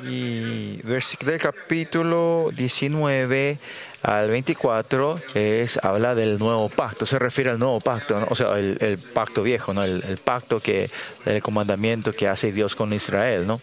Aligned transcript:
Y 0.00 0.80
versículo 0.82 1.32
del 1.32 1.40
capítulo 1.40 2.50
19 2.54 3.58
al 4.02 4.30
24 4.30 5.20
es, 5.34 5.78
habla 5.82 6.14
del 6.14 6.38
nuevo 6.38 6.68
pacto, 6.70 7.04
se 7.04 7.18
refiere 7.18 7.50
al 7.50 7.58
nuevo 7.58 7.78
pacto, 7.78 8.18
¿no? 8.18 8.26
o 8.30 8.34
sea, 8.34 8.58
el, 8.58 8.78
el, 8.80 8.98
pacto 8.98 9.42
viejo, 9.42 9.74
¿no? 9.74 9.84
El, 9.84 10.02
el, 10.08 10.16
pacto 10.16 10.60
que, 10.60 10.90
el 11.26 11.42
comandamiento 11.42 12.12
que 12.12 12.26
hace 12.26 12.52
Dios 12.52 12.74
con 12.74 12.92
Israel, 12.92 13.46
¿no? 13.46 13.60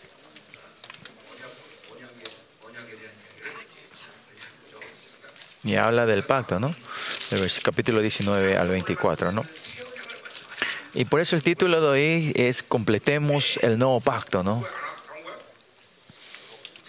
Y 5.63 5.75
habla 5.75 6.05
del 6.05 6.23
pacto, 6.23 6.59
¿no? 6.59 6.73
Del 7.31 7.51
capítulo 7.61 8.01
19 8.01 8.55
al 8.55 8.69
24, 8.69 9.31
¿no? 9.31 9.43
Y 10.93 11.05
por 11.05 11.21
eso 11.21 11.35
el 11.35 11.43
título 11.43 11.81
de 11.81 11.87
hoy 11.87 12.31
es 12.35 12.63
Completemos 12.63 13.59
el 13.61 13.77
nuevo 13.77 13.99
pacto, 13.99 14.41
¿no? 14.41 14.63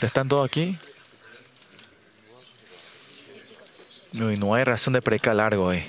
¿Están 0.03 0.29
todos 0.29 0.49
aquí? 0.49 0.79
Uy, 4.15 4.39
no 4.39 4.55
hay 4.55 4.65
razón 4.65 4.95
de 4.95 5.03
predicar 5.03 5.37
largo 5.37 5.67
hoy. 5.67 5.85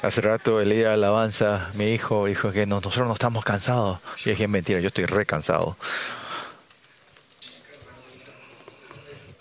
Hace 0.00 0.20
rato 0.22 0.60
el 0.60 0.70
día 0.70 0.88
de 0.88 0.94
alabanza, 0.94 1.70
mi 1.74 1.92
hijo 1.92 2.26
dijo 2.26 2.50
que 2.50 2.66
nosotros 2.66 3.06
no 3.06 3.12
estamos 3.12 3.44
cansados. 3.44 3.98
Y 4.24 4.30
dije, 4.30 4.48
mentira, 4.48 4.80
yo 4.80 4.88
estoy 4.88 5.04
re 5.04 5.26
cansado. 5.26 5.76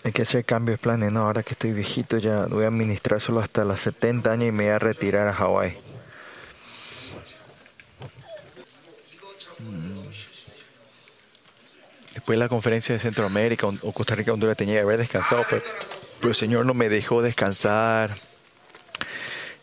Hay 0.03 0.11
que 0.11 0.23
hacer 0.23 0.43
cambios 0.43 0.79
planes. 0.79 1.13
No, 1.13 1.21
ahora 1.21 1.41
que 1.41 1.51
estoy 1.53 1.71
viejito 1.71 2.17
ya 2.17 2.47
voy 2.47 2.65
a 2.65 2.67
administrar 2.67 3.21
solo 3.21 3.39
hasta 3.39 3.63
los 3.63 3.79
70 3.79 4.31
años 4.31 4.49
y 4.49 4.51
me 4.51 4.65
voy 4.65 4.73
a 4.73 4.79
retirar 4.79 5.27
a 5.27 5.33
Hawái. 5.33 5.86
Después 12.17 12.35
de 12.35 12.43
la 12.43 12.49
conferencia 12.49 12.93
de 12.93 12.99
Centroamérica 12.99 13.67
o 13.67 13.91
Costa 13.91 14.15
Rica, 14.15 14.33
Honduras, 14.33 14.57
tenía 14.57 14.73
que 14.73 14.81
haber 14.81 14.97
descansado, 14.97 15.45
pero, 15.47 15.61
pero 16.17 16.29
el 16.29 16.35
Señor 16.35 16.65
no 16.65 16.73
me 16.73 16.89
dejó 16.89 17.21
descansar. 17.21 18.09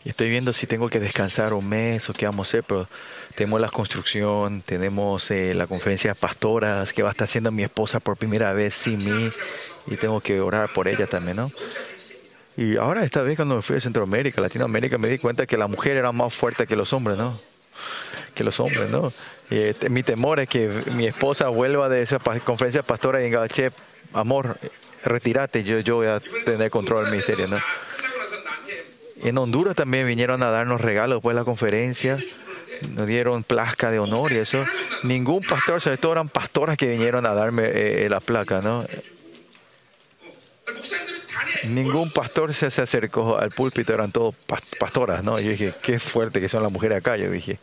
Y 0.05 0.09
estoy 0.09 0.29
viendo 0.29 0.53
si 0.53 0.65
tengo 0.65 0.87
que 0.87 1.01
descansar 1.01 1.53
un 1.53 1.67
mes 1.67 2.09
o 2.09 2.13
qué 2.13 2.25
vamos 2.27 2.47
a 2.47 2.49
hacer, 2.49 2.63
pero 2.63 2.87
tenemos 3.35 3.59
la 3.59 3.67
construcción, 3.67 4.61
tenemos 4.61 5.31
eh, 5.31 5.53
la 5.53 5.67
conferencia 5.67 6.13
de 6.13 6.15
pastoras 6.15 6.93
que 6.93 7.03
va 7.03 7.09
a 7.09 7.11
estar 7.11 7.27
haciendo 7.27 7.51
mi 7.51 7.61
esposa 7.61 7.99
por 7.99 8.15
primera 8.15 8.53
vez 8.53 8.73
sin 8.73 9.03
mí 9.03 9.29
y 9.87 9.97
tengo 9.97 10.21
que 10.21 10.39
orar 10.39 10.71
por 10.71 10.87
ella 10.87 11.07
también, 11.07 11.35
¿no? 11.35 11.51
Y 12.55 12.77
ahora 12.77 13.03
esta 13.03 13.21
vez 13.21 13.35
cuando 13.35 13.57
me 13.57 13.63
fui 13.63 13.75
a 13.75 13.81
Centroamérica, 13.81 14.39
Latinoamérica, 14.39 14.97
me 14.97 15.09
di 15.09 15.17
cuenta 15.17 15.45
que 15.45 15.57
la 15.57 15.67
mujer 15.67 15.97
era 15.97 16.13
más 16.13 16.33
fuerte 16.33 16.67
que 16.67 16.77
los 16.77 16.93
hombres, 16.93 17.17
¿no? 17.17 17.37
Que 18.35 18.43
los 18.43 18.59
hombres, 18.59 18.91
¿no? 18.91 19.11
Este, 19.49 19.89
mi 19.89 20.03
temor 20.03 20.39
es 20.39 20.49
que 20.49 20.67
mi 20.93 21.07
esposa 21.07 21.47
vuelva 21.47 21.89
de 21.89 22.01
esa 22.01 22.19
conferencia 22.19 22.83
pastora 22.83 23.21
y 23.21 23.25
diga, 23.25 23.47
che, 23.47 23.71
amor, 24.13 24.57
retírate, 25.03 25.63
yo, 25.63 25.79
yo 25.79 25.95
voy 25.95 26.07
a 26.07 26.19
tener 26.19 26.69
control 26.69 27.05
del 27.05 27.11
ministerio, 27.11 27.47
¿no? 27.47 27.57
En 29.23 29.37
Honduras 29.37 29.75
también 29.75 30.05
vinieron 30.05 30.43
a 30.43 30.51
darnos 30.51 30.81
regalos 30.81 31.17
después 31.17 31.35
de 31.35 31.41
la 31.41 31.45
conferencia. 31.45 32.17
Nos 32.89 33.07
dieron 33.07 33.43
placa 33.43 33.89
de 33.89 33.99
honor 33.99 34.33
y 34.33 34.37
eso. 34.37 34.63
Ningún 35.03 35.39
pastor, 35.39 35.81
sobre 35.81 35.97
todo 35.97 36.11
eran 36.11 36.29
pastoras 36.29 36.77
que 36.77 36.87
vinieron 36.87 37.25
a 37.25 37.33
darme 37.33 37.63
eh, 37.65 38.07
la 38.09 38.19
placa, 38.19 38.61
¿no? 38.61 38.85
Ningún 41.63 42.11
pastor 42.11 42.53
se 42.53 42.67
acercó 42.67 43.37
al 43.37 43.49
púlpito, 43.49 43.93
eran 43.93 44.11
todos 44.11 44.35
pastoras, 44.79 45.23
¿no? 45.23 45.39
Yo 45.39 45.49
dije, 45.51 45.73
qué 45.81 45.99
fuerte 45.99 46.41
que 46.41 46.49
son 46.49 46.61
las 46.61 46.71
mujeres 46.71 46.97
acá, 46.97 47.17
yo 47.17 47.29
dije. 47.29 47.57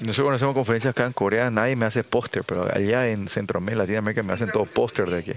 Nosotros 0.00 0.34
hacemos 0.34 0.54
conferencias 0.54 0.92
acá 0.92 1.04
en 1.04 1.12
Corea, 1.12 1.50
nadie 1.50 1.76
me 1.76 1.84
hace 1.84 2.02
póster, 2.02 2.42
pero 2.44 2.64
allá 2.74 3.08
en 3.08 3.28
Centroamérica, 3.28 3.82
Latinoamérica, 3.82 4.22
me 4.22 4.32
hacen 4.32 4.50
todo 4.50 4.64
póster 4.64 5.10
de 5.10 5.18
aquí. 5.18 5.32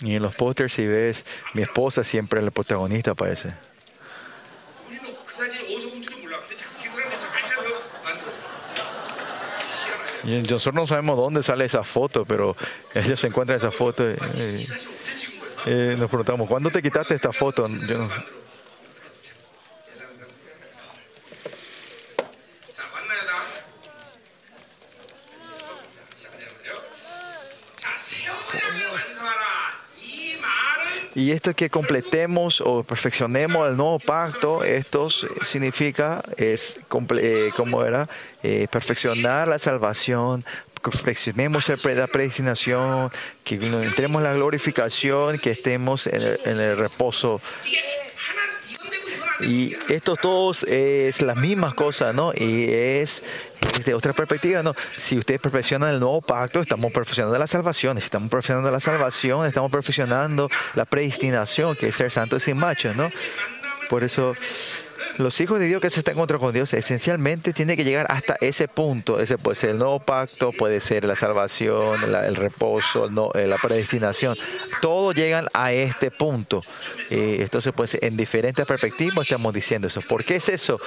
Y 0.00 0.16
en 0.16 0.22
los 0.22 0.34
pósters, 0.34 0.72
si 0.72 0.84
ves, 0.84 1.24
mi 1.54 1.62
esposa 1.62 2.02
siempre 2.02 2.40
es 2.40 2.44
la 2.44 2.50
protagonista, 2.50 3.14
parece. 3.14 3.50
Y 10.24 10.38
nosotros 10.42 10.74
no 10.74 10.86
sabemos 10.86 11.16
dónde 11.16 11.44
sale 11.44 11.64
esa 11.64 11.84
foto, 11.84 12.24
pero 12.24 12.56
ella 12.94 13.16
se 13.16 13.28
encuentra 13.28 13.54
esa 13.54 13.70
foto. 13.70 14.04
Y, 14.10 14.66
y 15.70 15.96
nos 15.96 16.08
preguntamos, 16.08 16.48
¿cuándo 16.48 16.70
te 16.70 16.82
quitaste 16.82 17.14
esta 17.14 17.32
foto? 17.32 17.68
Yo 17.68 17.98
no, 17.98 18.10
Y 31.14 31.30
esto 31.30 31.54
que 31.54 31.68
completemos 31.68 32.62
o 32.62 32.82
perfeccionemos 32.82 33.68
el 33.68 33.76
nuevo 33.76 33.98
pacto, 33.98 34.64
esto 34.64 35.10
significa, 35.10 36.22
es, 36.36 36.78
eh, 37.18 37.50
como 37.54 37.84
era, 37.84 38.08
eh, 38.42 38.66
perfeccionar 38.70 39.46
la 39.46 39.58
salvación, 39.58 40.44
perfeccionemos 40.82 41.68
la 41.68 42.06
predestinación, 42.06 43.10
que 43.44 43.56
entremos 43.56 44.20
en 44.20 44.24
la 44.24 44.32
glorificación, 44.32 45.38
que 45.38 45.50
estemos 45.50 46.06
en 46.06 46.22
el, 46.22 46.40
en 46.44 46.60
el 46.60 46.76
reposo. 46.78 47.40
Y 49.42 49.76
esto 49.88 50.16
todos 50.16 50.62
es 50.64 51.20
las 51.22 51.36
mismas 51.36 51.74
cosas, 51.74 52.14
¿no? 52.14 52.32
Y 52.34 52.70
es 52.70 53.22
desde 53.76 53.94
otra 53.94 54.12
perspectiva, 54.12 54.62
¿no? 54.62 54.74
Si 54.96 55.18
ustedes 55.18 55.40
perfeccionan 55.40 55.90
el 55.90 56.00
nuevo 56.00 56.20
pacto, 56.20 56.60
estamos 56.60 56.92
perfeccionando 56.92 57.38
la 57.38 57.46
salvación. 57.46 57.98
Estamos 57.98 58.30
perfeccionando 58.30 58.70
la 58.70 58.80
salvación, 58.80 59.46
estamos 59.46 59.70
perfeccionando 59.70 60.48
la 60.74 60.84
predestinación, 60.84 61.76
que 61.76 61.88
es 61.88 61.96
ser 61.96 62.10
santos 62.10 62.42
y 62.42 62.44
sin 62.46 62.56
mancha, 62.56 62.92
¿no? 62.94 63.10
Por 63.88 64.04
eso, 64.04 64.34
los 65.18 65.40
hijos 65.40 65.58
de 65.58 65.66
Dios 65.66 65.80
que 65.80 65.90
se 65.90 66.00
están 66.00 66.14
encontrando 66.14 66.44
con 66.44 66.54
Dios, 66.54 66.72
esencialmente 66.74 67.52
tiene 67.52 67.76
que 67.76 67.84
llegar 67.84 68.06
hasta 68.10 68.36
ese 68.40 68.68
punto. 68.68 69.20
Ese 69.20 69.38
puede 69.38 69.56
ser 69.56 69.70
el 69.70 69.78
nuevo 69.78 70.00
pacto, 70.00 70.52
puede 70.52 70.80
ser 70.80 71.04
la 71.04 71.16
salvación, 71.16 72.14
el 72.14 72.36
reposo, 72.36 73.10
no, 73.10 73.30
eh, 73.34 73.46
la 73.46 73.56
predestinación. 73.58 74.36
Todos 74.80 75.14
llegan 75.14 75.48
a 75.52 75.72
este 75.72 76.10
punto. 76.10 76.62
Eh, 77.10 77.38
entonces, 77.40 77.72
pues, 77.74 77.98
en 78.00 78.16
diferentes 78.16 78.64
perspectivas 78.66 79.26
estamos 79.26 79.52
diciendo 79.52 79.88
eso. 79.88 80.00
¿Por 80.00 80.24
qué 80.24 80.36
es 80.36 80.48
eso? 80.48 80.80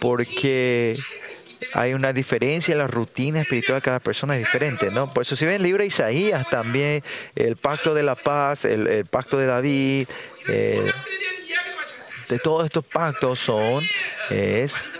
Porque 0.00 0.94
hay 1.72 1.94
una 1.94 2.12
diferencia 2.12 2.72
en 2.72 2.78
la 2.78 2.86
rutina 2.86 3.40
espiritual 3.40 3.78
de 3.78 3.82
cada 3.82 4.00
persona 4.00 4.34
es 4.34 4.40
diferente, 4.40 4.90
¿no? 4.90 5.12
Por 5.12 5.22
eso 5.22 5.36
si 5.36 5.44
ven 5.44 5.56
el 5.56 5.62
libro 5.62 5.82
de 5.82 5.88
Isaías 5.88 6.48
también, 6.48 7.02
el 7.34 7.56
pacto 7.56 7.94
de 7.94 8.02
la 8.02 8.14
paz, 8.14 8.64
el, 8.64 8.86
el 8.86 9.06
pacto 9.06 9.38
de 9.38 9.46
David, 9.46 10.08
eh, 10.48 10.92
de 12.28 12.38
todos 12.38 12.64
estos 12.64 12.84
pactos 12.84 13.38
son, 13.38 13.82
es, 14.30 14.90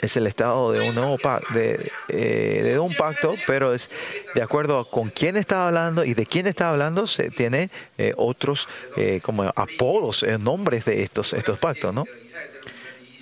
es 0.00 0.16
el 0.16 0.26
estado 0.26 0.72
de 0.72 0.88
un 0.88 0.94
nuevo 0.94 1.16
pacto, 1.18 1.52
de, 1.54 1.90
eh, 2.08 2.60
de, 2.62 2.78
un 2.78 2.94
pacto, 2.94 3.34
pero 3.46 3.74
es 3.74 3.90
de 4.34 4.42
acuerdo 4.42 4.84
con 4.84 5.10
quién 5.10 5.36
está 5.36 5.66
hablando 5.66 6.04
y 6.04 6.14
de 6.14 6.26
quién 6.26 6.46
está 6.46 6.70
hablando, 6.70 7.06
se 7.06 7.30
tiene 7.30 7.70
eh, 7.98 8.12
otros 8.16 8.68
eh, 8.96 9.20
como 9.22 9.44
apodos, 9.44 10.24
nombres 10.40 10.84
de 10.84 11.02
estos, 11.02 11.32
estos 11.32 11.58
pactos, 11.58 11.92
¿no? 11.94 12.04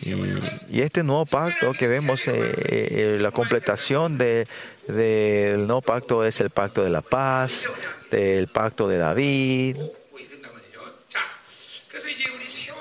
Y, 0.02 0.80
este 0.80 1.02
nuevo 1.02 1.26
pacto 1.26 1.72
que 1.72 1.88
vemos, 1.88 2.26
eh, 2.28 2.32
eh, 2.32 3.18
la 3.20 3.30
completación 3.30 4.16
del 4.16 4.46
de, 4.86 5.54
nuevo 5.58 5.82
pacto 5.82 6.24
es 6.24 6.40
el 6.40 6.50
pacto 6.50 6.82
de 6.82 6.90
la 6.90 7.02
paz, 7.02 7.66
del 8.10 8.48
pacto 8.48 8.88
de 8.88 8.98
David. 8.98 9.76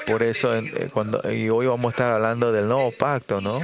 Por 0.09 0.23
eso, 0.23 0.55
eh, 0.55 0.89
cuando, 0.91 1.21
y 1.31 1.49
hoy 1.49 1.67
vamos 1.67 1.91
a 1.91 1.91
estar 1.91 2.11
hablando 2.11 2.51
del 2.51 2.67
nuevo 2.67 2.91
pacto, 2.91 3.41
¿no? 3.41 3.59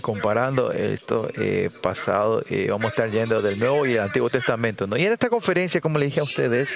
Comparando 0.00 0.72
esto 0.72 1.28
eh, 1.36 1.70
pasado, 1.82 2.42
vamos 2.68 2.86
a 2.86 2.88
estar 2.88 3.10
yendo 3.10 3.42
del 3.42 3.58
Nuevo 3.58 3.86
y 3.86 3.94
el 3.94 4.00
Antiguo 4.00 4.30
Testamento, 4.30 4.86
¿no? 4.86 4.96
Y 4.96 5.04
en 5.04 5.12
esta 5.12 5.28
conferencia, 5.28 5.80
como 5.80 5.98
le 5.98 6.06
dije 6.06 6.20
a 6.20 6.24
ustedes, 6.24 6.70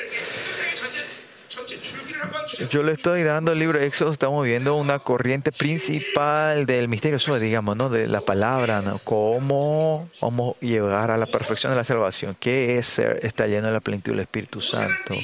yo 2.70 2.82
le 2.82 2.92
estoy 2.92 3.22
dando 3.22 3.52
el 3.52 3.58
libro 3.58 3.78
de 3.78 3.86
Éxodo, 3.86 4.12
estamos 4.12 4.44
viendo 4.44 4.76
una 4.76 4.98
corriente 4.98 5.52
principal 5.52 6.66
del 6.66 6.88
misterio, 6.88 7.18
digamos, 7.38 7.76
¿no? 7.76 7.88
De 7.88 8.06
la 8.06 8.20
palabra, 8.20 8.82
¿no? 8.82 8.98
Cómo 9.04 10.08
vamos 10.20 10.56
a 10.56 10.64
llegar 10.64 11.10
a 11.10 11.16
la 11.16 11.26
perfección 11.26 11.72
de 11.72 11.76
la 11.76 11.84
salvación. 11.84 12.36
¿Qué 12.38 12.78
es 12.78 12.86
ser, 12.86 13.20
estar 13.22 13.48
lleno 13.48 13.68
de 13.68 13.72
la 13.72 13.80
plenitud 13.80 14.12
del 14.12 14.20
Espíritu 14.20 14.60
Santo? 14.60 15.14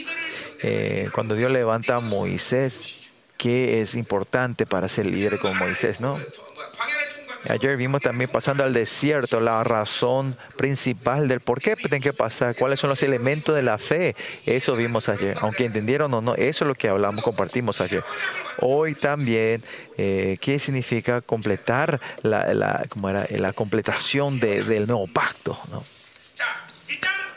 Eh, 0.63 1.09
cuando 1.15 1.35
Dios 1.35 1.51
levanta 1.51 1.97
a 1.97 2.01
Moisés, 2.01 3.13
¿qué 3.37 3.81
es 3.81 3.95
importante 3.95 4.67
para 4.67 4.89
ser 4.89 5.07
líder 5.07 5.39
como 5.39 5.55
Moisés, 5.55 6.01
no? 6.01 6.19
Ayer 7.49 7.77
vimos 7.77 8.03
también 8.03 8.31
pasando 8.31 8.65
al 8.65 8.73
desierto 8.73 9.41
la 9.41 9.63
razón 9.65 10.37
principal 10.57 11.29
del 11.29 11.41
por 11.41 11.61
qué 11.61 11.77
tienen 11.77 12.03
que 12.03 12.13
pasar, 12.13 12.57
cuáles 12.57 12.81
son 12.81 12.91
los 12.91 13.03
elementos 13.03 13.55
de 13.55 13.63
la 13.63 13.79
fe. 13.79 14.17
Eso 14.45 14.75
vimos 14.75 15.09
ayer. 15.09 15.37
Aunque 15.41 15.65
entendieron 15.65 16.13
o 16.15 16.21
no, 16.21 16.35
eso 16.35 16.65
es 16.65 16.69
lo 16.69 16.75
que 16.75 16.89
hablamos, 16.89 17.23
compartimos 17.23 17.81
ayer. 17.81 18.03
Hoy 18.61 18.95
también, 18.95 19.63
eh, 19.97 20.37
¿qué 20.41 20.59
significa 20.59 21.21
completar 21.21 22.01
la, 22.23 22.53
la, 22.55 22.87
era? 23.09 23.27
la 23.31 23.53
completación 23.53 24.41
del 24.41 24.87
nuevo 24.87 25.07
pacto? 25.07 25.59
¿no? 25.71 25.85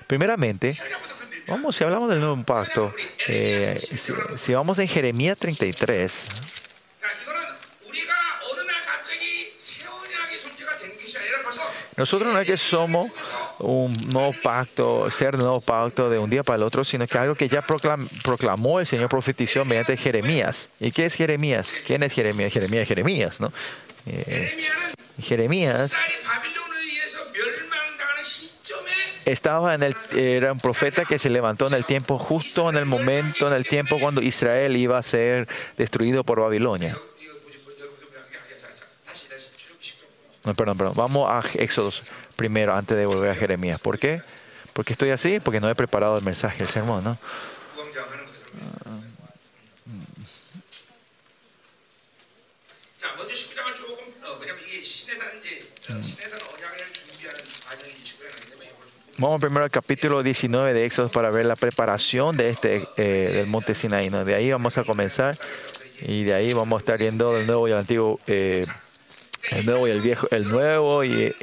Primeramente, 0.08 0.76
vamos, 1.48 1.76
si 1.76 1.84
hablamos 1.84 2.10
del 2.10 2.20
nuevo 2.20 2.44
pacto, 2.44 2.94
eh, 3.28 3.80
si, 3.80 4.14
si 4.36 4.54
vamos 4.54 4.80
en 4.80 4.88
Jeremías 4.88 5.38
33, 5.38 6.28
Nosotros 12.02 12.34
no 12.34 12.40
es 12.40 12.48
que 12.48 12.58
somos 12.58 13.12
un 13.60 13.94
nuevo 14.08 14.34
pacto, 14.42 15.12
ser 15.12 15.38
nuevo 15.38 15.62
pacto 15.62 16.10
de 16.10 16.18
un 16.18 16.32
día 16.32 16.42
para 16.42 16.58
el 16.58 16.64
otro, 16.64 16.84
sino 16.84 17.06
que 17.06 17.16
algo 17.16 17.36
que 17.36 17.48
ya 17.48 17.64
proclamó 17.64 18.80
el 18.80 18.88
Señor 18.88 19.08
profetizó 19.08 19.66
mediante 19.66 19.96
Jeremías. 19.96 20.70
¿Y 20.80 20.92
qué 20.92 21.06
es 21.06 21.14
Jeremías? 21.14 21.76
¿Quién 21.86 22.02
es 22.02 22.12
Jeremías? 22.12 22.52
Jeremías, 22.52 22.88
Jeremías, 22.88 23.40
¿no? 23.40 23.54
Eh, 24.08 24.68
Jeremías 25.22 25.94
estaba 29.26 29.76
en 29.76 29.84
el, 29.84 29.96
era 30.16 30.54
un 30.54 30.60
profeta 30.60 31.06
que 31.06 31.20
se 31.20 31.30
levantó 31.30 31.68
en 31.68 31.76
el 31.76 31.86
tiempo, 31.86 32.18
justo 32.18 32.68
en 32.68 32.78
el 32.78 32.88
momento, 32.88 33.48
en 33.48 33.54
el 33.54 33.64
tiempo 33.64 34.00
cuando 34.00 34.24
Israel 34.24 34.76
iba 34.76 34.98
a 34.98 35.04
ser 35.04 35.48
destruido 35.78 36.24
por 36.24 36.40
Babilonia. 36.40 36.98
No, 40.44 40.56
perdón, 40.56 40.78
perdón. 40.78 40.94
Vamos 40.96 41.30
a 41.30 41.44
Éxodo 41.62 41.92
primero, 42.36 42.74
antes 42.74 42.98
de 42.98 43.06
volver 43.06 43.32
a 43.32 43.36
Jeremías. 43.36 43.80
¿Por 43.80 44.00
qué? 44.00 44.22
Porque 44.74 44.94
estoy 44.94 45.12
así, 45.12 45.40
porque 45.40 45.60
no 45.60 45.70
he 45.70 45.76
preparado 45.76 46.18
el 46.18 46.24
mensaje, 46.24 46.64
el 46.64 46.70
sermón, 46.70 47.04
¿no? 47.04 47.18
Vamos 59.22 59.40
primero 59.40 59.64
al 59.64 59.70
capítulo 59.70 60.24
19 60.24 60.74
de 60.74 60.86
Éxodo 60.86 61.10
para 61.10 61.30
ver 61.30 61.46
la 61.46 61.56
preparación 61.56 62.36
de 62.36 62.50
este 62.50 62.88
eh, 62.98 63.32
del 63.36 63.46
monte 63.46 63.76
Sinaí. 63.76 64.10
¿no? 64.10 64.26
De 64.26 64.34
ahí 64.34 64.52
vamos 64.52 64.80
a 64.80 64.84
comenzar 64.84 65.38
y 66.02 66.24
de 66.24 66.34
ahí 66.34 66.54
vamos 66.54 66.78
a 66.78 66.80
estar 66.80 66.98
viendo 66.98 67.38
el 67.38 67.46
nuevo 67.46 67.68
y 67.68 67.72
el 67.72 67.78
antiguo 67.78 68.20
eh, 68.26 68.66
el 69.50 69.66
nuevo 69.66 69.88
y 69.88 69.92
el 69.92 70.02
viejo, 70.02 70.28
el 70.32 70.48
nuevo 70.48 71.04
y, 71.04 71.36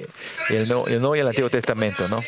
el, 0.50 0.69
nuevo, 0.69 1.17
y 1.17 1.21
el 1.21 1.27
antiguo 1.27 1.50
testamento, 1.50 2.09
¿no? 2.09 2.23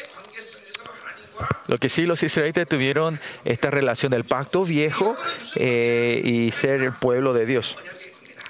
Lo 1.69 1.78
que 1.78 1.88
sí 1.88 2.05
los 2.05 2.22
israelitas 2.22 2.69
tuvieron 2.69 3.20
esta 3.44 3.70
relación 3.70 4.11
del 4.11 4.25
pacto 4.25 4.64
viejo 4.64 5.17
eh, 5.56 6.20
y 6.25 6.50
ser 6.50 6.82
el 6.82 6.93
pueblo 6.93 7.32
de 7.32 7.46
Dios. 7.46 7.76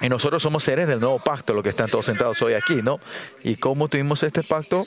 Y 0.01 0.09
nosotros 0.09 0.41
somos 0.41 0.63
seres 0.63 0.87
del 0.87 0.99
nuevo 0.99 1.19
pacto, 1.19 1.53
los 1.53 1.63
que 1.63 1.69
están 1.69 1.89
todos 1.89 2.07
sentados 2.07 2.41
hoy 2.41 2.53
aquí, 2.53 2.81
¿no? 2.81 2.99
¿Y 3.43 3.55
cómo 3.57 3.87
tuvimos 3.87 4.23
este 4.23 4.41
pacto? 4.41 4.83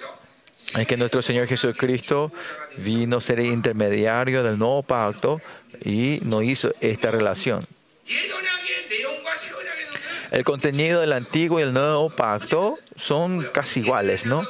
Es 0.77 0.87
que 0.87 0.97
nuestro 0.97 1.23
Señor 1.23 1.47
Jesucristo 1.47 2.33
vino 2.79 3.19
a 3.19 3.21
ser 3.21 3.41
intermediario 3.41 4.43
del 4.43 4.59
nuevo 4.59 4.83
pacto 4.83 5.41
y 5.85 6.21
nos 6.23 6.43
hizo 6.45 6.75
esta 6.81 7.11
relación. 7.11 7.61
El 10.31 10.45
contenido 10.45 11.01
del 11.01 11.13
antiguo 11.13 11.61
y 11.61 11.63
el 11.63 11.73
nuevo 11.73 12.11
pacto 12.11 12.79
son 12.97 13.43
casi 13.53 13.81
iguales, 13.81 14.27
¿no? 14.27 14.43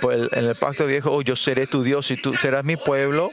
Pues 0.00 0.28
en 0.32 0.44
el 0.44 0.54
pacto 0.54 0.86
viejo, 0.86 1.10
oh, 1.10 1.22
yo 1.22 1.36
seré 1.36 1.66
tu 1.66 1.82
Dios 1.82 2.10
y 2.10 2.16
tú 2.16 2.34
serás 2.34 2.64
mi 2.64 2.76
pueblo. 2.76 3.30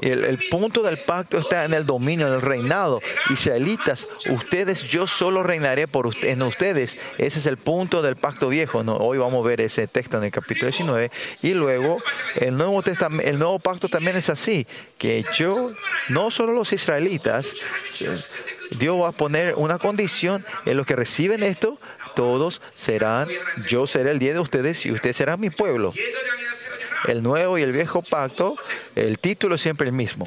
El, 0.00 0.24
el, 0.24 0.38
punto 0.50 0.82
del 0.82 0.98
pacto 0.98 1.38
está 1.38 1.64
en 1.64 1.74
el 1.74 1.86
dominio, 1.86 2.26
en 2.26 2.34
el 2.34 2.42
reinado. 2.42 3.00
Israelitas, 3.30 4.08
ustedes, 4.30 4.84
yo 4.84 5.06
solo 5.06 5.42
reinaré 5.42 5.88
por 5.88 6.06
usted, 6.06 6.28
en 6.28 6.42
ustedes. 6.42 6.98
Ese 7.18 7.38
es 7.38 7.46
el 7.46 7.56
punto 7.56 8.02
del 8.02 8.16
pacto 8.16 8.48
viejo. 8.48 8.82
¿no? 8.82 8.96
Hoy 8.96 9.18
vamos 9.18 9.44
a 9.44 9.48
ver 9.48 9.60
ese 9.60 9.86
texto 9.86 10.18
en 10.18 10.24
el 10.24 10.30
capítulo 10.30 10.66
19. 10.68 11.10
Y 11.42 11.54
luego, 11.54 12.02
el 12.36 12.56
nuevo, 12.56 12.82
el 13.22 13.38
nuevo 13.38 13.58
pacto 13.58 13.88
también 13.88 14.16
es 14.16 14.28
así, 14.28 14.66
que 14.98 15.24
yo, 15.36 15.72
no 16.08 16.30
solo 16.30 16.52
los 16.52 16.72
israelitas, 16.72 17.52
Dios 18.78 19.00
va 19.00 19.08
a 19.08 19.12
poner 19.12 19.54
una 19.54 19.78
condición 19.78 20.44
en 20.64 20.76
los 20.76 20.86
que 20.86 20.96
reciben 20.96 21.42
esto, 21.42 21.78
todos 22.14 22.62
serán, 22.74 23.28
yo 23.68 23.86
seré 23.86 24.10
el 24.10 24.18
día 24.18 24.32
de 24.32 24.40
ustedes 24.40 24.84
y 24.86 24.92
ustedes 24.92 25.16
serán 25.16 25.40
mi 25.40 25.50
pueblo 25.50 25.92
el 27.08 27.22
nuevo 27.22 27.58
y 27.58 27.62
el 27.62 27.72
viejo 27.72 28.02
pacto, 28.02 28.56
el 28.94 29.18
título 29.18 29.56
es 29.56 29.60
siempre 29.60 29.88
el 29.88 29.92
mismo. 29.92 30.26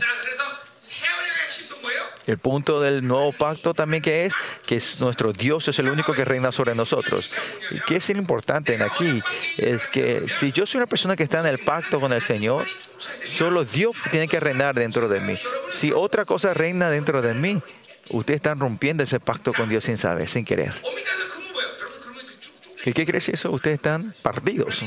El 2.27 2.39
punto 2.39 2.81
del 2.81 3.07
nuevo 3.07 3.31
pacto 3.33 3.75
también 3.75 4.01
que 4.01 4.25
es 4.25 4.33
que 4.65 4.81
nuestro 4.99 5.31
Dios 5.31 5.67
es 5.67 5.77
el 5.77 5.89
único 5.89 6.11
que 6.13 6.25
reina 6.25 6.51
sobre 6.51 6.73
nosotros. 6.73 7.29
Y 7.69 7.79
qué 7.81 7.97
es 7.97 8.09
lo 8.09 8.17
importante 8.17 8.73
en 8.73 8.81
aquí 8.81 9.21
es 9.57 9.85
que 9.85 10.25
si 10.27 10.51
yo 10.51 10.65
soy 10.65 10.79
una 10.79 10.87
persona 10.87 11.15
que 11.15 11.21
está 11.21 11.41
en 11.41 11.45
el 11.45 11.59
pacto 11.59 11.99
con 11.99 12.11
el 12.13 12.21
Señor, 12.21 12.65
solo 13.25 13.63
Dios 13.63 13.95
tiene 14.09 14.27
que 14.27 14.39
reinar 14.39 14.73
dentro 14.73 15.07
de 15.07 15.19
mí. 15.19 15.37
Si 15.71 15.91
otra 15.91 16.25
cosa 16.25 16.55
reina 16.55 16.89
dentro 16.89 17.21
de 17.21 17.35
mí, 17.35 17.61
ustedes 18.09 18.37
están 18.37 18.59
rompiendo 18.59 19.03
ese 19.03 19.19
pacto 19.19 19.53
con 19.53 19.69
Dios 19.69 19.83
sin 19.83 19.99
saber, 19.99 20.27
sin 20.27 20.45
querer. 20.45 20.73
¿Y 22.85 22.93
qué 22.93 23.05
crees 23.05 23.29
eso? 23.29 23.51
Ustedes 23.51 23.75
están 23.75 24.13
partidos. 24.21 24.83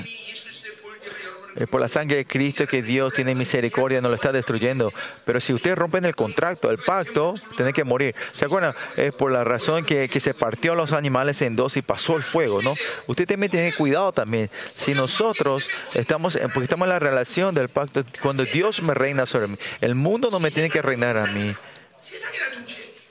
Es 1.56 1.66
por 1.68 1.80
la 1.80 1.88
sangre 1.88 2.18
de 2.18 2.24
Cristo 2.24 2.68
que 2.68 2.82
Dios 2.82 3.12
tiene 3.12 3.34
misericordia, 3.34 4.00
no 4.00 4.08
lo 4.08 4.14
está 4.14 4.30
destruyendo. 4.30 4.92
Pero 5.24 5.40
si 5.40 5.52
ustedes 5.52 5.76
rompen 5.76 6.04
el 6.04 6.14
contrato, 6.14 6.70
el 6.70 6.78
pacto, 6.78 7.34
tienen 7.56 7.74
que 7.74 7.82
morir. 7.82 8.14
¿Se 8.30 8.44
acuerdan? 8.44 8.74
Es 8.96 9.12
por 9.12 9.32
la 9.32 9.42
razón 9.42 9.84
que, 9.84 10.08
se 10.20 10.34
partió 10.34 10.76
los 10.76 10.92
animales 10.92 11.42
en 11.42 11.56
dos 11.56 11.76
y 11.76 11.82
pasó 11.82 12.16
el 12.16 12.22
fuego, 12.22 12.62
¿no? 12.62 12.74
Usted 13.08 13.26
también 13.26 13.50
tiene 13.50 13.74
cuidado 13.74 14.12
también. 14.12 14.50
Si 14.74 14.94
nosotros 14.94 15.68
estamos, 15.94 16.38
porque 16.54 16.64
estamos 16.64 16.86
en 16.86 16.90
la 16.90 17.00
relación 17.00 17.52
del 17.56 17.68
pacto, 17.68 18.04
cuando 18.22 18.44
Dios 18.44 18.80
me 18.82 18.94
reina 18.94 19.26
sobre 19.26 19.48
mí, 19.48 19.58
el 19.80 19.96
mundo 19.96 20.28
no 20.30 20.38
me 20.38 20.52
tiene 20.52 20.70
que 20.70 20.80
reinar 20.80 21.16
a 21.16 21.26
mí. 21.26 21.54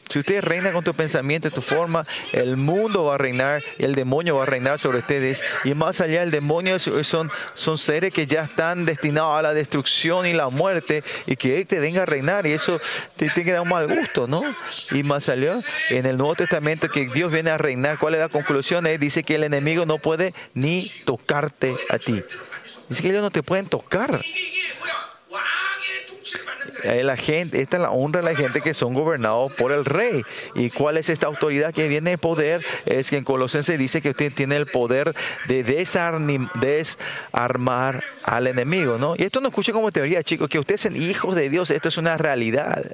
Si 0.09 0.19
usted 0.19 0.42
reina 0.42 0.71
con 0.71 0.83
tu 0.83 0.94
pensamiento 0.94 1.48
y 1.48 1.51
tu 1.51 1.62
forma, 1.62 2.06
el 2.31 2.57
mundo 2.57 3.06
va 3.06 3.15
a 3.15 3.18
reinar 3.18 3.62
el 3.77 3.95
demonio 3.95 4.38
va 4.38 4.44
a 4.44 4.45
reinar 4.45 4.80
sobre 4.80 5.00
ustedes. 5.00 5.42
Y 5.63 5.74
más 5.74 6.01
allá, 6.01 6.24
el 6.24 6.31
demonio 6.31 6.80
son, 6.80 7.31
son 7.54 7.77
seres 7.77 8.13
que 8.13 8.25
ya 8.25 8.44
están 8.44 8.86
destinados 8.86 9.38
a 9.38 9.42
la 9.42 9.54
destrucción 9.54 10.25
y 10.25 10.33
la 10.33 10.50
muerte 10.50 11.04
y 11.25 11.36
que 11.36 11.59
Él 11.59 11.68
te 11.68 11.80
venga 11.80 12.04
a 12.04 12.06
reinar 12.06 12.45
y 12.45 12.54
eso 12.54 12.79
te 13.15 13.29
tiene 13.29 13.46
que 13.46 13.51
dar 13.53 13.62
un 13.62 13.70
mal 13.70 13.88
gusto, 13.88 14.27
¿no? 14.27 14.41
Y 14.91 15.03
más 15.03 15.29
allá, 15.29 15.58
en 15.89 16.05
el 16.05 16.17
Nuevo 16.17 16.36
Testamento 16.36 16.89
que 16.89 17.08
Dios 17.08 17.31
viene 17.31 17.51
a 17.51 17.58
reinar, 17.58 17.98
¿cuál 17.98 18.15
es 18.15 18.20
la 18.20 18.29
conclusión? 18.29 18.86
Él 18.88 19.00
dice 19.00 19.24
que 19.24 19.36
el 19.36 19.43
enemigo 19.43 19.86
no 19.86 19.98
puede 19.98 20.34
ni 20.53 20.91
tocarte 21.05 21.75
a 21.89 21.98
ti. 21.98 22.24
Dice 22.89 23.01
que 23.01 23.10
ellos 23.10 23.22
no 23.22 23.31
te 23.31 23.43
pueden 23.43 23.67
tocar. 23.67 24.22
Eh, 26.84 27.03
la 27.03 27.15
gente, 27.15 27.62
esta 27.62 27.77
es 27.77 27.84
la 27.84 27.91
honra 27.91 28.22
de 28.22 28.25
la 28.31 28.36
gente 28.36 28.62
que 28.62 28.74
son 28.74 28.93
gobernados 28.93 29.53
por 29.55 29.72
el 29.72 29.86
rey. 29.86 30.24
¿Y 30.55 30.69
cuál 30.69 30.98
es 30.98 31.10
esta 31.10 31.27
autoridad 31.27 31.74
que 31.74 31.88
viene 31.88 32.12
de 32.12 32.17
poder? 32.17 32.65
Es 32.86 33.10
que 33.10 33.17
en 33.17 33.24
Colosenses 33.24 33.77
dice 33.79 34.01
que 34.01 34.10
usted 34.10 34.34
tiene 34.34 34.57
el 34.57 34.65
poder 34.65 35.13
de 35.48 35.63
desarmar 36.55 38.03
al 38.24 38.48
enemigo, 38.48 38.98
¿no? 38.98 39.15
Y 39.17 39.24
esto 39.24 39.41
no 39.41 39.50
escuche 39.50 39.72
como 39.72 39.91
teoría, 39.91 40.24
chicos, 40.24 40.50
que 40.50 40.60
ustedes 40.60 40.81
son 40.81 40.96
hijos 40.96 41.36
de 41.36 41.50
Dios, 41.50 41.72
esto 41.72 41.89
es 41.89 41.98
una 41.98 42.17
realidad. 42.17 42.91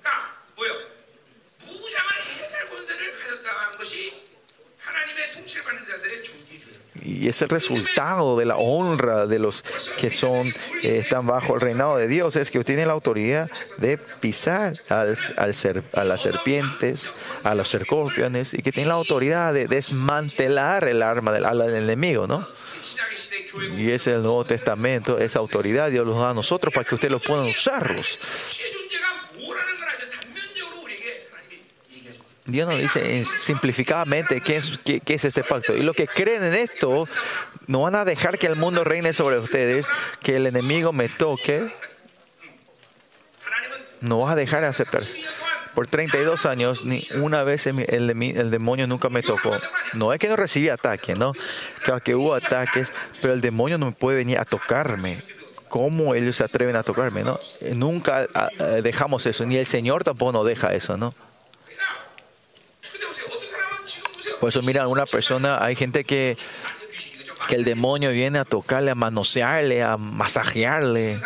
Y 7.03 7.27
es 7.27 7.41
el 7.41 7.49
resultado 7.49 8.37
de 8.37 8.45
la 8.45 8.57
honra 8.57 9.27
de 9.27 9.39
los 9.39 9.63
que 9.97 10.09
son 10.09 10.47
eh, 10.47 10.99
están 11.03 11.27
bajo 11.27 11.55
el 11.55 11.61
reinado 11.61 11.97
de 11.97 12.07
Dios 12.07 12.35
es 12.35 12.49
que 12.49 12.63
tienen 12.63 12.87
la 12.87 12.93
autoridad 12.93 13.49
de 13.77 13.97
pisar 13.97 14.73
al, 14.89 15.15
ser, 15.53 15.83
a 15.93 16.03
las 16.03 16.21
serpientes, 16.21 17.13
a 17.43 17.55
los 17.55 17.73
escorpiones 17.73 18.53
y 18.53 18.61
que 18.61 18.71
tienen 18.71 18.89
la 18.89 18.95
autoridad 18.95 19.53
de 19.53 19.67
desmantelar 19.67 20.87
el 20.87 21.03
arma 21.03 21.31
del, 21.31 21.43
del 21.43 21.75
enemigo, 21.75 22.27
¿no? 22.27 22.45
Y 23.77 23.91
es 23.91 24.07
el 24.07 24.21
Nuevo 24.23 24.43
Testamento, 24.45 25.19
esa 25.19 25.39
autoridad 25.39 25.91
Dios 25.91 26.05
los 26.05 26.17
da 26.17 26.31
a 26.31 26.33
nosotros 26.33 26.73
para 26.73 26.87
que 26.87 26.95
ustedes 26.95 27.11
los 27.11 27.21
puedan 27.21 27.45
usarlos. 27.45 28.19
Dios 32.45 32.67
nos 32.67 32.77
dice 32.77 33.23
simplificadamente 33.23 34.41
qué 34.41 34.57
es, 34.57 34.77
qué, 34.83 35.01
es 35.05 35.25
este 35.25 35.43
pacto. 35.43 35.75
Y 35.75 35.81
los 35.81 35.95
que 35.95 36.07
creen 36.07 36.43
en 36.43 36.53
esto 36.53 37.07
no 37.67 37.81
van 37.81 37.95
a 37.95 38.03
dejar 38.03 38.37
que 38.37 38.47
el 38.47 38.57
mundo 38.57 38.83
reine 38.83 39.13
sobre 39.13 39.39
ustedes, 39.39 39.87
que 40.21 40.35
el 40.35 40.47
enemigo 40.47 40.91
me 40.91 41.07
toque. 41.07 41.71
No 44.01 44.19
vas 44.19 44.33
a 44.33 44.35
dejar 44.35 44.61
de 44.61 44.67
aceptarse. 44.67 45.23
por 45.73 45.87
32 45.87 46.45
años, 46.45 46.83
ni 46.83 47.07
una 47.15 47.43
vez 47.43 47.65
el, 47.65 47.79
el, 47.79 48.51
demonio 48.51 48.87
nunca 48.87 49.07
me 49.07 49.23
tocó. 49.23 49.55
No 49.93 50.11
es 50.11 50.19
que 50.19 50.27
no 50.27 50.35
recibí 50.35 50.67
ataques, 50.67 51.17
¿no? 51.17 51.31
Claro 51.83 52.01
que 52.01 52.13
hubo 52.13 52.33
ataques, 52.33 52.91
pero 53.21 53.33
el 53.33 53.39
demonio 53.39 53.77
no 53.77 53.93
puede 53.93 54.17
venir 54.17 54.37
a 54.37 54.43
tocarme. 54.43 55.17
¿Cómo 55.69 56.13
ellos 56.13 56.35
se 56.35 56.43
atreven 56.43 56.75
a 56.75 56.83
tocarme, 56.83 57.23
no? 57.23 57.39
Nunca 57.73 58.27
ah, 58.35 58.49
ah, 58.59 58.63
dejamos 58.83 59.25
eso, 59.25 59.45
ni 59.45 59.55
el 59.55 59.65
Señor 59.65 60.03
tampoco 60.03 60.33
nos 60.33 60.45
deja 60.45 60.73
eso, 60.73 60.97
¿no? 60.97 61.15
Por 64.39 64.49
eso, 64.49 64.61
mira, 64.61 64.87
una 64.87 65.05
persona, 65.05 65.63
hay 65.63 65.75
gente 65.75 66.03
que, 66.03 66.37
que 67.47 67.55
el 67.55 67.63
demonio 67.63 68.11
viene 68.11 68.39
a 68.39 68.45
tocarle, 68.45 68.91
a 68.91 68.95
manosearle, 68.95 69.83
a 69.83 69.97
masajearle. 69.97 71.17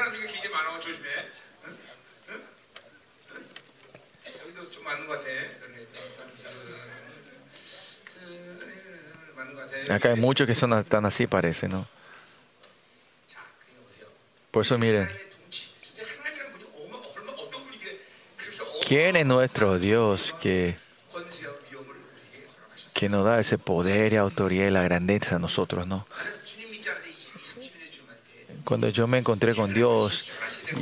Acá 9.90 10.10
hay 10.10 10.16
muchos 10.16 10.46
que 10.46 10.56
son 10.56 10.84
tan 10.84 11.06
así, 11.06 11.28
parece, 11.28 11.68
¿no? 11.68 11.88
Por 14.52 14.66
eso 14.66 14.78
miren, 14.78 15.10
¿quién 18.86 19.16
es 19.16 19.26
nuestro 19.26 19.80
Dios 19.80 20.36
que, 20.42 20.78
que 22.98 23.10
nos 23.10 23.24
da 23.24 23.40
ese 23.40 23.60
poder 23.60 24.14
y 24.14 24.16
autoridad 24.16 24.66
y 24.66 24.72
la 24.72 24.82
grandeza 24.82 25.36
a 25.36 25.40
nosotros, 25.40 25.86
no? 25.86 26.08
Cuando 28.64 28.90
yo 28.90 29.06
me 29.06 29.20
encontré 29.20 29.54
con 29.54 29.72
Dios, 29.72 30.32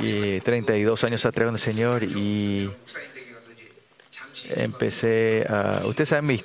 y 0.00 0.40
32 0.40 1.04
años 1.04 1.26
atrás 1.26 1.44
con 1.48 1.56
el 1.56 1.60
Señor, 1.60 2.04
y 2.04 2.70
empecé 4.56 5.44
a... 5.46 5.82
Ustedes 5.84 6.08
saben 6.08 6.26
mi 6.26 6.42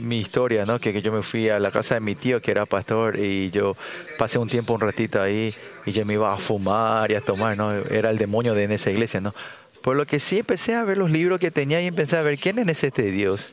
mi 0.00 0.18
historia, 0.18 0.64
¿no? 0.64 0.80
Que, 0.80 1.02
yo 1.02 1.12
me 1.12 1.22
fui 1.22 1.50
a 1.50 1.58
la 1.58 1.70
casa 1.70 1.96
de 1.96 2.00
mi 2.00 2.14
tío 2.14 2.40
que 2.40 2.50
era 2.50 2.64
pastor 2.64 3.20
y 3.20 3.50
yo 3.50 3.76
pasé 4.16 4.38
un 4.38 4.48
tiempo, 4.48 4.72
un 4.72 4.80
ratito 4.80 5.20
ahí 5.20 5.54
y 5.84 5.90
yo 5.90 6.06
me 6.06 6.14
iba 6.14 6.32
a 6.32 6.38
fumar 6.38 7.10
y 7.10 7.14
a 7.14 7.20
tomar, 7.20 7.58
¿no? 7.58 7.70
Era 7.70 8.08
el 8.08 8.16
demonio 8.16 8.54
de 8.54 8.64
en 8.64 8.72
esa 8.72 8.90
iglesia, 8.90 9.20
¿no? 9.20 9.34
Por 9.82 9.96
lo 9.96 10.06
que 10.06 10.18
sí 10.18 10.38
empecé 10.38 10.74
a 10.74 10.84
ver 10.84 10.96
los 10.96 11.10
libros 11.10 11.38
que 11.38 11.50
tenía 11.50 11.82
y 11.82 11.86
empecé 11.86 12.16
a 12.16 12.22
ver 12.22 12.38
quién 12.38 12.66
es 12.66 12.82
este 12.82 13.10
Dios. 13.10 13.50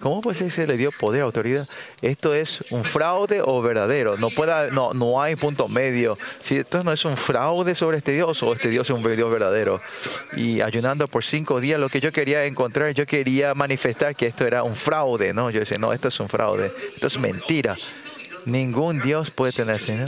¿Cómo 0.00 0.20
puede 0.20 0.36
ser 0.36 0.46
que 0.46 0.52
se 0.52 0.66
le 0.66 0.76
dio 0.76 0.92
poder, 0.92 1.22
autoridad? 1.22 1.68
¿Esto 2.02 2.32
es 2.32 2.60
un 2.70 2.84
fraude 2.84 3.42
o 3.42 3.60
verdadero? 3.60 4.16
No, 4.16 4.30
pueda, 4.30 4.68
no, 4.68 4.94
no 4.94 5.20
hay 5.20 5.34
punto 5.34 5.66
medio. 5.66 6.16
Si 6.40 6.56
esto 6.56 6.84
no 6.84 6.92
es 6.92 7.04
un 7.04 7.16
fraude 7.16 7.74
sobre 7.74 7.98
este 7.98 8.12
Dios 8.12 8.40
o 8.44 8.52
este 8.52 8.68
Dios 8.68 8.88
es 8.88 8.94
un 8.94 9.02
Dios 9.02 9.32
verdadero. 9.32 9.80
Y 10.36 10.60
ayunando 10.60 11.08
por 11.08 11.24
cinco 11.24 11.60
días, 11.60 11.80
lo 11.80 11.88
que 11.88 11.98
yo 11.98 12.12
quería 12.12 12.44
encontrar, 12.44 12.92
yo 12.92 13.06
quería 13.06 13.54
manifestar 13.54 14.14
que 14.14 14.28
esto 14.28 14.46
era 14.46 14.62
un 14.62 14.74
fraude. 14.74 15.34
¿no? 15.34 15.50
Yo 15.50 15.58
decía, 15.58 15.78
no, 15.78 15.92
esto 15.92 16.06
es 16.06 16.20
un 16.20 16.28
fraude. 16.28 16.70
Esto 16.94 17.08
es 17.08 17.18
mentira. 17.18 17.74
Ningún 18.44 19.00
Dios 19.00 19.32
puede 19.32 19.50
tenerse. 19.50 19.96
¿no? 19.96 20.06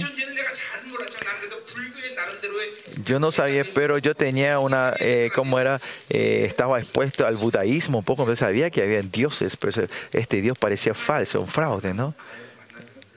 Yo 3.10 3.18
no 3.18 3.32
sabía, 3.32 3.64
pero 3.74 3.98
yo 3.98 4.14
tenía 4.14 4.60
una, 4.60 4.94
eh, 5.00 5.32
¿cómo 5.34 5.58
era? 5.58 5.80
Eh, 6.10 6.44
estaba 6.46 6.78
expuesto 6.78 7.26
al 7.26 7.34
budaísmo 7.34 7.98
un 7.98 8.04
poco, 8.04 8.24
pero 8.24 8.36
sabía 8.36 8.70
que 8.70 8.84
había 8.84 9.02
dioses, 9.02 9.56
pero 9.56 9.88
este 10.12 10.40
Dios 10.40 10.56
parecía 10.56 10.94
falso, 10.94 11.40
un 11.40 11.48
fraude, 11.48 11.92
¿no? 11.92 12.14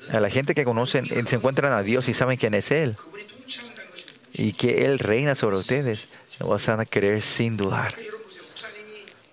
A 0.10 0.20
la 0.20 0.32
gente 0.32 0.56
que 0.56 0.66
conocen, 0.66 1.06
se 1.06 1.36
encuentran 1.36 1.74
a 1.74 1.84
Dios 1.84 2.10
y 2.10 2.16
saben 2.16 2.38
quién 2.38 2.56
es 2.56 2.72
Él. 2.72 2.96
Y 4.34 4.54
que 4.54 4.88
Él 4.88 4.98
reina 4.98 5.36
sobre 5.36 5.58
ustedes, 5.58 6.08
van 6.40 6.80
a 6.80 6.86
creer 6.88 7.22
sin 7.22 7.56
dudar. 7.56 7.94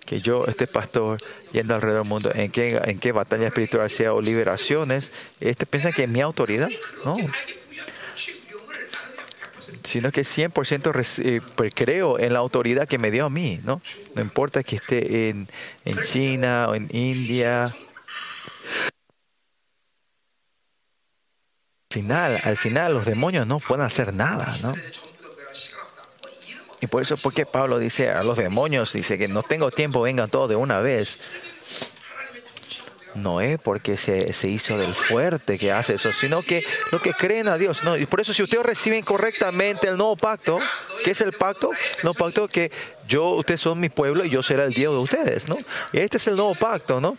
Que 0.05 0.19
yo, 0.19 0.45
este 0.45 0.67
pastor, 0.67 1.17
yendo 1.53 1.73
alrededor 1.73 2.03
del 2.03 2.09
mundo, 2.09 2.31
en 2.35 2.51
qué, 2.51 2.79
en 2.83 2.99
qué 2.99 3.11
batalla 3.11 3.47
espiritual 3.47 3.89
sea 3.89 4.13
o 4.13 4.21
liberaciones, 4.21 5.09
este, 5.39 5.65
piensan 5.65 5.91
que 5.91 6.03
es 6.03 6.09
mi 6.09 6.21
autoridad. 6.21 6.69
No, 7.03 7.15
sino 9.83 10.11
que 10.11 10.21
100% 10.21 11.21
eh, 11.23 11.41
pues, 11.55 11.73
creo 11.75 12.19
en 12.19 12.33
la 12.33 12.39
autoridad 12.39 12.87
que 12.87 12.97
me 12.97 13.11
dio 13.11 13.25
a 13.25 13.29
mí, 13.29 13.59
¿no? 13.63 13.81
No 14.15 14.21
importa 14.21 14.63
que 14.63 14.77
esté 14.77 15.29
en, 15.29 15.47
en 15.85 16.01
China 16.01 16.67
o 16.69 16.75
en 16.75 16.87
India. 16.91 17.63
Al 17.63 17.73
final, 21.89 22.39
al 22.43 22.57
final 22.57 22.93
los 22.93 23.05
demonios 23.05 23.45
no 23.47 23.59
pueden 23.59 23.85
hacer 23.85 24.13
nada, 24.13 24.53
¿no? 24.61 24.73
Y 26.81 26.87
por 26.87 27.03
eso, 27.03 27.15
porque 27.21 27.45
Pablo 27.45 27.77
dice 27.77 28.09
a 28.09 28.23
los 28.23 28.37
demonios, 28.37 28.93
dice 28.93 29.17
que 29.17 29.27
no 29.27 29.43
tengo 29.43 29.69
tiempo, 29.69 30.01
vengan 30.01 30.31
todos 30.31 30.49
de 30.49 30.55
una 30.55 30.79
vez. 30.79 31.19
No 33.15 33.41
es 33.41 33.59
porque 33.59 33.97
se, 33.97 34.31
se, 34.33 34.47
hizo 34.49 34.77
del 34.77 34.95
fuerte 34.95 35.57
que 35.57 35.71
hace 35.71 35.95
eso, 35.95 36.11
sino 36.13 36.41
que 36.41 36.63
lo 36.91 37.01
que 37.01 37.11
creen 37.11 37.47
a 37.47 37.57
Dios. 37.57 37.83
¿no? 37.83 37.97
Y 37.97 38.05
por 38.05 38.21
eso 38.21 38.33
si 38.33 38.43
ustedes 38.43 38.65
reciben 38.65 39.01
correctamente 39.03 39.87
el 39.87 39.97
nuevo 39.97 40.15
pacto, 40.15 40.59
¿qué 41.03 41.11
es 41.11 41.21
el 41.21 41.33
pacto? 41.33 41.71
El 41.73 42.03
nuevo 42.03 42.17
pacto 42.17 42.47
que 42.47 42.71
yo, 43.07 43.31
ustedes 43.31 43.61
son 43.61 43.79
mi 43.79 43.89
pueblo 43.89 44.23
y 44.23 44.29
yo 44.29 44.41
seré 44.41 44.63
el 44.63 44.73
Dios 44.73 44.93
de 44.93 45.01
ustedes. 45.01 45.47
¿no? 45.47 45.57
Y 45.91 45.99
este 45.99 46.17
es 46.17 46.27
el 46.27 46.35
nuevo 46.35 46.55
pacto. 46.55 47.01
¿no? 47.01 47.17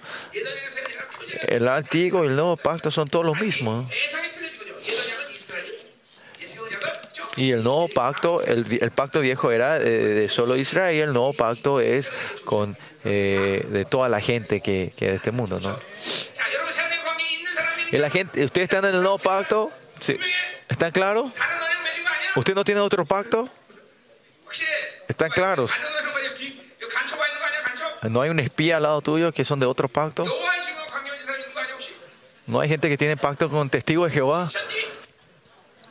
El 1.47 1.69
antiguo 1.69 2.25
y 2.25 2.29
el 2.29 2.37
nuevo 2.37 2.57
pacto 2.57 2.91
son 2.91 3.09
todos 3.09 3.27
los 3.27 3.41
mismos. 3.41 3.91
Y 7.37 7.53
el 7.53 7.65
nuevo 7.65 7.89
pacto, 7.89 8.43
el, 8.43 8.67
el 8.81 8.91
pacto 8.91 9.21
viejo 9.21 9.51
era 9.51 9.79
de, 9.79 10.09
de, 10.09 10.29
solo 10.29 10.55
Israel, 10.57 11.09
el 11.09 11.13
nuevo 11.15 11.33
pacto 11.33 11.81
es 11.81 12.11
con 12.45 12.77
eh, 13.05 13.67
de 13.69 13.85
toda 13.85 14.09
la 14.09 14.21
gente 14.21 14.61
que, 14.61 14.93
que 14.97 15.09
de 15.09 15.15
este 15.15 15.31
mundo, 15.31 15.59
¿no? 15.61 15.79
Y 17.91 17.99
la 17.99 18.09
gente, 18.09 18.45
¿Ustedes 18.45 18.65
están 18.65 18.85
en 18.87 18.95
el 18.95 19.03
nuevo 19.03 19.19
pacto? 19.19 19.71
Sí. 20.01 20.19
¿Están 20.69 20.93
claros? 20.93 21.31
¿Usted 22.37 22.55
no 22.55 22.65
tiene 22.65 22.81
otro 22.81 23.05
pacto? 23.05 23.49
¿Están 25.09 25.31
claros? 25.31 25.71
¿No 28.03 28.23
hay 28.23 28.31
un 28.31 28.41
espía 28.41 28.79
al 28.79 28.85
lado 28.85 29.01
tuyo 29.03 29.31
que 29.33 29.45
son 29.45 29.61
de 29.61 29.67
otro 29.67 29.89
pacto? 29.89 30.25
¿No 32.47 32.61
hay 32.61 32.69
gente 32.69 32.89
que 32.89 32.99
tiene 32.99 33.17
pacto 33.17 33.49
con 33.49 33.71
testigos 33.71 34.11
de 34.11 34.15
Jehová? 34.15 34.49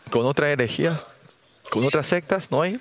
¿Con 0.10 0.26
otra 0.26 0.50
herejía? 0.52 1.00
¿Con 1.70 1.86
otras 1.86 2.08
sectas? 2.08 2.52
¿No 2.52 2.62
hay? 2.62 2.80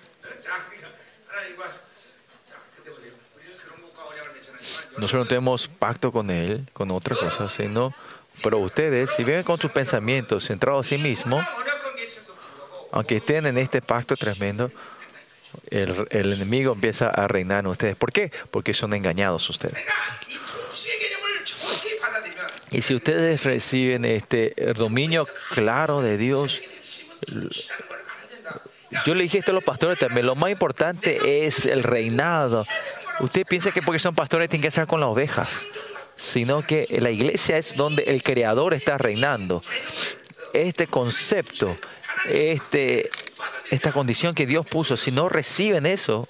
Nosotros 5.00 5.24
no 5.24 5.28
tenemos 5.28 5.68
pacto 5.68 6.12
con 6.12 6.30
Él, 6.30 6.68
con 6.72 6.90
otra 6.90 7.16
cosa, 7.16 7.48
sino, 7.48 7.94
pero 8.42 8.58
ustedes, 8.58 9.10
si 9.10 9.24
viven 9.24 9.42
con 9.42 9.58
sus 9.58 9.70
pensamientos 9.70 10.46
centrados 10.46 10.92
en 10.92 10.98
sí 10.98 11.02
mismos, 11.02 11.44
aunque 12.92 13.16
estén 13.16 13.46
en 13.46 13.56
este 13.56 13.80
pacto 13.80 14.14
tremendo, 14.14 14.70
el, 15.70 16.06
el, 16.10 16.32
enemigo 16.34 16.74
empieza 16.74 17.08
a 17.08 17.26
reinar 17.26 17.60
en 17.60 17.68
ustedes. 17.68 17.96
¿Por 17.96 18.12
qué? 18.12 18.30
Porque 18.50 18.74
son 18.74 18.94
engañados 18.94 19.48
ustedes. 19.48 19.84
Y 22.70 22.82
si 22.82 22.94
ustedes 22.94 23.44
reciben 23.44 24.04
este 24.04 24.54
dominio 24.76 25.26
claro 25.54 26.02
de 26.02 26.18
Dios, 26.18 26.60
yo 29.06 29.14
le 29.14 29.22
dije 29.22 29.38
esto 29.38 29.52
a 29.52 29.54
los 29.54 29.64
pastores 29.64 29.98
también, 29.98 30.26
lo 30.26 30.34
más 30.34 30.50
importante 30.50 31.46
es 31.46 31.66
el 31.66 31.82
reinado. 31.82 32.66
Usted 33.20 33.46
piensa 33.46 33.70
que 33.70 33.82
porque 33.82 33.98
son 33.98 34.14
pastores 34.14 34.48
tienen 34.48 34.62
que 34.62 34.68
estar 34.68 34.86
con 34.86 35.00
las 35.00 35.08
ovejas, 35.08 35.52
sino 36.16 36.62
que 36.62 36.86
la 37.00 37.10
iglesia 37.10 37.58
es 37.58 37.76
donde 37.76 38.04
el 38.04 38.22
creador 38.22 38.74
está 38.74 38.98
reinando. 38.98 39.62
Este 40.52 40.86
concepto, 40.86 41.76
este, 42.28 43.10
esta 43.70 43.92
condición 43.92 44.34
que 44.34 44.46
Dios 44.46 44.66
puso, 44.66 44.96
si 44.96 45.12
no 45.12 45.28
reciben 45.28 45.86
eso, 45.86 46.28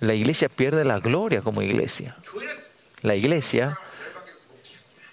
la 0.00 0.14
iglesia 0.14 0.48
pierde 0.48 0.84
la 0.84 0.98
gloria 0.98 1.42
como 1.42 1.62
iglesia. 1.62 2.16
La 3.02 3.14
iglesia 3.14 3.78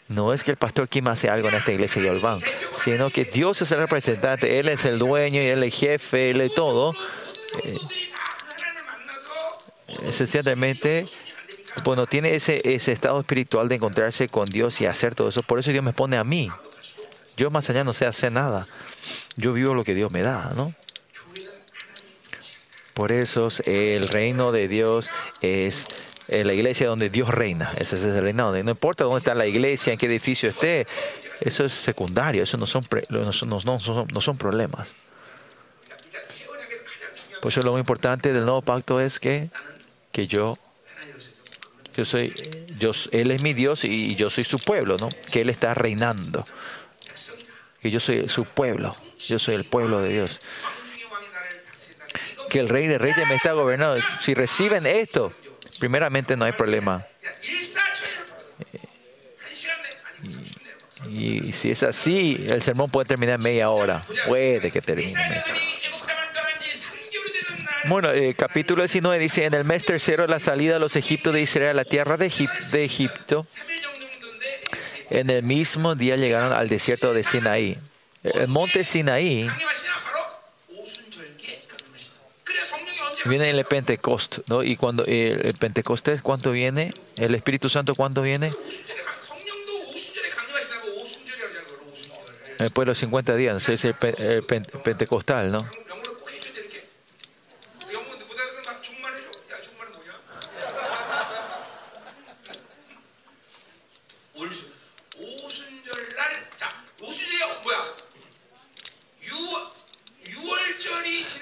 no 0.09 0.33
es 0.33 0.43
que 0.43 0.51
el 0.51 0.57
pastor 0.57 0.89
Kim 0.89 1.07
hace 1.07 1.29
algo 1.29 1.49
en 1.49 1.55
esta 1.55 1.71
iglesia 1.71 2.01
de 2.01 2.09
Olván, 2.09 2.39
sino 2.73 3.11
que 3.11 3.25
Dios 3.25 3.61
es 3.61 3.71
el 3.71 3.77
representante, 3.77 4.59
Él 4.59 4.67
es 4.67 4.83
el 4.85 4.97
dueño 4.97 5.39
y 5.41 5.45
Él 5.45 5.63
es 5.63 5.65
el 5.65 5.79
jefe, 5.79 6.31
Él 6.31 6.41
es 6.41 6.53
todo. 6.55 6.93
Eh, 7.63 7.77
esencialmente, 10.05 11.05
bueno, 11.83 12.07
tiene 12.07 12.33
ese, 12.33 12.59
ese 12.63 12.91
estado 12.91 13.19
espiritual 13.19 13.69
de 13.69 13.75
encontrarse 13.75 14.27
con 14.27 14.45
Dios 14.45 14.81
y 14.81 14.87
hacer 14.87 15.13
todo 15.13 15.29
eso. 15.29 15.43
Por 15.43 15.59
eso 15.59 15.71
Dios 15.71 15.83
me 15.83 15.93
pone 15.93 16.17
a 16.17 16.23
mí. 16.23 16.49
Yo 17.37 17.51
más 17.51 17.69
allá 17.69 17.83
no 17.83 17.93
sé 17.93 18.07
hacer 18.07 18.31
nada. 18.31 18.67
Yo 19.35 19.53
vivo 19.53 19.75
lo 19.75 19.83
que 19.83 19.93
Dios 19.93 20.11
me 20.11 20.23
da, 20.23 20.53
¿no? 20.55 20.73
Por 22.95 23.11
eso 23.11 23.47
el 23.65 24.09
reino 24.09 24.51
de 24.51 24.67
Dios 24.67 25.07
es 25.41 25.85
eh, 26.29 26.43
la 26.43 26.53
iglesia 26.53 26.87
donde 26.87 27.09
Dios 27.09 27.29
reina. 27.29 27.73
Ese 27.77 27.95
es 27.95 28.03
el 28.03 28.21
reinado. 28.21 28.51
No 28.63 28.71
importa 28.71 29.03
dónde 29.03 29.19
está 29.19 29.35
la 29.35 29.47
iglesia, 29.47 29.93
en 29.93 29.99
qué 29.99 30.05
edificio 30.05 30.49
esté. 30.49 30.87
Eso 31.41 31.65
es 31.65 31.73
secundario. 31.73 32.43
Eso 32.43 32.57
no 32.57 32.65
son, 32.65 32.83
no 33.09 33.31
son, 33.31 33.49
no 33.49 33.79
son, 33.79 34.07
no 34.13 34.21
son 34.21 34.37
problemas. 34.37 34.89
Por 37.41 37.51
eso 37.51 37.61
lo 37.61 37.71
más 37.71 37.79
importante 37.79 38.33
del 38.33 38.45
nuevo 38.45 38.61
pacto 38.61 38.99
es 38.99 39.19
que 39.19 39.49
que 40.11 40.27
yo, 40.27 40.55
yo 41.95 42.05
soy, 42.05 42.33
yo, 42.77 42.91
Él 43.11 43.31
es 43.31 43.43
mi 43.43 43.53
Dios 43.53 43.83
y 43.85 44.15
yo 44.15 44.29
soy 44.29 44.43
su 44.43 44.57
pueblo, 44.59 44.97
¿no? 44.97 45.09
Que 45.31 45.41
Él 45.41 45.49
está 45.49 45.73
reinando. 45.73 46.45
Que 47.81 47.91
yo 47.91 47.99
soy 47.99 48.27
su 48.27 48.45
pueblo, 48.45 48.93
yo 49.19 49.39
soy 49.39 49.55
el 49.55 49.63
pueblo 49.63 50.01
de 50.01 50.09
Dios. 50.09 50.41
Que 52.49 52.59
el 52.59 52.67
Rey 52.67 52.87
de 52.87 52.97
Reyes 52.97 53.27
me 53.27 53.35
está 53.35 53.53
gobernando. 53.53 54.01
Si 54.21 54.33
reciben 54.33 54.85
esto, 54.85 55.31
primeramente 55.79 56.35
no 56.37 56.45
hay 56.45 56.51
problema. 56.51 57.05
Y, 61.11 61.53
si 61.53 61.71
es 61.71 61.83
así, 61.83 62.45
el 62.49 62.61
sermón 62.61 62.89
puede 62.89 63.07
terminar 63.07 63.39
en 63.39 63.43
media 63.43 63.69
hora. 63.69 64.01
Puede 64.27 64.69
que 64.69 64.81
termine. 64.81 65.13
Bueno, 67.85 68.11
eh, 68.11 68.35
capítulo 68.37 68.83
19 68.83 69.17
dice, 69.19 69.45
en 69.45 69.53
el 69.53 69.63
mes 69.63 69.85
tercero 69.85 70.27
la 70.27 70.39
salida 70.39 70.73
de 70.73 70.79
los 70.79 70.95
egiptos 70.95 71.33
de 71.33 71.41
Israel 71.41 71.71
a 71.71 71.73
la 71.73 71.85
tierra 71.85 72.17
de, 72.17 72.31
de 72.71 72.83
Egipto, 72.83 73.47
en 75.09 75.29
el 75.29 75.43
mismo 75.43 75.95
día 75.95 76.17
llegaron 76.17 76.53
al 76.53 76.69
desierto 76.69 77.13
de 77.13 77.23
Sinaí. 77.23 77.77
El 78.23 78.49
monte 78.49 78.83
Sinaí 78.83 79.49
viene 83.25 83.49
en 83.49 83.55
el 83.55 83.65
Pentecostés, 83.65 84.43
¿no? 84.47 84.63
Y 84.63 84.75
cuando 84.75 85.03
el 85.05 85.53
Pentecostés, 85.59 86.21
¿cuánto 86.21 86.51
viene? 86.51 86.91
El 87.17 87.35
Espíritu 87.35 87.69
Santo, 87.69 87.95
¿cuánto 87.95 88.21
viene? 88.21 88.51
Después 92.59 92.85
de 92.85 92.89
los 92.89 92.97
50 92.97 93.35
días, 93.35 93.69
es 93.69 93.85
el, 93.85 93.93
pentecostal, 94.83 95.51
¿no? 95.51 95.59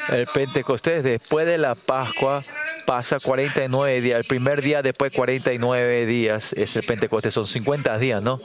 El 0.09 0.25
Pentecostés 0.27 1.03
después 1.03 1.45
de 1.45 1.57
la 1.57 1.75
Pascua 1.75 2.41
pasa 2.85 3.19
49 3.19 4.01
días. 4.01 4.17
El 4.17 4.25
primer 4.25 4.61
día 4.61 4.81
después 4.81 5.11
49 5.13 6.05
días 6.05 6.53
es 6.53 6.75
el 6.75 6.83
Pentecostés. 6.83 7.33
Son 7.33 7.47
50 7.47 7.97
días, 7.99 8.23
¿no? 8.23 8.39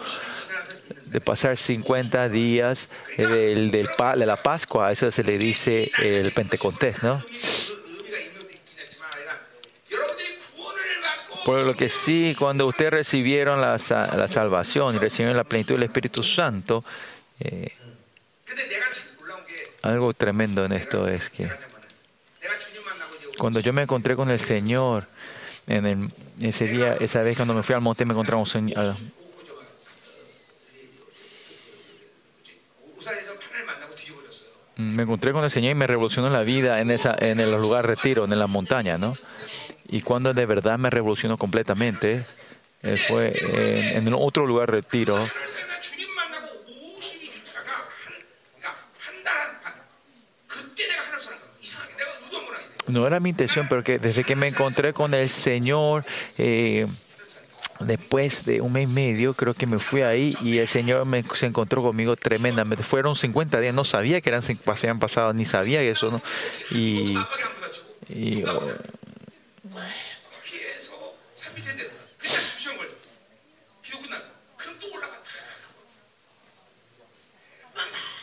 de 1.12 1.20
pasar 1.20 1.56
50 1.56 2.30
días 2.30 2.88
del, 3.16 3.70
del, 3.70 3.86
de 4.16 4.26
la 4.26 4.36
Pascua, 4.36 4.90
eso 4.90 5.10
se 5.10 5.22
le 5.22 5.38
dice 5.38 5.90
el 5.98 6.32
Pentecostés, 6.32 7.02
¿no? 7.02 7.22
Por 11.44 11.60
lo 11.64 11.74
que 11.74 11.88
sí, 11.88 12.34
cuando 12.38 12.66
ustedes 12.66 12.92
recibieron 12.92 13.60
la, 13.60 13.72
la 14.16 14.28
salvación 14.28 14.94
y 14.94 14.98
recibieron 14.98 15.36
la 15.36 15.44
plenitud 15.44 15.74
del 15.74 15.82
Espíritu 15.82 16.22
Santo, 16.22 16.84
eh, 17.40 17.72
algo 19.82 20.14
tremendo 20.14 20.64
en 20.64 20.72
esto 20.72 21.08
es 21.08 21.30
que 21.30 21.48
cuando 23.38 23.60
yo 23.60 23.72
me 23.72 23.82
encontré 23.82 24.14
con 24.16 24.30
el 24.30 24.38
Señor, 24.38 25.08
en 25.66 26.12
ese 26.40 26.66
día, 26.66 26.96
esa 27.00 27.22
vez 27.22 27.36
cuando 27.36 27.54
me 27.54 27.62
fui 27.62 27.74
al 27.74 27.80
monte, 27.80 28.04
me 28.04 28.12
encontramos 28.12 28.54
Mm, 34.76 34.94
me 34.96 35.02
encontré 35.02 35.32
con 35.32 35.44
el 35.44 35.50
Señor 35.50 35.72
y 35.72 35.74
me 35.74 35.86
revolucionó 35.86 36.30
la 36.30 36.42
vida 36.42 36.80
en, 36.80 36.90
esa, 36.90 37.14
en 37.18 37.40
el 37.40 37.50
lugar 37.52 37.86
retiro, 37.86 38.24
en 38.24 38.38
la 38.38 38.46
montaña, 38.46 38.98
¿no? 38.98 39.16
Y 39.88 40.00
cuando 40.00 40.32
de 40.32 40.46
verdad 40.46 40.78
me 40.78 40.88
revolucionó 40.88 41.36
completamente, 41.36 42.24
fue 43.08 43.32
en, 43.94 44.08
en 44.08 44.14
otro 44.14 44.46
lugar 44.46 44.70
retiro. 44.70 45.18
No 52.88 53.06
era 53.06 53.20
mi 53.20 53.30
intención, 53.30 53.66
pero 53.68 53.82
que 53.84 53.98
desde 53.98 54.24
que 54.24 54.36
me 54.36 54.48
encontré 54.48 54.92
con 54.92 55.14
el 55.14 55.28
Señor, 55.28 56.04
eh, 56.38 56.86
después 57.80 58.44
de 58.44 58.60
un 58.60 58.72
mes 58.72 58.84
y 58.84 58.92
medio, 58.92 59.34
creo 59.34 59.54
que 59.54 59.66
me 59.66 59.78
fui 59.78 60.02
ahí 60.02 60.36
y 60.42 60.58
el 60.58 60.68
Señor 60.68 61.04
me, 61.06 61.24
se 61.34 61.46
encontró 61.46 61.82
conmigo 61.82 62.16
tremendamente. 62.16 62.82
Fueron 62.82 63.14
50 63.14 63.60
días, 63.60 63.74
no 63.74 63.84
sabía 63.84 64.20
que 64.20 64.30
eran 64.30 64.42
habían 64.66 64.98
pasado, 64.98 65.32
ni 65.32 65.44
sabía 65.44 65.82
eso, 65.82 66.10
¿no? 66.10 66.20
Y, 66.70 67.16
y 68.08 68.44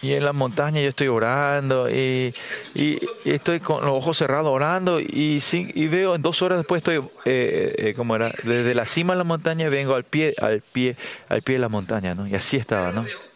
Y 0.01 0.13
en 0.13 0.23
la 0.23 0.33
montaña 0.33 0.81
yo 0.81 0.88
estoy 0.88 1.07
orando 1.07 1.89
y, 1.89 2.33
y, 2.73 2.99
estoy 3.25 3.59
con 3.59 3.85
los 3.85 3.93
ojos 3.93 4.17
cerrados 4.17 4.49
orando 4.49 4.99
y, 4.99 5.41
y 5.51 5.88
veo 5.88 6.15
en 6.15 6.21
dos 6.21 6.41
horas 6.41 6.57
después 6.57 6.79
estoy, 6.79 6.97
eh, 7.25 7.75
eh, 7.77 7.93
¿cómo 7.95 8.15
era? 8.15 8.31
Desde 8.43 8.73
la 8.75 8.85
cima 8.85 9.13
de 9.13 9.17
la 9.17 9.23
montaña 9.25 9.69
vengo 9.69 9.95
al 9.95 10.05
pie, 10.05 10.33
al 10.41 10.62
pie, 10.62 10.95
al 11.27 11.41
pie 11.41 11.55
de 11.55 11.59
la 11.59 11.69
montaña, 11.69 12.15
¿no? 12.15 12.27
Y 12.27 12.35
así 12.35 12.55
estaba, 12.55 12.91
¿no? 12.91 13.01
Ah, 13.01 13.05
pues, 13.05 13.29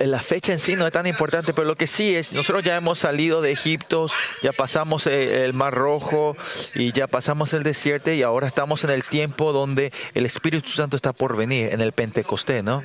la 0.00 0.20
fecha 0.20 0.52
en 0.52 0.58
sí 0.58 0.76
no 0.76 0.86
es 0.86 0.92
tan 0.92 1.06
importante, 1.06 1.52
pero 1.52 1.66
lo 1.66 1.76
que 1.76 1.86
sí 1.86 2.14
es, 2.14 2.32
nosotros 2.32 2.64
ya 2.64 2.76
hemos 2.76 2.98
salido 2.98 3.40
de 3.40 3.52
Egipto, 3.52 4.08
ya 4.42 4.52
pasamos 4.52 5.06
el 5.06 5.52
Mar 5.52 5.74
Rojo 5.74 6.36
y 6.74 6.92
ya 6.92 7.06
pasamos 7.06 7.52
el 7.54 7.62
desierto 7.62 8.10
y 8.10 8.22
ahora 8.22 8.46
estamos 8.46 8.84
en 8.84 8.90
el 8.90 9.04
tiempo 9.04 9.52
donde 9.52 9.92
el 10.14 10.26
Espíritu 10.26 10.70
Santo 10.70 10.96
está 10.96 11.12
por 11.12 11.36
venir, 11.36 11.72
en 11.72 11.80
el 11.80 11.92
Pentecostés, 11.92 12.64
¿no? 12.64 12.82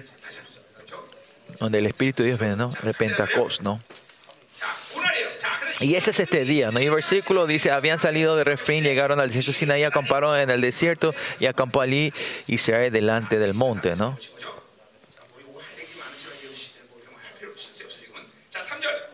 Donde 1.60 1.80
el 1.80 1.86
Espíritu 1.86 2.24
de 2.24 2.30
Dios 2.30 2.39
viene, 2.39 2.56
¿no? 2.56 2.69
El 2.84 2.93
Pentecostés, 2.93 3.62
¿no? 3.62 3.80
Y 5.80 5.96
ese 5.96 6.12
es 6.12 6.19
este 6.19 6.46
día, 6.46 6.72
¿no? 6.72 6.80
Y 6.80 6.86
el 6.86 6.91
versículo 6.91 7.46
dice, 7.46 7.72
habían 7.72 8.00
salido 8.00 8.36
de 8.36 8.43
Refín, 8.43 8.84
llegaron 8.84 9.19
al 9.19 9.28
desierto 9.28 9.52
Sinaí, 9.52 9.84
acamparon 9.84 10.38
en 10.38 10.50
el 10.50 10.62
desierto 10.62 11.13
y 11.39 11.46
acampó 11.46 11.82
allí 11.82 12.13
Israel 12.48 12.91
delante 12.91 13.38
del 13.39 13.54
monte, 13.54 13.96
¿no? 13.96 14.17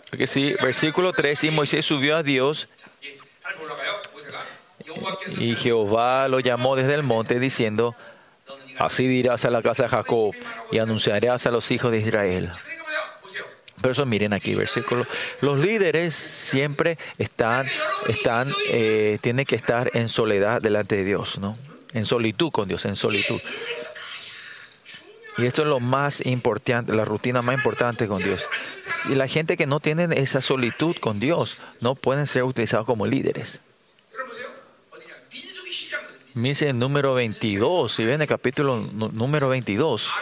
Porque 0.09 0.27
sí, 0.27 0.55
versículo 0.61 1.13
3, 1.13 1.43
y 1.45 1.51
Moisés 1.51 1.85
subió 1.85 2.15
a 2.15 2.23
Dios 2.23 2.69
y 5.37 5.55
Jehová 5.55 6.27
lo 6.27 6.39
llamó 6.39 6.75
desde 6.75 6.95
el 6.95 7.03
monte 7.03 7.39
diciendo, 7.39 7.95
así 8.77 9.07
dirás 9.07 9.45
a 9.45 9.49
la 9.49 9.61
casa 9.61 9.83
de 9.83 9.89
Jacob 9.89 10.33
y 10.71 10.79
anunciarás 10.79 11.45
a 11.45 11.51
los 11.51 11.69
hijos 11.71 11.91
de 11.91 11.99
Israel. 11.99 12.49
Pero 13.81 13.91
eso 13.93 14.05
miren 14.05 14.33
aquí, 14.33 14.55
versículo. 14.55 15.05
Los 15.41 15.59
líderes 15.59 16.13
siempre 16.13 16.97
están, 17.17 17.65
están, 18.07 18.51
eh, 18.71 19.19
tienen 19.21 19.45
que 19.45 19.55
estar 19.55 19.89
en 19.93 20.09
soledad 20.09 20.61
delante 20.61 20.97
de 20.97 21.05
Dios, 21.05 21.37
¿no? 21.39 21.57
En 21.93 22.05
solitud 22.05 22.51
con 22.51 22.67
Dios, 22.67 22.83
en 22.85 22.97
solitud. 22.97 23.39
Y 25.37 25.45
esto 25.45 25.61
es 25.61 25.69
lo 25.69 25.79
más 25.79 26.25
importante, 26.25 26.93
la 26.93 27.05
rutina 27.05 27.41
más 27.41 27.55
importante 27.55 28.07
con 28.07 28.21
Dios. 28.21 28.49
Si 29.03 29.15
la 29.15 29.27
gente 29.27 29.57
que 29.57 29.65
no 29.65 29.79
tiene 29.79 30.07
esa 30.19 30.41
solitud 30.41 30.95
con 30.97 31.19
Dios 31.19 31.57
no 31.79 31.95
pueden 31.95 32.27
ser 32.27 32.43
utilizados 32.43 32.85
como 32.85 33.05
líderes. 33.05 33.61
Dice 36.35 36.69
en 36.69 36.79
número 36.79 37.15
22, 37.15 37.91
si 37.91 38.05
ven 38.05 38.21
el 38.21 38.27
capítulo 38.27 38.77
número 38.77 39.49
22, 39.49 40.13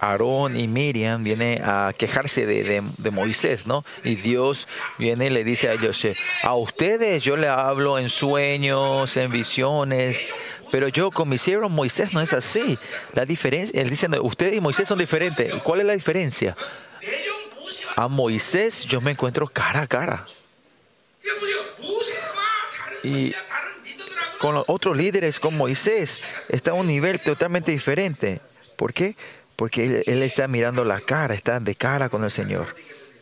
Aarón 0.00 0.58
y 0.58 0.68
Miriam 0.68 1.24
vienen 1.24 1.62
a 1.64 1.92
quejarse 1.96 2.46
de, 2.46 2.82
de, 2.98 3.10
Moisés, 3.10 3.66
¿no? 3.66 3.84
Y 4.04 4.16
Dios 4.16 4.68
viene 4.98 5.26
y 5.26 5.30
le 5.30 5.44
dice 5.44 5.68
a 5.68 5.72
ellos, 5.72 6.06
a 6.42 6.54
ustedes 6.54 7.24
yo 7.24 7.36
le 7.36 7.48
hablo 7.48 7.98
en 7.98 8.10
sueños, 8.10 9.16
en 9.16 9.32
visiones, 9.32 10.32
pero 10.70 10.88
yo 10.88 11.10
con 11.10 11.28
mi 11.28 11.38
siervo 11.38 11.68
Moisés 11.68 12.12
no 12.12 12.20
es 12.20 12.32
así. 12.32 12.78
La 13.14 13.24
diferencia, 13.24 13.80
él 13.80 13.88
dice, 13.88 14.08
ustedes 14.20 14.54
y 14.54 14.60
Moisés 14.60 14.86
son 14.86 14.98
diferentes. 14.98 15.54
¿Cuál 15.62 15.80
es 15.80 15.86
la 15.86 15.94
diferencia? 15.94 16.54
A 17.96 18.08
Moisés 18.08 18.84
yo 18.84 19.00
me 19.00 19.12
encuentro 19.12 19.48
cara 19.48 19.80
a 19.80 19.86
cara. 19.86 20.26
Y 23.02 23.34
con 24.38 24.54
los 24.54 24.64
otros 24.68 24.96
líderes, 24.96 25.40
con 25.40 25.56
Moisés, 25.56 26.22
está 26.50 26.72
a 26.72 26.74
un 26.74 26.86
nivel 26.86 27.18
totalmente 27.20 27.72
diferente. 27.72 28.40
¿Por 28.76 28.92
qué? 28.92 29.16
Porque 29.56 30.02
él, 30.06 30.22
está 30.22 30.46
mirando 30.46 30.84
la 30.84 31.00
cara, 31.00 31.34
está 31.34 31.58
de 31.58 31.74
cara 31.74 32.10
con 32.10 32.22
el 32.22 32.30
Señor. 32.30 32.66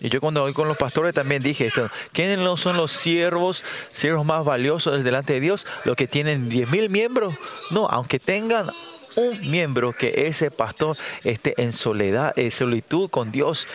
Y 0.01 0.09
yo 0.09 0.21
cuando 0.21 0.43
voy 0.43 0.53
con 0.53 0.67
los 0.67 0.77
pastores 0.77 1.15
también 1.15 1.41
dije 1.41 1.67
esto, 1.67 1.89
¿quiénes 2.13 2.61
son 2.61 2.77
los 2.77 2.91
siervos, 2.91 3.65
siervos 3.93 4.27
más 4.27 4.45
valiosos 4.45 5.05
delante 5.05 5.35
de 5.35 5.41
Dios? 5.41 5.67
Los 5.85 5.95
que 5.95 6.09
tienen 6.09 6.51
10.000 6.51 6.89
miembros. 6.89 7.35
No, 7.71 7.87
aunque 7.87 8.19
tengan 8.19 8.67
un 9.15 9.51
miembro 9.51 9.93
que 9.93 10.27
ese 10.27 10.51
pastor 10.51 10.97
esté 11.23 11.55
en 11.63 11.73
soledad, 11.73 12.37
en 12.37 12.51
solitud 12.51 13.09
con 13.09 13.31
Dios 13.31 13.69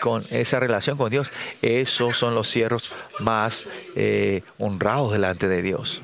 con 0.00 0.24
esa 0.30 0.60
relación 0.60 0.96
con 0.96 1.10
Dios, 1.10 1.30
esos 1.62 2.16
son 2.16 2.34
los 2.34 2.48
siervos 2.48 2.92
más 3.20 3.68
eh, 3.96 4.42
honrados 4.58 5.12
delante 5.12 5.48
de 5.48 5.62
Dios. 5.62 6.02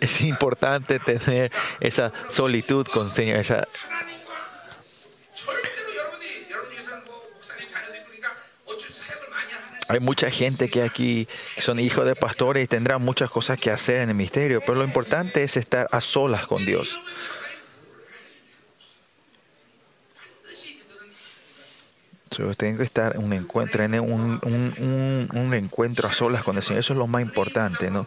Es 0.00 0.20
importante 0.20 0.98
tener 0.98 1.50
esa 1.80 2.12
solitud 2.28 2.86
con 2.86 3.10
Señor, 3.10 3.44
Hay 9.88 10.00
mucha 10.00 10.30
gente 10.30 10.68
que 10.68 10.82
aquí 10.82 11.28
son 11.60 11.78
hijos 11.78 12.06
de 12.06 12.16
pastores 12.16 12.64
y 12.64 12.66
tendrán 12.66 13.02
muchas 13.02 13.30
cosas 13.30 13.58
que 13.58 13.70
hacer 13.70 14.00
en 14.00 14.08
el 14.08 14.14
misterio, 14.14 14.60
pero 14.60 14.74
lo 14.76 14.84
importante 14.84 15.42
es 15.42 15.56
estar 15.56 15.88
a 15.92 16.00
solas 16.00 16.46
con 16.46 16.64
Dios. 16.64 17.00
Tengo 22.56 22.78
que 22.78 22.84
estar 22.84 23.18
un 23.18 23.32
encuentro, 23.32 23.84
un, 23.84 24.40
un, 24.42 25.28
un, 25.32 25.54
encuentro 25.54 26.08
a 26.08 26.12
solas 26.12 26.42
con 26.42 26.56
el 26.56 26.62
Señor. 26.62 26.80
Eso 26.80 26.92
es 26.92 26.98
lo 26.98 27.06
más 27.06 27.22
importante, 27.22 27.90
¿no? 27.90 28.06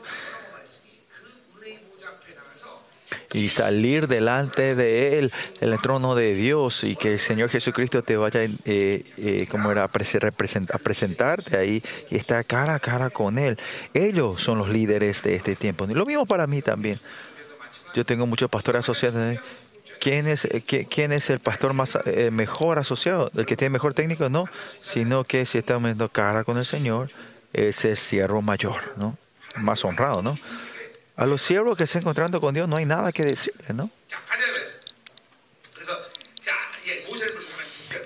y 3.33 3.49
salir 3.49 4.07
delante 4.07 4.73
de 4.73 5.19
Él, 5.19 5.31
el 5.59 5.77
trono 5.79 6.15
de 6.15 6.33
Dios, 6.33 6.83
y 6.83 6.95
que 6.95 7.13
el 7.13 7.19
Señor 7.19 7.49
Jesucristo 7.49 8.01
te 8.01 8.17
vaya, 8.17 8.41
eh, 8.43 9.03
eh, 9.17 9.47
como 9.49 9.71
era, 9.71 9.83
a, 9.83 9.87
presentarte 9.89 11.57
ahí 11.57 11.83
y 12.09 12.15
estar 12.15 12.45
cara 12.45 12.75
a 12.75 12.79
cara 12.79 13.09
con 13.09 13.37
Él. 13.37 13.57
Ellos 13.93 14.41
son 14.41 14.57
los 14.57 14.69
líderes 14.69 15.23
de 15.23 15.35
este 15.35 15.55
tiempo. 15.55 15.85
Lo 15.87 16.05
mismo 16.05 16.25
para 16.25 16.47
mí 16.47 16.61
también. 16.61 16.99
Yo 17.93 18.05
tengo 18.05 18.25
muchos 18.25 18.49
pastores 18.49 18.79
asociados. 18.79 19.17
¿eh? 19.17 19.39
¿Quién 19.99 20.27
es, 20.27 20.47
¿Quién 20.89 21.11
es 21.11 21.29
el 21.29 21.39
pastor 21.39 21.73
más 21.73 21.97
mejor 22.31 22.79
asociado? 22.79 23.31
El 23.35 23.45
que 23.45 23.55
tiene 23.55 23.71
mejor 23.71 23.93
técnico, 23.93 24.29
no, 24.29 24.45
sino 24.81 25.23
que 25.23 25.45
si 25.45 25.57
estamos 25.57 25.83
viendo 25.83 26.09
cara 26.09 26.43
con 26.43 26.57
el 26.57 26.65
Señor, 26.65 27.09
es 27.53 27.77
siervo 27.99 28.41
mayor, 28.41 28.81
¿no? 28.97 29.17
Más 29.55 29.83
honrado, 29.83 30.21
¿no? 30.21 30.35
A 31.15 31.25
los 31.25 31.41
siervos 31.41 31.77
que 31.77 31.87
se 31.87 31.97
encontrando 31.97 32.39
con 32.39 32.53
Dios 32.53 32.69
no 32.69 32.77
hay 32.77 32.85
nada 32.85 33.11
que 33.11 33.23
decirle, 33.23 33.73
¿no? 33.73 33.89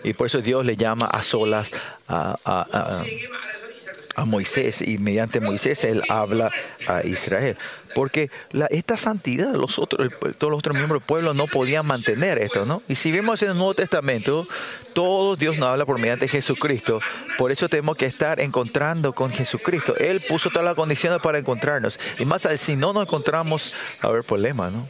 Y 0.04 0.14
por 0.14 0.28
eso 0.28 0.42
Dios 0.42 0.66
le 0.66 0.76
llama 0.76 1.06
a 1.06 1.22
solas 1.22 1.72
a, 2.08 2.36
a, 2.46 4.26
Moisés 4.26 4.82
y 4.82 4.98
mediante 4.98 5.40
Moisés 5.40 5.84
él 5.84 6.02
habla 6.08 6.50
a 6.88 7.04
Israel. 7.04 7.58
Porque 7.96 8.30
la, 8.52 8.68
esta 8.68 8.98
santidad, 8.98 9.54
los 9.54 9.80
otros, 9.80 10.10
todos 10.38 10.52
los 10.52 10.60
otros 10.60 10.76
miembros 10.76 11.02
del 11.02 11.08
pueblo 11.08 11.34
no 11.34 11.48
podían 11.48 11.86
mantener 11.86 12.38
esto, 12.38 12.66
¿no? 12.66 12.82
Y 12.88 12.96
si 12.96 13.12
vemos 13.12 13.42
en 13.42 13.50
el 13.52 13.58
Nuevo 13.58 13.74
Testamento, 13.74 14.48
todo 14.94 15.36
Dios 15.36 15.58
nos 15.58 15.70
habla 15.70 15.86
por 15.86 16.00
mediante 16.00 16.28
Jesucristo. 16.28 17.00
Por 17.38 17.52
eso 17.52 17.70
tenemos 17.70 17.98
que 17.98 18.06
estar 18.06 18.40
encontrando 18.40 19.14
con 19.14 19.32
Jesucristo. 19.32 19.96
Él 19.98 20.22
puso 20.22 20.50
todas 20.50 20.66
las 20.66 20.76
condiciones 20.76 21.20
para 21.22 21.40
encontrarnos. 21.40 22.00
Y 22.20 22.26
más 22.26 22.48
si 22.58 22.76
no 22.76 22.94
nos 22.94 23.04
encontramos, 23.04 23.74
a 24.02 24.08
haber 24.08 24.24
problema, 24.24 24.70
¿no? 24.70 24.88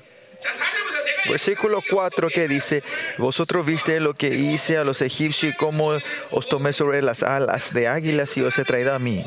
Versículo 1.29 1.81
4 1.87 2.29
que 2.29 2.47
dice, 2.47 2.83
vosotros 3.17 3.65
viste 3.65 3.99
lo 3.99 4.15
que 4.15 4.29
hice 4.29 4.77
a 4.77 4.83
los 4.83 5.01
egipcios 5.01 5.53
y 5.53 5.55
cómo 5.55 5.91
os 6.31 6.47
tomé 6.47 6.73
sobre 6.73 7.01
las 7.03 7.21
alas 7.21 7.73
de 7.73 7.87
águilas 7.87 8.35
y 8.37 8.41
os 8.41 8.57
he 8.57 8.63
traído 8.63 8.95
a 8.95 8.99
mí 8.99 9.23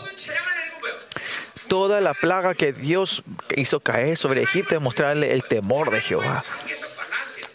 toda 1.68 2.00
la 2.00 2.14
plaga 2.14 2.55
que 2.55 2.72
Dios 2.72 3.22
hizo 3.57 3.81
caer 3.81 4.16
sobre 4.16 4.42
Egipto 4.42 4.74
es 4.74 4.81
mostrarle 4.81 5.33
el 5.33 5.44
temor 5.44 5.90
de 5.90 6.00
Jehová. 6.00 6.44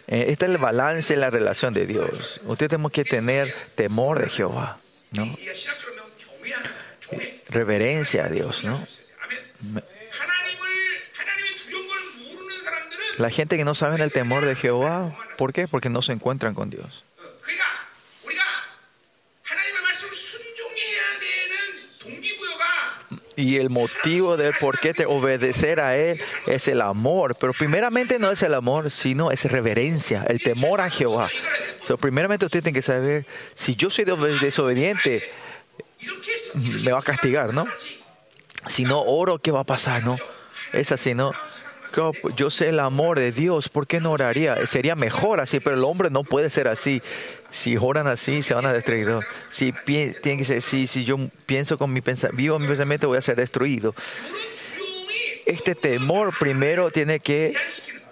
Eh, 0.08 0.26
este 0.30 0.46
es 0.46 0.52
el 0.52 0.58
balance 0.58 1.14
en 1.14 1.22
la 1.22 1.30
relación 1.30 1.74
de 1.74 1.86
Dios. 1.86 2.42
Usted 2.46 2.68
tenemos 2.68 2.92
que 2.92 3.04
tener 3.04 3.54
temor 3.76 4.20
de 4.20 4.30
Jehová, 4.30 4.80
¿no? 5.12 5.26
Reverencia 7.50 8.26
a 8.26 8.30
Dios, 8.30 8.64
¿no? 8.64 8.82
La 13.18 13.30
gente 13.30 13.58
que 13.58 13.66
no 13.66 13.76
sabe 13.76 14.02
el 14.02 14.12
temor 14.12 14.46
de 14.46 14.56
Jehová, 14.56 15.16
¿por 15.38 15.54
qué? 15.54 15.68
Porque 15.68 15.90
no 15.90 16.02
se 16.02 16.14
encuentran 16.14 16.54
con 16.54 16.70
Dios. 16.70 17.04
Y 23.40 23.56
el 23.56 23.70
motivo 23.70 24.36
de 24.36 24.52
por 24.52 24.80
qué 24.80 24.94
te 24.94 25.06
obedecer 25.06 25.80
a 25.80 25.96
Él 25.96 26.22
es 26.46 26.68
el 26.68 26.82
amor. 26.82 27.38
Pero 27.40 27.54
primeramente 27.54 28.20
no 28.20 28.32
es 28.32 28.44
el 28.44 28.54
amor, 28.54 28.92
sino 28.92 29.32
es 29.32 29.46
reverencia, 29.46 30.26
el 30.28 30.42
temor 30.42 30.82
a 30.82 30.90
Jehová. 30.90 31.30
So, 31.80 31.98
primeramente 31.98 32.46
usted 32.46 32.62
tiene 32.62 32.76
que 32.76 32.82
saber, 32.82 33.26
si 33.56 33.78
yo 33.78 33.90
soy 33.90 34.04
desobediente, 34.04 35.24
me 36.84 36.92
va 36.92 37.00
a 37.00 37.02
castigar, 37.02 37.54
¿no? 37.54 37.66
Si 38.68 38.84
no 38.84 39.02
oro, 39.04 39.40
¿qué 39.40 39.52
va 39.52 39.62
a 39.62 39.66
pasar, 39.66 40.04
no? 40.04 40.18
Es 40.74 40.92
así, 40.92 41.14
¿no? 41.14 41.32
Yo 42.36 42.50
sé 42.50 42.70
el 42.70 42.80
amor 42.80 43.20
de 43.20 43.32
Dios, 43.32 43.70
¿por 43.70 43.88
qué 43.88 44.00
no 44.00 44.12
oraría? 44.12 44.66
Sería 44.68 44.96
mejor 44.96 45.40
así, 45.40 45.60
pero 45.60 45.76
el 45.76 45.84
hombre 45.84 46.10
no 46.10 46.24
puede 46.24 46.50
ser 46.50 46.68
así. 46.68 47.02
Si 47.50 47.78
oran 47.78 48.08
así, 48.08 48.44
se 48.44 48.54
van 48.54 48.66
a 48.66 48.74
destruir. 48.74 49.20
Si, 49.50 49.74
tiene 49.86 50.38
que 50.38 50.46
ser, 50.46 50.62
si, 50.62 50.86
yo 51.04 51.18
pienso 51.46 51.78
con 51.78 51.92
mi 51.92 52.02
pensamiento, 52.02 52.38
vivo 52.38 52.60
mi 52.60 52.68
pensamiento, 52.68 53.08
voy 53.08 53.18
a 53.18 53.22
ser 53.22 53.36
destruido. 53.36 53.96
Este 55.46 55.74
temor 55.74 56.34
primero 56.38 56.92
tiene 56.92 57.20
que 57.20 57.54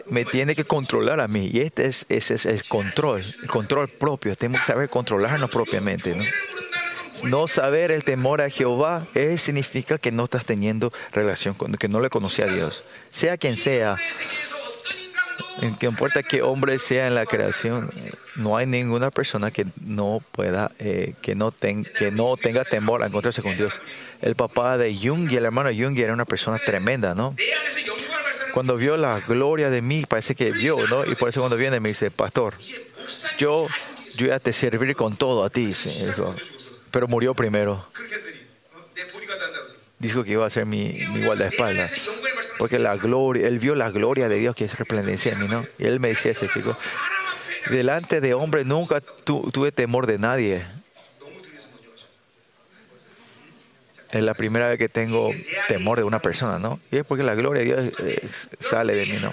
me 0.10 0.26
tiene 0.26 0.56
que 0.56 0.64
controlar 0.64 1.20
a 1.20 1.28
mí. 1.28 1.50
Y 1.52 1.60
este 1.60 1.86
es, 1.86 2.06
ese 2.10 2.36
es 2.36 2.46
el 2.46 2.64
control, 2.68 3.24
el 3.42 3.50
control 3.50 3.88
propio. 3.88 4.36
Tenemos 4.36 4.62
que 4.62 4.68
saber 4.68 4.90
controlarnos 4.90 5.50
propiamente. 5.50 6.16
¿no? 6.16 6.24
No 7.24 7.48
saber 7.48 7.92
el 7.92 8.04
temor 8.04 8.42
a 8.42 8.50
Jehová 8.50 9.06
significa 9.38 9.98
que 9.98 10.12
no 10.12 10.26
estás 10.26 10.46
teniendo 10.46 10.92
relación 11.12 11.54
con, 11.54 11.74
que 11.74 11.88
no 11.88 12.00
le 12.00 12.10
conoce 12.10 12.44
a 12.44 12.48
Dios. 12.48 12.84
Sea 13.10 13.38
quien 13.38 13.58
sea, 13.58 13.98
en 15.62 15.76
que 15.76 15.88
importa 15.88 16.24
qué 16.24 16.42
hombre 16.42 16.80
sea 16.80 17.08
en 17.08 17.16
la 17.16 17.26
creación, 17.26 17.92
no 18.36 18.58
hay 18.58 18.66
ninguna 18.66 19.12
persona 19.12 19.52
que 19.52 19.66
no 19.82 20.22
pueda, 20.32 20.72
eh, 20.80 21.14
que, 21.22 21.36
no 21.36 21.52
que 21.52 22.12
no 22.12 22.38
tenga 22.38 22.64
temor 22.64 23.04
a 23.04 23.08
encontrarse 23.08 23.42
con 23.42 23.56
Dios. 23.58 23.80
El 24.22 24.36
papá 24.36 24.78
de 24.78 24.96
Jung 24.96 25.32
y 25.32 25.38
el 25.38 25.46
hermano 25.46 25.70
Jung 25.70 25.98
era 25.98 26.14
una 26.14 26.26
persona 26.26 26.60
tremenda, 26.60 27.16
¿no? 27.16 27.36
Cuando 28.54 28.76
vio 28.76 28.98
la 28.98 29.20
gloria 29.20 29.70
de 29.70 29.82
mí, 29.82 30.06
parece 30.08 30.36
que 30.36 30.52
vio, 30.52 30.88
¿no? 30.88 31.06
Y 31.06 31.16
por 31.16 31.30
eso 31.30 31.42
cuando 31.42 31.58
viene 31.58 31.80
me 31.80 31.90
dice, 31.90 32.12
pastor, 32.12 32.56
yo, 33.38 33.68
yo 34.16 34.28
ya 34.28 34.40
te 34.40 34.54
serviré 34.54 34.96
con 34.96 35.16
todo 35.16 35.44
a 35.44 35.50
ti, 35.50 35.72
pero 36.98 37.08
murió 37.08 37.36
primero. 37.36 37.86
Dijo 40.00 40.24
que 40.24 40.32
iba 40.32 40.48
a 40.48 40.50
ser 40.50 40.66
mi, 40.66 40.94
mi 41.14 41.24
guardaespaldas. 41.26 41.94
Porque 42.58 42.80
la 42.80 42.96
gloria, 42.96 43.48
él 43.48 43.60
vio 43.60 43.76
la 43.76 43.92
gloria 43.92 44.28
de 44.28 44.40
Dios 44.40 44.56
que 44.56 44.66
resplandecía 44.66 45.34
en 45.34 45.42
mí, 45.42 45.48
¿no? 45.48 45.64
Y 45.78 45.86
él 45.86 46.00
me 46.00 46.08
decía 46.08 46.32
ese 46.32 46.48
chico, 46.50 46.74
delante 47.70 48.20
de 48.20 48.34
hombre 48.34 48.66
nunca 48.66 49.00
tuve 49.02 49.72
temor 49.72 50.08
de 50.08 50.18
nadie. 50.18 50.66
Es 54.10 54.24
la 54.24 54.34
primera 54.34 54.70
vez 54.70 54.80
que 54.80 54.90
tengo 54.90 55.30
temor 55.68 56.00
de 56.00 56.04
una 56.04 56.18
persona, 56.18 56.58
¿no? 56.58 56.80
Y 56.92 56.98
es 56.98 57.06
porque 57.06 57.24
la 57.24 57.36
gloria 57.36 57.62
de 57.62 57.66
Dios 57.66 58.00
eh, 58.08 58.28
sale 58.60 58.96
de 58.96 59.06
mí, 59.06 59.20
¿no? 59.22 59.32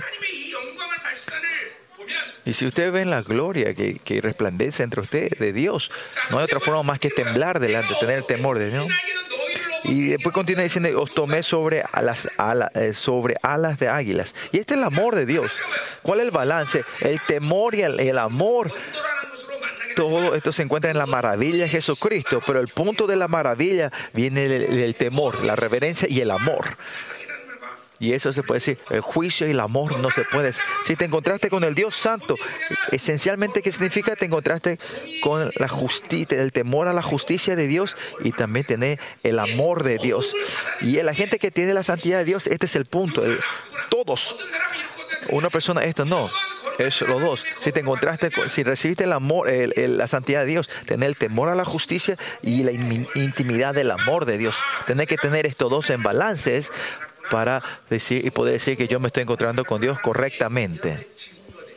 Y 2.45 2.53
si 2.53 2.67
ustedes 2.67 2.93
ven 2.93 3.11
la 3.11 3.23
gloria 3.23 3.75
que, 3.75 4.21
resplandece 4.23 4.83
entre 4.83 5.01
ustedes 5.01 5.39
de 5.39 5.53
Dios, 5.53 5.91
no 6.31 6.39
hay 6.39 6.45
otra 6.45 6.61
forma 6.61 6.83
más 6.83 6.99
que 6.99 7.09
temblar 7.09 7.59
delante, 7.59 7.95
tener 7.99 8.19
el 8.19 8.27
temor 8.27 8.59
de 8.59 8.71
Dios. 8.71 8.87
Y 9.85 10.09
después 10.09 10.35
continúa 10.35 10.63
diciendo, 10.63 10.89
os 11.01 11.13
tomé 11.13 11.43
sobre 11.43 11.83
alas, 11.93 12.29
eh, 12.75 12.95
sobre 12.95 13.37
alas 13.43 13.79
de 13.79 13.89
águilas. 13.89 14.35
Y 14.51 14.59
este 14.59 14.75
es 14.75 14.79
el 14.79 14.85
amor 14.85 15.15
de 15.15 15.27
Dios. 15.27 15.61
¿Cuál 16.03 16.21
es 16.21 16.27
el 16.27 16.31
balance? 16.31 16.83
El 17.03 17.21
temor 17.27 17.75
y 17.75 17.83
el, 17.83 18.19
amor. 18.19 18.71
Todo 19.95 20.35
esto 20.35 20.53
se 20.53 20.63
encuentra 20.63 20.91
en 20.91 20.99
la 20.99 21.07
maravilla 21.07 21.65
de 21.65 21.69
Jesucristo, 21.69 22.43
pero 22.47 22.61
el 22.61 22.69
punto 22.69 23.07
de 23.07 23.17
la 23.17 23.29
maravilla 23.29 23.93
viene 24.15 24.49
del 24.49 24.95
temor, 24.95 25.45
la 25.45 25.55
reverencia 25.55 26.09
y 26.11 26.21
el 26.21 26.31
amor. 26.31 26.77
Y 28.05 28.13
eso 28.13 28.35
se 28.35 28.43
puede 28.43 28.59
decir, 28.59 28.79
el 28.91 29.01
juicio 29.01 29.47
y 29.47 29.53
el 29.53 29.61
amor 29.61 29.99
no 29.99 30.11
se 30.11 30.25
puede. 30.25 30.53
Si 30.85 30.95
te 30.95 31.07
encontraste 31.07 31.49
con 31.49 31.65
el 31.65 31.75
Dios 31.75 31.95
Santo, 31.95 32.37
esencialmente, 32.93 33.63
¿qué 33.63 33.73
significa? 33.73 34.15
Te 34.15 34.27
encontraste 34.27 34.79
con 35.23 35.51
la 35.57 35.69
justicia, 35.69 36.39
el 36.43 36.53
temor 36.53 36.87
a 36.87 36.93
la 36.93 37.01
justicia 37.01 37.57
de 37.57 37.67
Dios 37.67 37.97
y 38.21 38.33
también 38.33 38.67
tener 38.67 39.01
el 39.23 39.39
amor 39.39 39.85
de 39.85 39.97
Dios. 39.97 40.35
Y 40.83 41.01
la 41.01 41.15
gente 41.15 41.39
que 41.39 41.51
tiene 41.51 41.73
la 41.73 41.83
santidad 41.83 42.19
de 42.19 42.27
Dios, 42.27 42.47
este 42.47 42.67
es 42.67 42.77
el 42.77 42.85
punto. 42.85 43.23
todos. 43.89 44.37
Una 45.31 45.49
persona, 45.49 45.83
esto 45.83 46.05
no. 46.05 46.29
Es 46.79 47.01
los 47.01 47.23
dos. 47.23 47.47
Si 47.61 47.73
te 47.73 47.81
encontraste, 47.81 48.31
si 48.51 48.65
recibiste 48.65 49.05
el 49.05 49.13
amor, 49.13 49.49
la 49.49 50.09
santidad 50.09 50.41
de 50.41 50.47
Dios, 50.47 50.69
tener 50.85 51.09
el 51.09 51.17
temor 51.17 51.49
a 51.49 51.55
la 51.55 51.65
justicia 51.65 52.19
y 52.43 52.65
la 52.65 52.73
intimidad 52.73 53.73
del 53.73 53.93
amor 53.93 54.27
de 54.27 54.37
Dios. 54.37 54.59
Tener 54.87 55.07
que 55.07 55.17
tener 55.17 55.47
estos 55.47 55.71
dos 55.71 55.89
en 55.89 56.03
balances 56.03 56.71
para 57.31 57.63
decir 57.91 58.27
y 58.27 58.31
poder 58.31 58.55
decir 58.55 58.77
que 58.77 58.89
yo 58.89 59.01
me 59.01 59.09
estoy 59.09 59.23
encontrando 59.23 59.65
con 59.65 59.81
Dios 59.81 59.99
correctamente. 60.01 61.09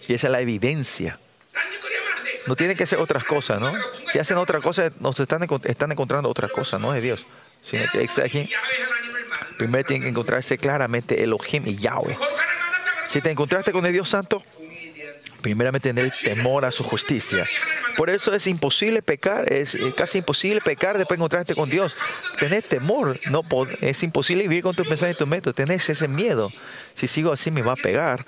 Y 0.08 0.14
esa 0.14 0.28
es 0.28 0.32
la 0.32 0.42
evidencia. 0.42 1.20
No 2.48 2.56
tienen 2.56 2.78
que 2.78 2.86
hacer 2.86 3.00
otras 3.00 3.26
cosas, 3.26 3.60
¿no? 3.60 3.74
Si 4.12 4.20
hacen 4.20 4.38
otra 4.38 4.62
cosa, 4.62 4.90
nos 5.00 5.20
están, 5.20 5.46
están 5.64 5.92
encontrando 5.92 6.30
otra 6.30 6.48
cosa, 6.48 6.80
no 6.80 6.94
es 6.94 7.04
Dios. 7.04 7.26
Primero 9.58 9.84
tienen 9.84 10.04
que 10.04 10.10
encontrarse 10.10 10.58
claramente 10.58 11.22
Elohim 11.24 11.68
y 11.68 11.76
Yahweh. 11.76 12.18
Si 13.08 13.22
te 13.22 13.32
encontraste 13.32 13.72
con 13.72 13.86
el 13.86 13.94
Dios 13.94 14.08
Santo, 14.08 14.44
primeramente 15.42 15.90
tener 15.90 16.12
temor 16.12 16.66
a 16.66 16.72
su 16.72 16.84
justicia. 16.84 17.46
Por 17.96 18.10
eso 18.10 18.34
es 18.34 18.48
imposible 18.48 19.02
pecar, 19.02 19.52
es 19.52 19.76
eh, 19.76 19.94
casi 19.96 20.20
imposible 20.20 20.62
pecar 20.62 20.98
después 20.98 21.18
de 21.18 21.22
encontrarte 21.22 21.56
con 21.56 21.70
Dios. 21.70 21.96
Tener 22.40 22.64
temor, 22.64 23.20
no 23.32 23.42
es 23.82 24.04
imposible 24.04 24.44
vivir 24.44 24.64
con 24.64 24.76
tus 24.76 24.88
pensamientos 24.88 25.20
y 25.20 25.24
tus 25.24 25.28
métodos. 25.28 25.56
Tenés 25.56 25.90
ese 25.90 26.08
miedo. 26.08 26.52
Si 26.94 27.08
sigo 27.08 27.32
así 27.32 27.52
me 27.52 27.62
va 27.62 27.74
a 27.74 27.76
pegar. 27.76 28.26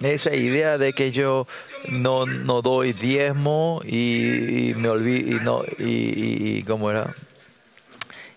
Esa 0.00 0.34
idea 0.34 0.78
de 0.78 0.92
que 0.92 1.12
yo 1.12 1.46
no, 1.88 2.26
no 2.26 2.60
doy 2.60 2.92
diezmo 2.92 3.80
y, 3.84 4.74
me 4.76 4.88
olvido 4.88 5.36
y 5.36 5.40
no 5.40 5.64
y, 5.78 6.58
y, 6.58 6.62
cómo 6.64 6.90
era 6.90 7.06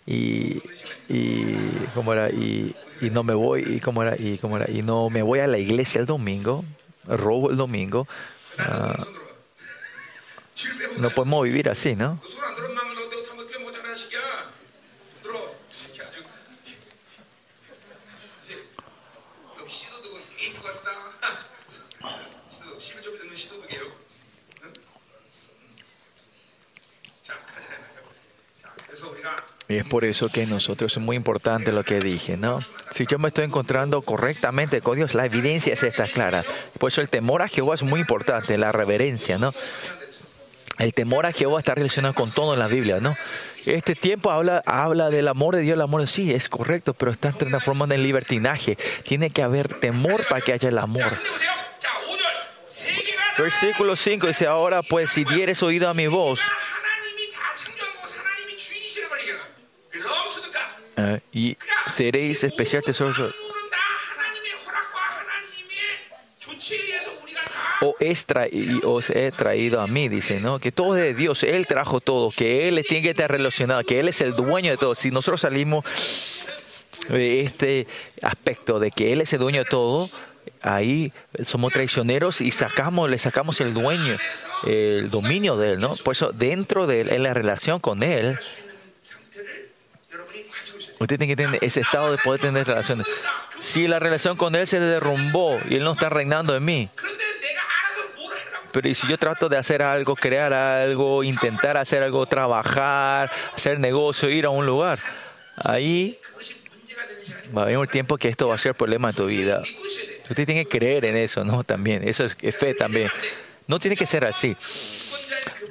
y, 0.05 0.61
y 1.09 1.55
cómo 1.93 2.13
era 2.13 2.29
y, 2.29 2.73
y 3.01 3.09
no 3.09 3.23
me 3.23 3.33
voy 3.33 3.63
y 3.63 3.79
cómo 3.79 4.03
era 4.03 4.15
y 4.17 4.37
cómo 4.37 4.57
era 4.57 4.69
y 4.69 4.81
no 4.81 5.09
me 5.09 5.21
voy 5.21 5.39
a 5.39 5.47
la 5.47 5.57
iglesia 5.57 5.99
el 6.01 6.07
domingo 6.07 6.65
robo 7.07 7.49
el 7.51 7.57
domingo 7.57 8.07
uh, 8.59 9.03
no 10.99 11.09
podemos 11.11 11.43
vivir 11.43 11.69
así 11.69 11.95
no 11.95 12.19
Y 29.71 29.77
es 29.77 29.85
por 29.85 30.03
eso 30.03 30.29
que 30.29 30.47
nosotros 30.47 30.97
es 30.97 31.03
muy 31.03 31.15
importante 31.15 31.71
lo 31.71 31.83
que 31.83 31.99
dije, 31.99 32.37
¿no? 32.37 32.59
Si 32.89 33.05
yo 33.05 33.19
me 33.19 33.27
estoy 33.27 33.45
encontrando 33.45 34.01
correctamente 34.01 34.81
con 34.81 34.95
Dios, 34.95 35.13
la 35.13 35.25
evidencia 35.25 35.75
es 35.75 35.83
esta 35.83 36.07
clara. 36.07 36.43
Por 36.79 36.91
eso 36.91 37.01
el 37.01 37.09
temor 37.09 37.43
a 37.43 37.47
Jehová 37.47 37.75
es 37.75 37.83
muy 37.83 37.99
importante, 37.99 38.57
la 38.57 38.71
reverencia, 38.71 39.37
¿no? 39.37 39.53
El 40.79 40.91
temor 40.91 41.27
a 41.27 41.33
Jehová 41.33 41.59
está 41.59 41.75
relacionado 41.75 42.15
con 42.15 42.31
todo 42.31 42.55
en 42.55 42.59
la 42.59 42.67
Biblia, 42.67 42.97
¿no? 42.99 43.15
Este 43.67 43.93
tiempo 43.93 44.31
habla, 44.31 44.63
habla 44.65 45.11
del 45.11 45.27
amor 45.27 45.55
de 45.55 45.61
Dios, 45.61 45.75
el 45.75 45.81
amor 45.81 46.07
sí, 46.07 46.33
es 46.33 46.49
correcto, 46.49 46.95
pero 46.95 47.11
está 47.11 47.31
transformando 47.31 47.93
en 47.93 48.01
libertinaje. 48.01 48.75
Tiene 49.03 49.29
que 49.29 49.43
haber 49.43 49.67
temor 49.67 50.25
para 50.27 50.41
que 50.41 50.53
haya 50.53 50.69
el 50.69 50.79
amor. 50.79 51.11
Versículo 53.37 53.95
5 53.95 54.27
dice, 54.27 54.47
ahora 54.47 54.81
pues 54.81 55.11
si 55.11 55.25
dieres 55.25 55.61
oído 55.61 55.89
a 55.89 55.93
mi 55.93 56.07
voz, 56.07 56.41
Eh, 61.09 61.21
y 61.33 61.57
seréis 61.87 62.43
especial 62.43 62.83
tesoro. 62.83 63.31
O 67.81 67.95
es 67.99 68.25
os 68.83 69.09
he 69.09 69.31
traído 69.31 69.79
a 69.81 69.87
mí, 69.87 70.09
dice, 70.09 70.41
¿no? 70.41 70.59
Que 70.59 70.71
todo 70.71 70.97
es 70.97 71.03
de 71.03 71.13
Dios, 71.13 71.43
Él 71.43 71.65
trajo 71.65 72.01
todo, 72.01 72.29
que 72.29 72.67
Él 72.67 72.83
tiene 72.87 73.03
que 73.03 73.09
estar 73.11 73.31
relacionado, 73.31 73.83
que 73.83 73.99
Él 73.99 74.09
es 74.09 74.19
el 74.19 74.33
dueño 74.33 74.71
de 74.71 74.77
todo. 74.77 74.95
Si 74.95 75.11
nosotros 75.11 75.41
salimos 75.41 75.85
de 77.07 77.41
este 77.41 77.87
aspecto 78.21 78.79
de 78.79 78.91
que 78.91 79.13
Él 79.13 79.21
es 79.21 79.31
el 79.31 79.39
dueño 79.39 79.63
de 79.63 79.69
todo, 79.69 80.09
ahí 80.61 81.13
somos 81.43 81.71
traicioneros 81.71 82.41
y 82.41 82.51
sacamos, 82.51 83.09
le 83.09 83.17
sacamos 83.17 83.61
el 83.61 83.73
dueño, 83.73 84.17
el 84.67 85.09
dominio 85.09 85.55
de 85.55 85.71
Él, 85.71 85.77
¿no? 85.77 85.95
Por 86.03 86.13
eso 86.15 86.31
dentro 86.33 86.85
de 86.85 87.01
Él, 87.01 87.09
en 87.09 87.23
la 87.23 87.33
relación 87.33 87.79
con 87.79 88.03
Él, 88.03 88.37
Usted 90.99 91.17
tiene 91.17 91.27
que 91.27 91.35
tener 91.35 91.63
ese 91.63 91.81
estado 91.81 92.11
de 92.11 92.17
poder 92.17 92.41
tener 92.41 92.67
relaciones. 92.67 93.07
Si 93.61 93.87
la 93.87 93.99
relación 93.99 94.35
con 94.35 94.55
Él 94.55 94.67
se 94.67 94.79
derrumbó 94.79 95.57
y 95.69 95.75
Él 95.75 95.83
no 95.83 95.93
está 95.93 96.09
reinando 96.09 96.55
en 96.55 96.65
mí, 96.65 96.89
pero 98.71 98.93
si 98.93 99.07
yo 99.07 99.17
trato 99.17 99.49
de 99.49 99.57
hacer 99.57 99.81
algo, 99.81 100.15
crear 100.15 100.53
algo, 100.53 101.23
intentar 101.23 101.77
hacer 101.77 102.03
algo, 102.03 102.25
trabajar, 102.25 103.31
hacer 103.55 103.79
negocio, 103.79 104.29
ir 104.29 104.45
a 104.45 104.49
un 104.49 104.65
lugar, 104.65 104.99
ahí 105.63 106.19
va 107.55 107.61
a 107.61 107.65
haber 107.65 107.77
un 107.77 107.87
tiempo 107.87 108.17
que 108.17 108.27
esto 108.27 108.47
va 108.47 108.55
a 108.55 108.57
ser 108.57 108.75
problema 108.75 109.09
en 109.09 109.15
tu 109.15 109.25
vida. 109.25 109.63
Usted 110.29 110.45
tiene 110.45 110.65
que 110.65 110.77
creer 110.77 111.05
en 111.05 111.15
eso, 111.15 111.43
¿no? 111.43 111.63
También, 111.63 112.07
eso 112.07 112.25
es 112.25 112.55
fe 112.55 112.75
también. 112.75 113.09
No 113.67 113.79
tiene 113.79 113.95
que 113.95 114.05
ser 114.05 114.25
así. 114.25 114.55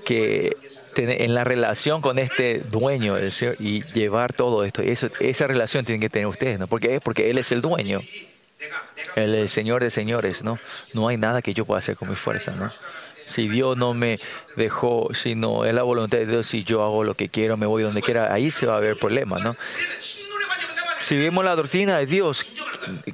Que 0.04 0.56
en 0.98 1.34
la 1.34 1.44
relación 1.44 2.00
con 2.00 2.18
este 2.18 2.60
dueño 2.60 3.16
y 3.58 3.82
llevar 3.82 4.32
todo 4.32 4.64
esto. 4.64 4.82
Eso, 4.82 5.08
esa 5.20 5.46
relación 5.46 5.84
tienen 5.84 6.00
que 6.00 6.10
tener 6.10 6.26
ustedes, 6.26 6.58
¿no? 6.58 6.66
Porque, 6.66 7.00
porque 7.02 7.30
Él 7.30 7.38
es 7.38 7.52
el 7.52 7.60
dueño. 7.60 8.00
El 9.14 9.48
Señor 9.48 9.82
de 9.82 9.90
señores, 9.90 10.42
¿no? 10.42 10.58
No 10.92 11.08
hay 11.08 11.16
nada 11.16 11.42
que 11.42 11.54
yo 11.54 11.64
pueda 11.64 11.78
hacer 11.78 11.96
con 11.96 12.08
mi 12.08 12.16
fuerza, 12.16 12.52
¿no? 12.52 12.70
Si 13.26 13.46
Dios 13.46 13.76
no 13.76 13.94
me 13.94 14.16
dejó, 14.56 15.10
si 15.12 15.34
no 15.34 15.64
es 15.64 15.74
la 15.74 15.82
voluntad 15.82 16.18
de 16.18 16.26
Dios, 16.26 16.46
si 16.46 16.64
yo 16.64 16.82
hago 16.82 17.04
lo 17.04 17.14
que 17.14 17.28
quiero, 17.28 17.56
me 17.56 17.66
voy 17.66 17.82
donde 17.82 18.02
quiera, 18.02 18.32
ahí 18.32 18.50
se 18.50 18.66
va 18.66 18.74
a 18.74 18.76
haber 18.78 18.96
problema, 18.96 19.38
¿no? 19.38 19.54
Si 21.00 21.16
vemos 21.16 21.44
la 21.44 21.54
doctrina 21.54 21.98
de 21.98 22.06
Dios, 22.06 22.46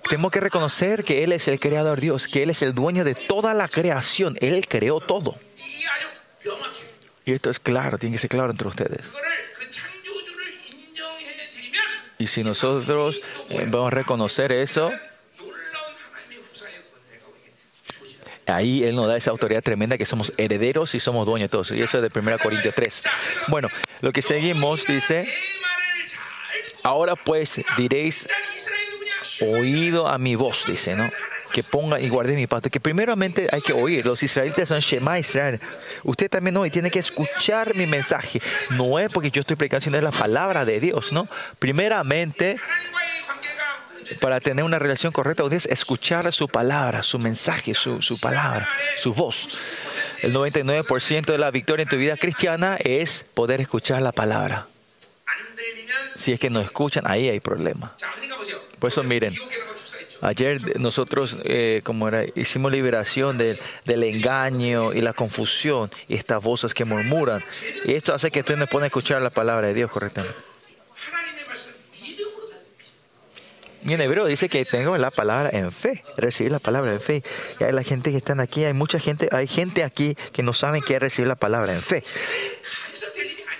tenemos 0.09 0.31
que 0.31 0.41
reconocer 0.41 1.05
que 1.05 1.25
Él 1.25 1.33
es 1.33 1.49
el 1.49 1.61
creador 1.61 2.01
Dios, 2.01 2.29
que 2.29 2.43
Él 2.43 2.51
es 2.51 2.63
el 2.63 2.75
dueño 2.75 3.05
de 3.05 3.15
toda 3.15 3.55
la 3.55 3.69
creación. 3.69 4.37
Él 4.41 4.67
creó 4.69 5.01
todo. 5.01 5.37
Y 7.25 7.33
esto 7.33 7.51
es 7.51 7.59
claro, 7.59 7.99
tiene 7.99 8.17
que 8.17 8.21
ser 8.21 8.31
claro 8.31 8.51
entre 8.51 8.69
ustedes. 8.69 9.13
Y 12.19 12.27
si 12.27 12.45
nosotros 12.45 13.21
eh, 13.49 13.67
vamos 13.69 13.89
a 13.89 13.97
reconocer 13.97 14.53
eso, 14.53 14.93
ahí 18.47 18.85
Él 18.85 18.95
nos 18.95 19.09
da 19.09 19.17
esa 19.17 19.31
autoridad 19.31 19.63
tremenda 19.63 19.99
que 19.99 20.07
somos 20.07 20.33
herederos 20.37 20.95
y 20.95 21.01
somos 21.01 21.27
dueños 21.27 21.51
de 21.51 21.53
todos. 21.53 21.71
Y 21.73 21.83
eso 21.83 21.99
es 21.99 22.13
de 22.13 22.19
1 22.19 22.39
Corintios 22.39 22.75
3. 22.75 23.03
Bueno, 23.49 23.69
lo 24.01 24.13
que 24.13 24.23
seguimos 24.23 24.87
dice, 24.87 25.29
ahora 26.83 27.17
pues 27.17 27.61
diréis 27.77 28.27
oído 29.43 30.09
a 30.09 30.19
mi 30.19 30.35
voz, 30.35 30.65
dice, 30.67 30.97
¿no? 30.97 31.11
que 31.55 31.63
ponga 31.63 32.01
y 32.01 32.09
guarde 32.09 32.35
mi 32.35 32.49
pacto. 32.49 32.69
Que 32.69 32.81
primeramente 32.81 33.47
hay 33.53 33.61
que 33.61 33.73
oír. 33.73 34.05
Los 34.05 34.25
israelitas 34.25 34.69
son 34.69 34.81
Shema 34.81 35.21
Israel. 35.21 35.61
Usted 36.03 36.29
también 36.29 36.53
no, 36.55 36.67
y 36.67 36.71
tiene 36.71 36.91
que 36.91 36.99
escuchar 36.99 37.77
mi 37.77 37.87
mensaje. 37.87 38.43
No 38.71 38.99
es 38.99 39.13
porque 39.13 39.31
yo 39.31 39.41
estoy 39.41 39.55
predicando, 39.55 39.85
sino 39.85 39.97
es 39.97 40.03
la 40.03 40.11
palabra 40.11 40.65
de 40.65 40.81
Dios, 40.81 41.13
¿no? 41.13 41.29
Primeramente, 41.61 42.57
para 44.21 44.41
tener 44.41 44.65
una 44.65 44.81
relación 44.81 45.13
correcta 45.13 45.45
con 45.45 45.51
Dios, 45.51 45.67
escuchar 45.67 46.33
su 46.33 46.49
palabra, 46.49 47.05
su 47.05 47.21
mensaje, 47.21 47.73
su, 47.73 48.03
su 48.03 48.19
palabra, 48.19 48.69
su 48.97 49.15
voz. 49.15 49.61
El 50.23 50.35
99% 50.35 51.27
de 51.27 51.39
la 51.39 51.53
victoria 51.53 51.85
en 51.85 51.89
tu 51.89 51.97
vida 51.97 52.17
cristiana 52.17 52.77
es 52.81 53.27
poder 53.33 53.61
escuchar 53.61 54.03
la 54.03 54.11
palabra. 54.11 54.67
Si 56.15 56.33
es 56.33 56.41
que 56.41 56.51
no 56.51 56.61
escuchan, 56.61 57.05
ahí 57.07 57.29
hay 57.29 57.41
problema. 57.41 57.95
Por 58.79 58.89
eso 58.89 59.03
miren, 59.03 59.35
Ayer 60.25 60.81
nosotros, 60.81 61.37
eh, 61.45 61.83
como 61.85 62.09
era, 62.09 62.25
hicimos 62.35 62.73
liberación 62.73 63.37
del 63.37 64.03
engaño 64.03 64.95
y 64.95 65.03
la 65.03 65.13
confusión 65.13 65.91
y 66.09 66.15
estas 66.15 66.43
voces 66.43 66.73
que 66.73 66.87
murmuran. 66.87 67.45
Y 67.85 67.93
esto 67.93 68.15
hace 68.15 68.31
que 68.31 68.41
usted 68.41 68.57
no 68.57 68.67
pueda 68.67 68.87
escuchar 68.87 69.21
la 69.21 69.29
palabra 69.29 69.67
de 69.67 69.75
Dios 69.75 69.91
correctamente. 69.91 70.35
Y 73.87 73.93
en 73.93 74.01
hebreo 74.01 74.25
dice 74.25 74.49
que 74.49 74.65
tengo 74.65 74.97
la 74.97 75.11
palabra 75.11 75.51
en 75.53 75.71
fe, 75.71 76.03
recibir 76.17 76.51
la 76.51 76.59
palabra 76.59 76.91
en 76.95 77.03
fe. 77.03 77.23
Y 77.61 77.65
hay 77.65 77.73
la 77.73 77.83
gente 77.83 78.11
que 78.11 78.17
están 78.17 78.41
aquí, 78.41 78.65
hay 78.65 78.73
mucha 78.73 78.99
gente, 78.99 79.29
hay 79.31 79.47
gente 79.47 79.85
aquí 79.85 80.17
que 80.33 80.43
no 80.43 80.55
saben 80.55 80.81
qué 80.81 80.95
es 80.95 81.01
recibir 81.01 81.29
la 81.29 81.35
palabra 81.35 81.75
en 81.75 81.83
fe. 81.83 82.03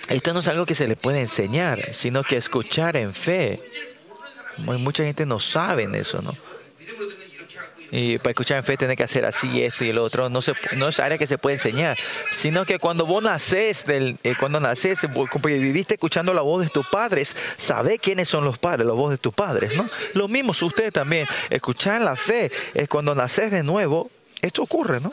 Esto 0.09 0.33
no 0.33 0.39
es 0.39 0.47
algo 0.47 0.65
que 0.65 0.75
se 0.75 0.87
le 0.87 0.95
puede 0.95 1.21
enseñar, 1.21 1.93
sino 1.93 2.23
que 2.23 2.35
escuchar 2.35 2.95
en 2.95 3.13
fe. 3.13 3.59
Mucha 4.57 5.03
gente 5.03 5.25
no 5.25 5.39
sabe 5.39 5.87
eso, 5.99 6.21
¿no? 6.21 6.33
Y 7.91 8.17
para 8.17 8.31
escuchar 8.31 8.57
en 8.57 8.63
fe 8.63 8.77
tiene 8.77 8.95
que 8.95 9.03
hacer 9.03 9.25
así, 9.25 9.63
esto 9.63 9.85
y 9.85 9.89
el 9.89 9.99
otro. 9.99 10.29
No, 10.29 10.41
se, 10.41 10.53
no 10.75 10.89
es 10.89 10.99
área 10.99 11.17
que 11.17 11.27
se 11.27 11.37
puede 11.37 11.55
enseñar, 11.55 11.95
sino 12.31 12.65
que 12.65 12.79
cuando 12.79 13.05
vos 13.05 13.23
nacés, 13.23 13.85
del, 13.85 14.17
eh, 14.23 14.35
cuando 14.39 14.59
nacés, 14.59 15.07
viviste 15.43 15.93
escuchando 15.95 16.33
la 16.33 16.41
voz 16.41 16.63
de 16.63 16.69
tus 16.69 16.85
padres, 16.87 17.35
sabe 17.57 17.99
quiénes 17.99 18.27
son 18.27 18.43
los 18.43 18.57
padres, 18.57 18.87
la 18.87 18.93
voz 18.93 19.11
de 19.11 19.17
tus 19.17 19.33
padres, 19.33 19.75
¿no? 19.75 19.89
Lo 20.13 20.27
mismo 20.27 20.53
usted 20.59 20.91
también. 20.91 21.27
Escuchar 21.49 22.01
la 22.01 22.15
fe 22.15 22.51
es 22.73 22.87
cuando 22.87 23.15
naces 23.15 23.51
de 23.51 23.63
nuevo, 23.63 24.09
esto 24.41 24.63
ocurre, 24.63 24.99
¿no? 24.99 25.11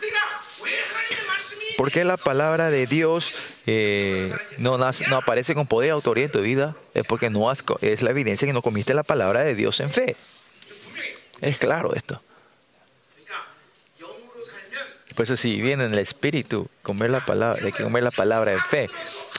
Porque 1.77 2.05
la 2.05 2.17
palabra 2.17 2.71
de 2.71 2.87
Dios 2.87 3.33
eh, 3.67 4.33
no, 4.59 4.79
no 4.79 5.17
aparece 5.17 5.55
con 5.55 5.67
poder 5.67 5.91
autoridad 5.91 6.27
en 6.27 6.33
tu 6.33 6.41
vida? 6.41 6.77
Es 6.95 7.05
porque 7.07 7.31
no 7.31 7.51
has, 7.51 7.65
es 7.81 8.03
la 8.03 8.11
evidencia 8.11 8.47
que 8.47 8.53
no 8.53 8.63
comiste 8.63 8.95
la 8.95 9.03
palabra 9.03 9.41
de 9.41 9.55
Dios 9.55 9.81
en 9.81 9.91
fe. 9.91 10.17
Es 11.41 11.59
claro 11.59 11.95
esto. 11.95 12.21
Por 15.15 15.25
eso 15.25 15.37
si 15.37 15.61
viene 15.61 15.85
en 15.85 15.93
el 15.93 15.99
espíritu, 15.99 16.69
comer 16.83 17.11
la 17.11 17.25
palabra, 17.25 17.63
hay 17.63 17.73
que 17.73 17.83
comer 17.83 18.03
la 18.03 18.11
palabra 18.11 18.53
en 18.53 18.61
fe. 18.61 18.89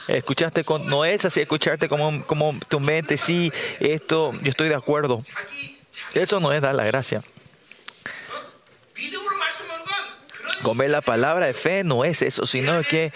Escuchaste 0.06 0.64
con, 0.64 0.86
no 0.86 1.04
es 1.04 1.24
así 1.24 1.40
escucharte 1.40 1.88
como, 1.88 2.24
como 2.26 2.54
tu 2.68 2.78
mente, 2.78 3.16
sí, 3.16 3.50
esto, 3.80 4.32
yo 4.42 4.50
estoy 4.50 4.68
de 4.68 4.74
acuerdo. 4.74 5.22
Eso 6.14 6.40
no 6.40 6.52
es 6.52 6.60
dar 6.60 6.74
la 6.74 6.84
gracia. 6.84 7.22
Comer 10.64 10.90
la 10.90 11.02
palabra 11.02 11.46
de 11.46 11.54
fe 11.54 11.84
no 11.84 12.04
es 12.04 12.22
eso, 12.22 12.46
sino 12.46 12.82
que 12.82 13.12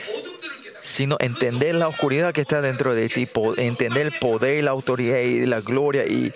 sino 0.89 1.17
entender 1.21 1.75
la 1.75 1.87
oscuridad 1.87 2.33
que 2.33 2.41
está 2.41 2.63
dentro 2.63 2.95
de 2.95 3.09
ti, 3.09 3.29
entender 3.59 4.07
el 4.07 4.13
poder 4.13 4.59
y 4.59 4.63
la 4.63 4.71
autoridad 4.71 5.19
y 5.19 5.45
la 5.45 5.61
gloria 5.61 6.05
y, 6.07 6.33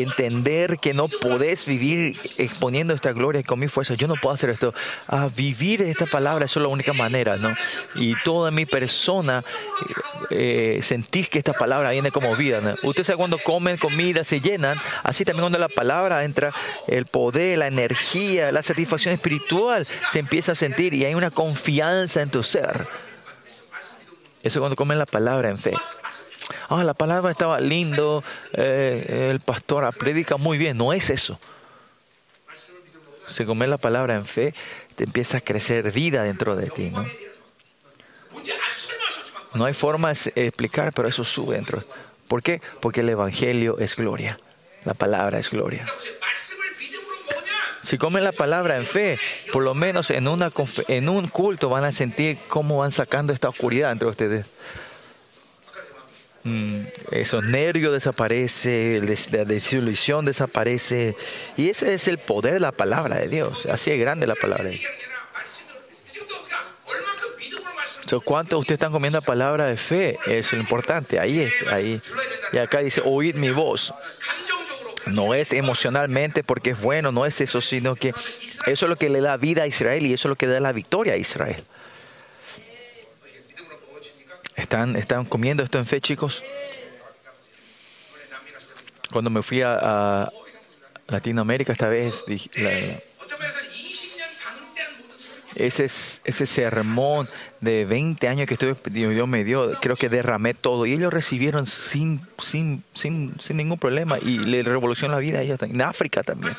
entender 0.00 0.78
que 0.78 0.94
no 0.94 1.08
podés 1.08 1.66
vivir 1.66 2.16
exponiendo 2.38 2.94
esta 2.94 3.12
gloria 3.12 3.42
con 3.42 3.58
mi 3.58 3.68
fuerza. 3.68 3.94
Yo 3.94 4.08
no 4.08 4.14
puedo 4.14 4.34
hacer 4.34 4.50
esto. 4.50 4.72
A 5.06 5.28
vivir 5.28 5.82
esta 5.82 6.06
palabra, 6.06 6.46
es 6.46 6.56
la 6.56 6.68
única 6.68 6.92
manera, 6.92 7.36
¿no? 7.36 7.54
Y 7.96 8.14
toda 8.22 8.50
mi 8.50 8.64
persona 8.64 9.44
eh, 10.30 10.80
sentís 10.82 11.28
que 11.28 11.38
esta 11.38 11.52
palabra 11.52 11.90
viene 11.90 12.10
como 12.10 12.34
vida. 12.36 12.60
¿no? 12.60 12.70
Ustedes 12.82 13.08
saben 13.08 13.18
cuando 13.18 13.38
comen 13.38 13.76
comida, 13.76 14.24
se 14.24 14.40
llenan, 14.40 14.78
así 15.02 15.24
también 15.24 15.42
cuando 15.42 15.58
la 15.58 15.68
palabra 15.68 16.24
entra, 16.24 16.52
el 16.86 17.04
poder, 17.06 17.58
la 17.58 17.66
energía, 17.66 18.50
la 18.52 18.62
satisfacción 18.62 19.14
espiritual 19.14 19.84
se 19.84 20.18
empieza 20.18 20.52
a 20.52 20.54
sentir 20.54 20.94
y 20.94 21.04
hay 21.04 21.14
una 21.14 21.30
confianza 21.30 22.22
en 22.22 22.30
tu 22.30 22.42
ser. 22.42 22.86
Eso 24.42 24.60
cuando 24.60 24.76
comen 24.76 24.98
la 24.98 25.06
palabra 25.06 25.50
en 25.50 25.58
fe. 25.58 25.72
Ah, 26.68 26.84
la 26.84 26.94
palabra 26.94 27.30
estaba 27.30 27.60
lindo, 27.60 28.22
eh, 28.54 29.28
el 29.30 29.40
pastor 29.40 29.92
predica 29.96 30.36
muy 30.36 30.58
bien. 30.58 30.76
No 30.76 30.92
es 30.92 31.10
eso. 31.10 31.38
Si 33.28 33.44
comes 33.44 33.68
la 33.68 33.78
palabra 33.78 34.14
en 34.14 34.26
fe, 34.26 34.52
te 34.96 35.04
empieza 35.04 35.38
a 35.38 35.40
crecer 35.40 35.92
vida 35.92 36.24
dentro 36.24 36.56
de 36.56 36.68
ti. 36.70 36.90
¿no? 36.90 37.06
no 39.54 39.64
hay 39.64 39.74
forma 39.74 40.12
de 40.12 40.46
explicar, 40.46 40.92
pero 40.92 41.08
eso 41.08 41.24
sube 41.24 41.56
dentro. 41.56 41.82
¿Por 42.28 42.42
qué? 42.42 42.60
Porque 42.80 43.00
el 43.00 43.08
Evangelio 43.08 43.78
es 43.78 43.96
gloria. 43.96 44.38
La 44.84 44.94
palabra 44.94 45.38
es 45.38 45.50
gloria. 45.50 45.84
Si 47.82 47.96
comen 47.98 48.24
la 48.24 48.32
palabra 48.32 48.76
en 48.76 48.86
fe, 48.86 49.18
por 49.52 49.62
lo 49.62 49.74
menos 49.74 50.10
en, 50.10 50.28
un 50.28 51.28
culto 51.28 51.68
van 51.68 51.84
a 51.84 51.92
sentir 51.92 52.38
cómo 52.48 52.78
van 52.78 52.92
sacando 52.92 53.32
esta 53.32 53.48
oscuridad 53.48 53.92
entre 53.92 54.08
ustedes. 54.08 54.46
Mm, 56.44 56.84
esos 57.10 57.44
nervios 57.44 57.92
desaparece, 57.92 59.00
la 59.30 59.44
desilusión 59.44 60.24
desaparece. 60.24 61.16
Y 61.56 61.70
ese 61.70 61.94
es 61.94 62.08
el 62.08 62.18
poder 62.18 62.54
de 62.54 62.60
la 62.60 62.72
palabra 62.72 63.16
de 63.16 63.28
Dios. 63.28 63.66
Así 63.66 63.90
es 63.90 63.98
grande 63.98 64.26
la 64.26 64.34
palabra 64.34 64.64
de 64.64 64.76
Dios. 64.76 64.90
¿Cuántos 68.24 68.56
de 68.56 68.60
ustedes 68.60 68.76
están 68.76 68.90
comiendo 68.90 69.18
la 69.18 69.24
palabra 69.24 69.66
de 69.66 69.76
fe? 69.76 70.18
Es 70.26 70.52
importante. 70.52 71.20
Ahí 71.20 71.40
es, 71.40 71.52
ahí. 71.68 72.00
Y 72.52 72.58
acá 72.58 72.80
dice, 72.80 73.00
oíd 73.04 73.36
mi 73.36 73.50
voz. 73.50 73.94
No 75.06 75.34
es 75.34 75.52
emocionalmente 75.52 76.42
porque 76.44 76.70
es 76.70 76.80
bueno, 76.80 77.12
no 77.12 77.26
es 77.26 77.40
eso, 77.40 77.60
sino 77.60 77.96
que 77.96 78.10
eso 78.10 78.64
es 78.66 78.82
lo 78.82 78.96
que 78.96 79.08
le 79.08 79.20
da 79.20 79.36
vida 79.36 79.62
a 79.62 79.66
Israel 79.66 80.04
y 80.06 80.12
eso 80.12 80.28
es 80.28 80.30
lo 80.30 80.36
que 80.36 80.46
da 80.46 80.60
la 80.60 80.72
victoria 80.72 81.14
a 81.14 81.16
Israel. 81.16 81.64
¿Están, 84.56 84.94
están 84.96 85.24
comiendo 85.24 85.62
esto 85.62 85.78
en 85.78 85.86
fe, 85.86 86.00
chicos? 86.00 86.44
Cuando 89.10 89.30
me 89.30 89.42
fui 89.42 89.62
a, 89.62 90.30
Latinoamérica 91.08 91.72
esta 91.72 91.88
vez, 91.88 92.24
ese, 95.56 95.84
ese 95.84 96.46
sermón 96.46 97.26
de 97.60 97.84
20 97.84 98.26
años 98.28 98.48
que 98.48 98.54
estuve, 98.54 98.74
Dios 98.90 99.28
me 99.28 99.44
dio, 99.44 99.70
creo 99.80 99.96
que 99.96 100.08
derramé 100.08 100.54
todo. 100.54 100.86
Y 100.86 100.92
ellos 100.92 101.12
recibieron 101.12 101.66
sin, 101.66 102.22
sin, 102.38 102.82
sin, 102.94 103.38
sin 103.40 103.56
ningún 103.56 103.78
problema 103.78 104.18
y 104.18 104.38
le 104.38 104.62
revolucionó 104.62 105.14
la 105.14 105.20
vida 105.20 105.38
a 105.38 105.42
ellos. 105.42 105.60
En 105.62 105.80
África 105.82 106.22
también. 106.22 106.54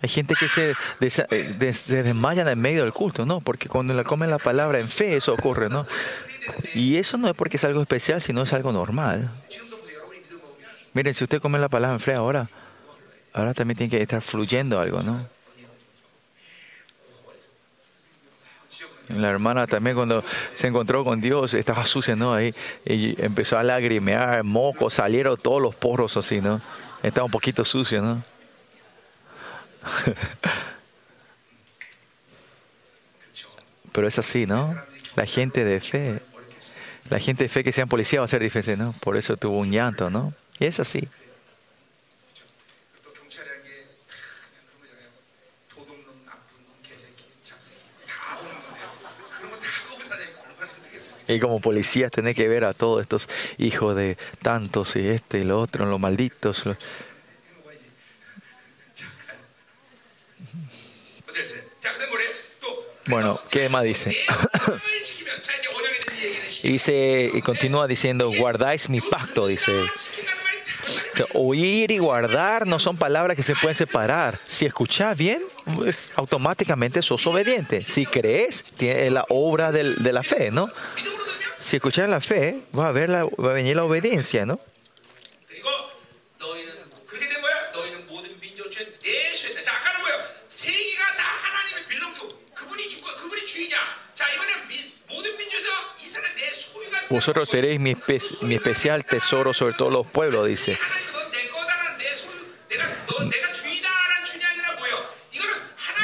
Hay 0.00 0.08
gente 0.08 0.34
que 0.34 0.48
se, 0.48 0.74
eh, 1.00 1.72
se 1.72 2.02
desmayan 2.02 2.48
en 2.48 2.60
medio 2.60 2.82
del 2.82 2.92
culto, 2.92 3.24
¿no? 3.24 3.40
Porque 3.40 3.68
cuando 3.68 3.94
le 3.94 4.02
comen 4.02 4.30
la 4.30 4.38
palabra 4.38 4.80
en 4.80 4.88
fe, 4.88 5.16
eso 5.16 5.32
ocurre, 5.32 5.68
¿no? 5.68 5.86
Y 6.74 6.96
eso 6.96 7.18
no 7.18 7.28
es 7.28 7.36
porque 7.36 7.56
es 7.56 7.64
algo 7.64 7.80
especial, 7.80 8.20
sino 8.20 8.42
es 8.42 8.52
algo 8.52 8.72
normal. 8.72 9.30
Miren, 10.92 11.14
si 11.14 11.24
usted 11.24 11.40
come 11.40 11.58
la 11.58 11.68
palabra 11.68 11.94
en 11.94 12.00
fe 12.00 12.14
ahora, 12.14 12.48
ahora 13.32 13.54
también 13.54 13.78
tiene 13.78 13.90
que 13.90 14.02
estar 14.02 14.20
fluyendo 14.20 14.80
algo, 14.80 15.00
¿no? 15.02 15.24
La 19.08 19.30
hermana 19.30 19.66
también 19.66 19.96
cuando 19.96 20.22
se 20.54 20.68
encontró 20.68 21.04
con 21.04 21.20
Dios 21.20 21.54
estaba 21.54 21.84
sucia, 21.84 22.14
¿no? 22.14 22.32
Ahí 22.34 22.52
y 22.84 23.20
empezó 23.22 23.58
a 23.58 23.62
lagrimear, 23.62 24.44
moco, 24.44 24.88
salieron 24.90 25.36
todos 25.36 25.60
los 25.60 25.74
porros 25.74 26.16
así, 26.16 26.40
¿no? 26.40 26.60
Estaba 27.02 27.24
un 27.24 27.30
poquito 27.30 27.64
sucio, 27.64 28.00
¿no? 28.00 28.22
Pero 33.92 34.06
es 34.06 34.18
así, 34.18 34.46
¿no? 34.46 34.74
La 35.16 35.26
gente 35.26 35.64
de 35.64 35.80
fe, 35.80 36.22
la 37.10 37.18
gente 37.18 37.44
de 37.44 37.48
fe 37.48 37.62
que 37.64 37.72
sean 37.72 37.88
policía 37.88 38.20
va 38.20 38.24
a 38.24 38.28
ser 38.28 38.42
difícil, 38.42 38.78
¿no? 38.78 38.94
Por 39.00 39.16
eso 39.16 39.36
tuvo 39.36 39.58
un 39.58 39.70
llanto, 39.70 40.08
¿no? 40.08 40.32
Y 40.58 40.64
es 40.66 40.80
así. 40.80 41.08
Y 51.34 51.40
como 51.40 51.60
policías 51.60 52.10
tenés 52.10 52.36
que 52.36 52.48
ver 52.48 52.64
a 52.64 52.74
todos 52.74 53.00
estos 53.00 53.28
hijos 53.58 53.96
de 53.96 54.18
tantos 54.42 54.96
y 54.96 55.08
este 55.08 55.38
y 55.38 55.44
lo 55.44 55.60
otro, 55.60 55.86
los 55.86 56.00
malditos. 56.00 56.64
Bueno, 63.06 63.40
¿qué 63.50 63.68
más 63.68 63.84
dice? 63.84 64.10
dice 66.62 67.30
y 67.32 67.42
continúa 67.42 67.86
diciendo, 67.86 68.30
guardáis 68.30 68.88
mi 68.88 69.00
pacto, 69.00 69.46
dice. 69.46 69.72
Oír 71.34 71.90
y 71.90 71.98
guardar 71.98 72.66
no 72.66 72.78
son 72.78 72.96
palabras 72.96 73.36
que 73.36 73.42
se 73.42 73.54
pueden 73.54 73.74
separar. 73.74 74.40
Si 74.46 74.66
escuchas 74.66 75.16
bien, 75.16 75.42
pues, 75.76 76.10
automáticamente 76.16 77.02
sos 77.02 77.26
obediente. 77.26 77.84
Si 77.84 78.06
crees, 78.06 78.64
tiene 78.76 79.10
la 79.10 79.24
obra 79.28 79.72
de 79.72 80.12
la 80.12 80.22
fe, 80.22 80.50
¿no? 80.50 80.66
Si 81.62 81.76
escuchas 81.76 82.10
la 82.10 82.20
fe, 82.20 82.62
va 82.76 82.88
a, 82.88 82.92
ver 82.92 83.08
la, 83.08 83.24
va 83.24 83.50
a 83.50 83.54
venir 83.54 83.76
la 83.76 83.84
obediencia, 83.84 84.44
¿no? 84.44 84.58
Vosotros 97.12 97.50
seréis 97.50 97.78
mi, 97.78 97.94
mi 98.42 98.54
especial 98.54 99.04
tesoro 99.04 99.52
sobre 99.52 99.74
todos 99.74 99.92
los 99.92 100.06
pueblos, 100.06 100.46
dice. 100.46 100.78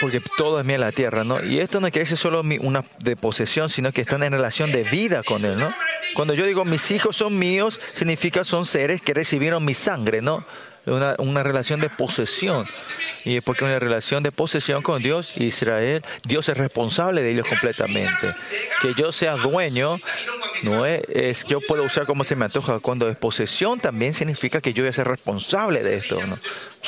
Porque 0.00 0.20
todo 0.36 0.60
es 0.60 0.68
en 0.68 0.80
la 0.80 0.92
tierra, 0.92 1.24
¿no? 1.24 1.44
Y 1.44 1.58
esto 1.58 1.80
no 1.80 1.90
quiere 1.90 2.04
decir 2.04 2.18
solo 2.18 2.42
una 2.60 2.84
de 3.00 3.16
posesión, 3.16 3.68
sino 3.68 3.92
que 3.92 4.02
están 4.02 4.22
en 4.22 4.32
relación 4.32 4.70
de 4.70 4.84
vida 4.84 5.22
con 5.22 5.44
Él, 5.44 5.58
¿no? 5.58 5.68
Cuando 6.14 6.34
yo 6.34 6.46
digo 6.46 6.64
mis 6.64 6.90
hijos 6.90 7.16
son 7.16 7.38
míos, 7.38 7.80
significa 7.94 8.44
son 8.44 8.64
seres 8.64 9.00
que 9.00 9.14
recibieron 9.14 9.64
mi 9.64 9.74
sangre, 9.74 10.22
¿no? 10.22 10.44
Una, 10.88 11.14
una, 11.18 11.42
relación 11.42 11.80
de 11.80 11.90
posesión. 11.90 12.66
Y 13.24 13.36
es 13.36 13.44
porque 13.44 13.64
una 13.64 13.78
relación 13.78 14.22
de 14.22 14.32
posesión 14.32 14.82
con 14.82 15.02
Dios, 15.02 15.36
Israel, 15.36 16.02
Dios 16.26 16.48
es 16.48 16.56
responsable 16.56 17.22
de 17.22 17.30
ellos 17.30 17.46
completamente. 17.46 18.28
Que 18.80 18.94
yo 18.94 19.12
sea 19.12 19.36
dueño, 19.36 19.96
no 20.62 20.86
es, 20.86 21.02
es 21.08 21.44
yo 21.44 21.60
puedo 21.60 21.84
usar 21.84 22.06
como 22.06 22.24
se 22.24 22.36
me 22.36 22.46
antoja. 22.46 22.80
Cuando 22.80 23.08
es 23.08 23.16
posesión, 23.16 23.80
también 23.80 24.14
significa 24.14 24.60
que 24.60 24.72
yo 24.72 24.82
voy 24.82 24.90
a 24.90 24.92
ser 24.92 25.08
responsable 25.08 25.82
de 25.82 25.94
esto. 25.94 26.18
¿no? 26.26 26.38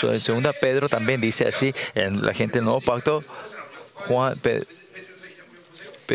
en 0.09 0.21
segunda 0.21 0.53
Pedro 0.53 0.89
también 0.89 1.21
dice 1.21 1.47
así, 1.47 1.75
en 1.95 2.25
la 2.25 2.33
gente 2.33 2.59
del 2.59 2.65
Nuevo 2.65 2.81
Pacto, 2.81 3.23
Juan, 3.95 4.35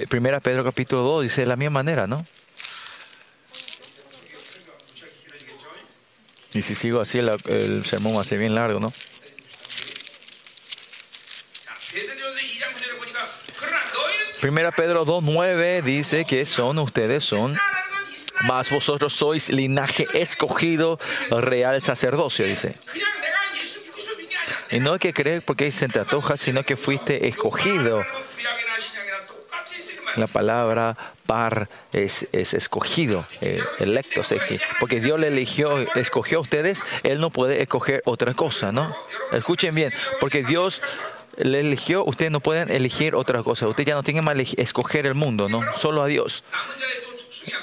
primera 0.09 0.39
Pedro 0.39 0.63
capítulo 0.63 1.03
2 1.03 1.23
dice 1.23 1.41
de 1.41 1.47
la 1.47 1.55
misma 1.55 1.81
manera, 1.81 2.07
¿no? 2.07 2.25
Y 6.55 6.61
si 6.61 6.73
sigo 6.73 7.01
así, 7.01 7.19
el, 7.19 7.85
sermón 7.85 8.15
va 8.15 8.21
a 8.21 8.23
ser 8.23 8.39
bien 8.39 8.55
largo, 8.55 8.79
¿no? 8.79 8.87
Primera 14.39 14.71
Pedro 14.71 15.05
2.9 15.05 15.83
dice 15.83 16.23
que 16.23 16.45
son 16.45 16.79
ustedes, 16.79 17.25
son, 17.25 17.57
más 18.43 18.69
vosotros 18.69 19.11
sois 19.11 19.49
linaje 19.49 20.07
escogido, 20.13 20.97
real 21.29 21.81
sacerdocio, 21.81 22.45
dice. 22.45 22.75
Y 24.71 24.79
no 24.79 24.97
que 24.97 25.13
creer 25.13 25.41
porque 25.41 25.69
se 25.71 25.89
te 25.89 25.99
antoja, 25.99 26.37
sino 26.37 26.63
que 26.63 26.77
fuiste 26.77 27.27
escogido. 27.27 28.01
La 30.15 30.27
palabra 30.27 30.95
par 31.25 31.69
es, 31.91 32.27
es 32.31 32.53
escogido, 32.53 33.25
eh, 33.41 33.59
electo, 33.79 34.21
porque 34.79 35.01
Dios 35.01 35.19
le 35.19 35.27
eligió, 35.27 35.77
escogió 35.95 36.37
a 36.39 36.41
ustedes, 36.41 36.79
Él 37.03 37.19
no 37.19 37.29
puede 37.29 37.61
escoger 37.61 38.01
otra 38.05 38.33
cosa, 38.33 38.71
¿no? 38.71 38.95
Escuchen 39.31 39.75
bien, 39.75 39.91
porque 40.19 40.43
Dios 40.43 40.81
le 41.37 41.59
eligió, 41.59 42.05
ustedes 42.05 42.31
no 42.31 42.39
pueden 42.39 42.69
elegir 42.71 43.15
otra 43.15 43.43
cosa, 43.43 43.67
ustedes 43.67 43.87
ya 43.87 43.95
no 43.95 44.03
tienen 44.03 44.23
más 44.23 44.37
escoger 44.57 45.05
el 45.05 45.15
mundo, 45.15 45.49
¿no? 45.49 45.61
Solo 45.77 46.03
a 46.03 46.07
Dios. 46.07 46.43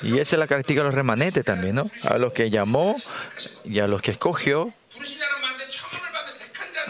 Y 0.02 0.18
esa 0.18 0.36
es 0.36 0.38
la 0.38 0.46
característica 0.46 0.80
de 0.80 0.86
los 0.86 0.94
remanentes 0.94 1.44
también, 1.44 1.76
¿no? 1.76 1.90
A 2.04 2.18
los 2.18 2.32
que 2.32 2.50
llamó 2.50 2.94
y 3.64 3.80
a 3.80 3.86
los 3.86 4.02
que 4.02 4.12
escogió, 4.12 4.72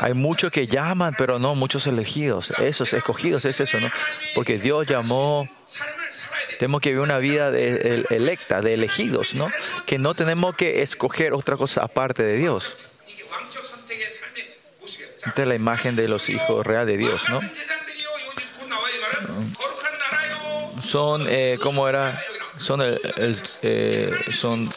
hay 0.02 0.14
muchos 0.14 0.50
que 0.50 0.66
llaman, 0.66 1.14
pero 1.16 1.38
no 1.38 1.54
muchos 1.54 1.86
elegidos. 1.86 2.50
Esos 2.58 2.92
escogidos 2.92 3.44
es 3.44 3.60
eso, 3.60 3.78
¿no? 3.78 3.88
Porque 4.34 4.58
Dios 4.58 4.88
llamó. 4.88 5.48
Tenemos 6.58 6.80
que 6.80 6.88
vivir 6.88 7.02
una 7.02 7.18
vida 7.18 7.52
de, 7.52 8.04
electa, 8.10 8.60
de 8.62 8.74
elegidos, 8.74 9.34
¿no? 9.34 9.48
Que 9.86 9.98
no 9.98 10.12
tenemos 10.14 10.56
que 10.56 10.82
escoger 10.82 11.32
otra 11.34 11.56
cosa 11.56 11.84
aparte 11.84 12.24
de 12.24 12.36
Dios. 12.36 12.74
Esta 15.24 15.42
es 15.42 15.48
la 15.48 15.54
imagen 15.54 15.94
de 15.94 16.08
los 16.08 16.28
hijos 16.30 16.66
reales 16.66 16.88
de 16.88 16.96
Dios, 16.98 17.28
¿no? 17.28 17.40
Son, 20.82 21.24
eh, 21.28 21.58
¿cómo 21.62 21.88
era? 21.88 22.20
Son, 22.56 22.82
el, 22.82 23.40
eh, 23.62 24.10
son 24.32 24.68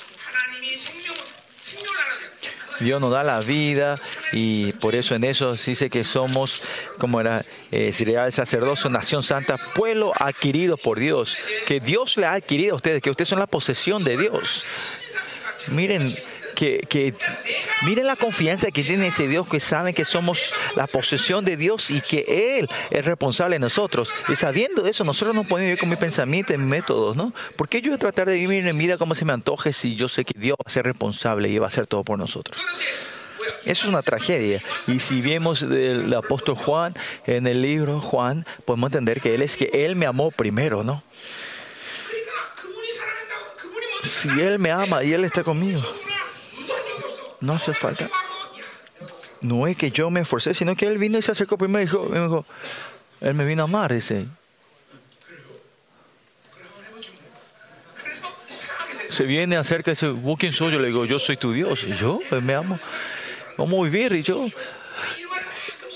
Dios 2.80 2.99
nos 2.99 3.11
da 3.11 3.23
la 3.23 3.39
vida 3.39 3.95
y 4.36 4.73
por 4.73 4.95
eso 4.95 5.15
en 5.15 5.23
eso 5.23 5.55
dice 5.55 5.89
que 5.89 6.03
somos, 6.03 6.61
como 6.97 7.21
era, 7.21 7.45
eh, 7.71 7.93
el 7.97 8.33
sacerdocio, 8.33 8.89
nación 8.89 9.23
santa, 9.23 9.57
pueblo 9.73 10.11
adquirido 10.13 10.75
por 10.75 10.99
Dios, 10.99 11.38
que 11.65 11.79
Dios 11.79 12.17
le 12.17 12.25
ha 12.25 12.33
adquirido 12.33 12.73
a 12.73 12.75
ustedes, 12.75 13.01
que 13.01 13.09
ustedes 13.09 13.29
son 13.29 13.39
la 13.39 13.47
posesión 13.47 14.03
de 14.03 14.17
Dios. 14.17 14.65
Miren, 15.69 16.13
que, 16.53 17.13
miren 17.86 18.07
la 18.07 18.17
confianza 18.17 18.71
que 18.71 18.83
tiene 18.83 19.07
ese 19.07 19.29
Dios 19.29 19.47
que 19.47 19.61
sabe 19.61 19.93
que 19.93 20.03
somos 20.03 20.53
la 20.75 20.86
posesión 20.88 21.45
de 21.45 21.55
Dios 21.55 21.89
y 21.89 22.01
que 22.01 22.57
Él 22.59 22.69
es 22.89 23.05
responsable 23.05 23.55
de 23.55 23.59
nosotros. 23.59 24.09
Y 24.27 24.36
sabiendo 24.36 24.86
eso, 24.86 25.05
nosotros 25.05 25.33
no 25.33 25.43
podemos 25.43 25.67
vivir 25.67 25.79
con 25.79 25.89
mi 25.89 25.95
pensamiento 25.95 26.53
y 26.53 26.57
mis 26.57 26.67
métodos, 26.67 27.15
¿no? 27.15 27.33
¿Por 27.55 27.69
qué 27.69 27.81
yo 27.81 27.91
voy 27.91 27.95
a 27.95 27.99
tratar 27.99 28.27
de 28.27 28.36
vivir 28.36 28.67
en 28.67 28.75
mi 28.75 28.86
vida 28.86 28.97
como 28.97 29.15
se 29.15 29.23
me 29.23 29.31
antoje 29.31 29.71
si 29.71 29.95
yo 29.95 30.09
sé 30.09 30.25
que 30.25 30.38
Dios 30.38 30.57
va 30.57 30.63
a 30.65 30.69
ser 30.69 30.86
responsable 30.86 31.47
y 31.47 31.57
va 31.57 31.67
a 31.67 31.69
hacer 31.69 31.88
todo 31.88 32.03
por 32.03 32.17
nosotros? 32.17 32.57
Eso 33.65 33.83
es 33.83 33.86
una 33.86 34.01
tragedia. 34.01 34.61
Y 34.88 34.99
si 34.99 35.21
vemos 35.21 35.67
del 35.67 36.13
apóstol 36.13 36.55
Juan 36.55 36.93
en 37.25 37.47
el 37.47 37.61
libro 37.61 38.01
Juan, 38.01 38.45
podemos 38.65 38.88
entender 38.89 39.21
que 39.21 39.36
él 39.36 39.41
es 39.41 39.57
que 39.57 39.69
él 39.73 39.95
me 39.95 40.05
amó 40.05 40.31
primero, 40.31 40.83
¿no? 40.83 41.03
Si 44.03 44.29
él 44.29 44.59
me 44.59 44.71
ama 44.71 45.03
y 45.03 45.13
él 45.13 45.25
está 45.25 45.43
conmigo, 45.43 45.81
no 47.41 47.53
hace 47.53 47.73
falta. 47.73 48.09
No 49.41 49.67
es 49.67 49.77
que 49.77 49.91
yo 49.91 50.09
me 50.09 50.21
esforcé, 50.21 50.53
sino 50.53 50.75
que 50.75 50.88
él 50.88 50.97
vino 50.97 51.17
y 51.17 51.21
se 51.21 51.31
acercó 51.31 51.57
primero 51.57 51.81
y 51.81 51.86
dijo, 51.86 52.05
me 52.09 52.19
dijo 52.19 52.45
él 53.21 53.33
me 53.33 53.45
vino 53.45 53.63
a 53.63 53.65
amar, 53.65 53.93
dice. 53.93 54.25
Se 59.09 59.23
viene 59.23 59.55
acerca 59.55 59.91
y 59.91 59.93
dice, 59.93 60.09
¿vos 60.09 60.38
quién 60.38 60.51
soy? 60.51 60.73
Yo 60.73 60.79
le 60.79 60.88
digo, 60.88 61.05
yo 61.05 61.19
soy 61.19 61.38
tu 61.38 61.53
Dios. 61.53 61.88
Yo, 61.99 62.19
me 62.41 62.53
amo. 62.53 62.77
A 63.57 63.83
vivir. 63.83 64.11
Y 64.13 64.21
yo, 64.21 64.45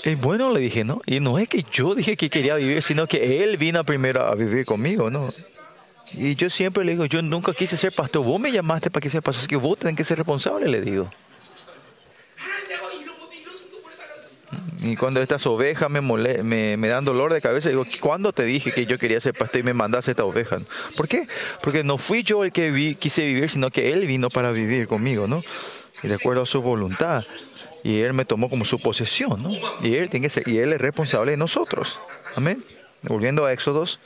y 0.04 0.14
bueno, 0.14 0.52
le 0.52 0.60
dije, 0.60 0.84
¿no? 0.84 1.02
Y 1.06 1.20
no 1.20 1.38
es 1.38 1.48
que 1.48 1.64
yo 1.70 1.94
dije 1.94 2.16
que 2.16 2.30
quería 2.30 2.54
vivir, 2.54 2.82
sino 2.82 3.06
que 3.06 3.42
él 3.42 3.56
vino 3.56 3.84
primero 3.84 4.22
a 4.22 4.34
vivir 4.34 4.64
conmigo, 4.64 5.10
¿no? 5.10 5.28
Y 6.14 6.34
yo 6.34 6.50
siempre 6.50 6.84
le 6.84 6.92
digo, 6.92 7.04
yo 7.04 7.22
nunca 7.22 7.52
quise 7.52 7.76
ser 7.76 7.92
pastor. 7.92 8.24
Vos 8.24 8.40
me 8.40 8.50
llamaste 8.50 8.90
para 8.90 9.02
que 9.02 9.10
sea 9.10 9.20
pastor, 9.20 9.40
así 9.40 9.48
que 9.48 9.56
vos 9.56 9.78
tenés 9.78 9.96
que 9.96 10.04
ser 10.04 10.18
responsable, 10.18 10.68
le 10.68 10.80
digo. 10.80 11.10
Y 14.82 14.96
cuando 14.96 15.20
estas 15.20 15.46
ovejas 15.46 15.90
me, 15.90 16.00
me, 16.00 16.88
dan 16.88 17.04
dolor 17.04 17.32
de 17.32 17.42
cabeza, 17.42 17.68
digo, 17.68 17.84
¿cuándo 18.00 18.32
te 18.32 18.44
dije 18.44 18.72
que 18.72 18.86
yo 18.86 18.98
quería 18.98 19.20
ser 19.20 19.34
pastor 19.34 19.60
y 19.60 19.62
me 19.62 19.74
mandaste 19.74 20.12
esta 20.12 20.24
oveja? 20.24 20.56
¿Por 20.96 21.06
qué? 21.06 21.28
Porque 21.62 21.84
no 21.84 21.98
fui 21.98 22.22
yo 22.22 22.44
el 22.44 22.52
que 22.52 22.96
quise 22.98 23.26
vivir, 23.26 23.50
sino 23.50 23.70
que 23.70 23.92
Él 23.92 24.06
vino 24.06 24.30
para 24.30 24.52
vivir 24.52 24.88
conmigo, 24.88 25.26
¿no? 25.26 25.42
Y 26.02 26.08
de 26.08 26.14
acuerdo 26.14 26.42
a 26.42 26.46
su 26.46 26.62
voluntad. 26.62 27.24
Y 27.82 28.00
Él 28.00 28.12
me 28.12 28.24
tomó 28.24 28.50
como 28.50 28.64
su 28.64 28.78
posesión, 28.78 29.42
¿no? 29.42 29.50
Y 29.82 29.94
Él, 29.96 30.10
tiene 30.10 30.26
que 30.26 30.30
ser, 30.30 30.48
y 30.48 30.58
él 30.58 30.72
es 30.72 30.80
responsable 30.80 31.32
de 31.32 31.36
nosotros. 31.36 31.98
Amén. 32.36 32.62
Volviendo 33.02 33.44
a 33.44 33.52
Éxodos. 33.52 33.98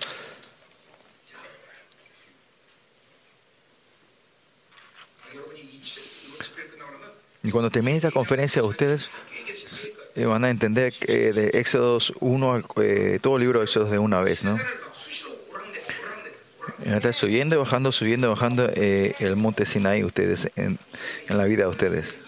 Y 7.42 7.50
cuando 7.50 7.70
termine 7.70 7.96
esta 7.96 8.10
conferencia, 8.10 8.62
ustedes 8.62 9.10
eh, 10.14 10.24
van 10.24 10.44
a 10.44 10.50
entender 10.50 10.92
que 10.92 11.32
de 11.32 11.48
Éxodos 11.58 12.14
1, 12.20 12.62
eh, 12.82 13.18
todo 13.20 13.36
el 13.36 13.42
libro 13.42 13.58
de 13.58 13.66
Éxodos 13.66 13.90
de 13.90 13.98
una 13.98 14.22
vez, 14.22 14.44
¿no? 14.44 14.58
Está 16.82 17.12
subiendo 17.12 17.58
bajando, 17.58 17.92
subiendo 17.92 18.30
bajando 18.30 18.70
eh, 18.74 19.14
el 19.18 19.36
monte 19.36 19.66
Sinai 19.66 20.04
ustedes, 20.04 20.50
en 20.56 20.78
la 21.28 21.44
vida 21.44 21.64
de 21.64 21.68
ustedes. 21.68 22.23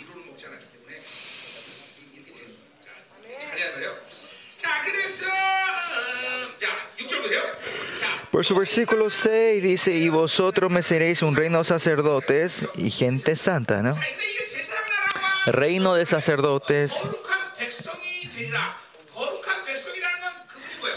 Por 8.37 8.45
su 8.45 8.55
versículo 8.55 9.09
6 9.09 9.63
dice, 9.63 9.95
y 9.95 10.11
vosotros 10.11 10.71
me 10.71 10.83
seréis 10.83 11.23
un 11.23 11.35
reino 11.35 11.57
de 11.57 11.65
sacerdotes 11.65 12.67
y 12.77 12.91
gente 12.91 13.35
santa, 13.35 13.81
¿no? 13.81 13.97
Reino 15.47 15.95
de 15.95 16.05
sacerdotes 16.05 17.03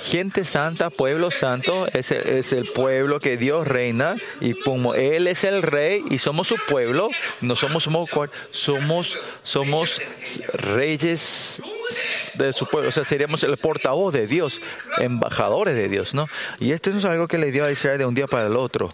Gente 0.02 0.44
santa, 0.44 0.90
pueblo 0.90 1.32
santo, 1.32 1.88
es 1.94 2.12
el, 2.12 2.28
es 2.28 2.52
el, 2.52 2.66
pueblo 2.66 3.22
que 3.22 3.38
Dios 3.38 3.66
reina 3.66 4.18
y 4.42 4.54
como 4.54 4.94
Él 4.96 5.28
es 5.28 5.46
el 5.46 5.62
rey 5.62 6.04
y 6.10 6.20
somos 6.20 6.48
su 6.50 6.58
pueblo, 6.68 7.10
no 7.40 7.56
somos, 7.56 7.84
somos, 7.84 8.10
somos, 8.52 9.18
somos 9.44 10.02
reyes 10.52 11.62
de 12.36 12.54
su 12.54 12.68
pueblo, 12.68 12.90
o 12.90 12.92
sea, 12.92 13.04
seríamos 13.04 13.44
el 13.44 13.58
portavoz 13.58 14.14
de 14.14 14.28
Dios, 14.28 14.62
embajadores 15.00 15.76
de 15.76 15.90
Dios, 15.90 16.14
¿no? 16.14 16.28
Y 16.60 16.72
esto 16.72 16.90
es 16.90 17.06
algo 17.06 17.28
que 17.28 17.38
le 17.38 17.52
dio 17.52 17.66
a 17.66 17.72
Israel 17.72 17.98
de 17.98 18.06
un 18.06 18.16
día 18.16 18.28
para 18.28 18.48
el 18.48 18.56
otro. 18.56 18.90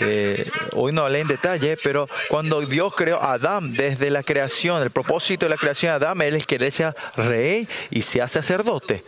Eh, 0.00 0.44
hoy 0.74 0.92
no 0.92 1.04
hablé 1.04 1.20
en 1.20 1.28
detalle, 1.28 1.76
pero 1.82 2.08
cuando 2.28 2.60
Dios 2.60 2.94
creó 2.96 3.22
a 3.22 3.34
Adán 3.34 3.72
desde 3.72 4.10
la 4.10 4.22
creación, 4.22 4.82
el 4.82 4.90
propósito 4.90 5.46
de 5.46 5.50
la 5.50 5.56
creación 5.56 5.98
de 5.98 6.06
Adán, 6.06 6.20
es 6.22 6.46
que 6.46 6.56
él 6.56 6.72
sea 6.72 6.94
rey 7.16 7.68
y 7.90 8.02
sea 8.02 8.28
sacerdote. 8.28 9.04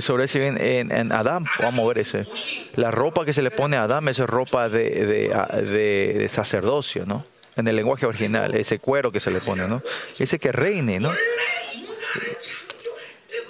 Sobre 0.00 0.24
ese 0.24 0.46
en, 0.46 0.92
en, 0.92 1.12
Adán, 1.12 1.44
vamos 1.60 1.84
a 1.84 1.88
ver 1.88 1.98
ese. 1.98 2.26
La 2.74 2.90
ropa 2.90 3.24
que 3.24 3.32
se 3.32 3.40
le 3.40 3.50
pone 3.50 3.76
a 3.76 3.84
Adán 3.84 4.06
es 4.08 4.18
ropa 4.18 4.68
de, 4.68 5.06
de, 5.06 6.14
de 6.18 6.28
sacerdocio, 6.28 7.06
¿no? 7.06 7.24
En 7.56 7.66
el 7.68 7.76
lenguaje 7.76 8.04
original, 8.04 8.54
ese 8.54 8.78
cuero 8.78 9.10
que 9.10 9.20
se 9.20 9.30
le 9.30 9.40
pone, 9.40 9.66
¿no? 9.66 9.82
Ese 10.18 10.38
que 10.38 10.52
reine, 10.52 11.00
¿no? 11.00 11.12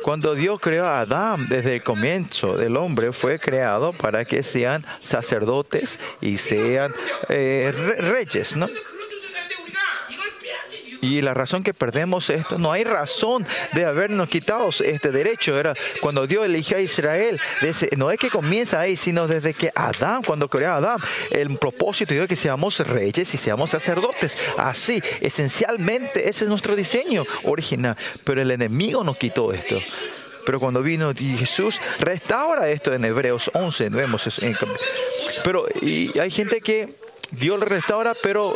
Cuando 0.06 0.36
Dios 0.36 0.60
creó 0.60 0.86
a 0.86 1.00
Adán 1.00 1.48
desde 1.48 1.74
el 1.74 1.82
comienzo 1.82 2.56
del 2.56 2.76
hombre, 2.76 3.12
fue 3.12 3.40
creado 3.40 3.92
para 3.92 4.24
que 4.24 4.44
sean 4.44 4.86
sacerdotes 5.00 5.98
y 6.20 6.38
sean 6.38 6.94
eh, 7.28 7.72
reyes, 7.98 8.56
¿no? 8.56 8.68
Y 11.00 11.22
la 11.22 11.34
razón 11.34 11.62
que 11.62 11.74
perdemos 11.74 12.30
esto, 12.30 12.58
no 12.58 12.72
hay 12.72 12.84
razón 12.84 13.46
de 13.72 13.84
habernos 13.84 14.28
quitado 14.28 14.70
este 14.84 15.10
derecho. 15.10 15.58
Era 15.58 15.74
cuando 16.00 16.26
Dios 16.26 16.44
eligió 16.46 16.76
a 16.76 16.80
Israel, 16.80 17.40
no 17.96 18.10
es 18.10 18.18
que 18.18 18.30
comienza 18.30 18.80
ahí, 18.80 18.96
sino 18.96 19.26
desde 19.26 19.54
que 19.54 19.70
Adán, 19.74 20.22
cuando 20.22 20.48
creó 20.48 20.72
a 20.72 20.76
Adán, 20.76 20.98
el 21.30 21.56
propósito 21.58 22.14
de 22.14 22.26
que 22.26 22.36
seamos 22.36 22.78
reyes 22.80 23.32
y 23.34 23.36
seamos 23.36 23.70
sacerdotes. 23.70 24.36
Así, 24.56 25.02
esencialmente, 25.20 26.28
ese 26.28 26.44
es 26.44 26.50
nuestro 26.50 26.76
diseño 26.76 27.24
original. 27.44 27.96
Pero 28.24 28.42
el 28.42 28.50
enemigo 28.50 29.04
nos 29.04 29.16
quitó 29.16 29.52
esto. 29.52 29.78
Pero 30.44 30.60
cuando 30.60 30.82
vino 30.82 31.12
Jesús, 31.14 31.80
restaura 31.98 32.68
esto 32.68 32.94
en 32.94 33.04
Hebreos 33.04 33.50
11, 33.52 33.88
vemos 33.88 34.26
eso. 34.26 34.42
Pero 35.42 35.66
hay 36.20 36.30
gente 36.30 36.60
que 36.60 36.94
Dios 37.32 37.58
lo 37.58 37.66
restaura, 37.66 38.14
pero 38.22 38.54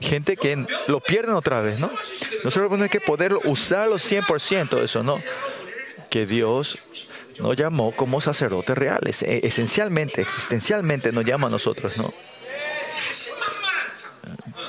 gente 0.00 0.36
que 0.36 0.64
lo 0.86 1.00
pierden 1.00 1.34
otra 1.34 1.60
vez, 1.60 1.80
¿no? 1.80 1.90
Nosotros 2.44 2.70
tenemos 2.70 2.90
que 2.90 3.00
poder 3.00 3.34
usarlo 3.44 3.96
100% 3.96 4.82
eso, 4.82 5.02
¿no? 5.02 5.20
Que 6.10 6.26
Dios 6.26 6.78
nos 7.40 7.56
llamó 7.56 7.92
como 7.94 8.20
sacerdotes 8.20 8.76
reales, 8.76 9.22
e, 9.22 9.40
esencialmente, 9.46 10.20
existencialmente 10.20 11.12
nos 11.12 11.24
llama 11.24 11.48
a 11.48 11.50
nosotros, 11.50 11.96
¿no? 11.96 12.12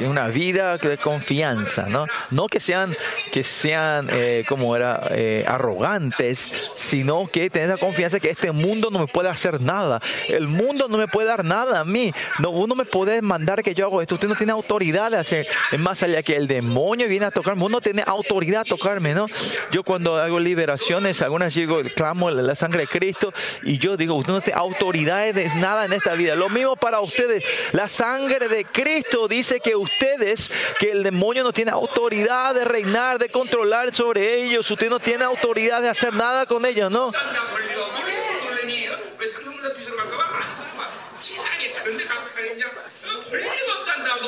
Una 0.02 0.28
vida 0.28 0.78
de 0.78 0.98
confianza, 0.98 1.88
¿no? 1.88 2.06
No 2.32 2.48
que 2.48 2.60
sean 2.60 2.94
que 3.32 3.44
sean, 3.44 4.10
eh, 4.12 4.44
como 4.48 4.76
era, 4.76 5.08
eh, 5.12 5.44
arrogantes, 5.48 6.50
sino 6.76 7.28
que 7.28 7.50
tener 7.50 7.70
la 7.70 7.78
confianza 7.78 8.20
que 8.20 8.30
este 8.30 8.52
mundo 8.52 8.90
no 8.92 9.00
me 9.00 9.08
puede 9.08 9.30
hacer 9.30 9.62
nada. 9.62 10.02
El 10.28 10.48
mundo 10.48 10.88
no 10.90 10.98
me 10.98 11.08
puede 11.08 11.28
dar 11.28 11.46
nada 11.46 11.80
a 11.80 11.86
mí. 11.86 12.12
No, 12.40 12.52
uno 12.52 12.76
me 12.76 12.86
puede 12.86 13.22
mandar 13.22 13.64
que 13.64 13.74
yo 13.74 13.86
hago 13.86 14.02
esto. 14.02 14.16
Usted 14.16 14.28
no 14.28 14.36
tiene 14.36 14.52
autoridad 14.52 15.12
de 15.12 15.18
hacer. 15.18 15.48
Es 15.72 15.80
más 15.80 16.02
allá 16.04 16.24
que 16.24 16.36
el 16.36 16.48
demonio 16.48 17.08
viene 17.08 17.28
a 17.28 17.32
tocarme. 17.32 17.64
Uno 17.64 17.82
tiene 17.82 18.04
autoridad 18.06 18.62
a 18.62 18.66
tocarme, 18.66 19.14
¿no? 19.14 19.28
Yo 19.72 19.84
cuando 19.84 20.18
hago 20.18 20.40
liberaciones, 20.40 21.22
algunas 21.22 21.54
digo, 21.54 21.82
clamo 21.96 22.30
la 22.32 22.56
sangre 22.56 22.82
de 22.82 22.88
Cristo 22.88 23.34
y 23.64 23.78
yo 23.78 23.98
digo, 23.98 24.16
usted 24.16 24.34
no 24.34 24.42
tiene 24.42 24.60
autoridad 24.60 25.34
de 25.34 25.50
nada 25.56 25.86
en 25.86 25.94
esta 25.94 26.14
vida. 26.14 26.36
Lo 26.36 26.50
mismo 26.50 26.76
para 26.76 27.00
ustedes. 27.00 27.44
La 27.72 27.88
sangre 27.88 28.48
de 28.48 28.66
Cristo 28.66 29.28
dice 29.28 29.60
que 29.60 29.76
ustedes, 29.90 30.54
que 30.80 30.92
el 30.92 31.04
demonio 31.04 31.44
no 31.44 31.52
tiene 31.52 31.72
autoridad 31.72 32.54
de 32.54 32.66
reinar, 32.66 33.20
de 33.20 33.30
controlar 33.30 33.94
sobre 33.94 34.44
ellos. 34.44 34.70
Usted 34.70 34.90
no 34.90 35.00
tiene 35.00 35.24
autoridad 35.24 35.82
de 35.82 35.90
hacer 35.90 36.14
nada 36.14 36.46
con 36.46 36.66
ellos, 36.66 36.92
¿no? 36.92 37.12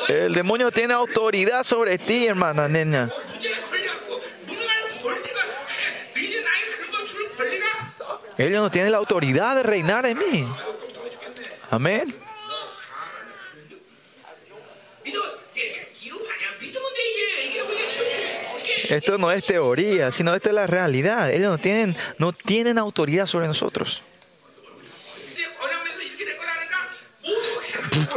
El 0.08 0.34
demonio 0.34 0.70
tiene 0.70 0.94
autoridad 0.94 1.64
sobre 1.64 1.98
ti, 1.98 2.26
hermana, 2.26 2.68
nena. 2.68 3.10
Ellos 8.38 8.62
no 8.62 8.70
tienen 8.70 8.92
la 8.92 8.98
autoridad 8.98 9.56
de 9.56 9.62
reinar 9.62 10.06
en 10.06 10.18
mí. 10.18 10.46
Amén. 11.70 12.14
Esto 18.92 19.16
no 19.16 19.32
es 19.32 19.46
teoría, 19.46 20.10
sino 20.10 20.34
esta 20.34 20.50
es 20.50 20.54
la 20.54 20.66
realidad. 20.66 21.30
Ellos 21.30 21.50
no 21.50 21.56
tienen, 21.56 21.96
no 22.18 22.34
tienen 22.34 22.76
autoridad 22.76 23.24
sobre 23.24 23.46
nosotros. 23.46 24.02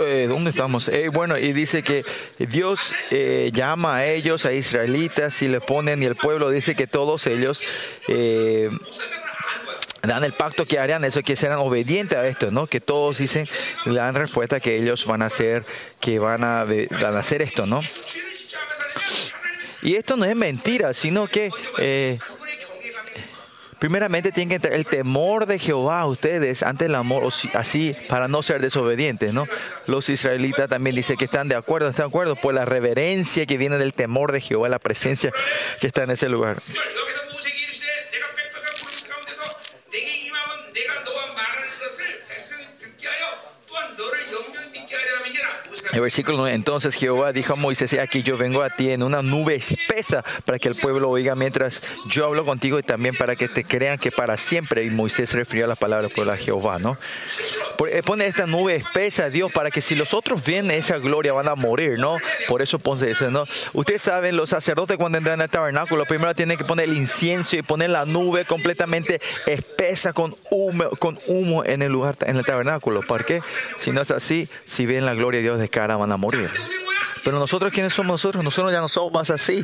Eh, 0.01 0.25
¿Dónde 0.27 0.49
estamos? 0.49 0.89
Eh, 0.89 1.07
bueno, 1.07 1.37
y 1.37 1.53
dice 1.53 1.81
que 1.81 2.03
Dios 2.39 2.93
eh, 3.11 3.51
llama 3.53 3.95
a 3.95 4.05
ellos, 4.05 4.45
a 4.45 4.51
israelitas, 4.51 5.41
y 5.41 5.47
le 5.47 5.61
ponen, 5.61 6.03
y 6.03 6.07
el 6.07 6.17
pueblo 6.17 6.49
dice 6.49 6.75
que 6.75 6.87
todos 6.87 7.25
ellos 7.27 7.61
dan 10.03 10.25
el 10.25 10.33
pacto 10.33 10.65
que 10.65 10.77
harían 10.77 11.05
eso, 11.05 11.21
que 11.23 11.37
serán 11.37 11.59
obedientes 11.59 12.17
a 12.17 12.27
esto, 12.27 12.51
¿no? 12.51 12.67
Que 12.67 12.81
todos 12.81 13.19
dicen, 13.19 13.47
le 13.85 13.95
dan 13.95 14.13
respuesta 14.13 14.59
que 14.59 14.75
ellos 14.75 15.05
van 15.05 15.21
a 15.21 15.27
hacer, 15.27 15.63
que 16.01 16.19
van 16.19 16.43
a, 16.43 16.65
van 16.65 17.15
a 17.15 17.19
hacer 17.19 17.41
esto, 17.41 17.65
¿no? 17.65 17.81
Y 19.85 19.95
esto 19.95 20.17
no 20.17 20.25
es 20.25 20.35
mentira, 20.35 20.95
sino 20.95 21.27
que 21.27 21.51
eh, 21.77 22.17
primeramente 23.77 24.31
tienen 24.31 24.49
que 24.49 24.55
entrar 24.55 24.73
el 24.73 24.87
temor 24.87 25.45
de 25.45 25.59
Jehová 25.59 25.99
a 25.99 26.07
ustedes 26.07 26.63
ante 26.63 26.85
el 26.85 26.95
amor, 26.95 27.31
así 27.53 27.95
para 28.09 28.27
no 28.27 28.41
ser 28.41 28.61
desobedientes, 28.61 29.35
¿no? 29.35 29.45
Los 29.85 30.09
israelitas 30.09 30.67
también 30.69 30.95
dicen 30.95 31.17
que 31.17 31.25
están 31.25 31.49
de 31.49 31.55
acuerdo, 31.55 31.89
están 31.89 32.07
de 32.07 32.09
acuerdo 32.09 32.35
por 32.35 32.55
la 32.55 32.65
reverencia 32.65 33.45
que 33.45 33.57
viene 33.59 33.77
del 33.77 33.93
temor 33.93 34.31
de 34.31 34.41
Jehová, 34.41 34.69
la 34.69 34.79
presencia 34.79 35.31
que 35.79 35.85
está 35.85 36.01
en 36.01 36.09
ese 36.09 36.29
lugar. 36.29 36.63
El 45.95 46.01
versículo 46.01 46.39
9, 46.39 46.53
entonces 46.53 46.93
Jehová 46.93 47.31
dijo 47.31 47.53
a 47.53 47.55
Moisés, 47.55 47.93
aquí 47.93 48.21
yo 48.21 48.35
vengo 48.35 48.63
a 48.63 48.69
ti 48.69 48.91
en 48.91 49.01
una 49.01 49.21
nube 49.21 49.55
espesa 49.55 50.25
para 50.43 50.59
que 50.59 50.67
el 50.67 50.75
pueblo 50.75 51.09
oiga 51.09 51.35
mientras 51.35 51.81
yo 52.09 52.25
hablo 52.25 52.43
contigo 52.43 52.77
y 52.77 52.83
también 52.83 53.15
para 53.15 53.37
que 53.37 53.47
te 53.47 53.63
crean 53.63 53.97
que 53.97 54.11
para 54.11 54.37
siempre. 54.37 54.83
Y 54.83 54.89
Moisés 54.89 55.33
refirió 55.33 55.63
a 55.63 55.69
la 55.69 55.77
palabra 55.77 56.09
por 56.09 56.27
la 56.27 56.35
Jehová, 56.35 56.79
¿no? 56.79 56.97
Eh, 57.89 58.03
pone 58.03 58.27
esta 58.27 58.45
nube 58.45 58.75
espesa, 58.75 59.29
Dios, 59.29 59.53
para 59.53 59.71
que 59.71 59.79
si 59.79 59.95
los 59.95 60.13
otros 60.13 60.43
ven 60.43 60.69
esa 60.69 60.97
gloria 60.97 61.31
van 61.31 61.47
a 61.47 61.55
morir, 61.55 61.97
¿no? 61.97 62.17
Por 62.49 62.61
eso 62.61 62.77
pone 62.77 63.11
eso, 63.11 63.31
¿no? 63.31 63.45
Ustedes 63.71 64.01
saben, 64.01 64.35
los 64.35 64.49
sacerdotes 64.49 64.97
cuando 64.97 65.17
entran 65.17 65.39
al 65.39 65.49
tabernáculo, 65.49 66.03
primero 66.03 66.35
tienen 66.35 66.57
que 66.57 66.65
poner 66.65 66.89
el 66.89 66.97
incienso 66.97 67.55
y 67.55 67.61
poner 67.61 67.91
la 67.91 68.03
nube 68.03 68.43
completamente 68.43 69.21
espesa 69.45 70.11
con 70.11 70.35
humo, 70.49 70.89
con 70.99 71.19
en 71.63 71.81
el 71.81 71.91
lugar, 71.93 72.17
en 72.25 72.35
el 72.35 72.45
tabernáculo. 72.45 72.99
¿Por 73.01 73.23
qué? 73.23 73.41
Si 73.77 73.91
no 73.91 74.01
es 74.01 74.11
así, 74.11 74.49
si 74.65 74.85
ven 74.85 75.05
la 75.05 75.13
gloria 75.13 75.37
de 75.37 75.43
Dios 75.43 75.57
de 75.57 75.69
van 75.93 76.11
a 76.11 76.17
morir. 76.17 76.49
Pero 77.25 77.39
nosotros, 77.39 77.73
¿quiénes 77.73 77.91
somos 77.91 78.11
nosotros? 78.11 78.43
Nosotros 78.43 78.71
ya 78.71 78.81
no 78.81 78.87
somos 78.87 79.11
más 79.11 79.31
así. 79.31 79.63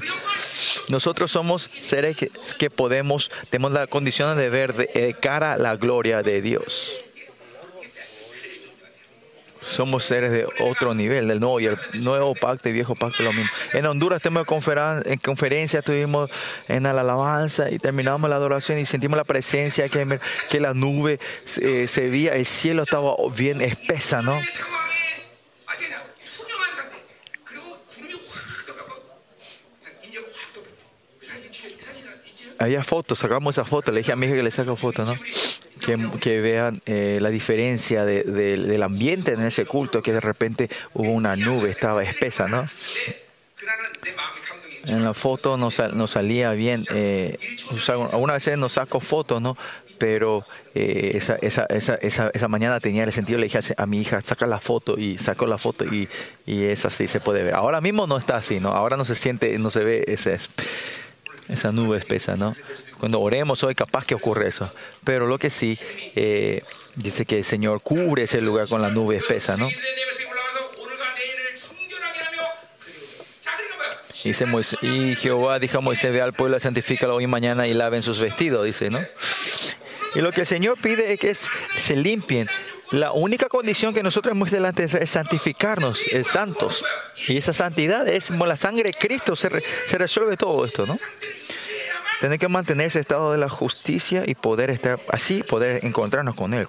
Nosotros 0.89 1.29
somos 1.29 1.61
seres 1.61 2.17
que, 2.57 2.69
podemos, 2.71 3.29
tenemos 3.51 3.71
la 3.71 3.85
condición 3.85 4.35
de 4.35 4.49
ver 4.49 4.73
de, 4.73 5.15
cara 5.19 5.57
la 5.57 5.75
gloria 5.75 6.23
de 6.23 6.41
Dios. 6.41 7.01
Somos 9.69 10.03
seres 10.05 10.31
de 10.31 10.47
otro 10.59 10.95
nivel, 10.95 11.27
del 11.27 11.39
nuevo 11.39 11.59
y 11.59 11.67
el 11.67 11.77
nuevo 12.03 12.33
pacto 12.33 12.67
y 12.67 12.71
viejo 12.71 12.95
pacto 12.95 13.21
lo 13.21 13.31
mismo. 13.31 13.51
En 13.73 13.85
Honduras 13.85 14.23
tenemos 14.23 14.47
en 15.05 15.17
conferencia, 15.19 15.79
estuvimos 15.79 16.31
en 16.67 16.83
la 16.83 16.89
alabanza 16.89 17.69
y 17.69 17.77
terminamos 17.77 18.27
la 18.27 18.37
adoración 18.37 18.79
y 18.79 18.87
sentimos 18.87 19.17
la 19.17 19.23
presencia, 19.23 19.87
que, 19.87 20.19
que 20.49 20.59
la 20.59 20.73
nube 20.73 21.19
se, 21.45 21.87
se 21.87 22.09
veía, 22.09 22.33
el 22.33 22.47
cielo 22.47 22.81
estaba 22.83 23.13
bien 23.35 23.61
espesa, 23.61 24.23
¿no? 24.23 24.35
Había 32.61 32.83
fotos, 32.83 33.19
sacamos 33.19 33.55
esa 33.55 33.65
foto, 33.65 33.91
le 33.91 33.99
dije 33.99 34.11
a 34.11 34.15
mi 34.15 34.27
hija 34.27 34.35
que 34.35 34.43
le 34.43 34.51
saque 34.51 34.75
fotos, 34.75 35.07
¿no? 35.07 35.15
Que, 35.85 35.97
que 36.19 36.41
vean 36.41 36.81
eh, 36.85 37.17
la 37.21 37.29
diferencia 37.29 38.05
de, 38.05 38.23
del 38.23 38.83
ambiente 38.83 39.33
en 39.33 39.41
ese 39.41 39.65
culto, 39.65 40.03
que 40.03 40.13
de 40.13 40.19
repente 40.19 40.69
hubo 40.93 41.11
una 41.11 41.35
nube, 41.35 41.69
estaba 41.69 42.03
espesa, 42.03 42.47
¿no? 42.47 42.65
En 44.87 45.03
la 45.03 45.13
foto 45.13 45.57
no, 45.57 45.69
no 45.93 46.07
salía 46.07 46.51
bien, 46.51 46.83
eh, 46.93 47.37
algunas 47.87 48.35
veces 48.35 48.57
nos 48.57 48.73
saco 48.73 48.99
fotos, 48.99 49.41
¿no? 49.41 49.57
Pero 49.97 50.43
eh, 50.73 51.11
esa, 51.13 51.35
esa, 51.35 51.65
esa, 51.65 51.95
esa, 52.33 52.47
mañana 52.47 52.79
tenía 52.79 53.03
el 53.03 53.13
sentido, 53.13 53.37
le 53.37 53.45
dije 53.45 53.59
a, 53.77 53.85
mi 53.85 54.01
hija, 54.01 54.19
saca 54.21 54.47
la 54.47 54.59
foto 54.59 54.97
y 54.97 55.19
sacó 55.19 55.45
la 55.45 55.59
foto 55.59 55.85
y, 55.85 56.09
y 56.47 56.63
es 56.63 56.85
así, 56.85 57.07
se 57.07 57.19
puede 57.19 57.43
ver. 57.43 57.53
Ahora 57.53 57.81
mismo 57.81 58.07
no 58.07 58.17
está 58.17 58.37
así, 58.37 58.59
¿no? 58.59 58.69
Ahora 58.69 58.97
no 58.97 59.05
se 59.05 59.13
siente, 59.13 59.57
no 59.59 59.69
se 59.69 59.83
ve 59.83 60.03
ese 60.07 60.39
esa 61.51 61.71
nube 61.71 61.97
espesa, 61.97 62.35
¿no? 62.35 62.55
Cuando 62.99 63.19
oremos 63.19 63.63
hoy 63.63 63.75
capaz 63.75 64.05
que 64.05 64.15
ocurre 64.15 64.47
eso. 64.47 64.71
Pero 65.03 65.27
lo 65.27 65.37
que 65.37 65.49
sí, 65.49 65.77
eh, 66.15 66.63
dice 66.95 67.25
que 67.25 67.39
el 67.39 67.43
Señor 67.43 67.81
cubre 67.81 68.23
ese 68.23 68.41
lugar 68.41 68.67
con 68.67 68.81
la 68.81 68.89
nube 68.89 69.17
espesa, 69.17 69.57
¿no? 69.57 69.69
Dice 74.23 74.45
Moisés, 74.45 74.77
y 74.83 75.15
Jehová 75.15 75.57
dijo 75.57 75.79
a 75.79 75.81
Moisés, 75.81 76.13
ve 76.13 76.21
al 76.21 76.33
pueblo, 76.33 76.59
santifícalo 76.59 77.15
hoy 77.15 77.23
y 77.23 77.27
mañana 77.27 77.67
y 77.67 77.73
laven 77.73 78.03
sus 78.03 78.19
vestidos, 78.19 78.65
dice, 78.65 78.91
¿no? 78.91 78.99
Y 80.13 80.21
lo 80.21 80.31
que 80.31 80.41
el 80.41 80.47
Señor 80.47 80.77
pide 80.79 81.13
es 81.13 81.19
que 81.19 81.33
se 81.33 81.95
limpien. 81.95 82.47
La 82.91 83.13
única 83.13 83.47
condición 83.47 83.93
que 83.93 84.03
nosotros 84.03 84.33
hemos 84.35 84.51
delante 84.51 84.83
es 84.83 85.09
santificarnos, 85.09 86.01
es 86.07 86.27
santos. 86.27 86.83
Y 87.27 87.37
esa 87.37 87.53
santidad 87.53 88.07
es 88.07 88.27
como 88.27 88.45
la 88.45 88.57
sangre 88.57 88.83
de 88.83 88.93
Cristo, 88.93 89.35
se, 89.35 89.49
se 89.87 89.97
resuelve 89.97 90.37
todo 90.37 90.65
esto, 90.65 90.85
¿no? 90.85 90.97
Tener 92.21 92.37
que 92.37 92.47
mantener 92.47 92.85
ese 92.85 92.99
estado 92.99 93.31
de 93.31 93.39
la 93.39 93.49
justicia 93.49 94.21
y 94.27 94.35
poder 94.35 94.69
estar 94.69 95.01
así, 95.09 95.41
poder 95.41 95.83
encontrarnos 95.83 96.35
con 96.35 96.53
Él. 96.53 96.67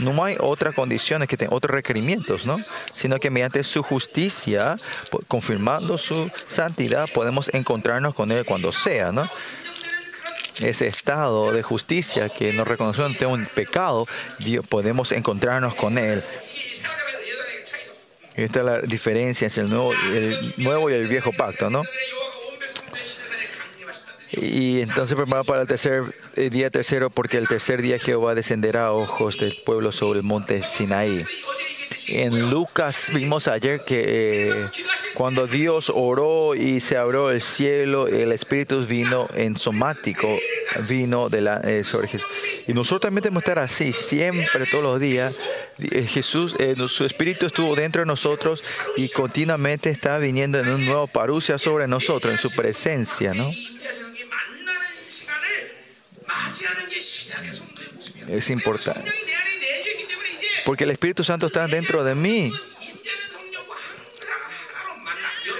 No 0.00 0.24
hay 0.24 0.34
otras 0.40 0.74
condiciones, 0.74 1.28
que 1.28 1.46
otros 1.48 1.70
requerimientos, 1.70 2.44
¿no? 2.44 2.58
Sino 2.92 3.20
que 3.20 3.30
mediante 3.30 3.62
su 3.62 3.84
justicia, 3.84 4.74
confirmando 5.28 5.96
su 5.96 6.28
santidad, 6.48 7.08
podemos 7.14 7.54
encontrarnos 7.54 8.16
con 8.16 8.32
Él 8.32 8.44
cuando 8.44 8.72
sea, 8.72 9.12
¿no? 9.12 9.30
Ese 10.60 10.88
estado 10.88 11.52
de 11.52 11.62
justicia 11.62 12.28
que 12.28 12.52
nos 12.52 12.66
reconoce 12.66 13.04
ante 13.04 13.26
un 13.26 13.46
pecado, 13.46 14.08
podemos 14.68 15.12
encontrarnos 15.12 15.76
con 15.76 15.98
Él. 15.98 16.24
Esta 18.34 18.58
es 18.58 18.64
la 18.64 18.80
diferencia 18.80 19.46
entre 19.46 19.62
el 19.62 19.70
nuevo, 19.70 19.92
el 19.92 20.54
nuevo 20.56 20.90
y 20.90 20.94
el 20.94 21.06
viejo 21.06 21.32
pacto, 21.32 21.70
¿no? 21.70 21.84
Y 24.40 24.80
entonces 24.80 25.16
prepara 25.16 25.44
para 25.44 25.62
el 25.62 25.68
tercer 25.68 26.04
eh, 26.36 26.50
día 26.50 26.70
tercero, 26.70 27.10
porque 27.10 27.38
el 27.38 27.48
tercer 27.48 27.82
día 27.82 27.98
Jehová 27.98 28.34
descenderá 28.34 28.86
a 28.86 28.92
ojos 28.92 29.38
del 29.38 29.54
pueblo 29.64 29.92
sobre 29.92 30.20
el 30.20 30.24
monte 30.24 30.62
Sinaí. 30.62 31.22
En 32.08 32.50
Lucas 32.50 33.10
vimos 33.14 33.48
ayer 33.48 33.80
que 33.84 34.50
eh, 34.50 34.54
cuando 35.14 35.46
Dios 35.46 35.92
oró 35.94 36.54
y 36.54 36.80
se 36.80 36.96
abrió 36.96 37.30
el 37.30 37.42
cielo, 37.42 38.08
el 38.08 38.32
Espíritu 38.32 38.84
vino 38.84 39.28
en 39.34 39.56
somático, 39.56 40.28
vino 40.88 41.28
de 41.28 41.40
la, 41.40 41.60
eh, 41.60 41.84
sobre 41.84 42.08
Jesús. 42.08 42.28
Y 42.66 42.72
nosotros 42.72 43.02
también 43.02 43.22
tenemos 43.22 43.42
que 43.42 43.50
estar 43.50 43.64
así, 43.64 43.92
siempre, 43.92 44.66
todos 44.66 44.82
los 44.82 45.00
días, 45.00 45.34
eh, 45.78 46.06
Jesús, 46.06 46.56
su 46.88 47.04
Espíritu 47.04 47.46
estuvo 47.46 47.74
dentro 47.74 48.02
de 48.02 48.06
nosotros 48.06 48.62
y 48.96 49.08
continuamente 49.10 49.90
está 49.90 50.18
viniendo 50.18 50.58
en 50.58 50.68
un 50.68 50.84
nuevo 50.84 51.06
parusia 51.06 51.58
sobre 51.58 51.86
nosotros, 51.86 52.32
en 52.32 52.38
su 52.38 52.50
presencia, 52.54 53.34
¿no? 53.34 53.50
Es 58.28 58.50
importante. 58.50 59.10
Porque 60.64 60.84
el 60.84 60.90
Espíritu 60.90 61.24
Santo 61.24 61.46
está 61.46 61.66
dentro 61.66 62.04
de 62.04 62.14
mí. 62.14 62.52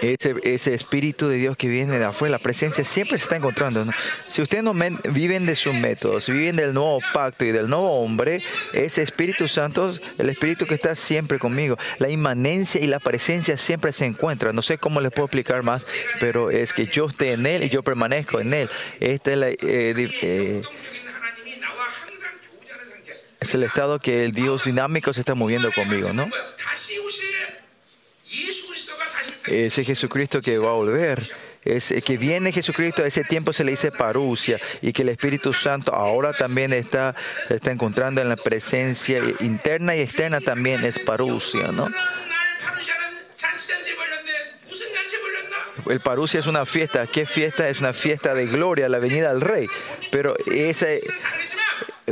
Ese, 0.03 0.75
Espíritu 0.75 1.29
de 1.29 1.37
Dios 1.37 1.57
que 1.57 1.69
viene 1.69 1.99
de 1.99 2.05
afuera, 2.05 2.33
la 2.33 2.39
presencia 2.39 2.85
siempre 2.85 3.19
se 3.19 3.25
está 3.25 3.37
encontrando. 3.37 3.85
Si 4.29 4.43
ustedes 4.43 4.65
no 4.65 4.75
viven 5.11 5.47
de 5.47 5.55
sus 5.55 5.75
métodos, 5.75 6.29
viven 6.29 6.57
del 6.57 6.75
nuevo 6.75 6.99
pacto 7.15 7.45
y 7.45 7.53
del 7.53 7.69
nuevo 7.69 8.03
hombre, 8.03 8.43
ese 8.73 9.03
Espíritu 9.03 9.47
Santo, 9.47 9.95
el 10.19 10.29
Espíritu 10.29 10.67
que 10.67 10.75
está 10.75 10.97
siempre 10.97 11.39
conmigo, 11.39 11.79
la 11.99 12.11
inmanencia 12.11 12.81
y 12.81 12.89
la 12.89 12.99
presencia 12.99 13.57
siempre 13.57 13.93
se 13.93 14.05
encuentran. 14.05 14.57
No 14.57 14.63
sé 14.63 14.77
cómo 14.77 15.01
les 15.01 15.13
puedo 15.13 15.27
explicar 15.27 15.63
más, 15.63 15.87
pero 16.19 16.51
es 16.51 16.73
que 16.73 16.87
yo 16.87 17.07
esté 17.07 17.33
en 17.33 17.47
Él 17.47 17.63
y 17.63 17.69
yo 17.69 17.85
permanezco 17.85 18.41
en 18.41 18.53
Él. 18.55 18.71
Esta 18.99 19.33
es 19.33 19.43
eh, 19.43 19.57
eh, 20.23 20.63
es 23.43 23.55
el 23.55 23.65
estado 23.65 23.99
que 23.99 24.25
el 24.25 24.33
Dios 24.33 24.65
dinámico 24.65 25.13
se 25.13 25.21
está 25.21 25.35
moviendo 25.35 25.73
conmigo, 25.73 26.13
¿no? 26.13 26.29
ese 29.53 29.85
Jesucristo 29.85 30.41
que 30.41 30.59
va 30.59 30.71
a 30.71 30.75
volver. 30.75 31.23
Es 31.65 31.91
eh, 31.93 32.03
que 32.03 32.17
viene 32.17 32.53
Jesucristo, 32.53 33.03
a 33.03 33.07
ese 33.07 33.23
tiempo 33.25 33.53
se 33.53 33.65
le 33.65 33.73
dice 33.73 33.93
parusia, 33.93 34.59
y 34.81 34.93
que 34.93 35.03
el 35.03 35.11
Espíritu 35.11 35.53
Santo 35.53 35.95
ahora 35.95 36.33
también 36.33 36.73
está, 36.73 37.15
está 37.49 37.71
encontrando 37.71 38.21
en 38.21 38.29
la 38.29 38.37
presencia 38.37 39.23
interna 39.41 39.95
y 39.95 40.01
externa 40.01 40.41
también 40.41 40.85
es 40.85 40.99
parusia, 40.99 41.69
¿no? 41.73 41.89
El 45.87 46.01
parusia 46.01 46.41
es 46.41 46.47
una 46.47 46.65
fiesta. 46.65 47.07
¿Qué 47.07 47.27
fiesta? 47.27 47.69
Es 47.69 47.81
una 47.81 47.93
fiesta 47.93 48.35
de 48.35 48.47
gloria, 48.47 48.89
la 48.89 48.99
venida 48.99 49.33
del 49.33 49.41
Rey. 49.41 49.67
Pero 50.11 50.37
ese, 50.47 51.01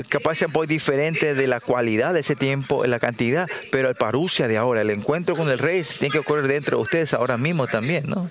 capaz 0.08 0.36
sea 0.36 0.48
muy 0.48 0.66
diferente 0.66 1.34
de 1.34 1.46
la 1.46 1.60
cualidad 1.60 2.14
de 2.14 2.20
ese 2.20 2.36
tiempo, 2.36 2.84
la 2.86 2.98
cantidad, 2.98 3.48
pero 3.70 3.88
el 3.88 3.94
parusia 3.94 4.48
de 4.48 4.56
ahora, 4.56 4.80
el 4.82 4.90
encuentro 4.90 5.36
con 5.36 5.50
el 5.50 5.58
rey, 5.58 5.82
tiene 5.82 6.12
que 6.12 6.18
ocurrir 6.18 6.46
dentro 6.46 6.78
de 6.78 6.82
ustedes 6.82 7.14
ahora 7.14 7.36
mismo 7.36 7.66
también, 7.66 8.06
¿no? 8.06 8.30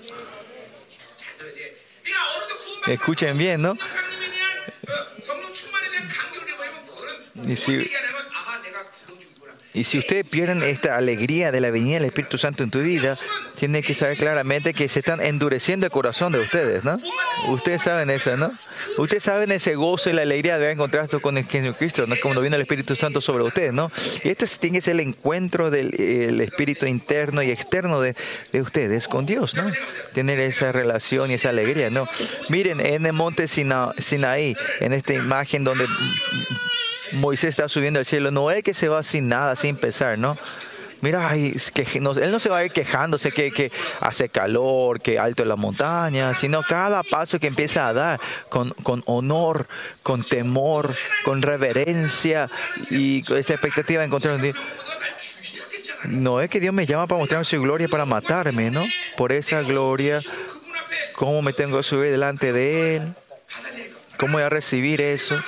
Escuchen 2.86 3.36
bien, 3.36 3.62
¿no? 3.62 3.76
Y 7.46 7.56
si 7.56 7.90
y 9.72 9.84
si 9.84 9.98
ustedes 9.98 10.28
pierden 10.28 10.64
esta 10.64 10.96
alegría 10.96 11.52
de 11.52 11.60
la 11.60 11.70
venida 11.70 11.98
del 11.98 12.06
Espíritu 12.06 12.38
Santo 12.38 12.64
en 12.64 12.70
tu 12.70 12.80
vida, 12.80 13.16
tienen 13.56 13.82
que 13.82 13.94
saber 13.94 14.16
claramente 14.16 14.74
que 14.74 14.88
se 14.88 14.98
están 14.98 15.20
endureciendo 15.20 15.86
el 15.86 15.92
corazón 15.92 16.32
de 16.32 16.40
ustedes, 16.40 16.82
¿no? 16.82 16.98
Ustedes 17.48 17.82
saben 17.82 18.10
eso, 18.10 18.36
¿no? 18.36 18.50
Ustedes 18.98 19.22
saben 19.22 19.52
ese 19.52 19.76
gozo 19.76 20.10
y 20.10 20.12
la 20.12 20.22
alegría 20.22 20.58
de 20.58 20.64
haber 20.64 20.74
encontrado 20.74 21.20
con 21.20 21.38
el 21.38 21.44
Jesucristo, 21.44 22.04
¿no? 22.08 22.16
Cuando 22.20 22.40
viene 22.40 22.56
el 22.56 22.62
Espíritu 22.62 22.96
Santo 22.96 23.20
sobre 23.20 23.44
ustedes, 23.44 23.72
¿no? 23.72 23.92
Y 24.24 24.30
este 24.30 24.46
tiene 24.58 24.78
que 24.78 24.82
ser 24.82 24.94
el 24.94 25.00
encuentro 25.00 25.70
del 25.70 25.94
el 26.00 26.40
Espíritu 26.40 26.86
interno 26.86 27.40
y 27.42 27.52
externo 27.52 28.00
de, 28.00 28.16
de 28.52 28.62
ustedes 28.62 29.06
con 29.06 29.24
Dios, 29.24 29.54
¿no? 29.54 29.68
Tener 30.14 30.40
esa 30.40 30.72
relación 30.72 31.30
y 31.30 31.34
esa 31.34 31.50
alegría, 31.50 31.90
¿no? 31.90 32.08
Miren, 32.48 32.80
en 32.84 33.06
el 33.06 33.12
monte 33.12 33.46
Sina- 33.46 33.92
Sinaí, 33.98 34.56
en 34.80 34.92
esta 34.94 35.14
imagen 35.14 35.62
donde 35.62 35.86
Moisés 37.12 37.50
está 37.50 37.68
subiendo 37.68 37.98
al 37.98 38.06
cielo. 38.06 38.30
Noé 38.30 38.62
que 38.62 38.74
se 38.74 38.88
va 38.88 39.02
sin 39.02 39.28
nada, 39.28 39.56
sin 39.56 39.76
pesar, 39.76 40.18
¿no? 40.18 40.36
Mira, 41.02 41.30
ay, 41.30 41.56
que 41.72 41.98
no, 41.98 42.12
él 42.12 42.30
no 42.30 42.38
se 42.38 42.50
va 42.50 42.58
a 42.58 42.64
ir 42.64 42.72
quejándose 42.72 43.32
que, 43.32 43.50
que 43.50 43.72
hace 44.00 44.28
calor, 44.28 45.00
que 45.00 45.18
alto 45.18 45.42
en 45.42 45.48
la 45.48 45.56
montaña, 45.56 46.34
sino 46.34 46.62
cada 46.62 47.02
paso 47.02 47.40
que 47.40 47.46
empieza 47.46 47.88
a 47.88 47.94
dar 47.94 48.20
con, 48.50 48.74
honor, 49.06 49.66
con 50.02 50.22
temor, 50.22 50.94
con 51.24 51.40
reverencia 51.40 52.50
y 52.90 53.22
con 53.22 53.38
esa 53.38 53.54
expectativa 53.54 54.00
de 54.00 54.06
encontrar 54.06 54.34
un 54.34 54.42
día. 54.42 54.52
No 56.04 56.40
es 56.40 56.50
que 56.50 56.60
Dios 56.60 56.74
me 56.74 56.84
llama 56.84 57.06
para 57.06 57.18
mostrarme 57.18 57.44
su 57.46 57.60
gloria, 57.60 57.88
para 57.88 58.04
matarme, 58.04 58.70
¿no? 58.70 58.84
Por 59.16 59.32
esa 59.32 59.62
gloria, 59.62 60.18
¿cómo 61.14 61.40
me 61.40 61.54
tengo 61.54 61.78
que 61.78 61.82
subir 61.82 62.10
delante 62.10 62.52
de 62.52 62.96
Él? 62.96 63.14
¿Cómo 64.18 64.34
voy 64.34 64.42
a 64.42 64.50
recibir 64.50 65.00
eso? 65.00 65.42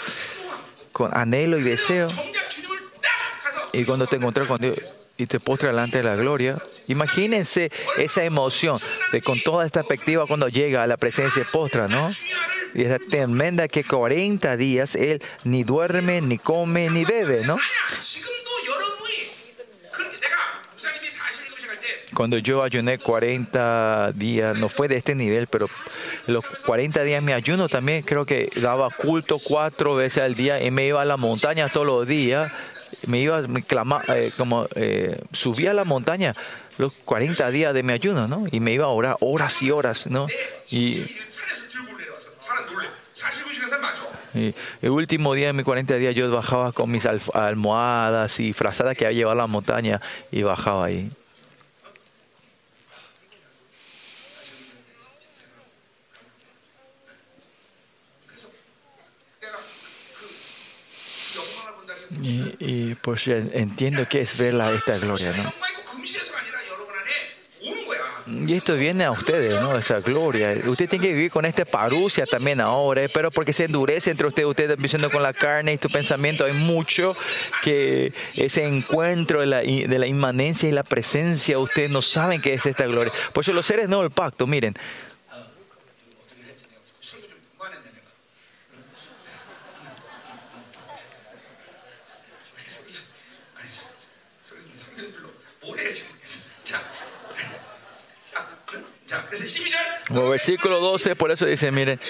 con 0.92 1.16
anhelo 1.16 1.58
y 1.58 1.62
deseo. 1.62 2.06
Y 3.72 3.84
cuando 3.84 4.06
te 4.06 4.16
encuentras 4.16 4.46
con 4.46 4.60
Dios 4.60 4.78
y 5.16 5.26
te 5.26 5.40
postra 5.40 5.70
delante 5.70 5.98
de 5.98 6.04
la 6.04 6.16
gloria, 6.16 6.58
imagínense 6.88 7.70
esa 7.96 8.24
emoción 8.24 8.78
de 9.12 9.22
con 9.22 9.40
toda 9.40 9.64
esta 9.66 9.82
perspectiva 9.82 10.26
cuando 10.26 10.48
llega 10.48 10.82
a 10.82 10.86
la 10.86 10.96
presencia 10.96 11.44
postra, 11.50 11.88
¿no? 11.88 12.08
Y 12.74 12.84
es 12.84 13.08
tremenda 13.08 13.68
que 13.68 13.84
40 13.84 14.56
días 14.56 14.94
él 14.94 15.22
ni 15.44 15.64
duerme, 15.64 16.20
ni 16.20 16.38
come, 16.38 16.88
ni 16.90 17.04
bebe, 17.04 17.44
¿no? 17.44 17.58
Cuando 22.14 22.38
yo 22.38 22.62
ayuné 22.62 22.98
40 22.98 24.12
días, 24.12 24.56
no 24.56 24.68
fue 24.68 24.88
de 24.88 24.96
este 24.96 25.14
nivel, 25.14 25.46
pero 25.46 25.66
los 26.26 26.46
40 26.46 27.02
días 27.04 27.22
de 27.22 27.26
mi 27.26 27.32
ayuno 27.32 27.68
también 27.68 28.02
creo 28.02 28.26
que 28.26 28.48
daba 28.60 28.90
culto 28.90 29.36
cuatro 29.42 29.94
veces 29.94 30.22
al 30.22 30.34
día 30.34 30.62
y 30.62 30.70
me 30.70 30.86
iba 30.86 31.00
a 31.00 31.04
la 31.04 31.16
montaña 31.16 31.68
todos 31.68 31.86
los 31.86 32.06
días. 32.06 32.52
Me 33.06 33.20
iba, 33.20 33.40
me 33.42 33.62
clama, 33.62 34.02
eh, 34.08 34.30
como 34.36 34.66
eh, 34.74 35.18
subía 35.32 35.70
a 35.70 35.74
la 35.74 35.84
montaña 35.84 36.34
los 36.76 36.98
40 36.98 37.50
días 37.50 37.72
de 37.72 37.82
mi 37.82 37.92
ayuno, 37.92 38.28
¿no? 38.28 38.44
Y 38.52 38.60
me 38.60 38.72
iba 38.72 38.84
a 38.84 38.88
orar 38.88 39.16
horas 39.20 39.62
y 39.62 39.70
horas, 39.70 40.06
¿no? 40.06 40.26
Y 40.70 41.02
el 44.34 44.90
último 44.90 45.34
día 45.34 45.48
de 45.48 45.52
mis 45.52 45.64
40 45.64 45.94
días 45.96 46.14
yo 46.14 46.30
bajaba 46.30 46.72
con 46.72 46.90
mis 46.90 47.06
almohadas 47.06 48.40
y 48.40 48.52
frazadas 48.52 48.96
que 48.96 49.06
había 49.06 49.18
llevado 49.18 49.40
a 49.40 49.42
la 49.42 49.46
montaña 49.46 50.00
y 50.30 50.42
bajaba 50.42 50.86
ahí. 50.86 51.10
Y, 62.20 62.94
pues 62.96 63.26
entiendo 63.26 64.06
que 64.08 64.20
es 64.20 64.36
ver 64.36 64.54
esta 64.74 64.98
gloria, 64.98 65.32
¿no? 65.32 65.52
Y 68.26 68.54
esto 68.54 68.76
viene 68.76 69.04
a 69.04 69.10
ustedes, 69.10 69.60
¿no? 69.60 69.76
Esta 69.76 70.00
gloria. 70.00 70.54
Usted 70.66 70.88
tiene 70.88 71.06
que 71.06 71.12
vivir 71.12 71.30
con 71.30 71.44
esta 71.44 71.64
parucia 71.64 72.24
también 72.24 72.60
ahora, 72.60 73.04
eh, 73.04 73.08
pero 73.08 73.30
porque 73.30 73.52
se 73.52 73.64
endurece 73.64 74.10
entre 74.10 74.26
ustedes, 74.26 74.48
ustedes 74.48 74.76
viviendo 74.76 75.10
con 75.10 75.22
la 75.22 75.32
carne 75.32 75.72
y 75.74 75.78
tu 75.78 75.88
pensamiento, 75.88 76.44
hay 76.44 76.52
mucho 76.52 77.16
que 77.62 78.12
ese 78.34 78.64
encuentro 78.64 79.40
de 79.40 79.46
la, 79.46 79.60
de 79.60 79.98
la 79.98 80.06
inmanencia 80.06 80.68
y 80.68 80.72
la 80.72 80.84
presencia, 80.84 81.58
ustedes 81.58 81.90
no 81.90 82.00
saben 82.00 82.40
qué 82.40 82.54
es 82.54 82.64
esta 82.64 82.86
gloria. 82.86 83.12
Por 83.32 83.42
eso 83.42 83.52
los 83.52 83.66
seres 83.66 83.88
no, 83.88 84.02
el 84.02 84.10
pacto, 84.10 84.46
miren. 84.46 84.74
Versículo 100.10 100.80
12, 100.80 101.16
por 101.16 101.30
eso 101.30 101.46
dice, 101.46 101.70
miren, 101.70 102.00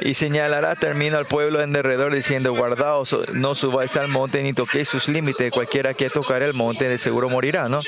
y 0.00 0.14
señalará 0.14 0.74
termino 0.76 1.18
al 1.18 1.26
pueblo 1.26 1.60
en 1.60 1.72
derredor 1.72 2.14
diciendo, 2.14 2.52
guardaos, 2.52 3.16
no 3.32 3.54
subáis 3.54 3.96
al 3.96 4.08
monte 4.08 4.42
ni 4.42 4.52
toquéis 4.52 4.88
sus 4.88 5.08
límites, 5.08 5.50
cualquiera 5.50 5.94
que 5.94 6.10
tocare 6.10 6.46
el 6.46 6.54
monte 6.54 6.88
de 6.88 6.98
seguro 6.98 7.28
morirá, 7.28 7.68
¿no? 7.68 7.78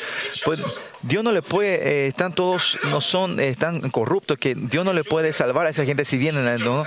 Pues 0.45 0.61
Dios 1.03 1.23
no 1.23 1.33
le 1.33 1.43
puede, 1.43 1.75
eh, 1.77 2.07
están 2.09 2.33
todos, 2.33 2.79
no 2.91 3.01
son 3.01 3.39
eh, 3.41 3.55
tan 3.57 3.91
corruptos 3.91 4.39
que 4.39 4.55
Dios 4.55 4.85
no 4.85 4.93
le 4.93 5.05
puede 5.05 5.33
salvar 5.33 5.67
a 5.67 5.71
esa 5.71 5.85
gente 5.85 6.05
si 6.05 6.17
vienen, 6.17 6.45
no, 6.65 6.87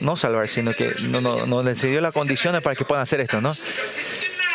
no 0.00 0.16
salvar, 0.16 0.48
sino 0.48 0.72
que 0.72 0.92
no, 1.08 1.20
no, 1.20 1.46
no 1.46 1.62
les 1.62 1.80
dio 1.82 2.00
las 2.00 2.14
condiciones 2.14 2.62
para 2.62 2.76
que 2.76 2.84
puedan 2.84 3.02
hacer 3.02 3.20
esto, 3.20 3.40
¿no? 3.40 3.54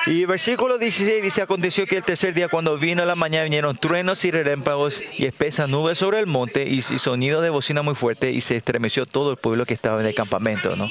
Y 0.07 0.23
versículo 0.25 0.77
16 0.77 1.21
dice, 1.21 1.41
aconteció 1.41 1.85
que 1.85 1.97
el 1.97 2.03
tercer 2.03 2.33
día 2.33 2.47
cuando 2.47 2.77
vino 2.77 3.03
la 3.05 3.15
mañana 3.15 3.43
vinieron 3.43 3.75
truenos 3.77 4.23
y 4.23 4.31
relámpagos 4.31 5.03
y 5.17 5.25
espesas 5.25 5.67
nubes 5.69 5.97
sobre 5.97 6.19
el 6.19 6.27
monte 6.27 6.63
y, 6.63 6.77
y, 6.77 6.81
sonido 6.81 7.41
de 7.41 7.49
bocina 7.49 7.81
muy 7.81 7.93
fuerte 7.93 8.31
y 8.31 8.39
se 8.39 8.55
estremeció 8.55 9.05
todo 9.05 9.31
el 9.31 9.37
pueblo 9.37 9.65
que 9.65 9.73
estaba 9.73 9.99
en 9.99 10.07
el 10.07 10.15
campamento. 10.15 10.77
¿no? 10.77 10.87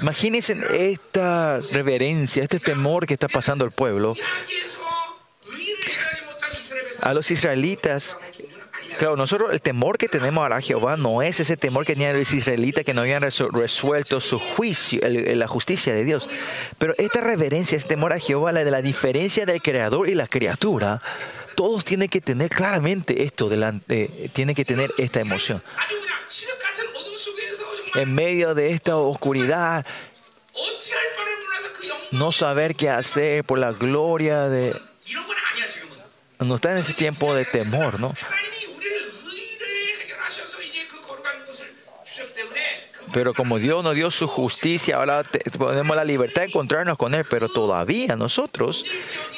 Imagínense 0.00 0.56
esta 0.92 1.58
reverencia, 1.72 2.44
este 2.44 2.60
temor 2.60 3.06
que 3.06 3.14
está 3.14 3.26
pasando 3.26 3.64
el 3.64 3.72
pueblo. 3.72 4.14
A 7.00 7.14
los 7.14 7.30
israelitas 7.30 8.16
Claro, 8.98 9.16
nosotros 9.16 9.50
el 9.52 9.60
temor 9.60 9.98
que 9.98 10.08
tenemos 10.08 10.50
a 10.50 10.60
Jehová 10.60 10.96
no 10.96 11.22
es 11.22 11.40
ese 11.40 11.56
temor 11.56 11.84
que 11.84 11.94
tenían 11.94 12.16
los 12.18 12.32
israelitas 12.32 12.84
que 12.84 12.94
no 12.94 13.00
habían 13.00 13.22
resuelto 13.22 14.20
su 14.20 14.38
juicio, 14.38 15.00
el, 15.02 15.38
la 15.38 15.46
justicia 15.48 15.92
de 15.92 16.04
Dios. 16.04 16.28
Pero 16.78 16.94
esta 16.98 17.20
reverencia, 17.20 17.76
este 17.76 17.90
temor 17.90 18.12
a 18.12 18.18
Jehová, 18.18 18.52
la 18.52 18.64
de 18.64 18.70
la 18.70 18.82
diferencia 18.82 19.46
del 19.46 19.62
creador 19.62 20.08
y 20.08 20.14
la 20.14 20.26
criatura, 20.26 21.02
todos 21.54 21.84
tienen 21.84 22.08
que 22.08 22.20
tener 22.20 22.50
claramente 22.50 23.24
esto 23.24 23.48
delante, 23.48 24.10
eh, 24.12 24.30
tienen 24.32 24.54
que 24.54 24.64
tener 24.64 24.92
esta 24.98 25.20
emoción. 25.20 25.62
En 27.94 28.14
medio 28.14 28.54
de 28.54 28.72
esta 28.72 28.96
oscuridad, 28.96 29.86
no 32.10 32.32
saber 32.32 32.74
qué 32.74 32.90
hacer 32.90 33.44
por 33.44 33.58
la 33.58 33.72
gloria 33.72 34.48
de... 34.48 34.74
No 36.40 36.56
está 36.56 36.72
en 36.72 36.78
ese 36.78 36.92
tiempo 36.92 37.34
de 37.34 37.44
temor, 37.44 38.00
¿no? 38.00 38.14
Pero 43.14 43.32
como 43.32 43.58
Dios 43.58 43.82
nos 43.84 43.94
dio 43.94 44.10
su 44.10 44.26
justicia, 44.26 44.96
ahora 44.96 45.22
te- 45.22 45.38
tenemos 45.38 45.96
la 45.96 46.04
libertad 46.04 46.42
de 46.42 46.48
encontrarnos 46.48 46.98
con 46.98 47.14
Él, 47.14 47.24
pero 47.30 47.48
todavía 47.48 48.16
nosotros 48.16 48.84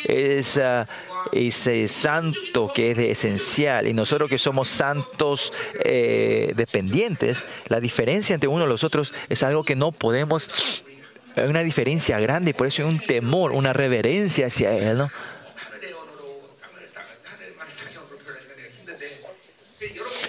es 0.05 0.57
ah, 0.57 0.87
ese 1.33 1.87
santo 1.89 2.73
que 2.75 2.93
es 2.93 2.97
de 2.97 3.11
esencial 3.11 3.87
y 3.87 3.93
nosotros 3.93 4.31
que 4.31 4.39
somos 4.39 4.69
santos 4.69 5.53
eh, 5.85 6.53
dependientes, 6.57 7.45
la 7.69 7.79
diferencia 7.81 8.33
entre 8.35 8.49
uno 8.49 8.65
y 8.65 8.69
los 8.69 8.83
otros 8.83 9.13
es 9.29 9.43
algo 9.43 9.63
que 9.63 9.77
no 9.77 9.93
podemos, 9.93 10.49
hay 11.37 11.45
una 11.45 11.63
diferencia 11.63 12.19
grande 12.19 12.53
y 12.53 12.55
por 12.55 12.67
eso 12.69 12.83
hay 12.83 12.89
un 12.89 12.99
temor, 12.99 13.53
una 13.53 13.75
reverencia 13.75 14.47
hacia 14.47 14.71
Él, 14.71 14.97
¿no? 14.99 15.09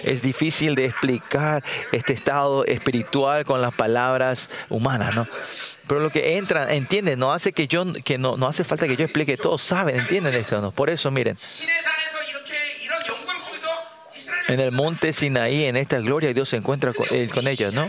Es 0.08 0.22
difícil 0.22 0.74
de 0.74 0.86
explicar 0.86 1.62
este 1.92 2.14
estado 2.14 2.64
espiritual 2.64 3.44
con 3.44 3.60
las 3.60 3.74
palabras 3.74 4.48
humanas, 4.70 5.14
¿no? 5.14 5.26
Pero 5.86 6.00
lo 6.00 6.10
que 6.10 6.38
entran, 6.38 6.70
entienden, 6.70 7.18
no 7.18 7.32
hace 7.32 7.52
que 7.52 7.68
yo, 7.68 7.84
que 8.04 8.16
no, 8.16 8.38
no 8.38 8.46
hace 8.46 8.64
falta 8.64 8.86
que 8.86 8.96
yo 8.96 9.04
explique, 9.04 9.36
todos 9.36 9.60
saben, 9.60 9.96
entienden 9.96 10.34
esto, 10.34 10.62
¿no? 10.62 10.70
Por 10.70 10.88
eso, 10.88 11.10
miren. 11.10 11.36
En 14.48 14.60
el 14.60 14.72
monte 14.72 15.12
Sinaí, 15.12 15.64
en 15.64 15.76
esta 15.76 15.98
gloria, 16.00 16.32
Dios 16.32 16.48
se 16.48 16.56
encuentra 16.56 16.94
con, 16.94 17.06
eh, 17.10 17.28
con, 17.32 17.46
ellos, 17.46 17.74
¿no? 17.74 17.86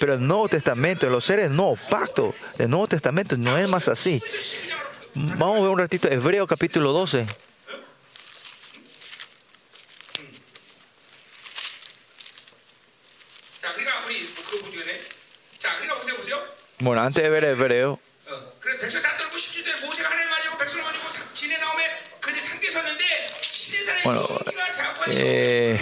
Pero 0.00 0.14
el 0.14 0.26
Nuevo 0.26 0.48
Testamento, 0.48 1.08
los 1.08 1.24
seres 1.24 1.50
no, 1.50 1.74
pacto, 1.88 2.34
el 2.58 2.68
Nuevo 2.68 2.88
Testamento 2.88 3.36
no 3.36 3.56
es 3.56 3.68
más 3.68 3.86
así. 3.86 4.20
Vamos 5.14 5.58
a 5.58 5.60
ver 5.60 5.70
un 5.70 5.78
ratito, 5.78 6.08
Hebreo 6.08 6.48
capítulo 6.48 6.92
12. 6.92 7.26
Bueno, 16.80 17.02
antes 17.02 17.22
de 17.22 17.28
ver 17.28 17.44
Hebreo, 17.44 18.00
bueno, 24.04 24.40
eh, 25.08 25.78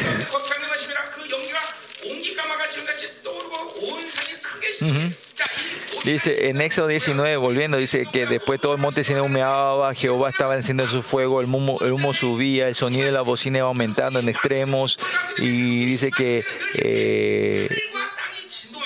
uh 4.80 4.86
-huh. 4.86 5.14
Dice 6.04 6.48
en 6.48 6.60
Éxodo 6.60 6.88
19, 6.88 7.36
volviendo, 7.36 7.76
dice 7.76 8.04
que 8.10 8.26
después 8.26 8.60
todo 8.60 8.74
el 8.74 8.80
monte 8.80 9.04
se 9.04 9.20
humeaba, 9.20 9.94
Jehová 9.94 10.30
estaba 10.30 10.56
encendiendo 10.56 10.92
su 10.92 11.02
fuego, 11.02 11.40
el 11.40 11.46
humo, 11.46 11.78
el 11.80 11.92
humo, 11.92 12.14
subía, 12.14 12.68
el 12.68 12.74
sonido 12.74 13.06
de 13.06 13.12
la 13.12 13.20
bocina 13.20 13.58
iba 13.58 13.68
aumentando 13.68 14.18
en 14.18 14.28
extremos, 14.28 14.98
y 15.36 15.84
dice 15.84 16.10
que 16.10 16.44
eh, 16.74 17.68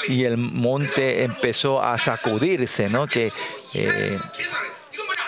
y 0.09 0.25
el 0.25 0.37
monte 0.37 1.25
empezó 1.25 1.83
a 1.83 1.99
sacudirse, 1.99 2.89
¿no? 2.89 3.07
Que 3.07 3.33
eh, 3.75 4.19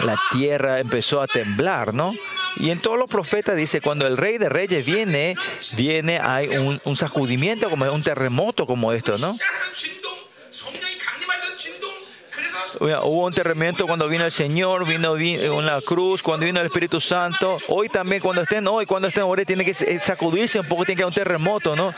la 0.00 0.16
tierra 0.32 0.80
empezó 0.80 1.20
a 1.20 1.26
temblar, 1.26 1.94
¿no? 1.94 2.12
Y 2.56 2.70
en 2.70 2.80
todos 2.80 2.98
los 2.98 3.08
profetas 3.08 3.56
dice, 3.56 3.80
cuando 3.80 4.06
el 4.06 4.16
rey 4.16 4.38
de 4.38 4.48
reyes 4.48 4.86
viene, 4.86 5.34
viene, 5.76 6.20
hay 6.20 6.48
un 6.56 6.96
sacudimiento, 6.96 7.68
como 7.68 7.90
un 7.92 8.02
terremoto 8.02 8.66
como 8.66 8.92
esto, 8.92 9.18
¿no? 9.18 9.34
hubo 12.80 13.26
un 13.26 13.32
terremoto 13.32 13.86
cuando 13.86 14.08
vino 14.08 14.24
el 14.24 14.32
Señor, 14.32 14.86
vino, 14.86 15.16
eh, 15.16 15.50
una 15.50 15.80
cruz, 15.80 16.22
cuando 16.22 16.46
vino 16.46 16.60
el 16.60 16.66
Espíritu 16.66 17.00
Santo. 17.00 17.56
Hoy 17.68 17.88
también, 17.88 18.20
cuando 18.20 18.42
estén 18.42 18.66
hoy, 18.66 18.86
cuando 18.86 19.08
estén 19.08 19.22
ahora, 19.22 19.44
tiene 19.44 19.64
que 19.64 19.72
eh, 19.72 20.00
sacudirse 20.02 20.60
un 20.60 20.66
poco, 20.66 20.84
tiene 20.84 20.96
que 20.96 21.02
haber 21.02 21.10
un 21.10 21.14
terremoto, 21.14 21.76
¿no? 21.76 21.94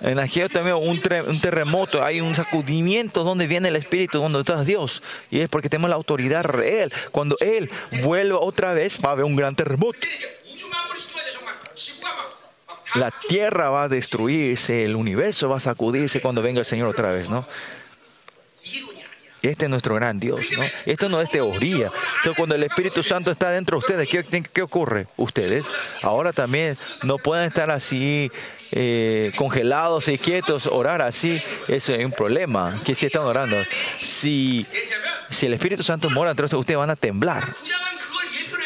En 0.00 0.18
Ageo 0.18 0.48
también 0.48 0.76
un, 0.76 1.00
un 1.28 1.40
terremoto, 1.40 2.02
hay 2.02 2.20
un 2.20 2.34
sacudimiento 2.34 3.22
donde 3.22 3.46
viene 3.46 3.68
el 3.68 3.76
Espíritu, 3.76 4.18
donde 4.18 4.40
está 4.40 4.64
Dios. 4.64 5.02
Y 5.30 5.40
es 5.40 5.48
porque 5.48 5.68
tenemos 5.68 5.90
la 5.90 5.96
autoridad 5.96 6.44
real. 6.44 6.92
Cuando 7.12 7.36
Él 7.40 7.70
vuelva 8.02 8.38
otra 8.40 8.72
vez, 8.72 8.98
va 9.04 9.10
a 9.10 9.12
haber 9.12 9.24
un 9.24 9.36
gran 9.36 9.54
terremoto. 9.54 9.98
La 12.94 13.12
tierra 13.12 13.68
va 13.68 13.84
a 13.84 13.88
destruirse, 13.88 14.84
el 14.84 14.96
universo 14.96 15.48
va 15.48 15.58
a 15.58 15.60
sacudirse 15.60 16.20
cuando 16.20 16.42
venga 16.42 16.60
el 16.60 16.66
Señor 16.66 16.88
otra 16.88 17.12
vez, 17.12 17.28
¿no? 17.28 17.46
Este 19.42 19.64
es 19.66 19.70
nuestro 19.70 19.94
gran 19.94 20.20
Dios, 20.20 20.40
¿no? 20.56 20.62
Esto 20.86 21.08
no 21.08 21.20
es 21.20 21.30
teoría. 21.30 21.88
O 21.88 22.34
cuando 22.34 22.54
el 22.54 22.62
Espíritu 22.62 23.02
Santo 23.02 23.30
está 23.30 23.50
dentro 23.50 23.78
de 23.78 23.78
ustedes, 23.78 24.08
¿qué, 24.08 24.42
qué 24.42 24.62
ocurre? 24.62 25.06
Ustedes 25.16 25.64
ahora 26.02 26.32
también 26.32 26.76
no 27.02 27.16
pueden 27.16 27.46
estar 27.46 27.70
así 27.70 28.30
eh, 28.72 29.32
congelados 29.36 30.08
y 30.08 30.18
quietos, 30.18 30.66
orar 30.66 31.02
así, 31.02 31.40
eso 31.68 31.92
es 31.92 32.04
un 32.04 32.12
problema. 32.12 32.74
Que 32.84 32.94
si 32.94 33.06
están 33.06 33.22
orando, 33.22 33.56
si, 33.98 34.66
si 35.30 35.46
el 35.46 35.54
Espíritu 35.54 35.82
Santo 35.82 36.10
mora 36.10 36.30
entre 36.30 36.44
ustedes, 36.44 36.60
ustedes 36.60 36.78
van 36.78 36.90
a 36.90 36.96
temblar. 36.96 37.44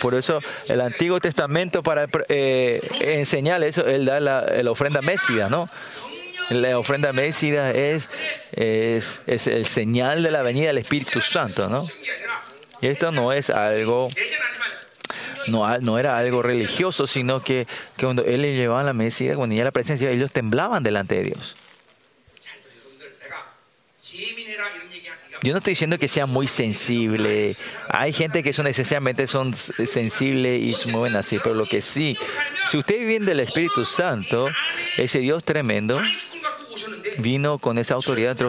Por 0.02 0.14
eso 0.14 0.38
el 0.68 0.82
Antiguo 0.82 1.18
Testamento 1.20 1.82
para 1.82 2.06
eh, 2.28 2.80
enseñar 3.00 3.62
eso, 3.64 3.86
él 3.86 4.04
da 4.04 4.20
la, 4.20 4.70
ofrenda 4.70 5.00
mesida, 5.00 5.48
¿no? 5.48 5.68
La 6.50 6.78
ofrenda 6.78 7.12
mecida 7.12 7.70
es, 7.70 8.10
es, 8.52 9.20
es, 9.26 9.46
el 9.46 9.66
señal 9.66 10.22
de 10.22 10.30
la 10.30 10.42
venida 10.42 10.68
del 10.68 10.78
Espíritu 10.78 11.20
Santo, 11.20 11.68
¿no? 11.68 11.84
Y 12.80 12.88
esto 12.88 13.12
no 13.12 13.32
es 13.32 13.50
algo, 13.50 14.10
no, 15.46 15.78
no 15.78 15.98
era 15.98 16.18
algo 16.18 16.42
religioso, 16.42 17.06
sino 17.06 17.40
que, 17.40 17.66
que 17.96 18.04
cuando 18.04 18.24
él 18.24 18.42
llevaba 18.42 18.82
la 18.82 18.92
mecida, 18.92 19.36
cuando 19.36 19.52
tenía 19.52 19.64
la 19.64 19.70
presencia, 19.70 20.10
ellos 20.10 20.32
temblaban 20.32 20.82
delante 20.82 21.14
de 21.14 21.24
Dios. 21.24 21.56
yo 25.44 25.52
no 25.52 25.58
estoy 25.58 25.72
diciendo 25.72 25.98
que 25.98 26.08
sea 26.08 26.24
muy 26.24 26.48
sensible. 26.48 27.54
Hay 27.90 28.14
gente 28.14 28.42
que 28.42 28.54
son 28.54 28.66
esencialmente 28.66 29.26
son 29.26 29.54
sensibles 29.54 30.62
y 30.62 30.72
se 30.72 30.90
mueven 30.90 31.16
así, 31.16 31.38
pero 31.42 31.54
lo 31.54 31.66
que 31.66 31.82
sí, 31.82 32.16
si 32.70 32.78
usted 32.78 33.06
viene 33.06 33.26
del 33.26 33.40
Espíritu 33.40 33.84
Santo, 33.84 34.48
ese 34.96 35.18
Dios 35.18 35.44
tremendo 35.44 36.00
vino 37.18 37.58
con 37.58 37.76
esa 37.76 37.92
autoridad 37.92 38.30
entre 38.30 38.46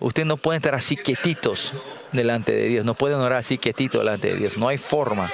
usted. 0.00 0.24
No 0.24 0.36
puede 0.36 0.56
estar 0.56 0.74
así 0.74 0.96
quietitos 0.96 1.72
delante 2.10 2.50
de 2.50 2.66
Dios, 2.66 2.84
no 2.84 2.94
pueden 2.94 3.18
orar 3.18 3.38
así 3.38 3.56
quietitos 3.56 4.00
delante 4.00 4.32
de 4.32 4.38
Dios, 4.38 4.56
no 4.56 4.66
hay 4.66 4.78
forma. 4.78 5.30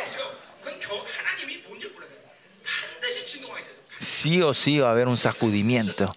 Sí 3.99 4.43
o 4.43 4.53
sí 4.53 4.81
va 4.81 4.89
a 4.89 4.91
haber 4.91 5.09
un 5.09 5.17
sacudimiento. 5.17 6.15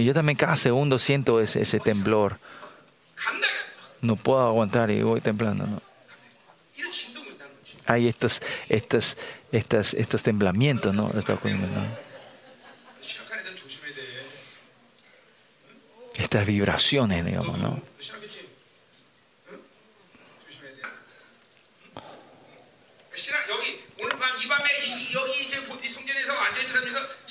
Y 0.00 0.04
yo 0.04 0.14
también 0.14 0.36
cada 0.36 0.56
segundo 0.56 0.98
siento 0.98 1.40
ese, 1.40 1.62
ese 1.62 1.78
temblor. 1.78 2.38
No 4.00 4.16
puedo 4.16 4.46
aguantar 4.46 4.90
y 4.90 5.02
voy 5.02 5.20
temblando. 5.20 5.66
¿no? 5.66 5.82
Hay 7.86 8.08
estos, 8.08 8.40
estos, 8.68 9.16
estos, 9.52 9.94
estos 9.94 10.22
temblamientos, 10.22 10.94
¿no? 10.94 11.10
Estas 16.16 16.46
vibraciones, 16.46 17.24
digamos, 17.24 17.58
¿no? 17.58 17.82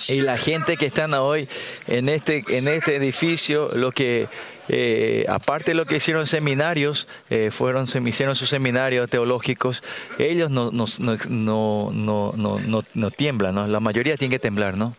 Y 0.10 0.22
la 0.22 0.38
gente 0.38 0.76
que 0.78 0.88
están 0.88 1.14
hoy 1.14 1.48
en 1.88 2.10
este, 2.10 2.44
en 2.50 2.68
este 2.68 2.96
edificio, 2.96 3.70
lo 3.76 3.92
que, 3.92 4.28
eh, 4.68 5.26
aparte 5.30 5.72
de 5.72 5.76
lo 5.76 5.86
que 5.86 5.98
hicieron 5.98 6.26
seminarios, 6.26 7.08
eh, 7.30 7.50
fueron, 7.52 7.86
se 7.88 8.00
hicieron 8.00 8.36
sus 8.36 8.50
seminarios 8.50 9.10
teológicos, 9.10 9.84
ellos 10.18 10.50
no, 10.50 10.72
no, 10.72 10.86
no, 11.00 11.18
no, 11.30 11.92
no, 11.94 12.34
no, 12.36 12.84
no- 12.96 13.12
tiemblan, 13.12 13.56
¿no? 13.56 13.68
La 13.68 13.80
mayoría 13.80 14.18
tiene 14.18 14.36
que 14.36 14.40
temblar, 14.40 14.78
¿no? 14.78 14.96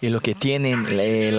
y 0.00 0.08
los 0.08 0.22
que 0.22 0.34
tienen 0.34 0.84
la, 0.96 1.02
eh, 1.02 1.34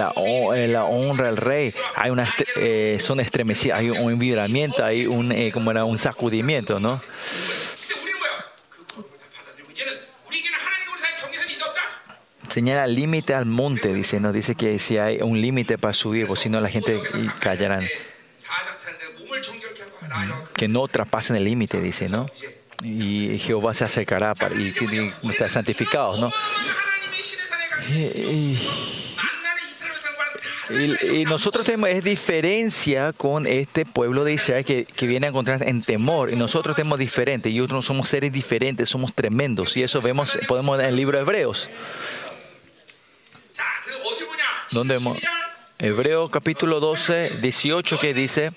eh, 0.54 0.68
la, 0.68 0.84
honra 0.84 1.28
al 1.28 1.36
rey 1.36 1.74
hay 1.96 2.10
una 2.10 2.28
eh, 2.56 2.98
son 3.00 3.20
estremecidas 3.20 3.78
hay 3.78 3.90
un 3.90 4.18
vibramiento 4.18 4.84
hay 4.84 5.06
un 5.06 5.32
eh, 5.32 5.50
como 5.52 5.70
era 5.70 5.84
un 5.84 5.98
sacudimiento 5.98 6.78
no 6.78 7.00
señala 12.48 12.86
límite 12.86 13.34
al 13.34 13.46
monte 13.46 13.94
dice 13.94 14.20
no 14.20 14.32
dice 14.32 14.54
que 14.54 14.78
si 14.78 14.98
hay 14.98 15.18
un 15.22 15.40
límite 15.40 15.78
para 15.78 15.94
subir 15.94 16.26
pues 16.26 16.40
si 16.40 16.48
no 16.48 16.60
la 16.60 16.68
gente 16.68 17.00
callarán. 17.38 17.86
Que 20.56 20.66
no 20.68 20.88
traspasen 20.88 21.36
el 21.36 21.44
límite 21.44 21.80
dice 21.80 22.08
no 22.08 22.28
y 22.82 23.38
Jehová 23.38 23.72
se 23.72 23.84
acercará 23.84 24.34
para, 24.34 24.54
y, 24.54 24.74
y, 24.80 25.14
y 25.22 25.30
estar 25.30 25.48
santificados 25.48 26.20
no 26.20 26.30
eh, 27.88 28.56
eh, 30.70 30.96
y, 31.12 31.24
nosotros 31.24 31.66
tenemos 31.66 32.04
diferencia 32.04 33.12
con 33.12 33.46
este 33.46 33.84
pueblo 33.84 34.22
de 34.24 34.34
Israel 34.34 34.64
que, 34.64 34.86
viene 35.06 35.26
a 35.26 35.30
encontrar 35.30 35.66
en 35.66 35.82
temor. 35.82 36.30
Y 36.30 36.36
nosotros 36.36 36.76
tenemos 36.76 36.98
diferente. 36.98 37.50
Y 37.50 37.60
otros 37.60 37.84
somos 37.84 38.08
seres 38.08 38.32
diferentes, 38.32 38.88
somos 38.88 39.14
tremendos. 39.14 39.76
Y 39.76 39.82
eso 39.82 40.00
vemos, 40.00 40.38
podemos 40.46 40.78
en 40.78 40.86
el 40.86 40.96
libro 40.96 41.18
de 41.18 41.22
Hebreos. 41.22 41.68
¿Dónde 44.70 44.94
vemos? 44.94 45.18
Capítulo 46.30 46.78
12, 46.78 47.38
18 47.40 47.98
que 47.98 48.14
dice, 48.14 48.52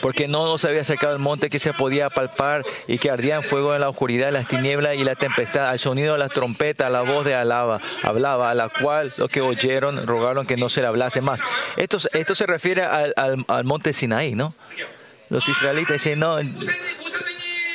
porque 0.00 0.28
no 0.28 0.46
nos 0.46 0.64
había 0.64 0.82
acercado 0.82 1.12
el 1.12 1.18
monte 1.18 1.48
que 1.48 1.58
se 1.58 1.72
podía 1.72 2.10
palpar 2.10 2.62
y 2.86 2.98
que 2.98 3.10
ardía 3.10 3.36
en 3.36 3.42
fuego 3.42 3.74
en 3.74 3.80
la 3.80 3.88
oscuridad, 3.88 4.32
las 4.32 4.46
tinieblas 4.46 4.96
y 4.96 5.04
la 5.04 5.14
tempestad, 5.14 5.68
al 5.68 5.78
sonido 5.78 6.14
de 6.14 6.18
las 6.18 6.30
trompetas, 6.30 6.90
la 6.90 7.02
voz 7.02 7.24
de 7.24 7.34
Alaba, 7.34 7.80
hablaba, 8.02 8.50
a 8.50 8.54
la 8.54 8.68
cual 8.68 9.10
los 9.18 9.30
que 9.30 9.40
oyeron 9.40 10.06
rogaron 10.06 10.46
que 10.46 10.56
no 10.56 10.68
se 10.68 10.80
le 10.80 10.86
hablase 10.86 11.20
más. 11.20 11.40
Esto, 11.76 11.98
esto 12.12 12.34
se 12.34 12.46
refiere 12.46 12.82
al, 12.82 13.12
al, 13.16 13.44
al 13.48 13.64
monte 13.64 13.92
Sinaí, 13.92 14.34
¿no? 14.34 14.54
Los 15.30 15.48
israelitas 15.48 15.94
dicen, 15.94 16.20
no, 16.20 16.38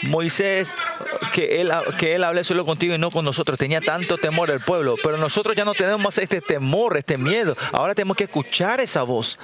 Moisés, 0.03 0.73
que 1.33 1.61
él, 1.61 1.71
que 1.97 2.15
él 2.15 2.23
hable 2.23 2.43
solo 2.43 2.65
contigo 2.65 2.95
y 2.95 2.97
no 2.97 3.11
con 3.11 3.25
nosotros. 3.25 3.57
Tenía 3.57 3.81
tanto 3.81 4.17
temor 4.17 4.49
el 4.49 4.59
pueblo, 4.59 4.95
pero 5.03 5.17
nosotros 5.17 5.55
ya 5.55 5.65
no 5.65 5.73
tenemos 5.73 6.01
más 6.01 6.17
este 6.17 6.41
temor, 6.41 6.97
este 6.97 7.17
miedo. 7.17 7.57
Ahora 7.71 7.95
tenemos 7.95 8.15
que 8.15 8.25
escuchar 8.25 8.79
esa 8.79 9.03
voz. 9.03 9.37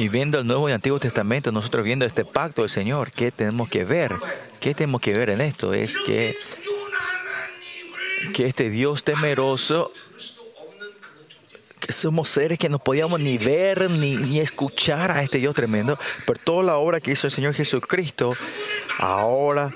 Y 0.00 0.08
viendo 0.08 0.38
el 0.38 0.46
Nuevo 0.46 0.66
y 0.66 0.72
Antiguo 0.72 0.98
Testamento, 0.98 1.52
nosotros 1.52 1.84
viendo 1.84 2.06
este 2.06 2.24
pacto 2.24 2.62
del 2.62 2.70
Señor, 2.70 3.12
¿qué 3.12 3.30
tenemos 3.30 3.68
que 3.68 3.84
ver? 3.84 4.14
¿Qué 4.58 4.74
tenemos 4.74 5.02
que 5.02 5.12
ver 5.12 5.28
en 5.28 5.42
esto? 5.42 5.74
Es 5.74 5.98
que, 5.98 6.34
que 8.32 8.46
este 8.46 8.70
Dios 8.70 9.04
temeroso, 9.04 9.92
que 11.80 11.92
somos 11.92 12.30
seres 12.30 12.58
que 12.58 12.70
no 12.70 12.78
podíamos 12.78 13.20
ni 13.20 13.36
ver 13.36 13.90
ni, 13.90 14.16
ni 14.16 14.40
escuchar 14.40 15.12
a 15.12 15.22
este 15.22 15.36
Dios 15.36 15.54
tremendo, 15.54 15.98
pero 16.26 16.40
toda 16.42 16.62
la 16.62 16.78
obra 16.78 17.02
que 17.02 17.12
hizo 17.12 17.26
el 17.26 17.32
Señor 17.34 17.52
Jesucristo, 17.52 18.34
ahora 18.96 19.68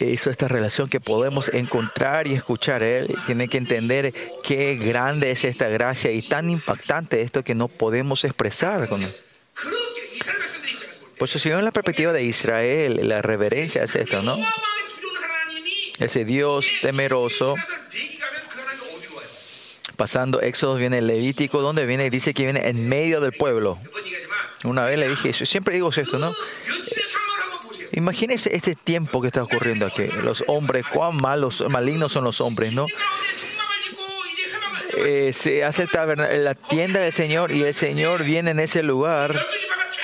hizo 0.00 0.30
esta 0.30 0.48
relación 0.48 0.88
que 0.88 1.00
podemos 1.00 1.48
encontrar 1.48 2.26
y 2.26 2.34
escuchar. 2.34 2.82
Él 2.82 3.14
tiene 3.26 3.48
que 3.48 3.58
entender 3.58 4.12
qué 4.42 4.76
grande 4.76 5.30
es 5.30 5.44
esta 5.44 5.68
gracia 5.68 6.10
y 6.12 6.22
tan 6.22 6.50
impactante 6.50 7.20
esto 7.20 7.44
que 7.44 7.54
no 7.54 7.68
podemos 7.68 8.24
expresar. 8.24 8.88
Con 8.88 9.02
él. 9.02 9.14
Por 11.18 11.28
eso, 11.28 11.38
si 11.38 11.48
vemos 11.48 11.64
la 11.64 11.72
perspectiva 11.72 12.12
de 12.12 12.22
Israel, 12.22 13.00
la 13.08 13.22
reverencia 13.22 13.82
es 13.82 13.96
esto, 13.96 14.22
¿no? 14.22 14.38
Ese 15.98 16.24
Dios 16.24 16.64
temeroso. 16.80 17.56
Pasando 19.96 20.40
Éxodos 20.40 20.78
viene 20.78 21.02
Levítico, 21.02 21.60
donde 21.60 21.84
viene, 21.84 22.08
dice 22.08 22.32
que 22.32 22.44
viene 22.44 22.68
en 22.68 22.88
medio 22.88 23.20
del 23.20 23.32
pueblo. 23.32 23.80
Una 24.62 24.84
vez 24.84 24.98
le 24.98 25.08
dije, 25.08 25.32
siempre 25.44 25.74
digo 25.74 25.90
esto, 25.90 26.18
¿no? 26.18 26.32
Imagínense 27.92 28.54
este 28.54 28.74
tiempo 28.74 29.20
que 29.20 29.28
está 29.28 29.42
ocurriendo 29.42 29.86
aquí. 29.86 30.06
Los 30.22 30.44
hombres, 30.46 30.84
cuán 30.86 31.16
malos, 31.16 31.64
malignos 31.70 32.12
son 32.12 32.24
los 32.24 32.40
hombres, 32.40 32.72
¿no? 32.72 32.86
Eh, 34.96 35.32
se 35.32 35.64
hace 35.64 35.86
la 35.94 36.54
tienda 36.54 37.00
del 37.00 37.12
Señor 37.12 37.52
y 37.52 37.62
el 37.62 37.74
Señor 37.74 38.24
viene 38.24 38.50
en 38.50 38.60
ese 38.60 38.82
lugar. 38.82 39.34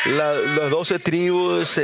La, 0.07 0.35
las 0.35 0.70
doce 0.70 0.99
tribus 0.99 1.78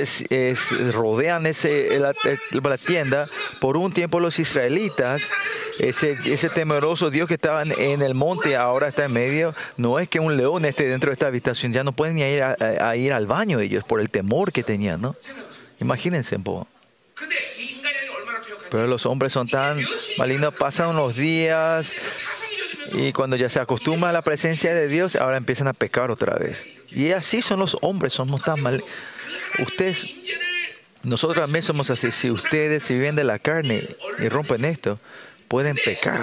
rodean 0.92 1.46
ese, 1.46 1.98
la, 1.98 2.76
tienda. 2.76 3.26
Por 3.60 3.76
un 3.76 3.92
tiempo 3.92 4.20
los 4.20 4.38
israelitas, 4.38 5.30
ese, 5.78 6.18
ese 6.26 6.50
temeroso 6.50 7.10
Dios 7.10 7.28
que 7.28 7.34
estaban 7.34 7.72
en 7.78 8.02
el 8.02 8.14
monte 8.14 8.56
ahora 8.56 8.88
está 8.88 9.06
en 9.06 9.12
medio. 9.12 9.54
No 9.76 9.98
es 9.98 10.08
que 10.08 10.20
un 10.20 10.36
león 10.36 10.66
esté 10.66 10.86
dentro 10.86 11.10
de 11.10 11.14
esta 11.14 11.28
habitación, 11.28 11.72
ya 11.72 11.82
no 11.82 11.92
pueden 11.92 12.16
ni 12.16 12.22
ir 12.22 12.42
a, 12.42 12.56
a 12.80 12.96
ir 12.96 13.12
al 13.12 13.26
baño 13.26 13.58
ellos 13.58 13.84
por 13.84 14.00
el 14.00 14.10
temor 14.10 14.52
que 14.52 14.62
tenían, 14.62 15.00
¿no? 15.00 15.16
Imagínense. 15.80 16.36
Pero 18.70 18.86
los 18.86 19.06
hombres 19.06 19.32
son 19.32 19.48
tan 19.48 19.78
malignos, 20.18 20.54
pasan 20.54 20.90
unos 20.90 21.16
días 21.16 21.96
y 22.92 23.12
cuando 23.12 23.36
ya 23.36 23.48
se 23.48 23.60
acostumbra 23.60 24.10
a 24.10 24.12
la 24.12 24.22
presencia 24.22 24.74
de 24.74 24.88
Dios, 24.88 25.16
ahora 25.16 25.36
empiezan 25.36 25.68
a 25.68 25.72
pecar 25.72 26.10
otra 26.10 26.36
vez. 26.36 26.66
Y 26.92 27.12
así 27.12 27.42
son 27.42 27.60
los 27.60 27.76
hombres, 27.82 28.12
somos 28.12 28.42
tan 28.42 28.60
mal. 28.62 28.82
Ustedes, 29.60 30.16
nosotros 31.02 31.44
también 31.44 31.62
somos 31.62 31.90
así. 31.90 32.10
Si 32.12 32.30
ustedes 32.30 32.84
si 32.84 32.94
viven 32.94 33.16
de 33.16 33.24
la 33.24 33.38
carne 33.38 33.88
y 34.18 34.28
rompen 34.28 34.64
esto, 34.64 34.98
pueden 35.48 35.76
pecar. 35.76 36.20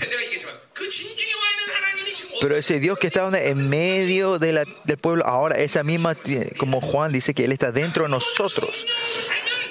Pero 2.40 2.56
ese 2.56 2.80
Dios 2.80 3.00
que 3.00 3.08
está 3.08 3.30
en 3.40 3.70
medio 3.70 4.38
del 4.38 4.66
pueblo, 5.02 5.26
ahora 5.26 5.56
esa 5.56 5.84
misma, 5.84 6.16
como 6.58 6.82
Juan 6.82 7.12
dice 7.12 7.34
que 7.34 7.46
Él 7.46 7.52
está 7.52 7.72
dentro 7.72 8.04
de 8.04 8.10
nosotros. 8.10 8.86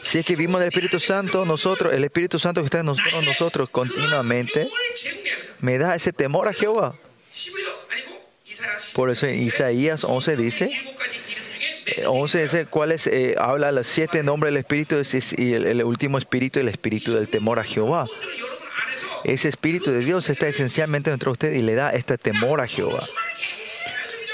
Si 0.07 0.21
es 0.21 0.25
que 0.25 0.37
vimos 0.37 0.61
del 0.61 0.69
Espíritu 0.69 1.01
Santo, 1.01 1.45
nosotros, 1.45 1.93
el 1.93 2.05
Espíritu 2.05 2.39
Santo 2.39 2.61
que 2.61 2.67
está 2.67 2.79
en 2.79 2.87
nosotros, 2.87 3.25
nosotros 3.25 3.71
continuamente, 3.71 4.69
me 5.61 5.79
da 5.79 5.97
ese 5.97 6.13
temor 6.13 6.47
a 6.47 6.53
Jehová. 6.53 6.95
Por 8.95 9.11
eso 9.11 9.27
en 9.27 9.43
Isaías 9.43 10.05
11 10.05 10.37
dice, 10.37 10.71
eh, 11.87 12.05
11 12.07 12.43
dice 12.43 12.67
cuáles 12.67 13.09
eh, 13.09 13.35
habla 13.37 13.73
los 13.73 13.89
siete 13.89 14.23
nombres 14.23 14.53
del 14.53 14.61
Espíritu 14.61 14.95
y 15.37 15.55
el, 15.55 15.83
último 15.83 16.19
Espíritu, 16.19 16.61
y 16.61 16.63
el 16.63 16.69
Espíritu 16.69 17.13
del 17.13 17.27
temor 17.27 17.59
a 17.59 17.65
Jehová. 17.65 18.07
Ese 19.25 19.49
Espíritu 19.49 19.91
de 19.91 20.05
Dios 20.05 20.31
está 20.31 20.47
esencialmente 20.47 21.11
dentro 21.11 21.31
de 21.31 21.33
usted 21.33 21.53
y 21.53 21.63
le 21.63 21.75
da 21.75 21.91
este 21.91 22.17
temor 22.17 22.61
a 22.61 22.69
Jehová. 22.69 23.01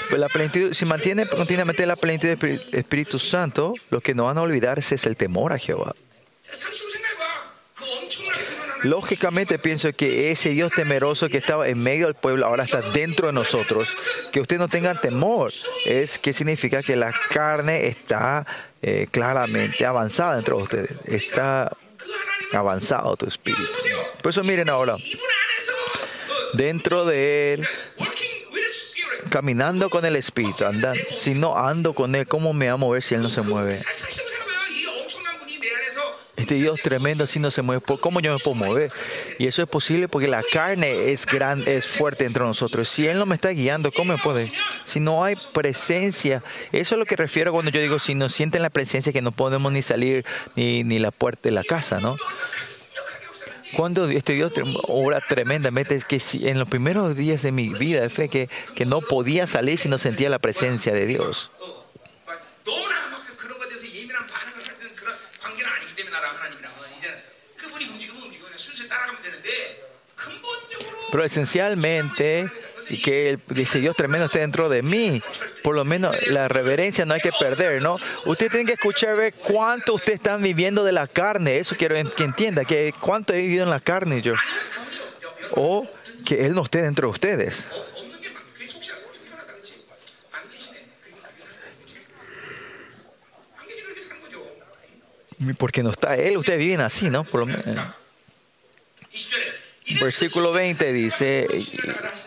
Pues 0.09 0.19
la 0.19 0.29
plenitud, 0.29 0.73
si 0.73 0.85
mantiene 0.85 1.25
continuamente 1.27 1.85
la 1.85 1.95
plenitud 1.95 2.27
del 2.27 2.61
Espíritu 2.71 3.19
Santo, 3.19 3.73
lo 3.89 4.01
que 4.01 4.13
no 4.13 4.25
van 4.25 4.37
a 4.37 4.41
olvidarse 4.41 4.95
es 4.95 5.05
el 5.05 5.15
temor 5.15 5.53
a 5.53 5.57
Jehová. 5.57 5.95
Lógicamente 8.83 9.59
pienso 9.59 9.93
que 9.93 10.31
ese 10.31 10.49
Dios 10.49 10.73
temeroso 10.73 11.29
que 11.29 11.37
estaba 11.37 11.69
en 11.69 11.81
medio 11.81 12.07
del 12.07 12.15
pueblo 12.15 12.45
ahora 12.45 12.65
está 12.65 12.81
dentro 12.81 13.27
de 13.27 13.33
nosotros. 13.33 13.95
Que 14.31 14.41
ustedes 14.41 14.59
no 14.59 14.67
tengan 14.67 14.99
temor 14.99 15.51
es 15.85 16.19
que 16.19 16.33
significa 16.33 16.83
que 16.83 16.97
la 16.97 17.13
carne 17.29 17.87
está 17.87 18.45
eh, 18.81 19.07
claramente 19.09 19.85
avanzada 19.85 20.35
dentro 20.35 20.57
de 20.57 20.63
ustedes. 20.63 20.91
Está 21.05 21.71
avanzado 22.51 23.15
tu 23.15 23.25
espíritu. 23.25 23.63
Por 24.21 24.31
eso 24.31 24.43
miren 24.43 24.69
ahora, 24.69 24.95
dentro 26.53 27.05
de 27.05 27.53
él 27.53 27.67
caminando 29.29 29.89
con 29.89 30.05
el 30.05 30.15
Espíritu, 30.15 30.65
andan, 30.65 30.95
si 31.11 31.33
no 31.33 31.57
ando 31.57 31.93
con 31.93 32.15
Él, 32.15 32.27
¿cómo 32.27 32.53
me 32.53 32.67
va 32.67 32.73
a 32.73 32.77
mover 32.77 33.01
si 33.01 33.15
Él 33.15 33.21
no 33.21 33.29
se 33.29 33.41
mueve? 33.41 33.79
Este 36.35 36.55
Dios 36.55 36.81
tremendo 36.81 37.25
si 37.25 37.39
no 37.39 37.51
se 37.51 37.61
mueve, 37.61 37.81
¿cómo 38.01 38.19
yo 38.19 38.33
me 38.33 38.39
puedo 38.39 38.55
mover? 38.55 38.91
Y 39.39 39.47
eso 39.47 39.61
es 39.61 39.69
posible 39.69 40.07
porque 40.09 40.27
la 40.27 40.43
carne 40.51 41.11
es 41.11 41.25
grande, 41.25 41.77
es 41.77 41.87
fuerte 41.87 42.25
entre 42.25 42.43
nosotros. 42.43 42.89
Si 42.89 43.07
Él 43.07 43.17
no 43.17 43.25
me 43.25 43.35
está 43.35 43.49
guiando, 43.49 43.91
¿cómo 43.91 44.13
me 44.13 44.19
puede? 44.19 44.51
Si 44.83 44.99
no 44.99 45.23
hay 45.23 45.35
presencia, 45.53 46.43
eso 46.71 46.95
es 46.95 46.99
lo 46.99 47.05
que 47.05 47.15
refiero 47.15 47.53
cuando 47.53 47.71
yo 47.71 47.79
digo, 47.79 47.97
si 47.97 48.13
no 48.13 48.27
sienten 48.27 48.61
la 48.61 48.69
presencia 48.69 49.13
que 49.13 49.21
no 49.21 49.31
podemos 49.31 49.71
ni 49.71 49.81
salir 49.81 50.25
ni, 50.55 50.83
ni 50.83 50.99
la 50.99 51.11
puerta 51.11 51.43
de 51.43 51.51
la 51.51 51.63
casa, 51.63 51.99
¿no? 51.99 52.17
Cuando 53.75 54.07
este 54.09 54.33
Dios 54.33 54.53
obra 54.87 55.21
tremendamente, 55.21 55.95
es 55.95 56.05
que 56.05 56.21
en 56.49 56.59
los 56.59 56.67
primeros 56.67 57.15
días 57.15 57.41
de 57.41 57.51
mi 57.51 57.69
vida 57.69 58.01
de 58.01 58.09
fe, 58.09 58.29
que, 58.29 58.49
que 58.75 58.85
no 58.85 59.01
podía 59.01 59.47
salir 59.47 59.77
si 59.77 59.89
no 59.89 59.97
sentía 59.97 60.29
la 60.29 60.39
presencia 60.39 60.93
de 60.93 61.05
Dios. 61.05 61.51
Pero 71.11 71.25
esencialmente 71.25 72.49
y 72.89 73.01
que 73.01 73.29
el, 73.29 73.39
ese 73.55 73.79
Dios 73.79 73.95
tremendo 73.95 74.25
esté 74.25 74.39
dentro 74.39 74.69
de 74.69 74.81
mí. 74.81 75.21
Por 75.63 75.75
lo 75.75 75.85
menos 75.85 76.15
la 76.27 76.47
reverencia 76.47 77.05
no 77.05 77.13
hay 77.13 77.21
que 77.21 77.31
perder, 77.31 77.81
¿no? 77.81 77.97
Usted 78.25 78.49
tiene 78.49 78.65
que 78.65 78.73
escuchar 78.73 79.15
ver 79.15 79.33
cuánto 79.33 79.95
usted 79.95 80.13
está 80.13 80.37
viviendo 80.37 80.83
de 80.83 80.91
la 80.91 81.07
carne. 81.07 81.57
Eso 81.57 81.75
quiero 81.77 81.95
que 82.15 82.23
entienda, 82.23 82.65
que 82.65 82.93
cuánto 82.99 83.33
he 83.33 83.41
vivido 83.41 83.63
en 83.63 83.69
la 83.69 83.79
carne 83.79 84.21
yo. 84.21 84.33
O 85.51 85.87
que 86.25 86.45
Él 86.45 86.53
no 86.53 86.63
esté 86.63 86.81
dentro 86.81 87.07
de 87.07 87.11
ustedes. 87.11 87.65
Porque 95.57 95.83
no 95.83 95.91
está 95.91 96.15
Él, 96.15 96.37
ustedes 96.37 96.59
viven 96.59 96.81
así, 96.81 97.09
¿no? 97.09 97.23
Por 97.23 97.41
lo 97.41 97.45
menos. 97.47 98.02
Versículo 100.03 100.51
20 100.51 100.91
dice, 100.91 101.47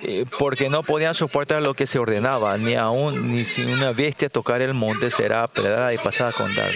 eh, 0.02 0.24
porque 0.38 0.70
no 0.70 0.82
podían 0.82 1.14
soportar 1.14 1.60
lo 1.60 1.74
que 1.74 1.86
se 1.86 1.98
ordenaba, 1.98 2.56
ni 2.56 2.74
aún 2.74 3.32
ni 3.32 3.44
si 3.44 3.62
una 3.62 3.92
bestia 3.92 4.30
tocar 4.30 4.62
el 4.62 4.72
monte 4.72 5.10
será 5.10 5.46
pedrada 5.46 5.92
y 5.92 5.98
pasada 5.98 6.32
con 6.32 6.54
dar. 6.54 6.72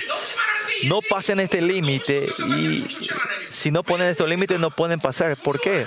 No 0.85 1.01
pasen 1.01 1.41
este 1.41 1.63
límite 1.63 2.29
y 2.49 2.87
si 3.51 3.71
no 3.71 3.83
ponen 3.83 4.09
estos 4.09 4.29
límites 4.29 4.59
no 4.59 4.71
pueden 4.71 5.01
pasar. 5.01 5.37
¿Por 5.37 5.59
qué? 5.59 5.87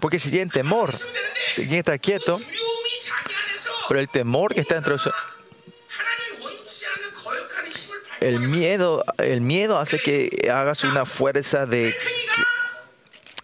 Porque 0.00 0.18
si 0.18 0.30
tienen 0.30 0.48
temor, 0.48 0.92
tienen 1.56 1.78
estar 1.78 2.00
quieto, 2.00 2.40
pero 3.88 4.00
el 4.00 4.08
temor 4.08 4.54
que 4.54 4.60
está 4.60 4.76
dentro 4.76 4.94
de 4.94 4.98
su... 4.98 5.10
El 8.20 8.40
miedo, 8.40 9.04
el 9.18 9.42
miedo 9.42 9.78
hace 9.78 9.98
que 9.98 10.50
hagas 10.50 10.84
una 10.84 11.04
fuerza 11.04 11.66
de 11.66 11.94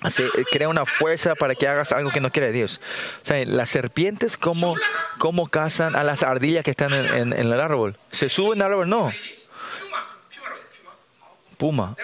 se 0.08 0.28
crea 0.50 0.68
una 0.68 0.86
fuerza 0.86 1.34
para 1.34 1.54
que 1.54 1.68
hagas 1.68 1.92
algo 1.92 2.10
que 2.10 2.20
no 2.20 2.30
quiere 2.30 2.52
Dios. 2.52 2.80
O 3.22 3.26
sea, 3.26 3.44
las 3.44 3.68
serpientes, 3.68 4.36
¿cómo, 4.36 4.74
cómo 5.18 5.48
cazan 5.48 5.94
a 5.96 6.04
las 6.04 6.22
ardillas 6.22 6.64
que 6.64 6.70
están 6.70 6.94
en, 6.94 7.06
en, 7.06 7.32
en 7.32 7.52
el 7.52 7.60
árbol? 7.60 7.98
¿Se 8.06 8.28
suben 8.28 8.62
al 8.62 8.72
árbol? 8.72 8.88
No. 8.88 9.12
Puma. 11.58 11.94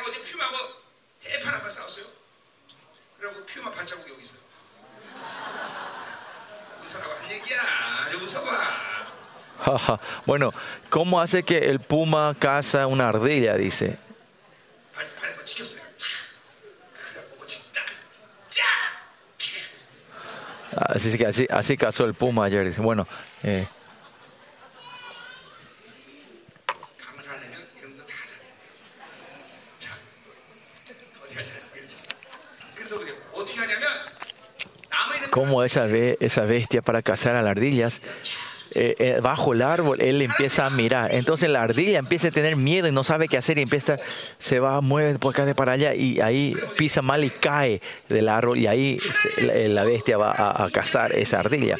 bueno, 10.27 10.53
¿cómo 10.91 11.21
hace 11.21 11.43
que 11.43 11.59
el 11.59 11.81
puma 11.81 12.37
caza 12.39 12.87
una 12.87 13.09
ardilla? 13.09 13.57
Dice. 13.57 13.99
Así 20.77 21.17
que 21.17 21.27
así, 21.27 21.47
así 21.51 21.77
casó 21.77 22.05
el 22.05 22.15
Puma 22.15 22.45
ayer. 22.45 22.71
Bueno. 22.81 23.07
Eh, 23.43 23.67
cómo 35.31 35.63
esa, 35.65 35.85
be 35.85 36.17
esa 36.21 36.43
bestia 36.43 36.81
para 36.81 37.03
cazar 37.03 37.37
a 37.37 37.43
las 37.43 37.51
ardillas 37.51 38.01
eh, 38.79 38.95
eh, 38.99 39.19
bajo 39.23 39.55
el 39.55 39.63
árbol, 39.63 40.01
él 40.03 40.21
empieza 40.21 40.67
a 40.67 40.71
mirar. 40.71 41.15
Entonces 41.15 41.49
la 41.49 41.63
ardilla 41.63 41.99
empieza 41.99 42.29
a 42.29 42.31
tener 42.31 42.57
miedo 42.57 42.87
y 42.89 42.93
no 42.93 43.03
sabe 43.05 43.27
qué 43.27 43.39
hacer 43.39 43.57
y 43.57 43.63
empieza, 43.63 43.97
se 44.39 44.61
va, 44.61 44.81
mueve 44.83 45.19
por 45.19 45.35
acá 45.35 45.47
de 45.47 45.55
para 45.55 45.73
allá 45.73 45.95
y 45.95 46.21
ahí 46.21 46.53
pisa 46.77 47.01
mal 47.01 47.25
y 47.25 47.31
cae 47.31 47.81
del 48.11 48.29
árbol 48.29 48.59
y 48.59 48.67
ahí 48.67 48.99
se- 49.01 49.69
la, 49.69 49.85
bestia 49.85 50.19
va 50.19 50.33
a, 50.65 50.69
cazar 50.71 51.13
esa 51.13 51.41
ardilla. 51.41 51.77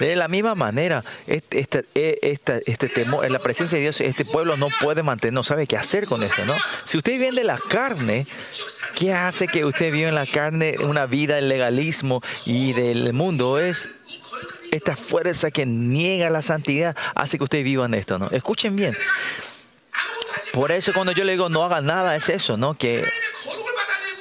De 0.00 0.16
la 0.16 0.28
misma 0.28 0.54
manera, 0.54 1.04
este, 1.26 1.84
eh, 1.94 2.18
esta- 2.22 2.58
este 2.66 2.88
temor, 2.88 3.24
en 3.24 3.32
la 3.32 3.38
presencia 3.38 3.76
de 3.76 3.82
Dios, 3.82 4.00
este 4.00 4.24
pueblo 4.24 4.56
no 4.56 4.68
puede 4.80 5.02
mantener, 5.02 5.34
no 5.34 5.42
sabe 5.42 5.66
qué 5.66 5.76
hacer 5.76 6.06
con 6.06 6.22
esto, 6.22 6.44
¿no? 6.44 6.56
Si 6.84 6.96
usted 6.98 7.12
vive 7.12 7.30
de 7.32 7.44
la 7.44 7.58
carne, 7.68 8.26
¿qué 8.96 9.12
hace 9.12 9.46
que 9.46 9.64
usted 9.64 9.92
vive 9.92 10.08
en 10.08 10.14
la 10.14 10.26
carne 10.26 10.74
una 10.82 11.06
vida 11.06 11.36
del 11.36 11.48
legalismo 11.48 12.22
y 12.46 12.72
del 12.72 13.12
mundo? 13.12 13.58
Es 13.60 13.88
esta 14.70 14.96
fuerza 14.96 15.50
que 15.50 15.66
niega 15.66 16.30
la 16.30 16.42
santidad 16.42 16.96
hace 17.14 17.38
que 17.38 17.44
ustedes 17.44 17.64
vivan 17.64 17.94
esto, 17.94 18.18
¿no? 18.18 18.30
Escuchen 18.30 18.76
bien. 18.76 18.96
Por 20.52 20.72
eso 20.72 20.92
cuando 20.92 21.12
yo 21.12 21.24
le 21.24 21.32
digo 21.32 21.48
no 21.48 21.64
hagan 21.64 21.86
nada, 21.86 22.16
es 22.16 22.28
eso, 22.28 22.56
¿no? 22.56 22.74
Que 22.74 23.04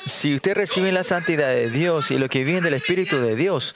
si 0.06 0.36
usted 0.36 0.56
recibe 0.56 0.92
la 0.92 1.04
santidad 1.04 1.50
de 1.50 1.70
Dios 1.70 2.12
y 2.12 2.18
lo 2.18 2.30
que 2.30 2.44
viene 2.44 2.62
del 2.62 2.76
Espíritu 2.76 3.20
de 3.20 3.36
Dios, 3.36 3.76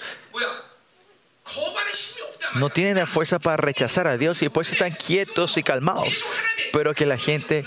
no 2.55 2.69
tienen 2.69 2.97
la 2.97 3.07
fuerza 3.07 3.39
para 3.39 3.57
rechazar 3.57 4.07
a 4.07 4.17
Dios 4.17 4.41
y 4.41 4.49
por 4.49 4.63
eso 4.63 4.73
están 4.73 4.91
quietos 4.91 5.57
y 5.57 5.63
calmados. 5.63 6.23
Pero 6.71 6.93
que 6.93 7.05
la 7.05 7.17
gente, 7.17 7.65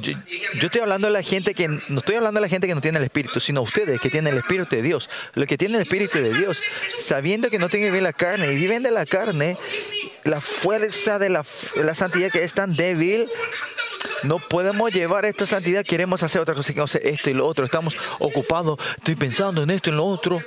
yo, 0.00 0.14
estoy 0.60 0.80
hablando 0.80 1.06
de 1.06 1.12
la 1.12 1.22
gente 1.22 1.54
que, 1.54 1.68
no 1.68 1.98
estoy 1.98 2.16
hablando 2.16 2.38
de 2.38 2.42
la 2.42 2.48
gente 2.48 2.66
que 2.66 2.74
no 2.74 2.80
tiene 2.80 2.98
el 2.98 3.04
Espíritu, 3.04 3.40
sino 3.40 3.62
ustedes 3.62 4.00
que 4.00 4.10
tienen 4.10 4.32
el 4.32 4.38
Espíritu 4.38 4.76
de 4.76 4.82
Dios. 4.82 5.10
Los 5.34 5.46
que 5.46 5.58
tienen 5.58 5.76
el 5.76 5.82
Espíritu 5.82 6.18
de 6.18 6.32
Dios, 6.32 6.60
sabiendo 7.00 7.50
que 7.50 7.58
no 7.58 7.68
tienen 7.68 7.92
bien 7.92 8.04
la 8.04 8.12
carne 8.12 8.52
y 8.52 8.54
viven 8.54 8.82
de 8.82 8.90
la 8.90 9.06
carne, 9.06 9.56
la 10.24 10.40
fuerza 10.40 11.18
de 11.18 11.28
la, 11.28 11.44
de 11.74 11.84
la 11.84 11.94
santidad 11.94 12.30
que 12.30 12.44
es 12.44 12.54
tan 12.54 12.74
débil 12.74 13.26
no 14.24 14.38
podemos 14.38 14.92
llevar 14.92 15.24
esta 15.24 15.46
santidad, 15.46 15.84
queremos 15.84 16.22
hacer 16.22 16.40
otra 16.40 16.54
cosa, 16.54 16.72
queremos 16.72 16.94
hacer 16.94 17.06
esto 17.06 17.30
y 17.30 17.34
lo 17.34 17.46
otro, 17.46 17.64
estamos 17.64 17.96
ocupados, 18.18 18.78
estoy 18.96 19.16
pensando 19.16 19.62
en 19.62 19.70
esto 19.70 19.90
y 19.90 19.92
en 19.92 19.96
lo 19.96 20.04
otro, 20.04 20.40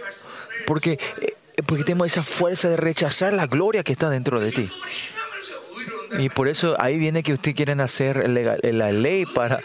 porque 0.66 1.00
eh, 1.22 1.36
eh, 1.56 1.64
porque 1.66 1.84
tenemos 1.84 2.08
esa 2.08 2.24
fuerza 2.24 2.70
de 2.70 2.78
rechazar 2.78 3.34
la 3.34 3.48
gloria 3.48 3.84
que 3.84 3.92
está 3.92 4.10
dentro 4.10 4.40
de 4.40 4.52
ti. 4.52 4.70
Y 6.18 6.30
por 6.30 6.48
eso 6.48 6.76
ahí 6.80 6.98
viene 6.98 7.24
que 7.24 7.34
ustedes 7.34 7.56
quieren 7.56 7.82
hacer 7.82 8.24
eh, 8.26 8.74
la 8.74 8.92
ley 8.92 9.26
para, 9.26 9.60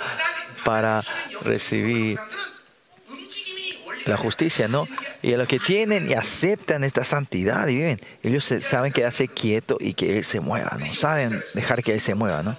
para 0.65 1.03
recibir 1.43 2.19
la 4.07 4.17
justicia, 4.17 4.67
¿no? 4.69 4.89
Y 5.23 5.35
a 5.35 5.37
los 5.37 5.47
que 5.47 5.59
tienen 5.59 6.09
y 6.09 6.15
aceptan 6.15 6.85
esta 6.85 7.05
santidad 7.05 7.69
y 7.69 7.77
viven, 7.77 8.01
ellos 8.23 8.53
saben 8.61 8.93
quedarse 8.93 9.29
quieto 9.29 9.77
y 9.79 9.95
que 9.95 10.19
Él 10.19 10.25
se 10.25 10.41
mueva, 10.41 10.77
¿no? 10.79 10.87
Saben 10.95 11.43
dejar 11.55 11.83
que 11.83 11.95
Él 11.95 12.01
se 12.01 12.15
mueva, 12.15 12.43
¿no? 12.43 12.57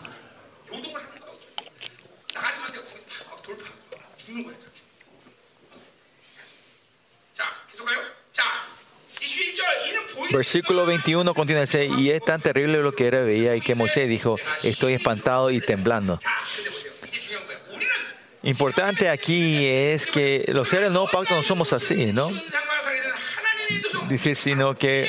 Versículo 10.32 10.86
21 10.86 11.34
continúa 11.34 11.66
y 11.98 12.10
es 12.10 12.24
tan 12.24 12.42
terrible 12.42 12.78
lo 12.82 12.94
que 12.94 13.08
era 13.08 13.22
veía 13.22 13.56
y 13.56 13.62
que 13.62 13.76
Moisés 13.76 14.08
dijo, 14.08 14.38
estoy 14.64 14.94
espantado 14.94 15.52
y 15.52 15.60
temblando. 15.60 16.20
Importante 18.44 19.10
aquí 19.10 19.66
es 19.68 20.08
que 20.08 20.46
los 20.48 20.68
seres 20.70 20.92
no 20.92 21.06
pacto 21.06 21.36
no 21.36 21.44
somos 21.44 21.74
así, 21.74 22.12
¿no? 22.12 22.28
Dice, 24.10 24.34
sino 24.34 24.76
que, 24.76 25.08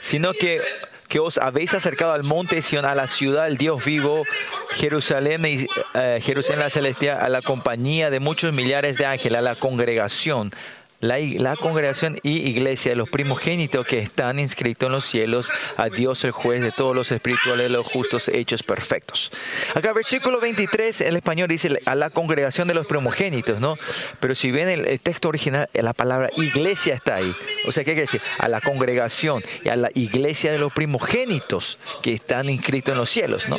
sino 0.00 0.32
que, 0.32 0.60
que 1.08 1.18
os 1.18 1.36
habéis 1.38 1.74
acercado 1.74 2.12
al 2.12 2.24
monte 2.24 2.62
Sion, 2.62 2.86
a 2.86 2.94
la 2.94 3.06
ciudad 3.06 3.44
del 3.44 3.58
Dios 3.58 3.84
vivo, 3.84 4.24
Jerusalén, 4.72 5.44
y, 5.44 5.66
eh, 5.94 6.20
Jerusalén 6.22 6.60
la 6.60 6.70
celestial, 6.70 7.18
a 7.20 7.28
la 7.28 7.42
compañía 7.42 8.08
de 8.10 8.18
muchos 8.18 8.54
millares 8.54 8.96
de 8.96 9.04
ángeles, 9.04 9.38
a 9.38 9.42
la 9.42 9.54
congregación, 9.54 10.52
la, 11.00 11.54
congregación 11.56 12.18
y 12.22 12.48
iglesia 12.48 12.90
de 12.90 12.96
los 12.96 13.08
primogénitos 13.08 13.86
que 13.86 14.00
están 14.00 14.38
inscritos 14.38 14.88
en 14.88 14.92
los 14.92 15.04
cielos, 15.04 15.50
a 15.76 15.88
Dios 15.88 16.24
el 16.24 16.32
juez 16.32 16.62
de 16.62 16.72
todos 16.72 16.94
los 16.94 17.12
espirituales, 17.12 17.70
los 17.70 17.86
justos 17.86 18.28
hechos 18.28 18.62
perfectos. 18.62 19.30
Acá 19.74 19.92
versículo 19.92 20.40
23, 20.40 21.00
el 21.02 21.16
español 21.16 21.48
dice 21.48 21.78
a 21.86 21.94
la 21.94 22.10
congregación 22.10 22.66
de 22.66 22.74
los 22.74 22.86
primogénitos, 22.86 23.60
¿no? 23.60 23.76
Pero 24.18 24.34
si 24.34 24.50
ven 24.50 24.68
el, 24.68 24.86
el 24.86 25.00
texto 25.00 25.28
original, 25.28 25.68
la 25.72 25.92
palabra 25.92 26.30
iglesia 26.36 26.94
está 26.94 27.16
ahí. 27.16 27.34
O 27.66 27.72
sea, 27.72 27.84
¿qué 27.84 27.92
quiere 27.92 28.02
decir? 28.02 28.20
A 28.38 28.48
la 28.48 28.60
congregación 28.60 29.42
y 29.64 29.68
a 29.68 29.76
la 29.76 29.90
iglesia 29.94 30.50
de 30.50 30.58
los 30.58 30.72
primogénitos 30.72 31.78
que 32.02 32.12
están 32.12 32.48
inscritos 32.50 32.92
en 32.92 32.98
los 32.98 33.10
cielos, 33.10 33.48
¿no? 33.48 33.56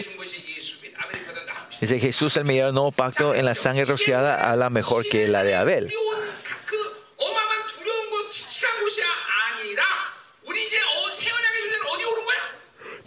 Dice 1.79 1.97
Jesús 1.99 2.35
el 2.35 2.43
mediador 2.43 2.73
nuevo 2.73 2.91
pacto 2.91 3.33
en 3.33 3.45
la 3.45 3.55
sangre 3.55 3.85
rociada 3.85 4.51
a 4.51 4.55
la 4.57 4.69
mejor 4.69 5.05
que 5.07 5.27
la 5.27 5.43
de 5.43 5.55
Abel. 5.55 5.89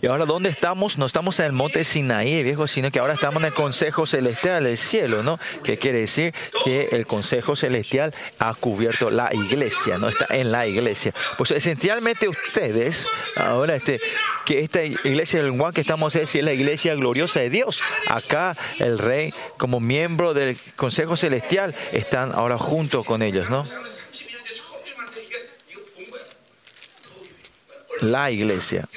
Y 0.03 0.09
ahora, 0.09 0.25
¿dónde 0.25 0.49
estamos? 0.49 0.99
No 0.99 1.07
estamos 1.07 1.39
en 1.39 1.47
el 1.47 1.53
monte 1.53 1.85
Sinaí, 1.85 2.43
viejo, 2.43 2.67
sino 2.67 2.91
que 2.91 2.99
ahora 2.99 3.15
estamos 3.15 3.41
en 3.41 3.47
el 3.47 3.55
Consejo 3.55 4.05
Celestial, 4.05 4.65
del 4.65 4.77
cielo, 4.77 5.23
¿no? 5.23 5.39
Que 5.63 5.79
quiere 5.79 6.01
decir 6.01 6.35
que 6.65 6.89
el 6.91 7.07
Consejo 7.07 7.55
Celestial 7.55 8.13
ha 8.41 8.53
cubierto 8.55 9.11
la 9.11 9.33
iglesia, 9.33 9.99
¿no? 9.99 10.09
Está 10.09 10.27
en 10.31 10.51
la 10.51 10.67
iglesia. 10.67 11.15
Pues 11.39 11.53
esencialmente 11.53 12.29
ustedes, 12.29 13.07
ahora, 13.37 13.77
este, 13.77 14.01
que 14.45 14.59
esta 14.59 14.83
iglesia 14.83 15.41
del 15.41 15.57
Juan 15.57 15.73
que 15.73 15.83
estamos 15.83 16.17
es, 16.17 16.35
es 16.35 16.43
la 16.43 16.53
iglesia 16.53 16.97
gloriosa 16.97 17.39
de 17.39 17.51
Dios. 17.51 17.81
Acá 18.09 18.57
el 18.81 18.99
rey, 18.99 19.33
como 19.57 19.79
miembro 19.79 20.35
del 20.35 20.59
Consejo 20.75 21.17
Celestial, 21.17 21.77
están 21.93 22.33
ahora 22.35 22.59
junto 22.59 23.05
con 23.05 23.23
ellos, 23.23 23.51
¿no? 23.51 23.63
La 28.01 28.33
iglesia. 28.33 28.89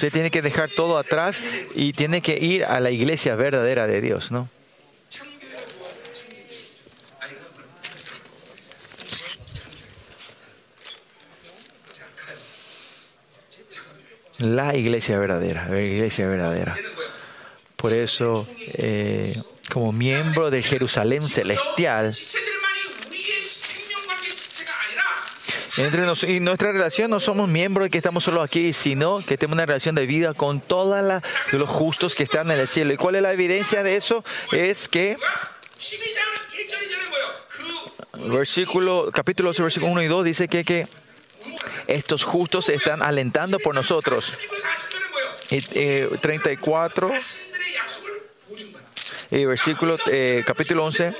Usted 0.00 0.14
tiene 0.14 0.30
que 0.30 0.40
dejar 0.40 0.70
todo 0.70 0.96
atrás 0.96 1.42
y 1.74 1.92
tiene 1.92 2.22
que 2.22 2.38
ir 2.38 2.64
a 2.64 2.80
la 2.80 2.90
iglesia 2.90 3.34
verdadera 3.34 3.86
de 3.86 4.00
Dios, 4.00 4.32
¿no? 4.32 4.48
La 14.38 14.74
iglesia 14.74 15.18
verdadera, 15.18 15.68
la 15.68 15.82
iglesia 15.82 16.26
verdadera. 16.28 16.74
Por 17.76 17.92
eso, 17.92 18.48
eh, 18.78 19.38
como 19.70 19.92
miembro 19.92 20.50
de 20.50 20.62
Jerusalén 20.62 21.20
celestial, 21.20 22.14
Entre 25.80 26.02
nos, 26.02 26.24
y 26.24 26.40
nuestra 26.40 26.72
relación 26.72 27.10
no 27.10 27.20
somos 27.20 27.48
miembros 27.48 27.88
que 27.88 27.96
estamos 27.96 28.22
solo 28.22 28.42
aquí, 28.42 28.74
sino 28.74 29.24
que 29.24 29.38
tenemos 29.38 29.54
una 29.54 29.64
relación 29.64 29.94
de 29.94 30.04
vida 30.04 30.34
con 30.34 30.60
todos 30.60 31.22
los 31.52 31.68
justos 31.70 32.14
que 32.14 32.24
están 32.24 32.50
en 32.50 32.60
el 32.60 32.68
cielo. 32.68 32.92
¿Y 32.92 32.98
cuál 32.98 33.14
es 33.14 33.22
la 33.22 33.32
evidencia 33.32 33.82
de 33.82 33.96
eso? 33.96 34.22
Es 34.52 34.88
que 34.88 35.16
versículo, 38.30 39.10
capítulo 39.10 39.48
12, 39.48 39.62
versículo 39.62 39.92
1 39.92 40.02
y 40.02 40.06
2 40.06 40.24
dice 40.24 40.48
que, 40.48 40.64
que 40.64 40.86
estos 41.86 42.24
justos 42.24 42.68
están 42.68 43.02
alentando 43.02 43.58
por 43.58 43.74
nosotros. 43.74 44.34
Y, 45.50 45.64
eh, 45.74 46.10
34 46.20 47.10
y 49.30 49.44
versículo 49.46 49.96
eh, 50.08 50.44
capítulo 50.46 50.84
11 50.84 51.14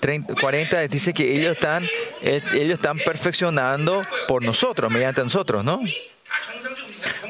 30, 0.00 0.34
40 0.34 0.88
dice 0.88 1.12
que 1.12 1.36
ellos 1.36 1.56
están, 1.56 1.84
eh, 2.22 2.42
ellos 2.54 2.78
están 2.78 2.98
perfeccionando 2.98 4.02
por 4.28 4.44
nosotros, 4.44 4.90
mediante 4.90 5.22
nosotros, 5.22 5.64
¿no? 5.64 5.80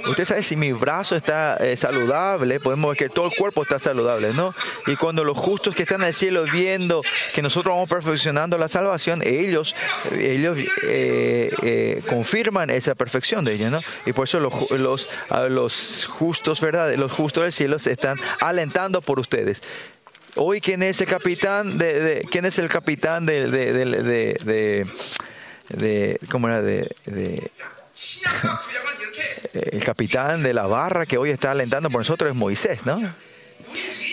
Usted 0.09 0.25
sabe 0.25 0.43
si 0.45 0.55
mi 0.55 0.73
brazo 0.73 1.17
está 1.17 1.57
eh, 1.57 1.77
saludable, 1.77 2.61
podemos 2.61 2.91
ver 2.91 2.97
que 2.97 3.09
todo 3.09 3.27
el 3.27 3.33
cuerpo 3.37 3.63
está 3.63 3.79
saludable, 3.81 4.33
¿no? 4.35 4.55
Y 4.87 4.95
cuando 4.97 5.25
los 5.25 5.37
justos 5.37 5.75
que 5.75 5.83
están 5.83 6.03
en 6.03 6.09
el 6.09 6.15
cielo 6.15 6.45
viendo 6.45 7.03
que 7.35 7.43
nosotros 7.43 7.75
vamos 7.75 7.91
perfeccionando 7.91 8.57
la 8.57 8.69
salvación, 8.69 9.21
ellos, 9.25 9.75
ellos 10.17 10.57
eh, 10.85 12.01
confirman 12.09 12.71
esa 12.71 12.95
perfección 12.95 13.45
de 13.45 13.55
ellos, 13.55 13.73
¿no? 13.73 13.79
Y 14.07 14.13
por 14.13 14.29
eso 14.29 14.39
los, 14.39 14.71
los, 14.71 15.09
los 15.49 16.07
justos, 16.07 16.61
¿verdad? 16.61 16.95
Los 16.95 17.11
justos 17.11 17.43
del 17.43 17.53
cielo 17.53 17.79
se 17.81 17.93
están 17.93 18.17
alentando 18.41 19.03
por 19.03 19.19
ustedes. 19.19 19.61
Hoy, 20.37 20.61
¿quién 20.61 20.83
es 20.83 21.01
el 21.01 21.07
capitán? 21.07 21.79
De, 21.79 22.27
¿Quién 22.31 22.45
es 22.45 22.59
el 22.59 22.69
capitán 22.69 23.27
de, 23.27 23.51
de, 23.51 24.87
de, 25.71 26.21
¿Cómo 26.31 26.49
era? 26.49 26.63
de 26.63 27.51
el 29.53 29.83
capitán 29.85 30.43
de 30.43 30.53
la 30.53 30.67
barra 30.67 31.07
que 31.07 31.17
hoy 31.17 31.31
está 31.31 31.53
alentando 31.53 31.89
por 31.91 32.01
nosotros 32.01 32.31
es 32.31 32.37
Moisés, 32.37 32.81
¿no? 32.85 33.01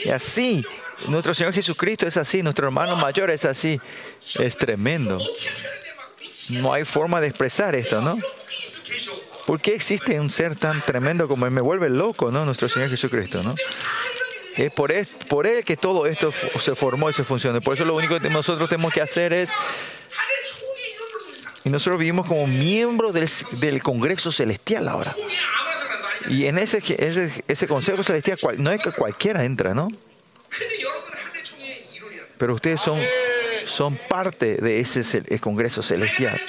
Y 0.05 0.09
así, 0.09 0.65
nuestro 1.07 1.33
Señor 1.33 1.53
Jesucristo 1.53 2.07
es 2.07 2.17
así, 2.17 2.41
nuestro 2.41 2.67
hermano 2.67 2.95
mayor 2.95 3.29
es 3.29 3.45
así. 3.45 3.79
Es 4.39 4.57
tremendo. 4.57 5.19
No 6.49 6.73
hay 6.73 6.85
forma 6.85 7.19
de 7.21 7.27
expresar 7.27 7.75
esto, 7.75 8.01
¿no? 8.01 8.17
¿Por 9.45 9.59
qué 9.59 9.75
existe 9.75 10.19
un 10.19 10.29
ser 10.29 10.55
tan 10.55 10.81
tremendo 10.81 11.27
como 11.27 11.45
él? 11.45 11.51
Me 11.51 11.61
vuelve 11.61 11.89
loco, 11.89 12.31
¿no? 12.31 12.45
Nuestro 12.45 12.69
Señor 12.69 12.89
Jesucristo, 12.89 13.43
¿no? 13.43 13.55
Es 14.57 14.71
por, 14.71 14.91
es, 14.91 15.09
por 15.27 15.47
Él 15.47 15.63
que 15.63 15.77
todo 15.77 16.05
esto 16.05 16.31
se 16.31 16.75
formó 16.75 17.09
y 17.09 17.13
se 17.13 17.23
funciona. 17.23 17.61
Por 17.61 17.75
eso 17.75 17.85
lo 17.85 17.95
único 17.95 18.19
que 18.19 18.29
nosotros 18.29 18.69
tenemos 18.69 18.93
que 18.93 19.01
hacer 19.01 19.33
es... 19.33 19.49
Y 21.65 21.69
nosotros 21.69 21.99
vivimos 21.99 22.27
como 22.27 22.45
miembros 22.45 23.13
del, 23.13 23.29
del 23.59 23.81
Congreso 23.81 24.31
Celestial 24.31 24.87
ahora. 24.87 25.13
Y 26.29 26.45
en 26.45 26.57
ese, 26.57 26.77
ese, 26.77 27.43
ese 27.47 27.67
Consejo 27.67 28.03
Celestial 28.03 28.37
no 28.57 28.71
es 28.71 28.81
que 28.81 28.91
cualquiera 28.91 29.43
entra, 29.43 29.73
¿no? 29.73 29.87
Pero 32.37 32.55
ustedes 32.55 32.81
son, 32.81 32.99
son 33.65 33.97
parte 34.09 34.57
de 34.57 34.79
ese 34.79 35.23
Congreso 35.39 35.81
Celestial. 35.81 36.39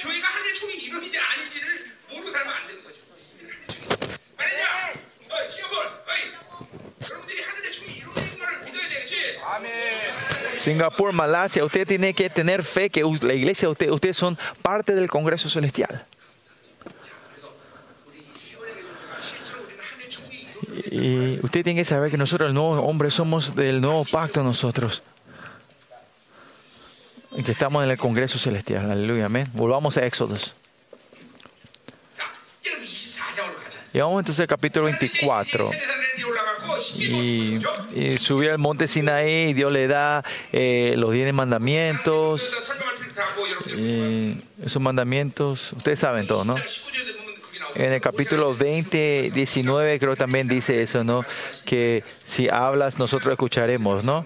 Singapur, 10.65 11.13
Malasia, 11.13 11.63
usted 11.63 11.87
tiene 11.87 12.15
que 12.15 12.27
tener 12.27 12.63
fe 12.63 12.89
que 12.89 13.03
la 13.21 13.35
iglesia, 13.35 13.69
usted, 13.69 13.91
ustedes 13.91 14.17
son 14.17 14.35
parte 14.63 14.95
del 14.95 15.11
Congreso 15.11 15.47
Celestial. 15.47 16.07
Y 20.89 21.39
usted 21.43 21.63
tiene 21.63 21.75
que 21.75 21.85
saber 21.85 22.09
que 22.09 22.17
nosotros, 22.17 22.47
el 22.47 22.55
nuevo 22.55 22.81
hombre, 22.81 23.11
somos 23.11 23.55
del 23.55 23.79
nuevo 23.79 24.05
pacto 24.05 24.41
nosotros. 24.41 25.03
Que 27.45 27.51
estamos 27.51 27.83
en 27.83 27.91
el 27.91 27.97
Congreso 27.99 28.39
Celestial. 28.39 28.89
Aleluya, 28.89 29.27
amén. 29.27 29.47
Volvamos 29.53 29.97
a 29.97 30.05
Éxodos. 30.07 30.55
Y 33.93 33.99
vamos 33.99 34.19
entonces 34.19 34.39
al 34.39 34.47
capítulo 34.47 34.85
24 34.85 35.69
y, 36.97 37.59
subir 38.17 38.51
al 38.51 38.57
monte 38.57 38.87
Sinaí 38.87 39.49
y 39.49 39.53
Dios 39.53 39.71
le 39.71 39.87
da 39.87 40.23
eh, 40.51 40.95
los 40.97 41.11
diez 41.11 41.31
mandamientos. 41.33 42.51
Eh, 43.67 44.35
esos 44.63 44.81
mandamientos, 44.81 45.73
ustedes 45.73 45.99
saben 45.99 46.27
todo, 46.27 46.45
¿no? 46.45 46.55
En 47.75 47.91
el 47.91 47.99
capítulo 47.99 48.55
20, 48.55 49.31
19 49.33 49.99
creo 49.99 50.15
también 50.15 50.47
dice 50.47 50.81
eso, 50.81 51.03
¿no? 51.03 51.25
Que 51.65 52.03
si 52.23 52.47
hablas 52.47 52.97
nosotros 52.99 53.33
escucharemos, 53.33 54.05
¿no? 54.05 54.25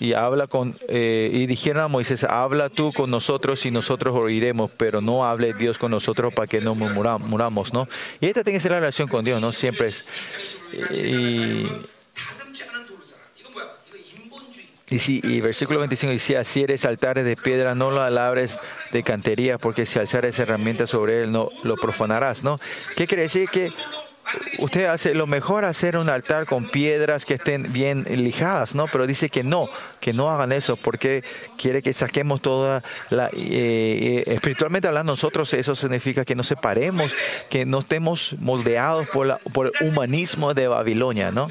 y 0.00 0.12
habla 0.12 0.46
con 0.46 0.76
eh, 0.88 1.30
y 1.32 1.46
dijeron 1.46 1.84
a 1.84 1.88
Moisés 1.88 2.24
habla 2.24 2.68
tú 2.68 2.90
con 2.92 3.10
nosotros 3.10 3.64
y 3.66 3.70
nosotros 3.70 4.14
oiremos 4.16 4.70
pero 4.76 5.00
no 5.00 5.24
hable 5.24 5.54
Dios 5.54 5.78
con 5.78 5.90
nosotros 5.90 6.34
para 6.34 6.46
que 6.46 6.60
no 6.60 6.74
muramos 6.74 7.72
no 7.72 7.88
y 8.20 8.26
esta 8.26 8.44
tiene 8.44 8.58
que 8.58 8.62
ser 8.62 8.72
la 8.72 8.80
relación 8.80 9.08
con 9.08 9.24
Dios 9.24 9.40
no 9.40 9.52
siempre 9.52 9.88
es 9.88 10.04
y, 10.92 11.66
y, 14.90 14.98
si, 14.98 15.20
y 15.24 15.40
versículo 15.40 15.80
25 15.80 16.12
dice, 16.12 16.26
si 16.26 16.34
así 16.34 16.62
eres 16.62 16.84
altares 16.84 17.24
de 17.24 17.36
piedra, 17.36 17.74
no 17.74 17.90
lo 17.90 18.02
alabres 18.02 18.58
de 18.92 19.02
cantería, 19.02 19.58
porque 19.58 19.84
si 19.84 19.98
alzares 19.98 20.38
herramientas 20.38 20.90
sobre 20.90 21.22
él, 21.22 21.32
no 21.32 21.48
lo 21.64 21.76
profanarás, 21.76 22.44
¿no? 22.44 22.60
¿Qué 22.96 23.06
quiere 23.06 23.24
decir? 23.24 23.48
Que 23.48 23.72
usted 24.58 24.86
hace 24.86 25.14
lo 25.14 25.26
mejor 25.26 25.64
hacer 25.64 25.96
un 25.96 26.08
altar 26.08 26.46
con 26.46 26.68
piedras 26.68 27.24
que 27.24 27.34
estén 27.34 27.72
bien 27.72 28.04
lijadas, 28.08 28.74
¿no? 28.74 28.86
Pero 28.86 29.06
dice 29.06 29.28
que 29.28 29.42
no, 29.42 29.68
que 30.00 30.12
no 30.12 30.30
hagan 30.30 30.52
eso, 30.52 30.76
porque 30.76 31.22
quiere 31.58 31.82
que 31.82 31.92
saquemos 31.92 32.42
toda 32.42 32.82
la... 33.10 33.26
eh, 33.28 33.30
eh, 33.36 34.22
espiritualmente 34.26 34.88
hablando, 34.88 35.12
nosotros 35.12 35.52
eso 35.54 35.74
significa 35.76 36.24
que 36.24 36.34
nos 36.34 36.46
separemos, 36.48 37.12
que 37.48 37.64
no 37.66 37.80
estemos 37.80 38.34
moldeados 38.38 39.06
por, 39.08 39.26
la- 39.26 39.38
por 39.52 39.72
el 39.80 39.88
humanismo 39.88 40.54
de 40.54 40.68
Babilonia, 40.68 41.30
¿no? 41.30 41.48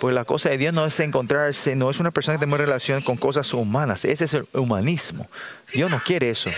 Pues 0.00 0.14
la 0.14 0.24
cosa 0.26 0.50
de 0.50 0.58
Dios 0.58 0.74
no 0.74 0.84
es 0.84 1.00
encontrarse, 1.00 1.74
no 1.74 1.90
es 1.90 2.00
una 2.00 2.10
persona 2.10 2.36
que 2.38 2.44
tenga 2.44 2.58
relación 2.58 3.00
con 3.02 3.16
cosas 3.16 3.52
humanas, 3.54 4.04
ese 4.04 4.26
es 4.26 4.34
el 4.34 4.46
humanismo. 4.52 5.26
Dios 5.72 5.90
no 5.90 6.00
quiere 6.04 6.28
eso. 6.28 6.50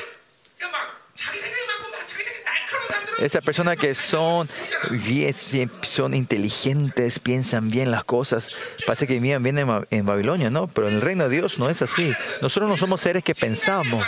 Esas 3.20 3.44
personas 3.44 3.76
que 3.76 3.94
son, 3.94 4.48
bien, 4.90 5.34
son 5.82 6.14
inteligentes, 6.14 7.18
piensan 7.18 7.70
bien 7.70 7.90
las 7.90 8.04
cosas, 8.04 8.56
parece 8.86 9.06
que 9.06 9.14
vivían 9.14 9.42
bien 9.42 9.58
en, 9.90 10.06
Babilonia, 10.06 10.50
¿no? 10.50 10.68
Pero 10.68 10.88
en 10.88 10.94
el 10.94 11.00
reino 11.00 11.28
de 11.28 11.30
Dios 11.36 11.58
no 11.58 11.68
es 11.68 11.82
así. 11.82 12.12
Nosotros 12.40 12.70
no 12.70 12.76
somos 12.76 13.00
seres 13.00 13.24
que 13.24 13.34
pensamos. 13.34 14.06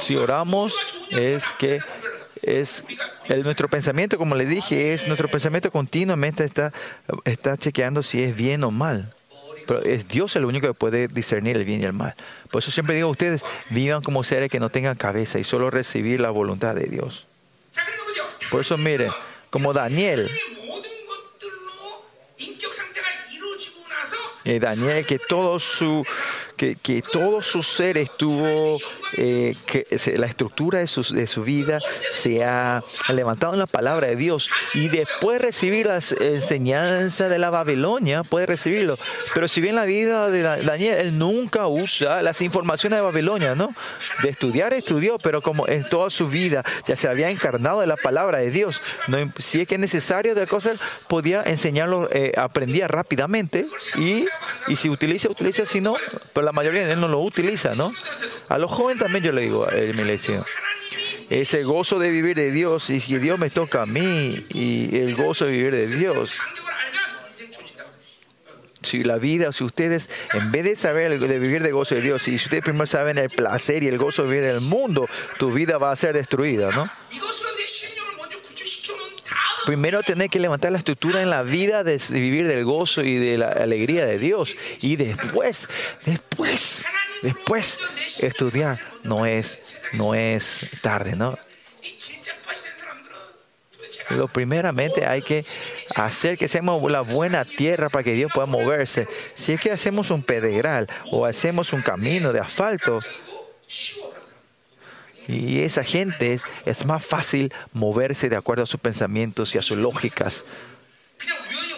Si 0.00 0.16
oramos 0.16 0.74
es 1.10 1.44
que 1.58 1.80
es 2.42 2.84
nuestro 3.44 3.68
pensamiento, 3.68 4.18
como 4.18 4.34
le 4.34 4.44
dije, 4.44 4.92
es 4.92 5.06
nuestro 5.06 5.28
pensamiento 5.28 5.70
continuamente 5.70 6.50
está 7.24 7.56
chequeando 7.56 8.02
si 8.02 8.22
es 8.22 8.36
bien 8.36 8.64
o 8.64 8.70
mal. 8.70 9.12
Pero 9.66 9.82
es 9.82 10.08
Dios 10.08 10.34
el 10.36 10.44
único 10.44 10.66
que 10.66 10.74
puede 10.74 11.08
discernir 11.08 11.56
el 11.56 11.64
bien 11.64 11.82
y 11.82 11.84
el 11.84 11.92
mal. 11.92 12.14
Por 12.50 12.62
eso 12.62 12.70
siempre 12.70 12.94
digo 12.94 13.08
a 13.08 13.10
ustedes, 13.10 13.42
vivan 13.70 14.02
como 14.02 14.24
seres 14.24 14.50
que 14.50 14.60
no 14.60 14.70
tengan 14.70 14.96
cabeza 14.96 15.38
y 15.38 15.44
solo 15.44 15.70
recibir 15.70 16.20
la 16.20 16.30
voluntad 16.30 16.74
de 16.74 16.84
Dios. 16.84 17.26
Por 18.50 18.60
eso 18.60 18.76
miren, 18.76 19.10
como 19.50 19.72
Daniel, 19.72 20.30
y 24.44 24.58
Daniel 24.58 25.06
que 25.06 25.18
todo 25.18 25.58
su 25.60 26.04
que, 26.62 26.76
que 26.76 27.02
todo 27.02 27.42
su 27.42 27.60
ser 27.64 27.96
estuvo 27.96 28.78
eh, 29.16 29.52
que 29.66 29.84
la 30.16 30.26
estructura 30.26 30.78
de 30.78 30.86
su, 30.86 31.02
de 31.12 31.26
su 31.26 31.42
vida 31.42 31.80
se 31.80 32.44
ha 32.44 32.84
levantado 33.12 33.52
en 33.54 33.58
la 33.58 33.66
palabra 33.66 34.06
de 34.06 34.14
Dios 34.14 34.48
y 34.74 34.86
después 34.86 35.42
recibir 35.42 35.86
las 35.86 36.12
enseñanzas 36.12 37.28
de 37.30 37.38
la 37.40 37.50
Babilonia, 37.50 38.22
puede 38.22 38.46
recibirlo. 38.46 38.96
Pero 39.34 39.48
si 39.48 39.60
bien 39.60 39.74
la 39.74 39.86
vida 39.86 40.30
de 40.30 40.42
Da- 40.42 40.58
Daniel, 40.62 40.98
él 41.00 41.18
nunca 41.18 41.66
usa 41.66 42.22
las 42.22 42.40
informaciones 42.42 42.98
de 43.00 43.04
Babilonia, 43.04 43.56
¿no? 43.56 43.74
De 44.22 44.28
estudiar, 44.30 44.72
estudió, 44.72 45.18
pero 45.18 45.42
como 45.42 45.66
en 45.66 45.82
toda 45.88 46.10
su 46.10 46.28
vida 46.28 46.62
ya 46.86 46.94
se 46.94 47.08
había 47.08 47.28
encarnado 47.30 47.80
de 47.80 47.88
la 47.88 47.96
palabra 47.96 48.38
de 48.38 48.50
Dios, 48.50 48.80
no, 49.08 49.18
si 49.38 49.62
es 49.62 49.66
que 49.66 49.74
es 49.74 49.80
necesario 49.80 50.36
de 50.36 50.46
cosas, 50.46 50.78
podía 51.08 51.42
enseñarlo, 51.42 52.08
eh, 52.12 52.32
aprendía 52.36 52.86
rápidamente 52.86 53.66
y, 53.98 54.26
y 54.68 54.76
si 54.76 54.88
utiliza, 54.88 55.28
utiliza, 55.28 55.66
si 55.66 55.80
no, 55.80 55.96
pero 56.32 56.44
la 56.46 56.51
la 56.52 56.56
mayoría 56.56 56.86
de 56.86 56.92
él 56.92 57.00
no 57.00 57.08
lo 57.08 57.20
utiliza, 57.20 57.74
¿no? 57.74 57.94
A 58.50 58.58
los 58.58 58.70
jóvenes 58.70 59.02
también 59.02 59.24
yo 59.24 59.32
le 59.32 59.40
digo, 59.40 59.66
eh, 59.72 59.92
mi. 59.94 60.02
Ese 61.30 61.62
gozo 61.62 61.98
de 61.98 62.10
vivir 62.10 62.36
de 62.36 62.50
Dios 62.50 62.90
y 62.90 63.00
si 63.00 63.16
Dios 63.16 63.40
me 63.40 63.48
toca 63.48 63.82
a 63.82 63.86
mí 63.86 64.44
y 64.50 64.98
el 64.98 65.14
gozo 65.14 65.46
de 65.46 65.52
vivir 65.52 65.72
de 65.72 65.86
Dios. 65.86 66.36
Si 68.82 69.02
la 69.02 69.16
vida, 69.16 69.50
si 69.52 69.64
ustedes, 69.64 70.10
en 70.34 70.52
vez 70.52 70.64
de 70.64 70.76
saber 70.76 71.18
de 71.18 71.38
vivir 71.38 71.62
de 71.62 71.72
gozo 71.72 71.94
de 71.94 72.02
Dios, 72.02 72.20
si 72.20 72.36
ustedes 72.36 72.62
primero 72.62 72.84
saben 72.84 73.16
el 73.16 73.30
placer 73.30 73.82
y 73.82 73.88
el 73.88 73.96
gozo 73.96 74.24
de 74.24 74.28
vivir 74.28 74.44
el 74.50 74.60
mundo, 74.60 75.08
tu 75.38 75.52
vida 75.52 75.78
va 75.78 75.90
a 75.90 75.96
ser 75.96 76.14
destruida, 76.14 76.70
¿no? 76.72 76.90
Primero 79.66 80.02
tener 80.02 80.28
que 80.28 80.40
levantar 80.40 80.72
la 80.72 80.78
estructura 80.78 81.22
en 81.22 81.30
la 81.30 81.42
vida 81.42 81.84
de 81.84 82.00
vivir 82.10 82.48
del 82.48 82.64
gozo 82.64 83.02
y 83.02 83.16
de 83.16 83.38
la 83.38 83.48
alegría 83.48 84.06
de 84.06 84.18
Dios. 84.18 84.56
Y 84.80 84.96
después, 84.96 85.68
después, 86.04 86.84
después 87.22 87.78
estudiar. 88.22 88.78
No 89.04 89.26
es, 89.26 89.58
no 89.92 90.14
es 90.14 90.78
tarde, 90.82 91.16
¿no? 91.16 91.38
Lo 94.10 94.28
primeramente 94.28 95.06
hay 95.06 95.22
que 95.22 95.44
hacer 95.96 96.36
que 96.36 96.48
seamos 96.48 96.90
la 96.90 97.00
buena 97.00 97.44
tierra 97.44 97.88
para 97.88 98.02
que 98.02 98.12
Dios 98.12 98.30
pueda 98.32 98.46
moverse. 98.46 99.06
Si 99.36 99.52
es 99.52 99.60
que 99.60 99.70
hacemos 99.70 100.10
un 100.10 100.22
pedregal 100.22 100.88
o 101.10 101.24
hacemos 101.24 101.72
un 101.72 101.82
camino 101.82 102.32
de 102.32 102.40
asfalto, 102.40 102.98
y 105.32 105.62
esa 105.62 105.84
gente 105.84 106.38
es, 106.66 106.84
más 106.84 107.04
fácil 107.04 107.52
moverse 107.72 108.28
de 108.28 108.36
acuerdo 108.36 108.64
a 108.64 108.66
sus 108.66 108.80
pensamientos 108.80 109.54
y 109.54 109.58
a 109.58 109.62
sus 109.62 109.78
lógicas. 109.78 110.44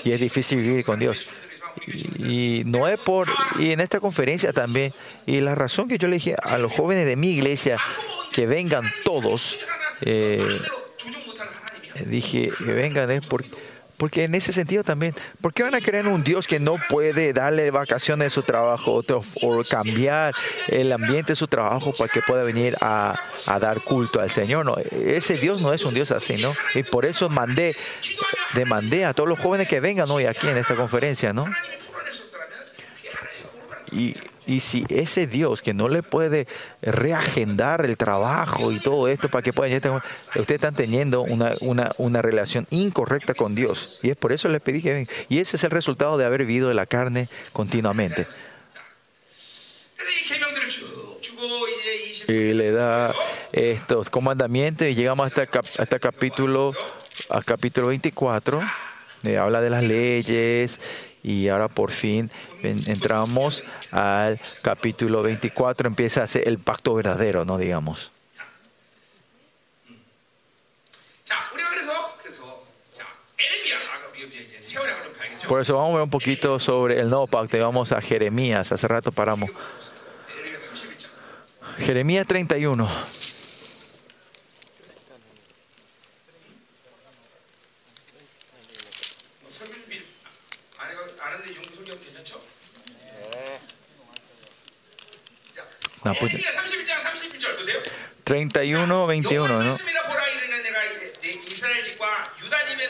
Y 0.05 0.13
es 0.13 0.21
difícil 0.21 0.59
vivir 0.59 0.85
con 0.85 0.99
Dios. 0.99 1.29
Y, 2.19 2.63
no 2.67 2.89
es 2.89 3.01
por 3.01 3.29
y 3.59 3.73
en 3.73 3.81
esta 3.81 3.99
conferencia 3.99 4.53
también 4.53 4.93
y 5.27 5.41
la 5.41 5.57
razón 5.57 5.89
que 5.89 5.99
yo 5.99 6.07
le 6.07 6.15
dije 6.15 6.37
a 6.41 6.57
los 6.57 6.71
jóvenes 6.71 7.05
de 7.05 7.17
mi 7.17 7.31
iglesia 7.31 7.79
que 8.33 8.47
vengan 8.47 8.85
todos 9.03 9.59
eh, 10.01 10.61
dije 12.07 12.53
que 12.57 12.73
vengan 12.73 13.11
es 13.11 13.27
porque 13.27 13.49
porque 13.97 14.25
en 14.25 14.35
ese 14.35 14.53
sentido 14.53 14.83
también, 14.83 15.15
¿por 15.41 15.55
qué 15.55 15.63
van 15.63 15.75
a 15.75 15.81
creer 15.81 16.07
en 16.07 16.13
un 16.13 16.25
Dios 16.25 16.47
que 16.47 16.59
no 16.59 16.77
puede 16.89 17.33
darle 17.33 17.71
vacaciones 17.71 18.27
de 18.27 18.31
su 18.31 18.43
trabajo 18.43 19.03
o, 19.43 19.63
cambiar 19.69 20.35
el 20.69 20.93
ambiente 20.93 21.33
de 21.33 21.37
su 21.37 21.47
trabajo 21.47 21.93
para 21.93 22.13
que 22.13 22.21
pueda 22.23 22.43
venir 22.43 22.75
a, 22.81 23.15
a, 23.47 23.59
dar 23.59 23.83
culto 23.83 24.21
al 24.21 24.31
Señor? 24.31 24.65
No, 24.67 24.77
ese 24.77 25.37
Dios 25.37 25.63
no 25.63 25.73
es 25.73 25.85
un 25.85 25.95
Dios 25.95 26.11
así, 26.11 26.43
¿no? 26.43 26.55
Y 26.75 26.83
por 26.83 27.05
eso 27.05 27.29
mandé, 27.29 27.77
demandé 28.55 29.05
a 29.05 29.13
todos 29.13 29.29
los 29.29 29.39
jóvenes 29.39 29.69
que 29.69 29.81
vengan 29.81 30.11
hoy 30.11 30.27
aquí 30.27 30.49
en 30.49 30.59
esta 30.59 30.75
conferencia, 30.75 31.33
¿no? 31.33 31.47
Y 33.93 34.17
y 34.47 34.61
si 34.61 34.85
ese 34.89 35.27
Dios 35.27 35.63
que 35.63 35.73
no 35.73 35.89
le 35.89 36.03
puede 36.03 36.47
reagendar 36.83 37.85
el 37.85 37.97
trabajo 37.97 38.73
y 38.73 38.79
todo 38.79 39.09
esto 39.09 39.29
para 39.29 39.43
que 39.43 39.53
puedan 39.53 39.75
ustedes 39.75 40.51
están 40.51 40.75
teniendo 40.75 41.23
una, 41.23 41.53
una, 41.61 41.93
una 41.99 42.23
relación 42.23 42.67
incorrecta 42.71 43.35
con 43.35 43.55
Dios. 43.55 44.01
Y 44.03 44.11
es 44.11 44.17
por 44.17 44.33
eso 44.33 44.49
les 44.49 44.61
pedí 44.61 44.83
que 44.83 44.93
vengan. 44.93 45.15
Y 45.29 45.39
ese 45.39 45.57
es 45.57 45.65
el 45.65 45.71
resultado 45.71 46.19
de 46.19 46.25
haber 46.25 46.45
vivido 46.45 46.69
de 46.69 46.75
la 46.75 46.87
carne 46.87 47.29
continuamente. 47.53 48.27
Y 52.29 52.53
le 52.53 52.71
da 52.73 53.15
estos 53.53 54.11
comandamientos 54.11 54.89
y 54.89 54.95
llegamos 54.95 55.27
hasta, 55.27 55.61
hasta 55.61 55.99
capítulo, 55.99 56.75
a 57.31 57.43
capítulo 57.43 57.89
24. 57.89 58.63
Eh, 59.25 59.39
habla 59.39 59.61
de 59.63 59.71
las 59.71 59.83
leyes 59.83 60.81
y 61.25 61.49
ahora 61.49 61.69
por 61.69 61.91
fin 61.91 62.31
entramos 62.63 63.65
al 63.91 64.39
capítulo 64.61 65.23
24, 65.23 65.89
empieza 65.89 66.23
a 66.23 66.27
ser 66.27 66.47
el 66.47 66.59
pacto 66.59 66.95
verdadero, 66.95 67.47
¿no? 67.47 67.57
Digamos. 67.57 68.13
Por 75.49 75.61
eso 75.61 75.77
vamos 75.77 75.91
a 75.91 75.95
ver 75.95 76.03
un 76.03 76.11
poquito 76.11 76.59
sobre 76.59 77.01
el 77.01 77.09
nuevo 77.09 77.27
pacto. 77.27 77.59
Vamos 77.59 77.93
a 77.93 78.01
Jeremías. 78.01 78.71
Hace 78.73 78.89
rato 78.89 79.11
paramos. 79.11 79.51
Jeremías 81.79 82.27
31. 82.27 82.87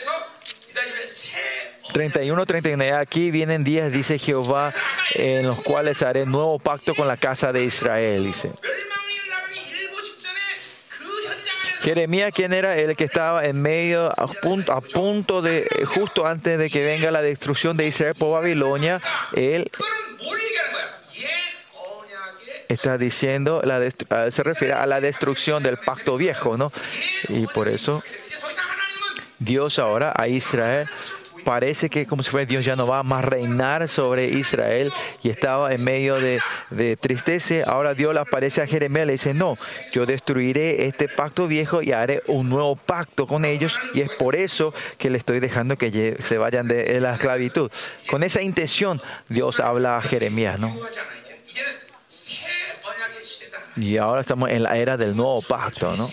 서 0.00 0.26
유다 0.68 0.84
집에 0.86 1.06
새 1.06 1.38
31, 1.92 2.46
31. 2.46 2.92
Aquí 2.94 3.30
vienen 3.30 3.64
días, 3.64 3.92
dice 3.92 4.18
Jehová, 4.18 4.72
en 5.14 5.46
los 5.46 5.60
cuales 5.60 6.02
haré 6.02 6.24
nuevo 6.24 6.58
pacto 6.58 6.94
con 6.94 7.08
la 7.08 7.16
casa 7.16 7.52
de 7.52 7.64
Israel, 7.64 8.24
dice. 8.24 8.52
멸망이 8.62 9.28
나가기 9.28 9.60
일보 9.70 10.00
직전에 10.00 10.38
그 10.88 11.04
현장 11.26 11.56
안에서 11.58 11.82
Jeremías, 11.82 12.32
¿quién 12.32 12.52
era? 12.52 12.76
El 12.76 12.94
que 12.94 13.04
estaba 13.04 13.44
en 13.44 13.60
medio, 13.60 14.06
a 14.06 14.26
punto, 14.28 14.72
a 14.72 14.80
punto 14.80 15.42
de, 15.42 15.66
justo 15.86 16.26
antes 16.26 16.58
de 16.58 16.70
que 16.70 16.82
venga 16.84 17.10
la 17.10 17.22
destrucción 17.22 17.76
de 17.76 17.88
Israel 17.88 18.14
por 18.16 18.32
Babilonia, 18.32 19.00
él 19.34 19.70
está 22.69 22.97
diciendo, 22.97 23.61
la 23.63 23.81
ah, 24.09 24.31
se 24.31 24.43
refiere 24.43 24.73
a 24.73 24.85
la 24.85 25.01
destrucción 25.01 25.63
del 25.63 25.77
pacto 25.77 26.17
viejo, 26.17 26.57
¿no? 26.57 26.71
Y 27.29 27.47
por 27.47 27.67
eso 27.67 28.03
Dios 29.39 29.79
ahora 29.79 30.13
a 30.15 30.27
Israel 30.27 30.87
parece 31.45 31.89
que 31.89 32.05
como 32.05 32.23
si 32.23 32.31
fuera 32.31 32.45
Dios 32.45 32.65
ya 32.65 32.75
no 32.75 32.87
va 32.87 32.99
a 32.99 33.03
más 33.03 33.23
reinar 33.23 33.87
sobre 33.87 34.27
Israel 34.27 34.91
y 35.21 35.29
estaba 35.29 35.73
en 35.73 35.83
medio 35.83 36.19
de, 36.19 36.39
de 36.71 36.97
tristeza. 36.97 37.63
Ahora 37.67 37.93
Dios 37.93 38.13
le 38.13 38.19
aparece 38.19 38.61
a 38.61 38.67
Jeremías 38.67 39.03
y 39.03 39.07
le 39.07 39.11
dice, 39.13 39.33
no, 39.33 39.53
yo 39.93 40.05
destruiré 40.05 40.87
este 40.87 41.07
pacto 41.07 41.47
viejo 41.47 41.81
y 41.81 41.91
haré 41.91 42.21
un 42.27 42.49
nuevo 42.49 42.75
pacto 42.75 43.27
con 43.27 43.45
ellos 43.45 43.79
y 43.93 44.01
es 44.01 44.09
por 44.09 44.35
eso 44.35 44.73
que 44.97 45.09
le 45.09 45.17
estoy 45.17 45.39
dejando 45.39 45.77
que 45.77 46.17
se 46.21 46.37
vayan 46.37 46.67
de 46.67 46.99
la 46.99 47.13
esclavitud. 47.13 47.71
Con 48.09 48.23
esa 48.23 48.41
intención 48.41 48.99
Dios 49.29 49.59
habla 49.59 49.97
a 49.97 50.01
Jeremías, 50.01 50.59
¿no? 50.59 50.69
Y 53.77 53.97
ahora 53.97 54.21
estamos 54.21 54.49
en 54.49 54.63
la 54.63 54.77
era 54.77 54.97
del 54.97 55.15
nuevo 55.15 55.41
pacto, 55.41 55.95
¿no? 55.95 56.09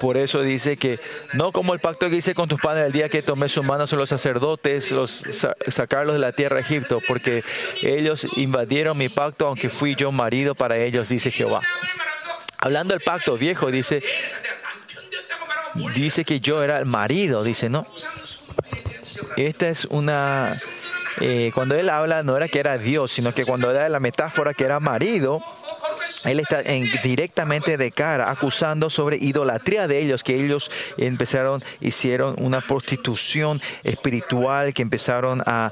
Por 0.00 0.16
eso 0.16 0.42
dice 0.42 0.76
que 0.76 0.98
no 1.34 1.52
como 1.52 1.74
el 1.74 1.78
pacto 1.78 2.10
que 2.10 2.16
hice 2.16 2.34
con 2.34 2.48
tus 2.48 2.60
padres 2.60 2.86
el 2.86 2.92
día 2.92 3.08
que 3.08 3.22
tomé 3.22 3.48
sus 3.48 3.64
manos 3.64 3.88
son 3.88 4.00
los 4.00 4.08
sacerdotes, 4.08 4.90
los 4.90 5.22
sacarlos 5.68 6.16
de 6.16 6.20
la 6.20 6.32
tierra 6.32 6.56
de 6.56 6.62
Egipto, 6.62 6.98
porque 7.06 7.44
ellos 7.82 8.26
invadieron 8.36 8.98
mi 8.98 9.08
pacto, 9.08 9.46
aunque 9.46 9.70
fui 9.70 9.94
yo 9.94 10.10
marido 10.10 10.56
para 10.56 10.76
ellos, 10.76 11.08
dice 11.08 11.30
Jehová. 11.30 11.60
Hablando 12.58 12.94
del 12.94 13.02
pacto 13.02 13.36
viejo, 13.36 13.70
dice, 13.70 14.02
dice 15.94 16.24
que 16.24 16.40
yo 16.40 16.64
era 16.64 16.80
el 16.80 16.86
marido, 16.86 17.44
dice, 17.44 17.68
¿no? 17.68 17.86
Esta 19.36 19.68
es 19.68 19.84
una 19.84 20.50
eh, 21.20 21.50
cuando 21.54 21.74
él 21.74 21.88
habla 21.88 22.22
no 22.22 22.36
era 22.36 22.48
que 22.48 22.58
era 22.58 22.78
Dios, 22.78 23.10
sino 23.12 23.32
que 23.32 23.44
cuando 23.44 23.72
da 23.72 23.88
la 23.88 24.00
metáfora 24.00 24.54
que 24.54 24.64
era 24.64 24.80
marido, 24.80 25.40
él 26.24 26.40
está 26.40 26.60
en- 26.62 26.88
directamente 27.02 27.76
de 27.76 27.90
cara 27.90 28.30
acusando 28.30 28.90
sobre 28.90 29.16
idolatría 29.16 29.86
de 29.88 30.00
ellos, 30.00 30.22
que 30.22 30.36
ellos 30.42 30.70
empezaron, 30.98 31.62
hicieron 31.80 32.34
una 32.38 32.60
prostitución 32.60 33.60
espiritual, 33.82 34.74
que 34.74 34.82
empezaron 34.82 35.42
a, 35.46 35.70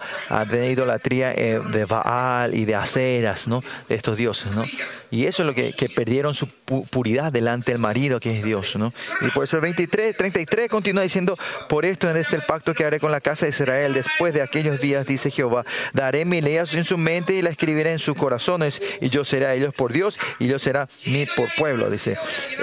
tener 0.50 0.70
idolatría 0.70 1.32
eh, 1.34 1.60
de 1.72 1.84
Baal 1.84 2.54
y 2.54 2.64
de 2.64 2.74
aceras, 2.74 3.46
¿no? 3.48 3.62
De 3.88 3.94
estos 3.94 4.16
dioses, 4.16 4.54
¿no? 4.54 4.64
Y 5.12 5.26
eso 5.26 5.42
es 5.42 5.46
lo 5.46 5.54
que, 5.54 5.72
que 5.72 5.88
perdieron 5.88 6.34
su 6.34 6.46
pu- 6.46 6.88
puridad 6.88 7.32
delante 7.32 7.72
del 7.72 7.80
marido, 7.80 8.20
que 8.20 8.32
es 8.32 8.44
Dios, 8.44 8.76
¿no? 8.76 8.92
Y 9.20 9.30
por 9.30 9.42
eso 9.44 9.56
el 9.56 9.62
23, 9.62 10.16
33 10.16 10.68
continúa 10.68 11.02
diciendo, 11.02 11.36
por 11.68 11.84
esto 11.84 12.08
en 12.08 12.16
este 12.16 12.36
el 12.36 12.42
pacto 12.42 12.74
que 12.74 12.84
haré 12.84 13.00
con 13.00 13.10
la 13.10 13.20
casa 13.20 13.44
de 13.46 13.50
Israel 13.50 13.92
después 13.92 14.32
de 14.32 14.40
aquellos 14.42 14.80
días, 14.80 15.06
dice 15.06 15.30
Jehová, 15.30 15.64
daré 15.92 16.24
mi 16.24 16.40
ley 16.40 16.56
en 16.56 16.84
su 16.84 16.96
mente 16.96 17.34
y 17.34 17.42
la 17.42 17.50
escribiré 17.50 17.92
en 17.92 17.98
sus 17.98 18.16
corazones, 18.16 18.80
y 19.00 19.08
yo 19.08 19.24
seré 19.24 19.46
a 19.46 19.54
ellos 19.54 19.74
por 19.74 19.92
Dios, 19.92 20.18
y 20.38 20.46
yo 20.48 20.58
será 20.58 20.88
mi 21.06 21.26
por 21.26 21.48
pueblo, 21.56 21.90
dice. 21.90 22.16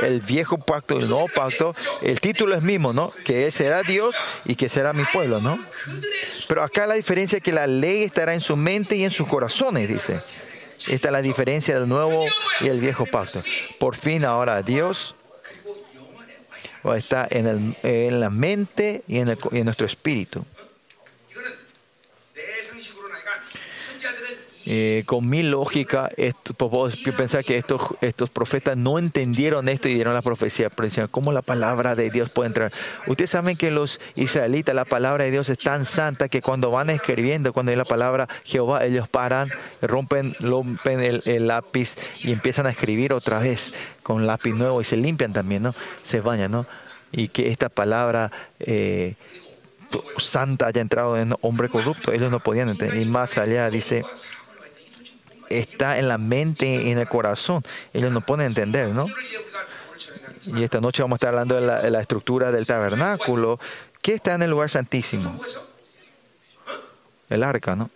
El 0.04 0.22
viejo 0.22 0.58
pacto 0.58 0.96
y 0.96 1.04
el 1.04 1.10
nuevo 1.10 1.28
pacto, 1.34 1.76
el 2.02 2.20
título 2.22 2.56
es 2.56 2.62
mismo, 2.64 2.94
¿no? 2.94 3.10
Que 3.26 3.46
Él 3.46 3.52
será 3.52 3.84
Dios 3.84 4.16
y 4.46 4.56
que 4.56 4.70
será 4.70 4.94
mi 4.94 5.04
pueblo, 5.06 5.40
¿no? 5.42 5.60
Pero 6.48 6.64
acá 6.64 6.88
la 6.88 6.94
diferencia 6.96 7.38
es 7.38 7.44
que 7.44 7.52
la 7.52 7.68
ley 7.68 8.04
estará 8.04 8.34
en 8.34 8.42
su 8.42 8.56
mente 8.56 8.96
y 8.96 9.04
en 9.04 9.12
sus 9.12 9.28
corazones, 9.28 9.88
dice. 9.88 10.14
Esta 10.14 11.08
es 11.08 11.12
la 11.12 11.22
diferencia 11.22 11.78
del 11.80 11.90
nuevo 11.90 12.24
y 12.62 12.68
el 12.68 12.80
viejo 12.80 13.06
pacto. 13.06 13.42
Por 13.80 13.96
fin 13.96 14.24
ahora 14.26 14.62
Dios 14.62 15.16
está 16.96 17.28
en, 17.30 17.48
el- 17.48 17.78
en 17.84 18.20
la 18.22 18.30
mente 18.30 19.04
y 19.08 19.18
en, 19.18 19.28
el- 19.30 19.38
y 19.52 19.58
en 19.58 19.66
nuestro 19.66 19.86
espíritu. 19.86 20.46
Eh, 24.70 25.04
con 25.06 25.30
mi 25.30 25.44
lógica, 25.44 26.10
esto, 26.18 26.54
pensar 27.16 27.46
que 27.46 27.58
estos, 27.58 27.82
estos 28.02 28.30
profetas 28.30 28.76
no 28.76 29.00
entendieron 29.00 29.70
esto 29.70 29.88
y 29.88 29.94
dieron 29.94 30.14
la 30.14 30.22
profecía. 30.22 30.70
Pero 30.70 30.88
decían, 30.88 31.08
¿cómo 31.10 31.32
la 31.32 31.42
palabra 31.42 31.96
de 31.96 32.10
Dios 32.10 32.32
puede 32.32 32.48
entrar? 32.48 32.74
Ustedes 33.08 33.30
saben 33.30 33.56
que 33.56 33.72
los 33.72 34.02
israelitas, 34.16 34.76
la 34.76 34.84
palabra 34.84 35.24
de 35.24 35.32
Dios 35.32 35.48
es 35.48 35.60
tan 35.60 35.86
santa 35.86 36.28
que 36.28 36.42
cuando 36.42 36.70
van 36.70 36.90
escribiendo, 36.90 37.54
cuando 37.54 37.70
hay 37.70 37.78
la 37.78 37.86
palabra 37.86 38.28
Jehová, 38.44 38.84
ellos 38.84 39.08
paran, 39.08 39.48
rompen, 39.82 40.36
rompen 40.42 41.00
el, 41.00 41.22
el 41.28 41.48
lápiz 41.48 41.96
y 42.26 42.34
empiezan 42.34 42.66
a 42.66 42.72
escribir 42.72 43.14
otra 43.14 43.40
vez 43.40 43.74
con 44.04 44.28
lápiz 44.28 44.54
nuevo 44.54 44.82
y 44.82 44.84
se 44.84 44.98
limpian 44.98 45.32
también, 45.32 45.64
¿no? 45.64 45.74
Se 46.04 46.20
bañan, 46.20 46.52
¿no? 46.52 46.66
Y 47.14 47.30
que 47.30 47.52
esta 47.52 47.70
palabra 47.70 48.34
eh, 48.60 49.16
santa 50.18 50.68
haya 50.68 50.82
entrado 50.82 51.18
en 51.18 51.34
hombre 51.40 51.70
corrupto, 51.70 52.12
ellos 52.12 52.30
no 52.32 52.42
podían 52.42 52.68
entender. 52.68 53.00
Y 53.00 53.06
más 53.06 53.38
allá 53.38 53.70
dice, 53.70 54.04
está 55.50 55.98
en 55.98 56.08
la 56.08 56.18
mente 56.18 56.66
y 56.66 56.92
en 56.92 57.00
el 57.00 57.08
corazón. 57.08 57.64
Ellos 57.94 58.12
no 58.12 58.22
pueden 58.22 58.48
entender, 58.48 58.90
¿no? 58.90 59.06
Y 60.46 60.64
esta 60.64 60.80
noche 60.80 61.02
vamos 61.02 61.16
a 61.16 61.18
estar 61.18 61.30
hablando 61.30 61.56
de 61.56 61.92
la, 61.92 62.00
estructura 62.00 62.52
del 62.52 62.66
tabernáculo 62.66 63.60
qué 64.02 64.14
está 64.14 64.36
en 64.36 64.44
el 64.44 64.52
lugar 64.52 64.70
santísimo. 64.70 65.40
El 67.30 67.44
arca, 67.44 67.76
¿no? 67.76 67.90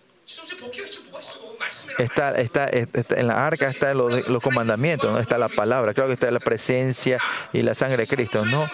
Está, 1.97 2.31
está, 2.41 2.67
en 2.69 3.27
la 3.27 3.45
arca 3.45 3.69
están 3.69 3.97
los, 3.97 4.27
los, 4.27 4.43
comandamientos, 4.43 5.09
¿no? 5.11 5.19
está 5.19 5.37
la 5.37 5.47
palabra, 5.47 5.93
creo 5.93 6.07
que 6.07 6.13
está 6.13 6.29
la 6.31 6.39
presencia 6.39 7.17
y 7.53 7.61
la 7.61 7.75
sangre 7.75 7.97
de 7.97 8.07
Cristo, 8.07 8.43
¿no? 8.43 8.67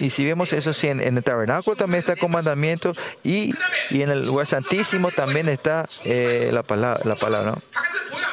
Y 0.00 0.10
si 0.10 0.24
vemos 0.24 0.52
eso, 0.52 0.72
sí, 0.72 0.88
en, 0.88 1.00
el 1.00 1.22
tabernáculo 1.22 1.76
también 1.76 2.00
está 2.00 2.12
el 2.12 2.18
comandamiento 2.18 2.92
y, 3.22 3.54
y 3.90 4.02
en 4.02 4.10
el 4.10 4.26
lugar 4.26 4.46
santísimo 4.46 5.10
también 5.10 5.48
está 5.48 5.86
eh, 6.04 6.50
la 6.52 6.62
palabra. 6.62 7.00
La 7.04 7.16
palabra 7.16 7.52
¿no? 7.52 7.62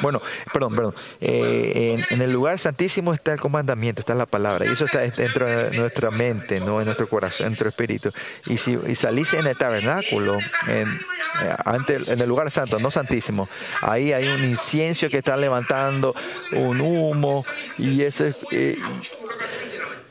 Bueno, 0.00 0.20
perdón, 0.52 0.74
perdón. 0.74 0.94
Eh, 1.20 2.04
en, 2.10 2.22
el 2.22 2.32
lugar 2.32 2.58
santísimo 2.58 3.12
está 3.12 3.32
el 3.32 3.40
comandamiento, 3.40 4.00
está 4.00 4.14
la 4.14 4.26
palabra. 4.26 4.66
Y 4.66 4.70
eso 4.70 4.84
está 4.84 5.00
dentro 5.00 5.48
de 5.48 5.76
nuestra 5.76 6.10
mente, 6.10 6.60
¿no? 6.60 6.80
en 6.80 6.86
nuestro 6.86 7.08
corazón, 7.08 7.46
en 7.46 7.50
nuestro 7.50 7.68
espíritu. 7.68 8.12
Y 8.46 8.58
si 8.58 8.78
y 8.86 8.94
salís 8.94 9.32
en 9.34 9.46
el 9.46 9.56
tabernáculo, 9.56 10.38
en, 10.68 10.88
eh, 10.88 11.54
ante, 11.64 11.98
en 12.08 12.20
el 12.20 12.28
lugar 12.28 12.50
santo, 12.50 12.78
no 12.78 12.90
santísimo, 12.90 13.48
ahí 13.82 14.12
hay 14.12 14.28
un 14.28 14.42
incienso 14.42 15.08
que 15.08 15.18
está 15.18 15.36
levantando 15.36 16.14
un 16.52 16.80
humo 16.80 17.44
y 17.78 18.02
eso 18.02 18.26
es 18.26 18.36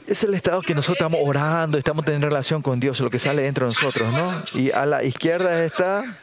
es 0.07 0.23
el 0.23 0.33
estado 0.33 0.61
que 0.61 0.73
nosotros 0.73 0.97
estamos 0.97 1.19
orando, 1.23 1.77
estamos 1.77 2.05
teniendo 2.05 2.27
relación 2.27 2.61
con 2.61 2.79
Dios, 2.79 2.99
lo 3.01 3.09
que 3.09 3.19
sale 3.19 3.41
dentro 3.43 3.67
de 3.67 3.73
nosotros, 3.73 4.11
¿no? 4.13 4.59
Y 4.59 4.71
a 4.71 4.85
la 4.85 5.03
izquierda 5.03 5.63
está 5.63 6.17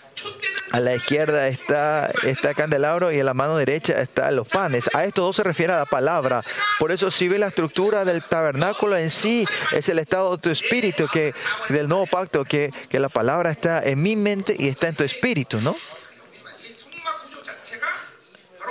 a 0.71 0.81
la 0.81 0.95
izquierda 0.95 1.47
está, 1.47 2.11
está 2.25 2.49
el 2.51 2.57
candelabro 2.57 3.13
y 3.13 3.21
a 3.21 3.25
la 3.25 3.35
mano 3.35 3.57
derecha 3.57 4.01
están 4.01 4.35
los 4.35 4.49
panes. 4.49 4.91
A 4.93 5.05
esto 5.05 5.23
dos 5.23 5.37
se 5.37 5.45
refiere 5.45 5.73
a 5.73 5.79
la 5.79 5.87
palabra. 5.87 6.41
Por 6.81 6.91
eso 6.91 7.13
si 7.13 7.29
ve 7.29 7.39
la 7.39 7.47
estructura 7.47 8.05
del 8.05 8.25
tabernáculo 8.25 8.97
en 8.97 9.11
sí, 9.11 9.47
es 9.71 9.89
el 9.89 10.01
estado 10.01 10.35
de 10.35 10.43
tu 10.43 10.51
espíritu, 10.51 11.07
que 11.07 11.33
del 11.69 11.87
nuevo 11.87 12.07
pacto, 12.07 12.45
que, 12.45 12.73
que 12.89 12.99
la 12.99 13.09
palabra 13.09 13.53
está 13.53 13.85
en 13.85 14.03
mi 14.03 14.17
mente 14.17 14.57
y 14.59 14.67
está 14.67 14.89
en 14.89 14.97
tu 14.97 15.05
espíritu, 15.05 15.61
¿no? 15.61 15.77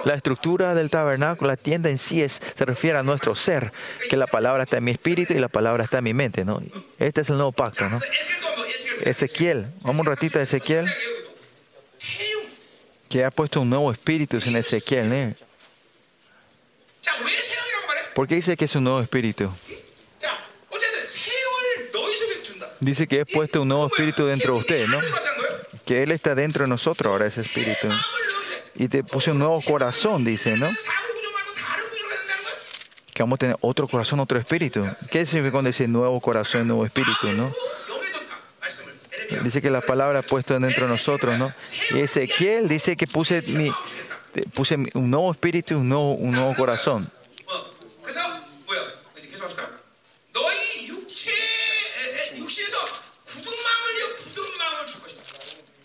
La 0.06 0.16
estructura 0.16 0.76
del 0.76 0.90
tabernáculo, 0.90 1.50
la 1.50 1.58
tienda 1.58 1.90
en 1.90 1.98
sí 1.98 2.22
es, 2.22 2.42
se 2.56 2.66
refiere 2.66 2.98
a 2.98 3.04
nuestro 3.04 3.36
ser, 3.36 3.72
que 4.10 4.18
la 4.18 4.28
palabra 4.28 4.64
está 4.64 4.78
en 4.78 4.84
mi 4.84 4.92
espíritu 4.92 5.34
y 5.34 5.40
la 5.40 5.48
palabra 5.48 5.86
está 5.86 6.00
en 6.00 6.04
mi 6.04 6.14
mente, 6.14 6.44
¿no? 6.44 6.62
Este 7.00 7.22
es 7.22 7.30
el 7.30 7.38
nuevo 7.38 7.52
pacto, 7.52 7.88
¿no? 7.88 8.00
Ezequiel, 9.02 9.68
vamos 9.82 10.02
un 10.02 10.06
ratito 10.06 10.40
a 10.40 10.42
Ezequiel, 10.42 10.90
que 13.10 13.24
ha 13.24 13.32
puesto 13.32 13.62
un 13.62 13.70
nuevo 13.70 13.92
espíritu 13.92 14.38
en 14.46 14.56
Ezequiel, 14.58 15.14
¿eh? 15.14 15.36
¿Por 18.14 18.28
qué 18.28 18.36
dice 18.36 18.58
que 18.58 18.66
es 18.66 18.76
un 18.76 18.84
nuevo 18.84 19.00
espíritu? 19.00 19.52
Dice 22.80 23.08
que 23.08 23.22
he 23.22 23.26
puesto 23.26 23.62
un 23.62 23.70
nuevo 23.70 23.88
espíritu 23.88 24.26
dentro 24.26 24.56
de 24.56 24.60
usted, 24.60 24.88
¿no? 24.88 25.00
Que 25.86 26.04
Él 26.04 26.12
está 26.12 26.36
dentro 26.36 26.66
de 26.66 26.70
nosotros 26.70 27.10
ahora, 27.10 27.26
ese 27.26 27.42
espíritu 27.42 27.88
y 28.76 28.88
te 28.88 29.04
puse 29.04 29.32
un 29.32 29.40
nuevo 29.40 29.62
corazón, 29.62 30.24
dice, 30.26 30.58
¿no? 30.58 30.70
Que 33.14 33.22
vamos 33.22 33.38
a 33.38 33.40
tener 33.40 33.58
otro 33.62 33.88
corazón, 33.88 34.20
otro 34.20 34.40
espíritu. 34.40 34.84
¿Qué 35.12 35.26
significa 35.26 35.52
cuando 35.52 35.70
dice 35.70 35.88
nuevo 35.88 36.20
corazón, 36.20 36.68
nuevo 36.68 36.86
espíritu, 36.86 37.28
no? 37.36 37.52
Dice 39.44 39.62
que 39.62 39.70
la 39.70 39.82
palabra 39.82 40.20
ha 40.20 40.24
puesto 40.24 40.60
dentro 40.60 40.86
de 40.86 40.91
nosotros, 40.91 41.38
¿no? 41.38 41.54
Y 41.91 42.00
Ezequiel 42.00 42.68
dice 42.68 42.95
que 42.95 43.08
puse, 43.08 43.41
mi, 43.52 43.72
puse 44.54 44.76
un 44.76 45.12
nuevo 45.12 45.32
espíritu, 45.32 45.78
un 45.78 45.90
nuevo, 45.90 46.14
un 46.14 46.32
nuevo 46.32 46.54
corazón. 46.56 47.10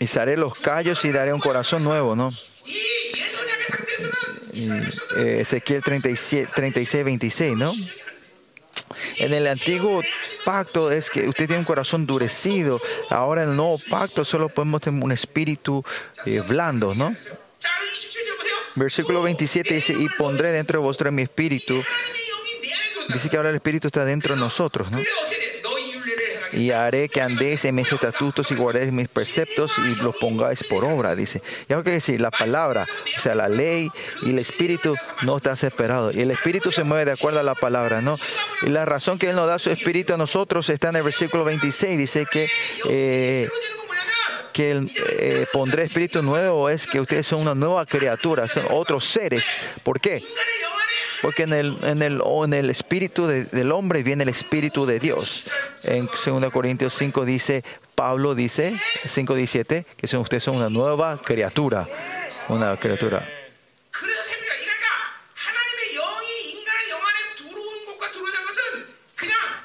Y 0.00 0.04
Pisaré 0.04 0.36
los 0.36 0.58
callos 0.60 1.04
y 1.04 1.10
daré 1.10 1.32
un 1.32 1.40
corazón 1.40 1.82
nuevo, 1.82 2.14
¿no? 2.14 2.30
Mm, 4.58 4.88
eh, 5.18 5.40
Ezequiel 5.40 5.82
37, 5.82 6.50
36, 6.54 7.04
26, 7.04 7.56
¿no? 7.56 7.72
En 9.18 9.34
el 9.34 9.46
antiguo 9.46 10.02
pacto 10.44 10.90
es 10.90 11.10
que 11.10 11.28
usted 11.28 11.46
tiene 11.46 11.60
un 11.60 11.64
corazón 11.64 12.02
endurecido. 12.02 12.80
Ahora 13.10 13.42
en 13.42 13.50
el 13.50 13.56
nuevo 13.56 13.80
pacto 13.90 14.24
solo 14.24 14.48
podemos 14.48 14.80
tener 14.80 15.02
un 15.02 15.12
espíritu 15.12 15.84
eh, 16.26 16.40
blando, 16.40 16.94
¿no? 16.94 17.14
Versículo 18.74 19.22
27 19.22 19.74
dice, 19.74 19.92
y 19.92 20.08
pondré 20.10 20.52
dentro 20.52 20.80
de 20.80 20.86
vosotros 20.86 21.12
mi 21.12 21.22
espíritu. 21.22 21.82
Dice 23.12 23.28
que 23.28 23.36
ahora 23.36 23.50
el 23.50 23.56
espíritu 23.56 23.88
está 23.88 24.04
dentro 24.04 24.34
de 24.34 24.40
nosotros, 24.40 24.90
¿no? 24.90 24.98
y 26.52 26.70
haré 26.70 27.08
que 27.08 27.20
andéis 27.20 27.64
en 27.64 27.74
mis 27.74 27.92
estatutos 27.92 28.50
y 28.50 28.54
guardéis 28.54 28.92
mis 28.92 29.08
preceptos 29.08 29.72
y 29.78 30.02
los 30.02 30.16
pongáis 30.16 30.64
por 30.64 30.84
obra, 30.84 31.14
dice. 31.14 31.42
Y 31.68 31.72
algo 31.72 31.84
que 31.84 31.90
decir, 31.90 32.20
la 32.20 32.30
palabra, 32.30 32.86
o 33.16 33.20
sea, 33.20 33.34
la 33.34 33.48
ley 33.48 33.90
y 34.22 34.30
el 34.30 34.38
espíritu 34.38 34.94
no 35.22 35.36
está 35.36 35.56
separado. 35.56 36.12
Y 36.12 36.20
el 36.20 36.30
espíritu 36.30 36.72
se 36.72 36.84
mueve 36.84 37.04
de 37.04 37.12
acuerdo 37.12 37.40
a 37.40 37.42
la 37.42 37.54
palabra, 37.54 38.00
¿no? 38.00 38.18
Y 38.62 38.70
la 38.70 38.84
razón 38.84 39.18
que 39.18 39.30
Él 39.30 39.36
nos 39.36 39.48
da 39.48 39.58
su 39.58 39.70
espíritu 39.70 40.14
a 40.14 40.16
nosotros 40.16 40.68
está 40.68 40.90
en 40.90 40.96
el 40.96 41.02
versículo 41.02 41.44
26, 41.44 41.98
dice 41.98 42.26
que... 42.30 42.48
Eh, 42.88 43.48
que 44.52 44.72
el, 44.72 44.90
eh, 45.10 45.46
pondré 45.52 45.84
espíritu 45.84 46.20
nuevo 46.20 46.68
es 46.68 46.88
que 46.88 47.00
ustedes 47.00 47.28
son 47.28 47.42
una 47.42 47.54
nueva 47.54 47.86
criatura, 47.86 48.48
son 48.48 48.64
otros 48.70 49.04
seres. 49.04 49.44
¿Por 49.84 50.00
qué? 50.00 50.20
Porque 51.22 51.44
en 51.44 51.52
el, 51.52 51.76
en 51.82 52.02
el, 52.02 52.20
oh, 52.22 52.44
en 52.44 52.54
el 52.54 52.70
espíritu 52.70 53.26
del 53.26 53.72
hombre 53.72 54.02
viene 54.02 54.22
el 54.22 54.28
espíritu 54.28 54.86
de 54.86 55.00
Dios. 55.00 55.44
En 55.84 56.06
2 56.06 56.52
Corintios 56.52 56.94
5 56.94 57.24
dice, 57.24 57.64
Pablo 57.94 58.34
dice, 58.34 58.72
5.17, 58.72 59.84
que 59.96 60.06
son, 60.06 60.20
ustedes 60.20 60.44
son 60.44 60.56
una 60.56 60.68
nueva 60.68 61.20
criatura. 61.22 61.88
Una 62.48 62.76
criatura. 62.76 63.28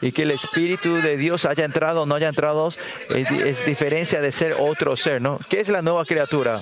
y 0.04 0.12
que 0.12 0.24
el 0.24 0.32
Espíritu 0.32 0.96
de 0.96 1.16
Dios 1.16 1.46
haya 1.46 1.64
entrado 1.64 2.02
o 2.02 2.06
no 2.06 2.16
haya 2.16 2.28
entrado 2.28 2.68
es, 2.68 2.78
es, 3.10 3.66
diferencia 3.66 4.20
de 4.20 4.34
ser 4.34 4.58
otro 4.60 4.98
ser, 4.98 5.22
¿no? 5.22 5.40
¿Qué 5.50 5.62
es 5.62 5.70
la 5.70 5.82
nueva 5.82 6.04
criatura? 6.04 6.60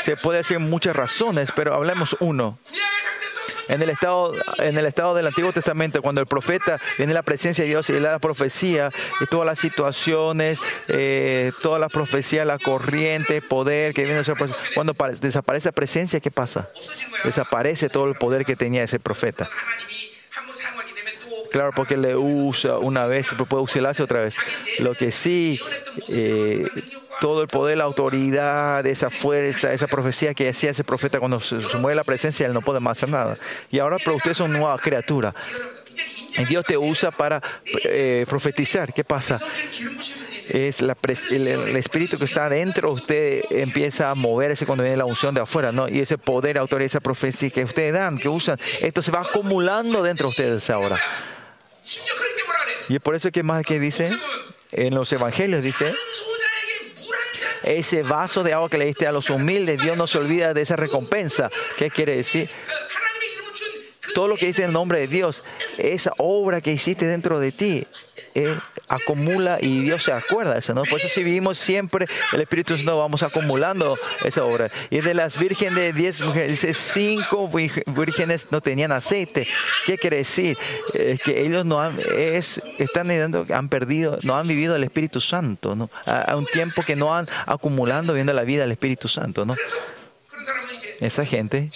Se 0.00 0.16
puede 0.16 0.38
decir 0.38 0.58
muchas 0.58 0.96
razones, 0.96 1.50
pero 1.54 1.74
hablemos 1.74 2.16
uno 2.20 2.58
en 3.72 3.80
el 3.80 3.90
estado, 3.90 4.34
en 4.58 4.76
el 4.76 4.84
estado 4.84 5.14
del 5.14 5.26
Antiguo 5.26 5.50
Testamento, 5.50 6.02
cuando 6.02 6.20
el 6.20 6.26
profeta 6.26 6.78
viene 6.98 7.12
a 7.12 7.14
la 7.14 7.22
presencia 7.22 7.64
de 7.64 7.70
Dios 7.70 7.88
y 7.88 7.94
le 7.94 8.00
da 8.00 8.12
la 8.12 8.18
profecía, 8.18 8.90
y 9.20 9.26
todas 9.26 9.46
las 9.46 9.58
situaciones, 9.58 10.58
eh, 10.88 11.50
todas 11.62 11.80
las 11.80 11.90
profecías, 11.90 12.46
la 12.46 12.58
corriente, 12.58 13.40
poder 13.40 13.94
que 13.94 14.04
viene 14.04 14.20
a 14.20 14.34
pues, 14.34 14.52
Cuando 14.74 14.94
desaparece 15.20 15.68
la 15.68 15.72
presencia, 15.72 16.20
¿qué 16.20 16.30
pasa? 16.30 16.68
Desaparece 17.24 17.88
todo 17.88 18.08
el 18.08 18.14
poder 18.14 18.44
que 18.44 18.56
tenía 18.56 18.84
ese 18.84 19.00
profeta. 19.00 19.48
Claro, 21.50 21.72
porque 21.74 21.96
le 21.96 22.16
usa 22.16 22.78
una 22.78 23.06
vez, 23.06 23.28
pero 23.30 23.46
puede 23.46 23.62
usarse 23.62 24.02
otra 24.02 24.20
vez. 24.20 24.36
Lo 24.80 24.94
que 24.94 25.12
sí 25.12 25.60
eh, 26.08 26.66
todo 27.22 27.40
el 27.40 27.46
poder, 27.46 27.78
la 27.78 27.84
autoridad, 27.84 28.84
esa 28.84 29.08
fuerza, 29.08 29.72
esa 29.72 29.86
profecía 29.86 30.34
que 30.34 30.48
hacía 30.48 30.72
ese 30.72 30.82
profeta 30.82 31.20
cuando 31.20 31.38
se, 31.38 31.60
se 31.60 31.78
mueve 31.78 31.94
la 31.94 32.02
presencia, 32.02 32.46
él 32.46 32.52
no 32.52 32.62
puede 32.62 32.80
más 32.80 32.98
hacer 32.98 33.10
nada. 33.10 33.36
Y 33.70 33.78
ahora 33.78 33.98
pero 33.98 34.16
ustedes 34.16 34.38
son 34.38 34.50
nueva 34.50 34.76
criatura. 34.76 35.32
Dios 36.48 36.64
te 36.64 36.76
usa 36.76 37.12
para 37.12 37.40
eh, 37.84 38.26
profetizar. 38.28 38.92
¿Qué 38.92 39.04
pasa? 39.04 39.38
Es 40.48 40.80
el, 40.80 41.76
espíritu 41.76 42.18
que 42.18 42.24
está 42.24 42.46
adentro, 42.46 42.90
usted 42.90 43.44
empieza 43.50 44.10
a 44.10 44.16
moverse 44.16 44.66
cuando 44.66 44.82
viene 44.82 44.96
la 44.96 45.04
unción 45.04 45.32
de 45.32 45.42
afuera, 45.42 45.70
¿no? 45.70 45.88
Y 45.88 46.00
ese 46.00 46.18
poder, 46.18 46.58
autoridad, 46.58 46.86
esa 46.86 47.00
profecía 47.00 47.50
que 47.50 47.62
ustedes 47.62 47.92
dan, 47.94 48.18
que 48.18 48.28
usan, 48.28 48.58
esto 48.80 49.00
se 49.00 49.12
va 49.12 49.20
acumulando 49.20 50.02
dentro 50.02 50.26
de 50.26 50.30
ustedes 50.30 50.70
ahora. 50.70 50.98
Y 52.88 52.96
es 52.96 53.00
por 53.00 53.14
eso 53.14 53.30
que 53.30 53.44
más 53.44 53.64
que 53.64 53.78
dice, 53.78 54.10
en 54.72 54.96
los 54.96 55.12
evangelios 55.12 55.62
dice, 55.62 55.92
ese 57.64 58.02
vaso 58.02 58.42
de 58.42 58.52
agua 58.52 58.68
que 58.68 58.78
le 58.78 58.86
diste 58.86 59.06
a 59.06 59.12
los 59.12 59.30
humildes. 59.30 59.80
Dios 59.82 59.96
no 59.96 60.06
se 60.06 60.18
olvida 60.18 60.54
de 60.54 60.62
esa 60.62 60.76
recompensa. 60.76 61.48
¿Qué 61.78 61.90
quiere 61.90 62.16
decir? 62.16 62.50
Todo 64.14 64.28
lo 64.28 64.36
que 64.36 64.46
diste 64.46 64.62
en 64.62 64.68
el 64.68 64.74
nombre 64.74 65.00
de 65.00 65.06
Dios, 65.06 65.42
esa 65.78 66.12
obra 66.18 66.60
que 66.60 66.72
hiciste 66.72 67.06
dentro 67.06 67.38
de 67.38 67.52
ti, 67.52 67.86
él 68.34 68.60
acumula 68.88 69.58
y 69.60 69.82
Dios 69.82 70.04
se 70.04 70.12
acuerda 70.12 70.54
de 70.54 70.60
eso, 70.60 70.74
¿no? 70.74 70.82
Por 70.82 70.98
eso 70.98 71.08
si 71.08 71.22
vivimos 71.22 71.58
siempre, 71.58 72.06
el 72.32 72.40
Espíritu 72.40 72.76
Santo 72.76 72.98
vamos 72.98 73.22
acumulando 73.22 73.96
esa 74.24 74.44
obra. 74.44 74.70
Y 74.90 75.00
de 75.00 75.14
las 75.14 75.38
vírgenes 75.38 75.74
de 75.74 75.92
diez 75.92 76.20
mujeres, 76.22 76.50
dice, 76.50 76.74
cinco 76.74 77.48
vírgenes 77.48 78.48
no 78.50 78.60
tenían 78.60 78.92
aceite. 78.92 79.46
¿Qué 79.86 79.98
quiere 79.98 80.18
decir? 80.18 80.56
Eh, 80.94 81.18
que 81.22 81.42
ellos 81.42 81.64
no 81.64 81.80
han, 81.80 81.96
es, 82.16 82.60
están 82.78 83.10
han 83.10 83.68
perdido, 83.68 84.18
no 84.22 84.36
han 84.36 84.46
vivido 84.46 84.76
el 84.76 84.84
Espíritu 84.84 85.20
Santo, 85.20 85.76
¿no? 85.76 85.90
A, 86.06 86.32
a 86.32 86.36
un 86.36 86.46
tiempo 86.46 86.82
que 86.82 86.96
no 86.96 87.14
han 87.14 87.26
acumulando 87.46 88.14
viendo 88.14 88.32
la 88.32 88.42
vida 88.42 88.62
del 88.62 88.72
Espíritu 88.72 89.08
Santo, 89.08 89.44
¿no? 89.44 89.54
Esa 91.02 91.26
gente, 91.26 91.68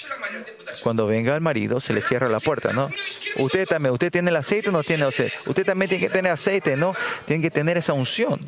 cuando 0.83 1.07
venga 1.07 1.35
el 1.35 1.41
marido, 1.41 1.81
se 1.81 1.93
le 1.93 2.01
cierra 2.01 2.29
la 2.29 2.39
puerta, 2.39 2.73
¿no? 2.73 2.91
Usted 3.37 3.67
también, 3.67 3.93
usted 3.93 4.13
tiene 4.13 4.31
el 4.31 4.37
aceite 4.37 4.69
o 4.69 4.73
no 4.73 4.85
tiene 4.85 5.05
aceite. 5.05 5.37
Usted 5.47 5.65
también 5.65 5.89
tiene 5.89 6.07
que 6.07 6.13
tener 6.13 6.31
aceite, 6.31 6.77
¿no? 6.77 6.95
Tiene 7.27 7.43
que 7.43 7.51
tener 7.51 7.77
esa 7.77 7.93
unción 7.93 8.41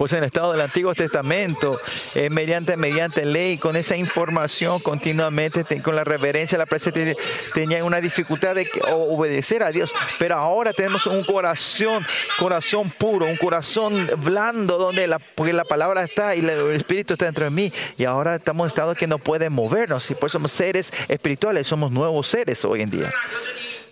pues 0.00 0.12
en 0.12 0.20
el 0.20 0.24
estado 0.24 0.52
del 0.52 0.62
Antiguo 0.62 0.94
Testamento, 0.94 1.78
eh, 2.14 2.30
mediante, 2.30 2.78
mediante 2.78 3.26
ley, 3.26 3.58
con 3.58 3.76
esa 3.76 3.98
información 3.98 4.80
continuamente, 4.80 5.82
con 5.82 5.94
la 5.94 6.04
reverencia, 6.04 6.56
la 6.56 6.64
presencia, 6.64 7.14
tenían 7.52 7.82
una 7.82 8.00
dificultad 8.00 8.54
de 8.54 8.66
obedecer 8.88 9.62
a 9.62 9.70
Dios. 9.70 9.94
Pero 10.18 10.36
ahora 10.36 10.72
tenemos 10.72 11.04
un 11.04 11.22
corazón, 11.22 12.02
corazón 12.38 12.88
puro, 12.88 13.26
un 13.26 13.36
corazón 13.36 14.08
blando, 14.24 14.78
donde 14.78 15.06
la, 15.06 15.18
porque 15.18 15.52
la 15.52 15.64
palabra 15.64 16.02
está 16.02 16.34
y 16.34 16.38
el 16.38 16.70
Espíritu 16.70 17.12
está 17.12 17.26
dentro 17.26 17.44
de 17.44 17.50
mí. 17.50 17.70
Y 17.98 18.04
ahora 18.06 18.36
estamos 18.36 18.60
en 18.60 18.62
un 18.62 18.68
estado 18.68 18.94
que 18.94 19.06
no 19.06 19.18
puede 19.18 19.50
movernos. 19.50 20.10
Y 20.10 20.14
por 20.14 20.28
eso 20.28 20.38
somos 20.38 20.52
seres 20.52 20.94
espirituales, 21.08 21.66
somos 21.66 21.92
nuevos 21.92 22.26
seres 22.26 22.64
hoy 22.64 22.80
en 22.80 22.88
día. 22.88 23.12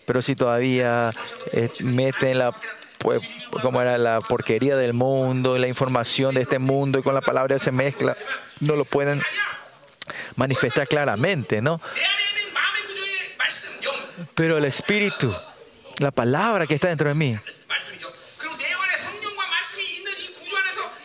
Pero 0.07 0.23
si 0.23 0.35
todavía 0.35 1.11
eh, 1.53 1.69
meten 1.83 2.39
la 2.39 2.55
pues, 2.99 3.21
como 3.63 3.81
era 3.81 3.97
la 3.99 4.21
porquería 4.21 4.77
del 4.77 4.93
mundo 4.93 5.57
la 5.59 5.69
información 5.69 6.35
de 6.35 6.43
este 6.43 6.59
mundo 6.59 6.99
y 6.99 7.03
con 7.03 7.15
la 7.15 7.21
palabra 7.21 7.59
se 7.59 7.73
mezcla, 7.73 8.17
no 8.61 8.77
lo 8.77 8.85
pueden 8.85 9.23
manifestar 10.37 10.87
claramente, 10.87 11.63
¿no? 11.63 11.81
Pero 14.35 14.59
el 14.59 14.65
espíritu, 14.65 15.35
la 15.99 16.11
palabra 16.11 16.67
que 16.67 16.75
está 16.75 16.89
dentro 16.89 17.09
de 17.09 17.15
mí, 17.15 17.39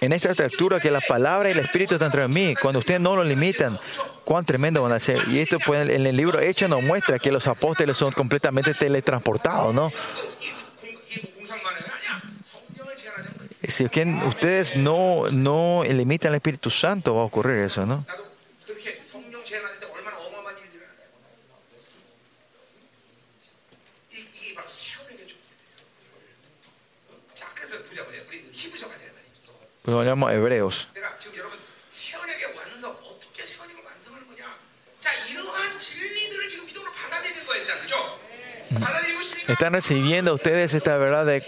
en 0.02 0.12
esta 0.12 0.32
estructura 0.32 0.80
que 0.80 0.92
la 0.92 1.00
palabra 1.00 1.50
y 1.50 1.54
el 1.54 1.60
espíritu 1.60 1.96
están 1.96 2.10
dentro 2.10 2.28
de 2.28 2.28
mí, 2.28 2.56
cuando 2.56 2.80
ustedes 2.80 3.00
no 3.00 3.16
lo 3.16 3.24
limitan, 3.24 3.80
cuán 4.26 4.46
tremendo 4.46 4.84
van 4.84 4.92
a 4.92 5.00
ser. 5.00 5.28
Y 5.30 5.40
esto 5.40 5.58
pues, 5.66 5.90
en 5.90 6.06
el 6.06 6.16
libro 6.16 6.40
Hechos 6.40 6.70
nos 6.70 6.84
muestra 6.84 7.20
que 7.20 7.32
los 7.32 7.48
apóstoles 7.48 7.98
son 7.98 8.12
completamente 8.12 8.74
teletransportados, 8.74 9.74
¿no? 9.74 9.90
Si 13.66 13.86
ustedes 13.86 14.76
no, 14.76 15.24
no 15.32 15.84
limitan 15.88 16.30
al 16.30 16.36
Espíritu 16.36 16.70
Santo, 16.70 17.16
va 17.16 17.22
a 17.22 17.26
ocurrir 17.26 17.60
eso, 17.60 17.86
¿no? 17.86 18.06
Pues 29.84 29.94
Lo 29.96 30.04
llamamos 30.04 30.32
hebreos. 30.32 30.88
Mm. 38.70 39.13
Están 39.48 39.74
recibiendo 39.74 40.34
ustedes 40.34 40.74
esta 40.74 40.98
verdad 40.98 41.26
de 41.26 41.44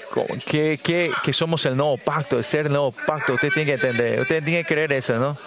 que, 0.45 0.77
que, 0.84 1.11
que 1.23 1.34
somos 1.34 1.65
el 1.65 1.77
nuevo 1.77 1.97
pacto, 1.97 2.38
el 2.38 2.43
ser 2.43 2.69
nuevo 2.69 2.91
pacto. 2.91 3.34
Usted 3.34 3.49
tiene 3.49 3.65
que 3.65 3.73
entender, 3.73 4.19
usted 4.19 4.43
tiene 4.43 4.63
que 4.63 4.67
creer 4.67 4.91
eso, 4.93 5.17
¿no? 5.17 5.38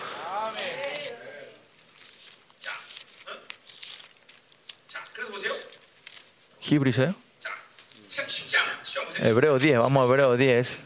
Hebreos, 6.70 6.98
¿eh? 6.98 7.14
Hebreo 9.20 9.58
10, 9.58 9.78
vamos 9.78 10.02
a 10.02 10.06
Hebreo 10.06 10.36
10. 10.36 10.80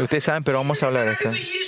Ustedes 0.00 0.24
saben, 0.24 0.42
pero 0.42 0.58
vamos 0.58 0.82
a 0.82 0.86
hablar 0.86 1.06
de 1.06 1.12
esto. 1.12 1.61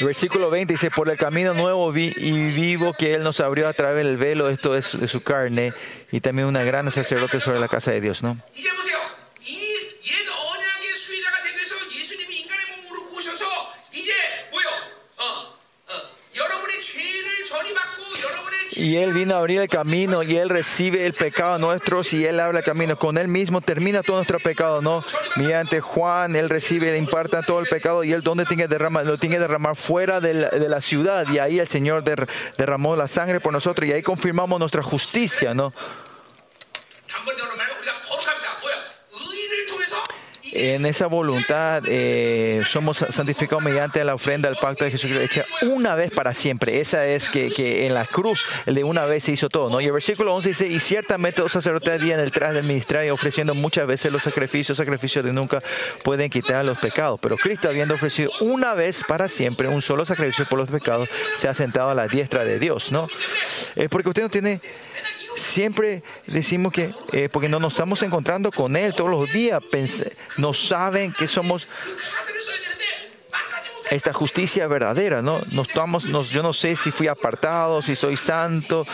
Versículo 0.00 0.50
20 0.50 0.72
dice, 0.74 0.90
por 0.90 1.08
el 1.08 1.16
camino 1.16 1.54
nuevo 1.54 1.90
vi- 1.92 2.12
y 2.16 2.32
vivo 2.50 2.94
que 2.94 3.14
Él 3.14 3.22
nos 3.22 3.40
abrió 3.40 3.68
a 3.68 3.72
través 3.72 4.04
del 4.04 4.16
velo, 4.16 4.48
esto 4.48 4.76
es 4.76 4.98
de 4.98 5.06
su 5.08 5.22
carne, 5.22 5.72
y 6.10 6.20
también 6.20 6.48
una 6.48 6.62
gran 6.64 6.90
sacerdote 6.90 7.40
sobre 7.40 7.60
la 7.60 7.68
casa 7.68 7.90
de 7.92 8.00
Dios, 8.00 8.22
¿no? 8.22 8.38
Y 18.84 18.98
Él 18.98 19.14
vino 19.14 19.34
a 19.34 19.38
abrir 19.38 19.62
el 19.62 19.68
camino 19.68 20.22
y 20.22 20.36
Él 20.36 20.50
recibe 20.50 21.06
el 21.06 21.14
pecado 21.14 21.56
nuestro 21.56 22.02
y 22.12 22.26
Él 22.26 22.38
abre 22.38 22.58
el 22.58 22.64
camino. 22.64 22.98
Con 22.98 23.16
Él 23.16 23.28
mismo 23.28 23.62
termina 23.62 24.02
todo 24.02 24.16
nuestro 24.16 24.38
pecado, 24.38 24.82
¿no? 24.82 25.02
Mediante 25.36 25.80
Juan, 25.80 26.36
Él 26.36 26.50
recibe, 26.50 26.92
le 26.92 26.98
imparta 26.98 27.40
todo 27.40 27.60
el 27.60 27.66
pecado 27.66 28.04
y 28.04 28.12
Él 28.12 28.20
donde 28.20 28.44
tiene 28.44 28.64
que 28.64 28.68
derramar, 28.68 29.06
lo 29.06 29.16
tiene 29.16 29.36
que 29.36 29.40
derramar 29.40 29.74
fuera 29.74 30.20
de 30.20 30.34
la, 30.34 30.50
de 30.50 30.68
la 30.68 30.82
ciudad. 30.82 31.26
Y 31.32 31.38
ahí 31.38 31.58
el 31.60 31.66
Señor 31.66 32.04
der- 32.04 32.28
derramó 32.58 32.94
la 32.94 33.08
sangre 33.08 33.40
por 33.40 33.54
nosotros 33.54 33.88
y 33.88 33.92
ahí 33.92 34.02
confirmamos 34.02 34.60
nuestra 34.60 34.82
justicia, 34.82 35.54
¿no? 35.54 35.72
En 40.54 40.86
esa 40.86 41.06
voluntad 41.06 41.82
eh, 41.88 42.62
somos 42.68 42.98
santificados 42.98 43.62
mediante 43.64 44.04
la 44.04 44.14
ofrenda 44.14 44.48
del 44.48 44.56
pacto 44.56 44.84
de 44.84 44.90
Jesucristo 44.92 45.24
hecha 45.24 45.44
una 45.62 45.94
vez 45.94 46.12
para 46.12 46.32
siempre. 46.32 46.80
Esa 46.80 47.06
es 47.06 47.28
que, 47.28 47.50
que 47.50 47.86
en 47.86 47.94
la 47.94 48.04
cruz 48.04 48.44
de 48.66 48.84
una 48.84 49.04
vez 49.04 49.24
se 49.24 49.32
hizo 49.32 49.48
todo. 49.48 49.68
¿no? 49.68 49.80
Y 49.80 49.86
el 49.86 49.92
versículo 49.92 50.34
11 50.34 50.48
dice, 50.50 50.66
y 50.68 50.80
ciertamente 50.80 51.40
los 51.40 51.52
sacerdotes 51.52 52.00
en 52.02 52.20
el 52.20 52.30
tras 52.30 52.54
del 52.54 52.64
ministerio 52.64 53.14
ofreciendo 53.14 53.54
muchas 53.54 53.86
veces 53.86 54.12
los 54.12 54.22
sacrificios, 54.22 54.76
sacrificios 54.76 55.24
de 55.24 55.32
nunca 55.32 55.58
pueden 56.02 56.30
quitar 56.30 56.64
los 56.64 56.78
pecados. 56.78 57.18
Pero 57.20 57.36
Cristo 57.36 57.68
habiendo 57.68 57.94
ofrecido 57.94 58.30
una 58.40 58.74
vez 58.74 59.02
para 59.06 59.28
siempre 59.28 59.68
un 59.68 59.82
solo 59.82 60.04
sacrificio 60.04 60.46
por 60.48 60.58
los 60.58 60.68
pecados, 60.68 61.08
se 61.36 61.48
ha 61.48 61.54
sentado 61.54 61.90
a 61.90 61.94
la 61.94 62.06
diestra 62.06 62.44
de 62.44 62.58
Dios. 62.58 62.92
¿no? 62.92 63.06
Porque 63.90 64.08
usted 64.08 64.22
no 64.22 64.28
tiene 64.28 64.60
siempre 65.36 66.02
decimos 66.26 66.72
que, 66.72 66.90
eh, 67.12 67.28
porque 67.30 67.48
no 67.48 67.58
nos 67.58 67.72
estamos 67.72 68.02
encontrando 68.02 68.50
con 68.50 68.76
Él 68.76 68.94
todos 68.94 69.10
los 69.10 69.32
días, 69.32 69.62
No 70.38 70.52
saben 70.52 71.12
que 71.12 71.26
somos 71.26 71.68
esta 73.90 74.12
justicia 74.12 74.66
verdadera, 74.66 75.22
¿no? 75.22 75.40
Nos 75.50 75.68
estamos, 75.68 76.04
yo 76.30 76.42
no 76.42 76.52
sé 76.52 76.76
si 76.76 76.90
fui 76.90 77.08
apartado, 77.08 77.82
si 77.82 77.94
soy 77.96 78.16
santo, 78.16 78.86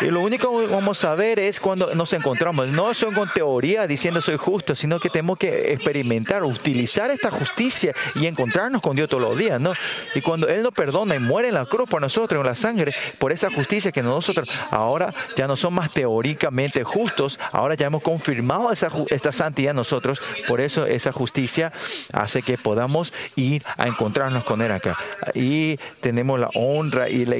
y 0.00 0.06
lo 0.06 0.20
único 0.20 0.60
que 0.60 0.66
vamos 0.66 1.04
a 1.04 1.14
ver 1.14 1.38
es 1.38 1.60
cuando 1.60 1.94
nos 1.94 2.12
encontramos. 2.12 2.68
No 2.68 2.94
son 2.94 3.14
con 3.14 3.28
teoría 3.32 3.86
diciendo 3.86 4.20
soy 4.20 4.36
justo, 4.36 4.74
sino 4.74 4.98
que 4.98 5.10
tenemos 5.10 5.38
que 5.38 5.72
experimentar, 5.72 6.42
utilizar 6.42 7.10
esta 7.10 7.30
justicia 7.30 7.94
y 8.14 8.26
encontrarnos 8.26 8.80
con 8.80 8.96
Dios 8.96 9.08
todos 9.10 9.22
los 9.22 9.36
días, 9.36 9.60
¿no? 9.60 9.72
Y 10.14 10.20
cuando 10.20 10.48
Él 10.48 10.62
nos 10.62 10.72
perdona 10.72 11.14
y 11.16 11.18
muere 11.18 11.48
en 11.48 11.54
la 11.54 11.66
cruz 11.66 11.88
por 11.88 12.00
nosotros, 12.00 12.40
en 12.40 12.46
la 12.46 12.54
sangre, 12.54 12.94
por 13.18 13.32
esa 13.32 13.50
justicia 13.50 13.92
que 13.92 14.02
nosotros 14.02 14.48
ahora 14.70 15.12
ya 15.36 15.46
no 15.46 15.56
son 15.56 15.74
más 15.74 15.92
teóricamente 15.92 16.82
justos, 16.84 17.38
ahora 17.52 17.74
ya 17.74 17.86
hemos 17.86 18.02
confirmado 18.02 18.72
esa, 18.72 18.90
esta 19.10 19.32
santidad 19.32 19.74
nosotros, 19.74 20.20
por 20.48 20.60
eso 20.60 20.86
esa 20.86 21.12
justicia 21.12 21.72
hace 22.12 22.42
que 22.42 22.56
podamos 22.56 23.12
ir 23.36 23.62
a 23.76 23.86
encontrarnos 23.86 24.44
con 24.44 24.62
Él 24.62 24.72
acá. 24.72 24.96
Y 25.34 25.76
tenemos 26.00 26.40
la 26.40 26.48
honra 26.54 27.08
y 27.08 27.26
la 27.26 27.36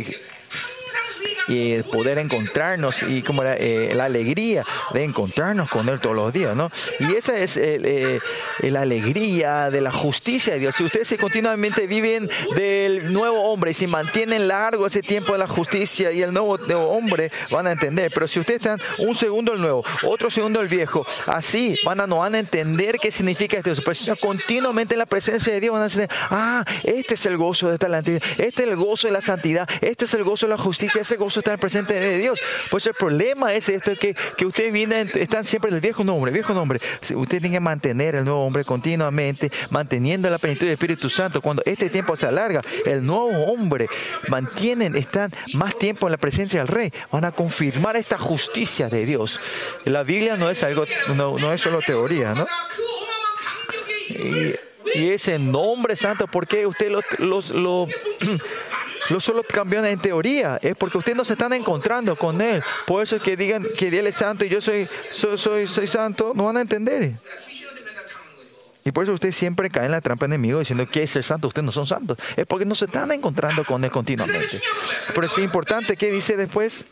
y 1.50 1.82
poder 1.82 2.18
encontrarnos 2.18 3.02
y 3.02 3.22
como 3.22 3.42
era, 3.42 3.56
eh, 3.56 3.92
la 3.94 4.06
alegría 4.06 4.64
de 4.92 5.04
encontrarnos 5.04 5.68
con 5.68 5.88
Él 5.88 6.00
todos 6.00 6.16
los 6.16 6.32
días, 6.32 6.56
¿no? 6.56 6.70
Y 7.00 7.14
esa 7.14 7.36
es 7.36 7.56
el, 7.56 7.84
eh, 7.84 8.18
la 8.62 8.82
alegría 8.82 9.70
de 9.70 9.80
la 9.80 9.92
justicia 9.92 10.54
de 10.54 10.60
Dios. 10.60 10.74
Si 10.74 10.84
ustedes 10.84 11.20
continuamente 11.20 11.86
viven 11.86 12.30
del 12.56 13.12
nuevo 13.12 13.42
hombre 13.42 13.72
y 13.72 13.74
si 13.74 13.86
mantienen 13.86 14.48
largo 14.48 14.86
ese 14.86 15.02
tiempo 15.02 15.32
de 15.32 15.38
la 15.38 15.46
justicia 15.46 16.12
y 16.12 16.22
el 16.22 16.32
nuevo, 16.32 16.56
nuevo 16.58 16.90
hombre, 16.90 17.30
van 17.50 17.66
a 17.66 17.72
entender. 17.72 18.10
Pero 18.14 18.28
si 18.28 18.40
ustedes 18.40 18.60
están 18.60 18.80
un 18.98 19.14
segundo 19.14 19.52
el 19.52 19.60
nuevo, 19.60 19.84
otro 20.04 20.30
segundo 20.30 20.60
el 20.60 20.68
viejo, 20.68 21.06
así 21.26 21.76
van 21.84 22.00
a, 22.00 22.06
no 22.06 22.18
van 22.18 22.34
a 22.34 22.38
entender 22.38 22.96
qué 22.98 23.10
significa 23.10 23.58
esto. 23.58 23.72
Pero 23.84 23.94
si 23.94 24.10
continuamente 24.16 24.94
en 24.94 24.98
la 24.98 25.06
presencia 25.06 25.52
de 25.52 25.60
Dios, 25.60 25.72
van 25.72 25.82
a 25.82 25.84
decir, 25.84 26.08
ah, 26.30 26.64
este 26.84 27.14
es 27.14 27.26
el 27.26 27.36
gozo 27.36 27.68
de 27.68 27.74
esta 27.74 27.90
este 27.98 28.46
es 28.46 28.58
el 28.58 28.76
gozo 28.76 29.08
de 29.08 29.12
la 29.12 29.20
santidad, 29.20 29.68
este 29.80 30.04
es 30.04 30.14
el 30.14 30.24
gozo 30.24 30.46
de 30.46 30.50
la 30.50 30.58
justicia, 30.58 31.00
ese 31.00 31.16
gozo 31.16 31.39
eso 31.40 31.50
está 31.50 31.56
presente 31.56 31.94
de 31.94 32.18
Dios. 32.18 32.40
Por 32.70 32.80
eso 32.80 32.90
el 32.90 32.94
problema 32.94 33.54
es 33.54 33.68
esto, 33.68 33.94
que, 33.96 34.14
que 34.36 34.46
ustedes 34.46 34.72
vienen, 34.72 35.10
están 35.14 35.46
siempre 35.46 35.70
en 35.70 35.76
el 35.76 35.80
viejo 35.80 36.04
nombre, 36.04 36.30
viejo 36.30 36.52
nombre. 36.52 36.78
Ustedes 37.00 37.28
tienen 37.28 37.52
que 37.52 37.60
mantener 37.60 38.14
el 38.14 38.24
nuevo 38.24 38.44
hombre 38.44 38.64
continuamente, 38.64 39.50
manteniendo 39.70 40.28
la 40.28 40.38
plenitud 40.38 40.66
del 40.66 40.74
Espíritu 40.74 41.08
Santo. 41.08 41.40
Cuando 41.40 41.62
este 41.64 41.88
tiempo 41.88 42.16
se 42.16 42.26
alarga, 42.26 42.60
el 42.84 43.04
nuevo 43.04 43.30
hombre 43.46 43.88
mantienen, 44.28 44.94
están 44.96 45.32
más 45.54 45.78
tiempo 45.78 46.06
en 46.06 46.12
la 46.12 46.18
presencia 46.18 46.60
del 46.60 46.68
Rey. 46.68 46.92
Van 47.10 47.24
a 47.24 47.32
confirmar 47.32 47.96
esta 47.96 48.18
justicia 48.18 48.88
de 48.88 49.06
Dios. 49.06 49.40
La 49.84 50.02
Biblia 50.02 50.36
no 50.36 50.50
es 50.50 50.62
algo, 50.62 50.84
no, 51.14 51.38
no 51.38 51.52
es 51.52 51.60
solo 51.60 51.80
teoría, 51.80 52.34
¿no? 52.34 52.46
Y, 54.10 54.54
y 54.94 55.10
ese 55.10 55.38
nombre 55.38 55.96
santo, 55.96 56.26
¿por 56.26 56.46
qué 56.46 56.66
usted 56.66 56.90
lo, 56.90 57.00
lo, 57.18 57.40
lo 57.52 57.86
no 59.10 59.20
solo 59.20 59.42
cambian 59.42 59.84
en 59.86 59.98
teoría, 59.98 60.58
es 60.62 60.76
porque 60.76 60.98
ustedes 60.98 61.16
no 61.16 61.24
se 61.24 61.34
están 61.34 61.52
encontrando 61.52 62.16
con 62.16 62.40
Él. 62.40 62.62
Por 62.86 63.02
eso 63.02 63.18
que 63.18 63.36
digan 63.36 63.62
que 63.76 63.88
Él 63.88 64.06
es 64.06 64.16
santo 64.16 64.44
y 64.44 64.48
yo 64.48 64.60
soy, 64.60 64.86
soy, 65.12 65.36
soy, 65.36 65.66
soy 65.66 65.86
santo, 65.86 66.32
no 66.34 66.46
van 66.46 66.56
a 66.56 66.60
entender. 66.60 67.14
Y 68.84 68.92
por 68.92 69.04
eso 69.04 69.12
ustedes 69.12 69.36
siempre 69.36 69.68
caen 69.68 69.86
en 69.86 69.92
la 69.92 70.00
trampa 70.00 70.24
enemigo 70.24 70.58
diciendo 70.58 70.86
que 70.86 71.02
es 71.02 71.10
ser 71.10 71.22
santo, 71.22 71.48
ustedes 71.48 71.66
no 71.66 71.72
son 71.72 71.86
santos. 71.86 72.16
Es 72.36 72.46
porque 72.46 72.64
no 72.64 72.74
se 72.74 72.86
están 72.86 73.10
encontrando 73.12 73.64
con 73.64 73.84
Él 73.84 73.90
continuamente. 73.90 74.58
Pero 75.14 75.26
es 75.26 75.38
importante 75.38 75.96
que 75.96 76.10
dice 76.10 76.36
después. 76.36 76.86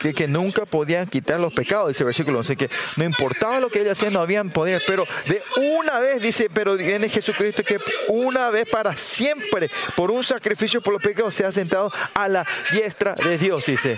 que, 0.00 0.26
nunca 0.26 0.64
podían 0.64 1.06
quitar 1.06 1.40
los 1.40 1.52
pecados, 1.52 1.88
dice 1.88 2.02
el 2.02 2.06
versículo 2.06 2.38
11, 2.38 2.56
que 2.56 2.70
no 2.96 3.04
importaba 3.04 3.60
lo 3.60 3.68
que 3.68 3.80
ellos 3.80 3.92
hacían, 3.92 4.14
no 4.14 4.20
habían 4.20 4.50
poder, 4.50 4.82
pero 4.86 5.06
de 5.26 5.42
una 5.56 5.98
vez, 5.98 6.22
dice, 6.22 6.48
pero 6.52 6.76
viene 6.76 7.08
Jesucristo 7.08 7.62
que 7.62 7.78
una 8.08 8.50
vez 8.50 8.68
para 8.70 8.96
siempre, 8.96 9.70
por 9.96 10.10
un 10.10 10.24
sacrificio 10.24 10.80
por 10.80 10.94
los 10.94 11.02
pecados, 11.02 11.34
se 11.34 11.44
ha 11.44 11.52
sentado 11.52 11.92
a 12.14 12.28
la 12.28 12.46
diestra 12.72 13.14
de 13.14 13.38
Dios, 13.38 13.66
dice. 13.66 13.96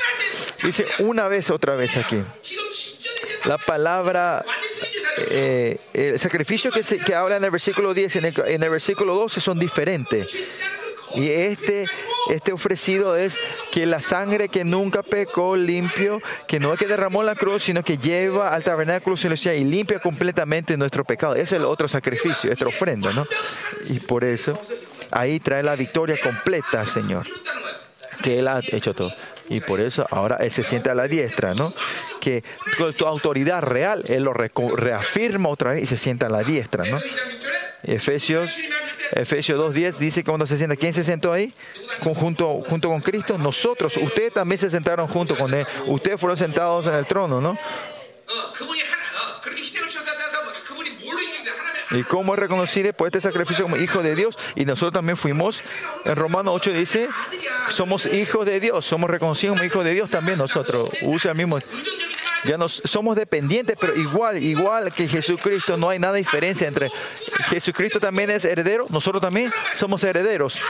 Dice 0.62 0.86
una 0.98 1.28
vez, 1.28 1.50
otra 1.50 1.74
vez 1.74 1.96
aquí. 1.96 2.22
La 3.44 3.58
palabra, 3.58 4.44
eh, 5.30 5.78
el 5.92 6.18
sacrificio 6.18 6.70
que, 6.70 6.82
se, 6.82 6.98
que 6.98 7.14
habla 7.14 7.36
en 7.36 7.44
el 7.44 7.50
versículo 7.50 7.92
10 7.94 8.16
en 8.16 8.24
en 8.24 8.62
el 8.62 8.70
versículo 8.70 9.14
12 9.14 9.40
son 9.40 9.58
diferentes. 9.58 10.34
Y 11.14 11.28
este 11.28 11.86
este 12.30 12.52
ofrecido 12.52 13.16
es 13.16 13.38
que 13.70 13.86
la 13.86 14.00
sangre 14.00 14.48
que 14.48 14.64
nunca 14.64 15.02
pecó, 15.02 15.56
limpio, 15.56 16.20
que 16.46 16.60
no 16.60 16.72
es 16.72 16.78
que 16.78 16.86
derramó 16.86 17.22
la 17.22 17.34
cruz, 17.34 17.64
sino 17.64 17.82
que 17.82 17.98
lleva 17.98 18.54
al 18.54 18.64
tabernáculo 18.64 19.16
celestial 19.16 19.56
y 19.56 19.64
limpia 19.64 19.98
completamente 19.98 20.76
nuestro 20.76 21.04
pecado. 21.04 21.34
Es 21.34 21.52
el 21.52 21.64
otro 21.64 21.88
sacrificio, 21.88 22.52
esta 22.52 22.66
ofrenda, 22.66 23.12
¿no? 23.12 23.26
Y 23.88 24.00
por 24.00 24.24
eso 24.24 24.58
ahí 25.10 25.40
trae 25.40 25.62
la 25.62 25.76
victoria 25.76 26.16
completa, 26.22 26.86
Señor. 26.86 27.26
Que 28.22 28.38
Él 28.38 28.48
ha 28.48 28.60
hecho 28.60 28.94
todo. 28.94 29.12
Y 29.48 29.60
por 29.60 29.80
eso 29.80 30.06
ahora 30.10 30.36
Él 30.40 30.50
se 30.50 30.62
sienta 30.62 30.92
a 30.92 30.94
la 30.94 31.08
diestra, 31.08 31.54
¿no? 31.54 31.74
Que 32.20 32.42
con 32.78 32.92
tu 32.92 33.06
autoridad 33.06 33.62
real, 33.62 34.02
Él 34.08 34.24
lo 34.24 34.32
reafirma 34.32 35.48
otra 35.48 35.72
vez 35.72 35.82
y 35.82 35.86
se 35.86 35.96
sienta 35.96 36.26
a 36.26 36.28
la 36.28 36.42
diestra, 36.42 36.84
¿no? 36.84 36.98
Efesios, 37.82 38.58
Efesios 39.12 39.60
2.10 39.60 39.96
dice 39.98 40.20
que 40.22 40.30
cuando 40.30 40.46
se 40.46 40.56
sienta, 40.56 40.76
¿quién 40.76 40.94
se 40.94 41.04
sentó 41.04 41.32
ahí? 41.32 41.52
Junto, 42.00 42.62
junto, 42.62 42.88
con 42.88 43.00
Cristo, 43.00 43.38
nosotros, 43.38 43.96
ustedes 43.96 44.32
también 44.32 44.58
se 44.58 44.70
sentaron 44.70 45.08
junto 45.08 45.36
con 45.36 45.52
Él, 45.52 45.66
ustedes 45.86 46.18
fueron 46.20 46.36
sentados 46.36 46.86
en 46.86 46.94
el 46.94 47.06
trono, 47.06 47.40
¿no? 47.40 47.58
y 51.92 52.02
cómo 52.04 52.34
es 52.34 52.40
reconocido 52.40 52.92
por 52.92 53.08
este 53.08 53.20
sacrificio 53.20 53.64
como 53.64 53.76
hijo 53.76 54.02
de 54.02 54.14
Dios. 54.14 54.38
Y 54.54 54.64
nosotros 54.64 54.92
también 54.92 55.16
fuimos, 55.16 55.62
en 56.04 56.16
Romano 56.16 56.52
8 56.52 56.72
dice, 56.72 57.08
somos 57.68 58.06
hijos 58.06 58.46
de 58.46 58.60
Dios, 58.60 58.84
somos 58.84 59.10
reconocidos 59.10 59.56
como 59.56 59.66
hijos 59.66 59.84
de 59.84 59.94
Dios 59.94 60.10
también 60.10 60.38
nosotros. 60.38 60.90
Usa 61.02 61.32
el 61.32 61.36
mismo. 61.36 61.58
Ya 62.44 62.58
nos, 62.58 62.82
somos 62.84 63.14
dependientes, 63.14 63.76
pero 63.80 63.94
igual, 63.94 64.42
igual 64.42 64.92
que 64.92 65.06
Jesucristo, 65.06 65.76
no 65.76 65.90
hay 65.90 66.00
nada 66.00 66.14
diferencia 66.14 66.66
entre 66.66 66.90
Jesucristo 67.48 68.00
también 68.00 68.30
es 68.30 68.44
heredero, 68.44 68.86
nosotros 68.88 69.22
también 69.22 69.52
somos 69.76 70.02
herederos. 70.02 70.60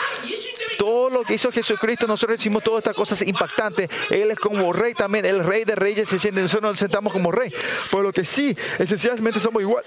Todo 0.78 1.08
lo 1.08 1.22
que 1.22 1.34
hizo 1.34 1.50
Jesucristo, 1.50 2.06
nosotros 2.06 2.38
hicimos 2.38 2.62
todas 2.62 2.80
estas 2.80 2.94
cosas 2.94 3.22
impactantes. 3.22 3.88
Él 4.10 4.30
es 4.32 4.38
como 4.38 4.72
rey 4.72 4.92
también, 4.94 5.24
el 5.24 5.44
rey 5.44 5.64
de 5.64 5.74
reyes 5.74 6.08
se 6.08 6.18
siente, 6.18 6.42
nosotros 6.42 6.72
nos 6.72 6.78
sentamos 6.78 7.12
como 7.12 7.30
rey. 7.30 7.50
Por 7.90 8.02
lo 8.02 8.12
que 8.12 8.24
sí, 8.24 8.54
esencialmente 8.78 9.40
somos 9.40 9.62
igual 9.62 9.84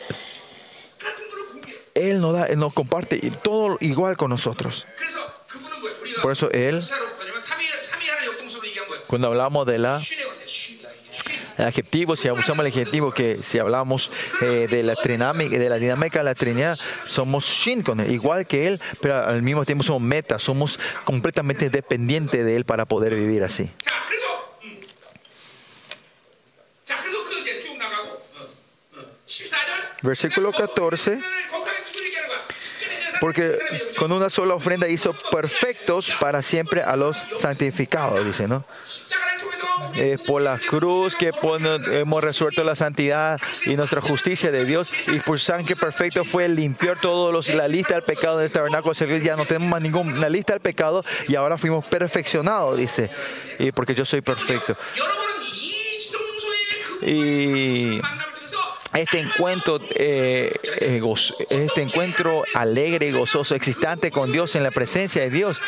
él 1.95 2.21
nos 2.21 2.33
da, 2.33 2.45
Él 2.45 2.59
nos 2.59 2.73
comparte 2.73 3.19
todo 3.41 3.77
igual 3.79 4.17
con 4.17 4.29
nosotros. 4.29 4.85
Por 6.21 6.31
eso 6.31 6.51
Él, 6.51 6.81
cuando 9.07 9.27
hablamos 9.27 9.65
de 9.65 9.77
la 9.79 9.99
el 11.57 11.65
adjetivo, 11.65 12.17
si 12.17 12.29
usamos 12.29 12.65
el 12.65 12.71
adjetivo 12.71 13.13
que 13.13 13.39
si 13.41 13.59
hablamos 13.59 14.11
de, 14.41 14.83
la 14.83 14.95
trinámica, 14.95 15.57
de 15.57 15.69
la 15.69 15.77
dinámica 15.77 16.19
de 16.19 16.25
la 16.25 16.35
Trinidad, 16.35 16.77
somos 17.05 17.45
Shin 17.45 17.81
con 17.81 18.01
él, 18.01 18.11
igual 18.11 18.45
que 18.45 18.67
él, 18.67 18.81
pero 19.01 19.23
al 19.23 19.41
mismo 19.41 19.63
tiempo 19.63 19.83
somos 19.83 20.01
meta, 20.01 20.37
somos 20.37 20.79
completamente 21.05 21.69
dependientes 21.69 22.45
de 22.45 22.55
él 22.57 22.65
para 22.65 22.85
poder 22.85 23.15
vivir 23.15 23.43
así. 23.43 23.71
Versículo 30.01 30.51
14 30.51 31.19
porque 33.21 33.57
con 33.97 34.11
una 34.11 34.29
sola 34.29 34.55
ofrenda 34.55 34.87
hizo 34.87 35.13
perfectos 35.31 36.13
para 36.19 36.41
siempre 36.41 36.81
a 36.81 36.95
los 36.95 37.17
santificados, 37.37 38.25
dice, 38.25 38.47
¿no? 38.47 38.65
Eh, 39.95 40.17
por 40.25 40.41
la 40.41 40.57
cruz 40.57 41.15
que 41.15 41.31
hemos 41.91 42.23
resuelto 42.23 42.63
la 42.63 42.75
santidad 42.75 43.39
y 43.65 43.75
nuestra 43.75 44.01
justicia 44.01 44.51
de 44.51 44.65
Dios 44.65 44.91
y 45.07 45.19
por 45.19 45.39
sangre 45.39 45.75
perfecto 45.75 46.23
fue 46.23 46.47
limpiar 46.47 46.97
todos 46.99 47.31
los, 47.31 47.49
la 47.49 47.67
lista 47.67 47.95
del 47.95 48.03
pecado 48.03 48.37
del 48.37 48.47
este 48.47 48.59
tabernáculo 48.59 48.93
ya 48.93 49.35
no 49.35 49.45
tenemos 49.45 49.69
más 49.69 49.81
ninguna 49.81 50.29
lista 50.29 50.53
del 50.53 50.61
pecado 50.61 51.03
y 51.27 51.35
ahora 51.35 51.57
fuimos 51.57 51.85
perfeccionados 51.85 52.77
dice 52.77 53.09
y 53.59 53.71
porque 53.71 53.95
yo 53.95 54.05
soy 54.05 54.21
perfecto 54.21 54.75
y 57.01 57.99
este 58.95 59.19
encuentro 59.19 59.79
eh, 59.95 60.53
eh, 60.79 61.01
este 61.49 61.81
encuentro 61.81 62.43
alegre 62.53 63.07
y 63.07 63.11
gozoso 63.11 63.55
existente 63.55 64.11
con 64.11 64.31
Dios 64.31 64.55
en 64.55 64.63
la 64.63 64.71
presencia 64.71 65.21
de 65.21 65.29
Dios 65.29 65.59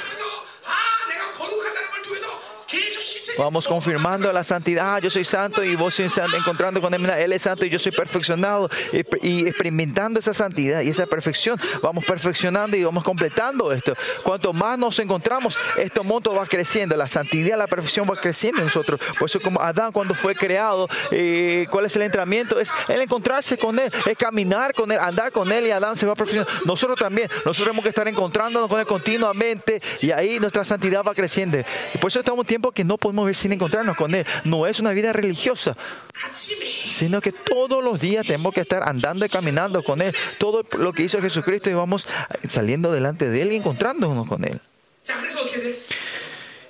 Vamos 3.38 3.68
confirmando 3.68 4.32
la 4.32 4.44
santidad. 4.44 4.96
Ah, 4.96 5.00
yo 5.00 5.10
soy 5.10 5.24
santo 5.24 5.64
y 5.64 5.76
vos 5.76 6.00
encontrando 6.00 6.82
con 6.82 6.94
él. 6.94 7.06
Él 7.10 7.34
es 7.34 7.44
santo 7.44 7.66
y 7.66 7.70
yo 7.70 7.80
soy 7.80 7.92
perfeccionado. 7.92 8.70
Y, 8.92 9.28
y 9.28 9.48
experimentando 9.48 10.20
esa 10.20 10.34
santidad 10.34 10.82
y 10.82 10.90
esa 10.90 11.06
perfección, 11.06 11.60
vamos 11.82 12.06
perfeccionando 12.06 12.76
y 12.78 12.84
vamos 12.84 13.04
completando 13.04 13.72
esto. 13.72 13.94
Cuanto 14.24 14.54
más 14.54 14.78
nos 14.78 14.98
encontramos, 15.00 15.60
este 15.78 16.02
monto 16.02 16.34
va 16.34 16.46
creciendo. 16.46 16.96
La 16.96 17.08
santidad, 17.08 17.58
la 17.58 17.68
perfección 17.68 18.08
va 18.10 18.16
creciendo 18.16 18.60
en 18.60 18.66
nosotros. 18.66 19.00
Por 19.20 19.30
eso, 19.30 19.40
como 19.40 19.62
Adán 19.62 19.92
cuando 19.92 20.14
fue 20.14 20.36
creado, 20.36 20.88
eh, 21.12 21.68
¿cuál 21.70 21.86
es 21.86 21.96
el 21.96 22.02
entrenamiento? 22.04 22.60
Es 22.60 22.72
el 22.88 23.02
encontrarse 23.02 23.58
con 23.58 23.78
Él, 23.78 23.92
es 24.06 24.18
caminar 24.18 24.74
con 24.74 24.92
Él, 24.92 25.00
andar 25.00 25.32
con 25.32 25.52
Él 25.52 25.68
y 25.68 25.72
Adán 25.72 25.96
se 25.96 26.06
va 26.06 26.16
perfeccionando. 26.16 26.52
Nosotros 26.66 26.98
también, 26.98 27.30
nosotros 27.46 27.66
tenemos 27.68 27.84
que 27.84 27.90
estar 27.90 28.08
encontrándonos 28.08 28.70
con 28.70 28.80
Él 28.80 28.86
continuamente 28.86 29.82
y 30.02 30.12
ahí 30.12 30.40
nuestra 30.40 30.66
santidad 30.66 31.04
va 31.04 31.14
creciendo. 31.14 31.60
Y 31.94 31.98
por 31.98 32.10
eso 32.10 32.20
estamos 32.20 32.38
en 32.38 32.40
un 32.42 32.46
tiempo 32.46 32.72
que 32.72 32.84
no 32.84 32.98
podemos 32.98 33.27
sin 33.34 33.54
encontrarnos 33.54 33.96
con 33.96 34.14
Él. 34.16 34.26
No 34.44 34.68
es 34.68 34.80
una 34.80 34.92
vida 34.92 35.14
religiosa, 35.14 35.76
sino 36.14 37.22
que 37.22 37.32
todos 37.32 37.84
los 37.84 38.00
días 38.00 38.26
tenemos 38.26 38.54
que 38.54 38.62
estar 38.62 38.88
andando 38.88 39.26
y 39.26 39.30
caminando 39.30 39.84
con 39.84 40.02
Él. 40.02 40.16
Todo 40.38 40.64
lo 40.78 40.94
que 40.94 41.04
hizo 41.04 41.22
Jesucristo 41.22 41.70
y 41.70 41.74
vamos 41.74 42.08
saliendo 42.50 42.92
delante 42.92 43.30
de 43.30 43.42
Él 43.42 43.52
y 43.54 43.56
encontrándonos 43.58 44.28
con 44.28 44.44
Él. 44.44 44.60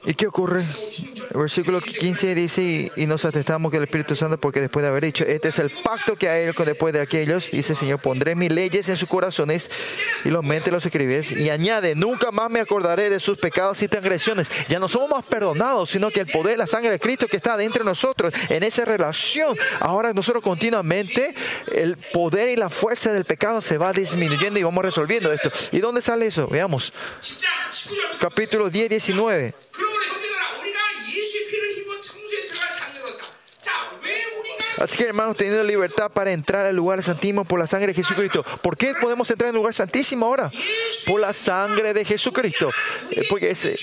¿Y 0.07 0.13
qué 0.13 0.25
ocurre? 0.25 0.63
El 1.31 1.37
versículo 1.37 1.81
15 1.81 2.33
dice, 2.33 2.91
y, 2.95 3.05
nos 3.07 3.25
atestamos 3.25 3.69
que 3.69 3.77
el 3.77 3.83
Espíritu 3.83 4.15
Santo, 4.15 4.39
porque 4.39 4.61
después 4.61 4.81
de 4.81 4.87
haber 4.87 5.03
dicho, 5.03 5.25
este 5.25 5.49
es 5.49 5.59
el 5.59 5.69
pacto 5.69 6.15
que 6.15 6.29
hay 6.29 6.45
después 6.45 6.93
de 6.93 7.01
aquellos, 7.01 7.51
dice 7.51 7.75
Señor, 7.75 7.99
pondré 7.99 8.33
mis 8.33 8.49
leyes 8.49 8.87
en 8.87 8.95
sus 8.95 9.09
corazones 9.09 9.69
y 10.23 10.29
los 10.29 10.45
mentes 10.45 10.71
los 10.71 10.85
escribes. 10.85 11.33
Y 11.33 11.49
añade, 11.49 11.93
nunca 11.93 12.31
más 12.31 12.49
me 12.49 12.61
acordaré 12.61 13.09
de 13.09 13.19
sus 13.19 13.37
pecados 13.37 13.81
y 13.81 13.89
transgresiones. 13.89 14.49
Ya 14.69 14.79
no 14.79 14.87
somos 14.87 15.09
más 15.09 15.25
perdonados, 15.25 15.89
sino 15.89 16.09
que 16.09 16.21
el 16.21 16.27
poder 16.27 16.53
de 16.53 16.57
la 16.59 16.67
sangre 16.67 16.91
de 16.91 16.99
Cristo 16.99 17.27
que 17.27 17.35
está 17.35 17.57
dentro 17.57 17.83
de 17.83 17.89
nosotros, 17.89 18.33
en 18.47 18.63
esa 18.63 18.85
relación, 18.85 19.57
ahora 19.81 20.13
nosotros 20.13 20.41
continuamente, 20.41 21.35
el 21.73 21.97
poder 21.97 22.47
y 22.47 22.55
la 22.55 22.69
fuerza 22.69 23.11
del 23.11 23.25
pecado 23.25 23.59
se 23.59 23.77
va 23.77 23.91
disminuyendo 23.91 24.57
y 24.57 24.63
vamos 24.63 24.85
resolviendo 24.85 25.33
esto. 25.33 25.51
¿Y 25.73 25.79
dónde 25.79 26.01
sale 26.01 26.27
eso? 26.27 26.47
Veamos. 26.47 26.93
Capítulo 28.21 28.69
10, 28.69 28.89
19. 28.89 29.53
Así 34.81 34.97
que 34.97 35.05
hermanos, 35.05 35.35
teniendo 35.37 35.63
libertad 35.63 36.11
para 36.11 36.31
entrar 36.31 36.65
al 36.65 36.75
lugar 36.75 37.01
santísimo 37.03 37.45
por 37.45 37.59
la 37.59 37.67
sangre 37.67 37.87
de 37.87 37.93
Jesucristo. 37.93 38.43
¿Por 38.61 38.77
qué 38.77 38.93
podemos 38.99 39.29
entrar 39.31 39.49
en 39.49 39.55
el 39.55 39.57
lugar 39.59 39.73
santísimo 39.73 40.25
ahora? 40.25 40.49
Por 41.05 41.19
la 41.19 41.33
sangre 41.33 41.93
de 41.93 42.05
Jesucristo. 42.05 42.69
Eh, 43.11 43.23
Porque, 43.29 43.51
ese- 43.51 43.75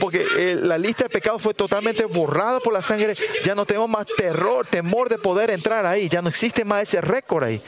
porque 0.00 0.26
eh, 0.36 0.54
la 0.60 0.78
lista 0.78 1.04
de 1.04 1.10
pecados 1.10 1.42
fue 1.42 1.54
totalmente 1.54 2.04
borrada 2.04 2.60
por 2.60 2.72
la 2.72 2.82
sangre. 2.82 3.14
Ya 3.44 3.54
no 3.54 3.64
tenemos 3.66 3.88
más 3.88 4.06
terror, 4.16 4.66
temor 4.66 5.08
de 5.08 5.18
poder 5.18 5.50
entrar 5.50 5.86
ahí. 5.86 6.08
Ya 6.08 6.22
no 6.22 6.28
existe 6.28 6.64
más 6.64 6.82
ese 6.84 7.00
récord 7.00 7.44
ahí. 7.44 7.60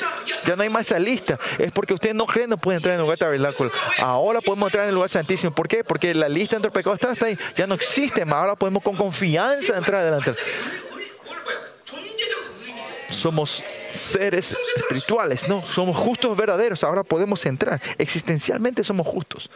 Ya 0.47 0.57
no 0.57 0.63
hay 0.63 0.69
más 0.69 0.87
esa 0.87 0.99
lista. 0.99 1.39
Es 1.59 1.73
porque 1.73 1.95
ustedes 1.95 2.15
no 2.15 2.27
creen 2.27 2.51
no 2.51 2.57
pueden 2.59 2.79
entrar 2.79 2.95
en 2.95 3.01
el 3.01 3.03
lugar 3.05 3.19
tabernáculo. 3.19 3.71
Ahora 3.99 4.41
podemos 4.41 4.69
entrar 4.69 4.85
en 4.85 4.91
el 4.91 4.95
lugar 4.95 5.11
santísimo. 5.11 5.55
¿Por 5.55 5.69
qué? 5.69 5.85
Porque 5.85 6.15
la 6.15 6.29
lista 6.29 6.57
entre 6.57 6.71
pecados 6.71 6.99
está, 7.01 7.13
está 7.13 7.27
ahí. 7.27 7.39
Ya 7.57 7.67
no 7.67 7.75
existe 7.75 8.25
más. 8.25 8.35
Ahora 8.35 8.57
podemos 8.57 8.83
con 8.83 8.97
confianza 8.97 9.77
entrar 9.77 10.03
adelante 10.03 10.35
somos 13.15 13.65
seres 13.91 14.57
espirituales, 14.77 15.49
no, 15.49 15.63
somos 15.71 15.97
justos 15.97 16.37
verdaderos, 16.37 16.85
ahora 16.85 17.03
podemos 17.03 17.45
entrar, 17.47 17.81
existencialmente 17.99 18.85
somos 18.85 19.07
justos. 19.07 19.51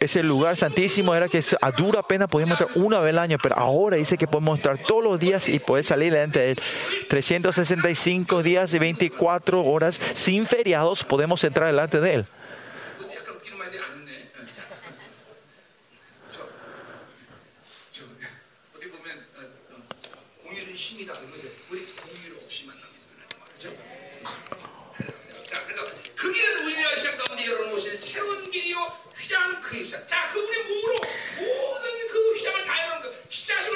Ese 0.00 0.22
lugar 0.22 0.56
santísimo 0.56 1.14
era 1.14 1.28
que 1.28 1.42
a 1.60 1.70
dura 1.72 2.02
pena 2.02 2.28
podíamos 2.28 2.60
entrar 2.60 2.78
una 2.82 3.00
vez 3.00 3.12
al 3.12 3.18
año, 3.18 3.38
pero 3.42 3.56
ahora 3.56 3.96
dice 3.96 4.16
que 4.16 4.28
podemos 4.28 4.58
entrar 4.58 4.78
todos 4.78 5.02
los 5.02 5.18
días 5.18 5.48
y 5.48 5.58
poder 5.58 5.84
salir 5.84 6.12
delante 6.12 6.38
de 6.38 6.50
él. 6.52 6.60
365 7.08 8.42
días 8.42 8.72
y 8.74 8.78
24 8.78 9.64
horas 9.64 10.00
sin 10.14 10.46
feriados 10.46 11.02
podemos 11.02 11.42
entrar 11.42 11.66
delante 11.66 12.00
de 12.00 12.14
él. 12.14 12.26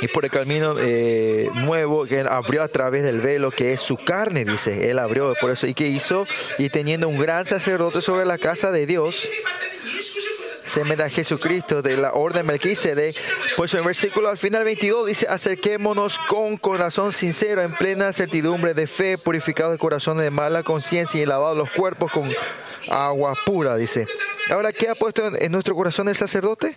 y 0.02 0.08
por 0.08 0.24
el 0.24 0.32
camino 0.32 0.74
eh, 0.80 1.48
nuevo 1.54 2.04
que 2.06 2.20
él 2.20 2.28
abrió 2.28 2.64
a 2.64 2.68
través 2.68 3.04
del 3.04 3.20
velo, 3.20 3.52
que 3.52 3.72
es 3.72 3.80
su 3.80 3.96
carne, 3.96 4.44
dice, 4.44 4.90
él 4.90 4.98
abrió 4.98 5.32
por 5.40 5.52
eso, 5.52 5.68
y 5.68 5.74
que 5.74 5.86
hizo, 5.86 6.26
y 6.58 6.68
teniendo 6.70 7.08
un 7.08 7.18
gran 7.18 7.46
sacerdote 7.46 8.02
sobre 8.02 8.26
la 8.26 8.36
casa 8.36 8.72
de 8.72 8.84
Dios, 8.84 9.28
se 10.68 10.82
me 10.82 10.96
da 10.96 11.08
Jesucristo 11.08 11.82
de 11.82 11.96
la 11.96 12.14
orden 12.14 12.46
Melquisede. 12.46 13.14
Pues 13.56 13.74
en 13.74 13.84
versículo 13.84 14.28
al 14.28 14.38
final 14.38 14.64
22 14.64 15.06
dice, 15.06 15.26
acerquémonos 15.28 16.18
con 16.18 16.56
corazón 16.56 17.12
sincero, 17.12 17.62
en 17.62 17.72
plena 17.72 18.12
certidumbre 18.12 18.74
de 18.74 18.88
fe, 18.88 19.18
purificado 19.18 19.70
de 19.70 19.78
corazón 19.78 20.18
de 20.18 20.30
mala 20.30 20.64
conciencia 20.64 21.22
y 21.22 21.26
lavados 21.26 21.56
los 21.56 21.70
cuerpos 21.70 22.10
con 22.10 22.28
agua 22.90 23.34
pura, 23.46 23.76
dice. 23.76 24.08
Ahora, 24.50 24.72
¿qué 24.72 24.88
ha 24.88 24.96
puesto 24.96 25.30
en 25.36 25.52
nuestro 25.52 25.76
corazón 25.76 26.08
el 26.08 26.16
sacerdote? 26.16 26.76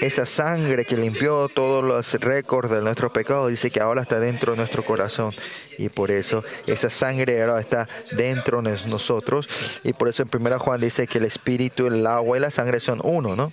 esa 0.00 0.26
sangre 0.26 0.84
que 0.84 0.96
limpió 0.96 1.48
todos 1.48 1.84
los 1.84 2.14
récords 2.20 2.70
de 2.70 2.80
nuestro 2.80 3.12
pecado, 3.12 3.48
dice 3.48 3.70
que 3.70 3.80
ahora 3.80 4.02
está 4.02 4.20
dentro 4.20 4.52
de 4.52 4.58
nuestro 4.58 4.82
corazón. 4.82 5.32
Y 5.78 5.88
por 5.88 6.10
eso 6.10 6.44
esa 6.66 6.90
sangre 6.90 7.42
ahora 7.42 7.60
está 7.60 7.88
dentro 8.12 8.62
de 8.62 8.78
nosotros. 8.86 9.48
Y 9.82 9.92
por 9.92 10.08
eso 10.08 10.22
en 10.22 10.30
1 10.32 10.58
Juan 10.58 10.80
dice 10.80 11.06
que 11.06 11.18
el 11.18 11.24
espíritu, 11.24 11.86
el 11.86 12.06
agua 12.06 12.36
y 12.36 12.40
la 12.40 12.50
sangre 12.50 12.80
son 12.80 13.00
uno, 13.02 13.36
¿no? 13.36 13.52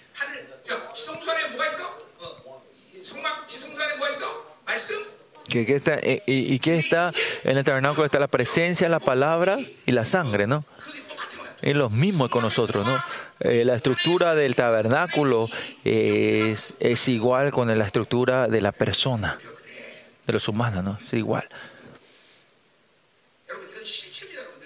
Que, 5.49 5.65
que 5.65 5.75
está, 5.75 5.95
eh, 5.95 6.23
y, 6.27 6.53
y, 6.53 6.71
está 6.71 7.11
en 7.43 7.57
el 7.57 7.63
tabernáculo 7.65 8.05
está 8.05 8.19
la 8.19 8.29
presencia, 8.29 8.87
la 8.87 9.01
palabra 9.01 9.59
y 9.85 9.91
la 9.91 10.05
sangre, 10.05 10.47
¿no? 10.47 10.63
Es 11.61 11.75
lo 11.75 11.89
mismo 11.89 12.29
con 12.29 12.43
nosotros, 12.43 12.87
¿no? 12.87 13.03
Eh, 13.43 13.65
la 13.65 13.75
estructura 13.75 14.35
del 14.35 14.55
tabernáculo 14.55 15.49
eh, 15.83 16.51
es, 16.51 16.73
es, 16.79 17.07
igual 17.07 17.51
con 17.51 17.75
la 17.75 17.85
estructura 17.85 18.47
de 18.47 18.61
la 18.61 18.71
persona, 18.71 19.39
de 20.27 20.33
los 20.33 20.47
humanos, 20.47 20.83
¿no? 20.83 20.99
Es 21.03 21.13
igual. 21.13 21.47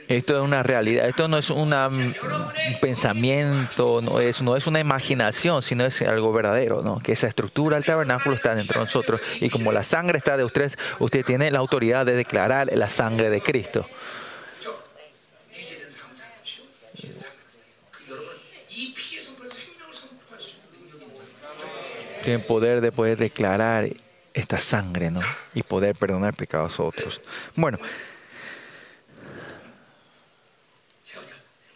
Esto 0.07 0.35
es 0.35 0.41
una 0.41 0.61
realidad, 0.61 1.07
esto 1.07 1.27
no 1.27 1.37
es 1.37 1.49
una, 1.49 1.89
mm, 1.89 1.93
un 1.93 2.79
pensamiento, 2.79 4.01
no 4.01 4.19
es, 4.19 4.41
no 4.43 4.55
es 4.55 4.67
una 4.67 4.79
imaginación, 4.79 5.61
sino 5.63 5.85
es 5.85 6.01
algo 6.03 6.31
verdadero, 6.31 6.83
¿no? 6.83 6.99
Que 6.99 7.13
esa 7.13 7.27
estructura 7.27 7.77
del 7.77 7.85
tabernáculo 7.85 8.35
está 8.35 8.53
dentro 8.53 8.81
de 8.81 8.85
nosotros. 8.85 9.21
Y 9.39 9.49
como 9.49 9.71
la 9.71 9.83
sangre 9.83 10.19
está 10.19 10.37
de 10.37 10.43
ustedes, 10.43 10.77
usted 10.99 11.25
tiene 11.25 11.49
la 11.49 11.59
autoridad 11.59 12.05
de 12.05 12.15
declarar 12.15 12.69
la 12.71 12.89
sangre 12.89 13.29
de 13.29 13.41
Cristo. 13.41 13.87
tienen 22.25 22.45
poder 22.45 22.81
de 22.81 22.91
poder 22.91 23.17
declarar 23.19 23.87
esta 24.33 24.57
sangre, 24.57 25.11
¿no? 25.11 25.21
Y 25.53 25.61
poder 25.61 25.95
perdonar 25.95 26.33
pecados 26.33 26.79
a 26.79 26.83
otros. 26.83 27.21
Bueno, 27.55 27.77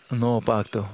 nuevo 0.10 0.42
pacto. 0.42 0.90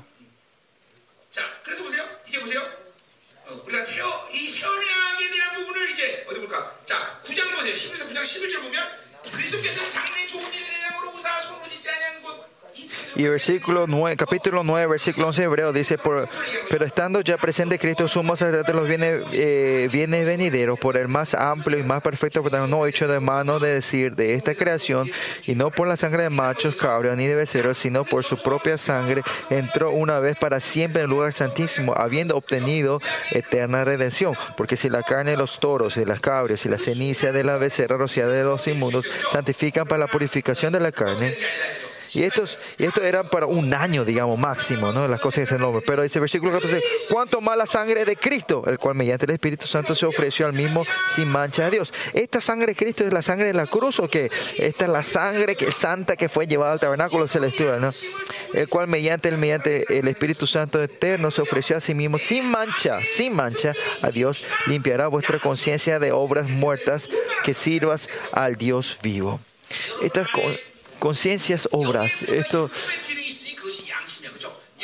Y 13.16 13.24
versículo 13.24 13.86
9, 13.88 14.18
capítulo 14.18 14.64
9, 14.64 14.88
versículo 14.88 15.28
11 15.28 15.44
Hebreo 15.44 15.72
dice, 15.72 15.98
por, 15.98 16.28
pero 16.70 16.86
estando 16.86 17.22
ya 17.22 17.38
presente 17.38 17.80
Cristo 17.80 18.08
sumo 18.08 18.36
sacerdote 18.36 18.74
los 18.74 18.88
bienes, 18.88 19.24
eh, 19.32 19.90
venideros 19.92 20.78
por 20.80 20.98
el 20.98 21.08
más 21.08 21.34
amplio 21.34 21.80
y 21.80 21.84
más 21.84 22.02
perfecto, 22.02 22.44
por 22.44 22.52
no 22.68 22.86
hecho 22.86 23.08
de 23.08 23.20
mano 23.20 23.60
de 23.60 23.74
decir 23.74 24.16
de 24.16 24.34
esta 24.34 24.56
creación, 24.56 25.10
y 25.46 25.56
no 25.56 25.72
por 25.72 25.88
la 25.88 25.98
sangre 25.98 26.24
de 26.24 26.30
machos, 26.30 26.76
cabrios 26.76 27.16
ni 27.16 27.28
de 27.28 27.36
becerros, 27.36 27.78
sino 27.78 28.04
por 28.04 28.24
su 28.24 28.38
propia 28.42 28.78
sangre, 28.78 29.22
entró 29.50 29.92
una 29.92 30.20
vez 30.20 30.38
para 30.38 30.60
siempre 30.60 31.02
en 31.02 31.06
el 31.06 31.12
lugar 31.12 31.34
santísimo, 31.34 31.94
habiendo 31.96 32.36
obtenido 32.36 33.02
eterna 33.32 33.86
redención. 33.86 34.36
Porque 34.58 34.78
si 34.78 34.90
la 34.90 35.04
carne 35.04 35.32
de 35.32 35.38
los 35.38 35.60
toros, 35.60 35.96
de 35.96 36.06
las 36.06 36.20
cabrios 36.20 36.66
y 36.66 36.70
la 36.70 36.78
ceniza 36.78 37.32
de 37.32 37.44
la 37.44 37.58
becerra 37.58 37.98
rociada 37.98 38.32
de 38.32 38.44
los 38.44 38.68
inmundos 38.68 39.08
santifican 39.32 39.88
para 39.88 40.00
la 40.00 40.08
purificación 40.08 40.74
de 40.74 40.80
la 40.80 40.92
carne, 40.92 41.36
y 42.16 42.24
estos, 42.24 42.58
y 42.78 42.86
estos 42.86 43.04
eran 43.04 43.30
para 43.30 43.46
un 43.46 43.74
año, 43.74 44.06
digamos, 44.06 44.40
máximo, 44.40 44.92
¿no? 44.92 45.08
Las 45.08 45.20
cosas 45.20 45.42
que 45.42 45.48
se 45.48 45.60
nombran. 45.60 45.84
Pero 45.86 46.04
ese 46.04 46.20
versículo 46.20 46.52
14, 46.52 46.82
¿cuánto 47.10 47.42
más 47.42 47.58
la 47.58 47.66
sangre 47.66 48.06
de 48.06 48.16
Cristo, 48.16 48.64
el 48.68 48.80
cual 48.80 48.96
mediante 48.96 49.26
el 49.26 49.32
Espíritu 49.32 49.68
Santo 49.68 49.96
se 49.96 50.06
ofreció 50.06 50.46
al 50.46 50.54
mismo 50.54 50.86
sin 51.14 51.28
mancha 51.28 51.66
a 51.68 51.70
Dios? 51.70 51.94
¿Esta 52.14 52.42
sangre 52.42 52.68
de 52.68 52.76
Cristo 52.76 53.04
es 53.04 53.14
la 53.14 53.22
sangre 53.22 53.48
de 53.48 53.54
la 53.54 53.66
cruz 53.66 54.00
o 54.00 54.08
qué? 54.08 54.30
Esta 54.58 54.86
es 54.86 54.92
la 54.92 55.04
sangre 55.04 55.56
que, 55.56 55.72
santa 55.72 56.16
que 56.16 56.30
fue 56.30 56.48
llevada 56.48 56.74
al 56.74 56.80
tabernáculo 56.80 57.28
celestial, 57.28 57.82
¿no? 57.82 57.90
El 58.54 58.68
cual 58.68 58.88
mediante 58.88 59.30
el, 59.30 59.38
mediante 59.38 59.98
el 59.98 60.08
Espíritu 60.08 60.48
Santo 60.48 60.82
eterno 60.82 61.32
se 61.32 61.42
ofreció 61.42 61.78
a 61.78 61.80
sí 61.80 61.94
mismo 61.94 62.18
sin 62.18 62.50
mancha, 62.50 63.00
sin 63.04 63.36
mancha 63.36 63.74
a 64.02 64.10
Dios, 64.10 64.46
limpiará 64.68 65.08
vuestra 65.08 65.40
conciencia 65.40 66.00
de 66.00 66.12
obras 66.12 66.50
muertas 66.50 67.10
que 67.44 67.54
sirvas 67.54 68.10
al 68.32 68.56
Dios 68.56 68.98
vivo. 69.02 69.40
Estas 70.02 70.28
conciencias, 71.06 71.70
obras, 71.72 72.24
esto 72.24 72.72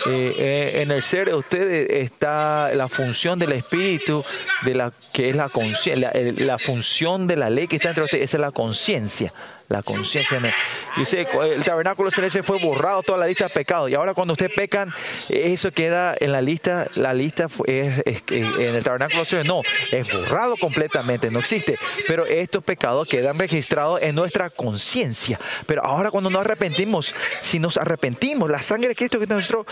eh, 0.05 0.31
eh, 0.37 0.81
en 0.83 0.91
el 0.91 1.01
ser 1.01 1.29
de 1.29 1.33
ustedes 1.33 1.89
está 1.89 2.69
la 2.75 2.87
función 2.87 3.39
del 3.39 3.53
espíritu, 3.53 4.23
de 4.63 4.75
la 4.75 4.93
que 5.13 5.31
es 5.31 5.35
la 5.35 5.49
conciencia, 5.49 5.95
la, 6.13 6.45
la, 6.45 6.59
función 6.59 7.25
de 7.25 7.37
la 7.37 7.49
ley 7.49 7.67
que 7.67 7.77
está 7.77 7.89
entre 7.89 8.03
ustedes, 8.03 8.31
es 8.31 8.39
la 8.39 8.51
conciencia 8.51 9.33
la 9.71 9.81
conciencia. 9.81 10.39
El 10.97 11.63
tabernáculo 11.63 12.11
celeste 12.11 12.43
fue 12.43 12.59
borrado 12.59 13.01
toda 13.03 13.17
la 13.17 13.27
lista 13.27 13.45
de 13.45 13.51
pecados. 13.51 13.89
Y 13.89 13.95
ahora 13.95 14.13
cuando 14.13 14.33
ustedes 14.33 14.51
pecan, 14.53 14.93
eso 15.29 15.71
queda 15.71 16.15
en 16.19 16.31
la 16.31 16.41
lista, 16.41 16.87
la 16.95 17.13
lista 17.13 17.47
es, 17.65 18.03
en 18.29 18.75
el 18.75 18.83
tabernáculo 18.83 19.25
celeste. 19.25 19.47
No, 19.47 19.61
es 19.91 20.13
borrado 20.13 20.57
completamente, 20.57 21.31
no 21.31 21.39
existe. 21.39 21.77
Pero 22.07 22.25
estos 22.25 22.63
pecados 22.63 23.07
quedan 23.07 23.39
registrados 23.39 24.01
en 24.01 24.15
nuestra 24.15 24.49
conciencia. 24.49 25.39
Pero 25.65 25.83
ahora 25.83 26.11
cuando 26.11 26.29
nos 26.29 26.41
arrepentimos, 26.41 27.13
si 27.41 27.59
nos 27.59 27.77
arrepentimos, 27.77 28.49
la 28.49 28.61
sangre 28.61 28.89
de 28.89 28.95
Cristo 28.95 29.17
que 29.17 29.23
está 29.23 29.35
nuestro 29.35 29.65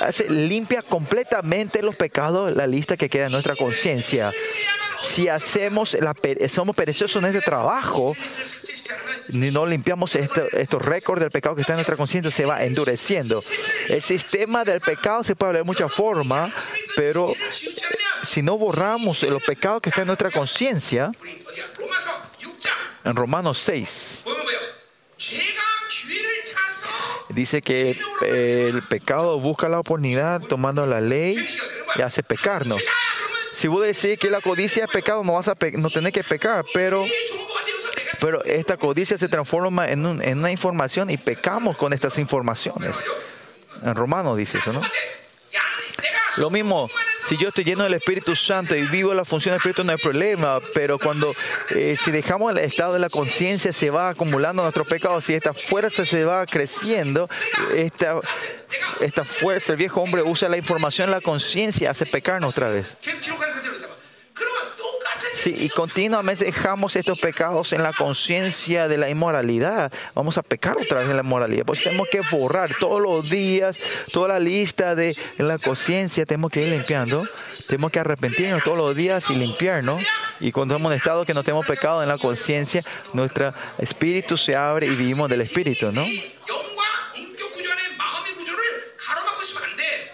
hace, 0.00 0.28
limpia 0.28 0.82
completamente 0.82 1.82
los 1.82 1.96
pecados, 1.96 2.54
la 2.56 2.66
lista 2.66 2.96
que 2.96 3.08
queda 3.08 3.26
en 3.26 3.32
nuestra 3.32 3.54
conciencia. 3.54 4.30
Si 5.04 5.28
hacemos, 5.28 5.94
la, 6.00 6.16
somos 6.48 6.74
perezosos 6.74 7.22
en 7.22 7.28
este 7.28 7.42
trabajo, 7.42 8.16
ni 9.28 9.50
no 9.50 9.66
limpiamos 9.66 10.14
estos 10.16 10.82
récords 10.82 11.20
del 11.20 11.30
pecado 11.30 11.54
que 11.54 11.60
está 11.60 11.74
en 11.74 11.78
nuestra 11.78 11.96
conciencia, 11.96 12.32
se 12.32 12.46
va 12.46 12.64
endureciendo. 12.64 13.44
El 13.88 14.02
sistema 14.02 14.64
del 14.64 14.80
pecado 14.80 15.22
se 15.22 15.36
puede 15.36 15.50
hablar 15.50 15.62
de 15.64 15.66
muchas 15.66 15.92
formas, 15.92 16.52
pero 16.96 17.32
si 18.22 18.42
no 18.42 18.56
borramos 18.58 19.22
los 19.24 19.42
pecados 19.44 19.82
que 19.82 19.90
están 19.90 20.02
en 20.02 20.08
nuestra 20.08 20.30
conciencia, 20.30 21.12
en 23.04 23.16
Romanos 23.16 23.58
6, 23.58 24.24
dice 27.28 27.60
que 27.60 27.98
el 28.22 28.82
pecado 28.88 29.38
busca 29.38 29.68
la 29.68 29.80
oportunidad 29.80 30.40
tomando 30.40 30.86
la 30.86 31.00
ley 31.00 31.36
y 31.96 32.02
hace 32.02 32.22
pecarnos. 32.22 32.82
Si 33.64 33.68
vos 33.68 33.80
decís 33.80 34.18
que 34.18 34.28
la 34.28 34.42
codicia 34.42 34.84
es 34.84 34.90
pecado, 34.90 35.24
no 35.24 35.32
vas 35.32 35.48
a 35.48 35.56
no 35.78 35.88
tenés 35.88 36.12
que 36.12 36.22
pecar, 36.22 36.66
pero 36.74 37.06
pero 38.20 38.44
esta 38.44 38.76
codicia 38.76 39.16
se 39.16 39.26
transforma 39.26 39.88
en, 39.88 40.04
una 40.04 40.50
información 40.52 41.08
y 41.08 41.16
pecamos 41.16 41.74
con 41.78 41.94
estas 41.94 42.18
informaciones. 42.18 42.96
En 43.82 43.94
Romano 43.94 44.36
dice 44.36 44.58
eso, 44.58 44.70
¿no? 44.74 44.82
Lo 46.36 46.50
mismo, 46.50 46.90
si 47.16 47.36
yo 47.36 47.48
estoy 47.48 47.64
lleno 47.64 47.84
del 47.84 47.94
Espíritu 47.94 48.34
Santo 48.34 48.74
y 48.74 48.82
vivo 48.88 49.14
la 49.14 49.24
función 49.24 49.52
del 49.52 49.58
Espíritu, 49.58 49.84
no 49.84 49.92
hay 49.92 49.98
problema, 49.98 50.58
pero 50.74 50.98
cuando, 50.98 51.34
eh, 51.70 51.96
si 51.96 52.10
dejamos 52.10 52.52
el 52.52 52.58
estado 52.58 52.94
de 52.94 52.98
la 52.98 53.08
conciencia, 53.08 53.72
se 53.72 53.90
va 53.90 54.08
acumulando 54.08 54.62
nuestro 54.62 54.84
pecado, 54.84 55.20
si 55.20 55.34
esta 55.34 55.54
fuerza 55.54 56.04
se 56.04 56.24
va 56.24 56.44
creciendo, 56.46 57.28
esta, 57.74 58.18
esta 59.00 59.24
fuerza, 59.24 59.72
el 59.72 59.78
viejo 59.78 60.00
hombre 60.00 60.22
usa 60.22 60.48
la 60.48 60.56
información, 60.56 61.10
la 61.10 61.20
conciencia, 61.20 61.90
hace 61.90 62.04
pecarnos 62.04 62.50
otra 62.50 62.68
vez. 62.68 62.96
Sí, 65.34 65.54
y 65.58 65.68
continuamente 65.68 66.44
dejamos 66.44 66.94
estos 66.94 67.18
pecados 67.18 67.72
en 67.72 67.82
la 67.82 67.92
conciencia 67.92 68.86
de 68.86 68.96
la 68.96 69.10
inmoralidad. 69.10 69.92
Vamos 70.14 70.38
a 70.38 70.42
pecar 70.42 70.76
otra 70.80 71.00
vez 71.00 71.10
en 71.10 71.16
la 71.16 71.22
inmoralidad. 71.22 71.64
Pues 71.66 71.82
tenemos 71.82 72.08
que 72.08 72.20
borrar 72.30 72.70
todos 72.78 73.02
los 73.02 73.28
días, 73.28 73.76
toda 74.12 74.28
la 74.28 74.38
lista 74.38 74.94
de 74.94 75.14
la 75.38 75.58
conciencia. 75.58 76.24
Tenemos 76.24 76.52
que 76.52 76.62
ir 76.62 76.68
limpiando. 76.70 77.22
Tenemos 77.66 77.90
que 77.90 77.98
arrepentirnos 77.98 78.62
todos 78.62 78.78
los 78.78 78.94
días 78.94 79.28
y 79.30 79.34
limpiarnos. 79.34 80.02
Y 80.38 80.52
cuando 80.52 80.76
hemos 80.76 80.92
estado 80.94 81.24
que 81.24 81.34
no 81.34 81.42
tenemos 81.42 81.66
pecado 81.66 82.02
en 82.02 82.08
la 82.08 82.18
conciencia, 82.18 82.82
nuestro 83.12 83.52
espíritu 83.78 84.36
se 84.36 84.54
abre 84.56 84.86
y 84.86 84.90
vivimos 84.90 85.28
del 85.28 85.40
espíritu, 85.40 85.90
¿no? 85.90 86.04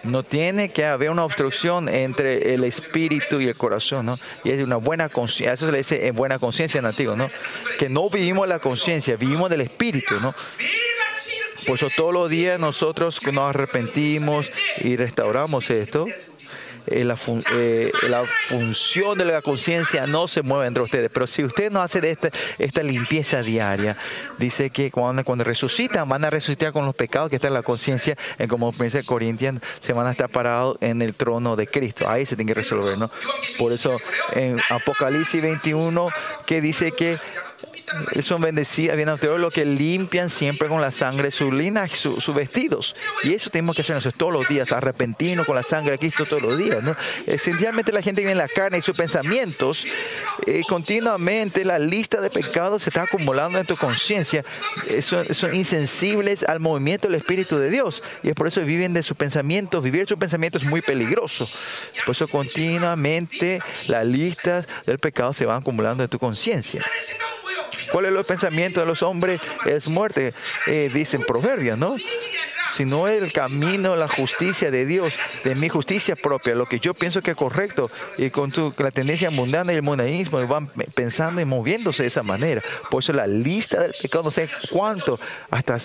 No 0.03 0.23
tiene 0.23 0.71
que 0.71 0.87
haber 0.87 1.11
una 1.11 1.25
obstrucción 1.25 1.89
entre 1.89 2.55
el 2.55 2.65
espíritu 2.65 3.41
y 3.41 3.49
el 3.49 3.57
corazón, 3.57 4.07
¿no? 4.07 4.19
Y 4.45 4.51
es 4.51 4.63
una 4.63 4.77
buena 4.77 5.09
conciencia, 5.09 5.53
eso 5.53 5.67
se 5.67 5.73
le 5.73 5.79
dice 5.79 6.07
en 6.07 6.15
buena 6.15 6.39
conciencia 6.39 6.79
en 6.79 6.87
antiguo, 6.87 7.17
¿no? 7.17 7.29
Que 7.79 7.89
no 7.89 8.09
vivimos 8.09 8.49
la 8.49 8.59
conciencia, 8.59 9.17
vivimos 9.17 9.51
del 9.51 9.61
espíritu, 9.61 10.19
¿no? 10.21 10.35
Por 11.67 11.77
eso 11.77 11.89
todos 11.95 12.13
los 12.13 12.31
días 12.31 12.59
nosotros 12.59 13.19
nos 13.27 13.51
arrepentimos 13.51 14.51
y 14.79 14.97
restauramos 14.97 15.69
esto, 15.71 16.07
eh, 16.87 17.05
la, 17.05 17.17
eh, 17.53 17.93
la, 18.09 18.25
función 18.25 19.19
de 19.19 19.25
la 19.25 19.43
conciencia 19.43 20.07
no 20.07 20.29
se 20.29 20.43
mueve 20.43 20.67
entre 20.67 20.83
ustedes. 20.83 21.11
Pero 21.13 21.27
si 21.27 21.45
usted 21.45 21.71
no 21.71 21.81
hace 21.81 22.09
esta, 22.11 22.31
esta 22.59 22.83
limpieza 22.83 23.43
diaria, 23.43 23.97
dice 24.39 24.71
que 24.71 24.91
cuando, 24.91 25.45
resucitan, 25.45 26.09
van 26.09 26.25
a 26.25 26.31
resucitar 26.31 26.73
con 26.73 26.87
los 26.87 26.95
pecados 26.95 27.31
que 27.31 27.37
están 27.37 27.51
en 27.51 27.55
la 27.55 27.63
conciencia, 27.63 28.17
en 28.39 28.49
como 28.49 28.73
dice 28.73 29.05
Corintian, 29.05 29.61
se 29.81 29.93
van 29.93 30.07
a 30.07 30.13
estar 30.13 30.29
parados 30.29 30.77
en 30.81 31.03
el 31.03 31.15
trono 31.15 31.57
de 31.57 31.67
Cristo. 31.67 32.09
Ahí 32.09 32.27
se 32.27 32.37
tiene 32.37 32.53
que 32.53 32.61
resolver, 32.61 32.99
¿no? 32.99 33.11
Por 33.59 33.73
eso 33.73 33.99
en 34.33 34.59
Apocalipsis 34.71 35.43
21, 35.43 36.09
que 36.47 36.61
dice 36.61 36.93
que 36.93 37.19
son 38.23 38.41
bendecidas, 38.41 38.97
bienaventurados 38.97 39.41
los 39.41 39.53
que 39.53 39.65
limpian 39.65 40.31
siempre 40.31 40.69
con 40.69 40.81
la 40.81 40.91
sangre 40.91 41.31
sus 41.31 41.53
linas, 41.53 41.91
sus 41.93 42.35
vestidos. 42.35 42.95
Y 43.23 43.35
eso 43.35 43.51
tenemos 43.51 43.77
que 43.77 43.83
hacer 43.83 43.97
nosotros 43.97 44.19
todos 44.19 44.33
los 44.33 44.49
días, 44.49 44.73
arrepentirnos 44.73 45.47
con 45.47 45.57
la 45.57 45.63
sangre 45.63 45.93
de 45.93 45.99
Cristo 45.99 46.25
todos 46.25 46.43
los 46.43 46.59
días. 46.59 46.83
¿no? 46.83 46.97
Esencialmente 47.27 47.93
la 47.93 48.03
gente 48.03 48.21
viene 48.21 48.33
en 48.33 48.39
la 48.39 48.49
carne 48.49 48.79
y 48.79 48.83
sus 48.83 48.97
pensamientos, 48.97 49.87
eh, 50.47 50.63
continuamente 50.69 51.65
la 51.65 51.79
lista 51.79 52.21
de 52.21 52.31
pecados 52.31 52.83
se 52.83 52.91
está 52.91 53.03
acumulando 53.03 53.59
en 53.59 53.67
tu 53.67 53.77
conciencia. 53.77 54.45
Eh, 54.89 55.03
son, 55.03 55.33
son, 55.35 55.55
insensibles 55.55 56.45
al 56.45 56.61
movimiento 56.61 57.09
del 57.09 57.17
Espíritu 57.17 57.59
de 57.59 57.71
Dios. 57.71 58.03
Y 58.23 58.29
es 58.29 58.35
por 58.35 58.47
eso 58.47 58.61
viven 58.63 58.93
de 58.93 59.03
sus 59.03 59.17
pensamientos. 59.17 59.83
Vivir 59.83 60.07
sus 60.07 60.19
pensamientos 60.19 60.63
es 60.63 60.69
muy 60.69 60.81
peligroso. 60.81 61.49
Por 62.07 62.15
eso 62.15 62.29
continuamente 62.29 63.61
la 63.89 64.05
lista 64.05 64.65
del 64.87 64.99
pecado 64.99 65.33
se 65.33 65.47
va 65.47 65.57
acumulando 65.57 66.03
en 66.03 66.09
tu 66.09 66.19
conciencia. 66.19 66.83
¿Cuál 67.93 68.07
es 68.07 68.15
el 68.15 68.25
pensamiento 68.25 68.81
de 68.81 68.87
los 68.87 69.03
hombres? 69.03 69.41
Es 69.67 69.89
muerte, 69.89 70.33
eh, 70.67 70.91
dicen 70.93 71.23
proverbios, 71.23 71.79
¿no? 71.79 71.97
Si 72.71 72.85
no 72.85 73.09
es 73.09 73.23
el 73.23 73.33
camino, 73.33 73.97
la 73.97 74.09
justicia 74.09 74.71
de 74.71 74.87
Dios, 74.87 75.17
de 75.45 75.55
mi 75.55 75.69
justicia 75.69 76.17
propia, 76.17 76.55
lo 76.55 76.67
que 76.67 76.79
yo 76.79 76.95
pienso 76.95 77.23
que 77.23 77.33
es 77.33 77.37
correcto, 77.37 77.91
y 78.19 78.31
con 78.31 78.51
tu, 78.51 78.73
la 78.79 78.91
tendencia 78.91 79.31
mundana 79.31 79.73
y 79.73 79.77
el 79.77 79.83
mundanismo 79.83 80.47
van 80.47 80.69
pensando 80.95 81.41
y 81.41 81.45
moviéndose 81.45 82.03
de 82.03 82.09
esa 82.09 82.23
manera. 82.23 82.63
Por 82.91 83.03
eso 83.03 83.13
la 83.13 83.27
lista 83.27 83.83
del 83.83 83.93
pecado, 84.01 84.25
no 84.25 84.31
sé 84.31 84.49
cuánto, 84.71 85.19
hasta 85.51 85.79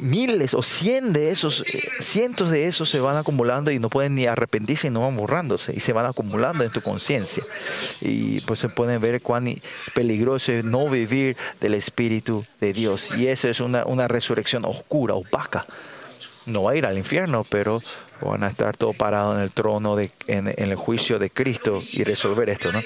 miles 0.00 0.54
o 0.54 0.62
cien 0.62 1.12
de 1.12 1.30
esos, 1.30 1.62
eh, 1.62 1.88
cientos 2.00 2.50
de 2.50 2.66
esos 2.66 2.88
se 2.88 3.00
van 3.00 3.16
acumulando 3.16 3.70
y 3.70 3.78
no 3.78 3.88
pueden 3.90 4.14
ni 4.14 4.26
arrepentirse 4.26 4.88
y 4.88 4.90
no 4.90 5.00
van 5.00 5.16
borrándose 5.16 5.72
y 5.74 5.80
se 5.80 5.92
van 5.92 6.06
acumulando 6.06 6.64
en 6.64 6.70
tu 6.70 6.80
conciencia. 6.80 7.42
Y 8.00 8.40
pues 8.40 8.60
se 8.60 8.68
pueden 8.68 9.00
ver 9.00 9.20
cuán 9.22 9.60
peligroso 9.94 10.52
es 10.52 10.64
no 10.64 10.88
vivir 10.88 11.36
del 11.60 11.74
Espíritu 11.74 12.44
de 12.60 12.72
Dios. 12.72 13.10
Y 13.16 13.26
eso 13.28 13.48
es 13.48 13.60
una, 13.60 13.84
una 13.84 14.08
resurrección 14.08 14.64
oscura, 14.82 15.14
opaca. 15.14 15.64
No 16.46 16.64
va 16.64 16.72
a 16.72 16.76
ir 16.76 16.86
al 16.86 16.98
infierno, 16.98 17.44
pero 17.48 17.80
van 18.20 18.44
a 18.44 18.48
estar 18.48 18.76
todos 18.76 18.96
parados 18.96 19.36
en 19.36 19.42
el 19.42 19.50
trono, 19.50 19.96
de, 19.96 20.10
en, 20.26 20.48
en 20.48 20.70
el 20.70 20.76
juicio 20.76 21.18
de 21.18 21.30
Cristo 21.30 21.82
y 21.92 22.04
resolver 22.04 22.48
esto, 22.50 22.72
¿no? 22.72 22.80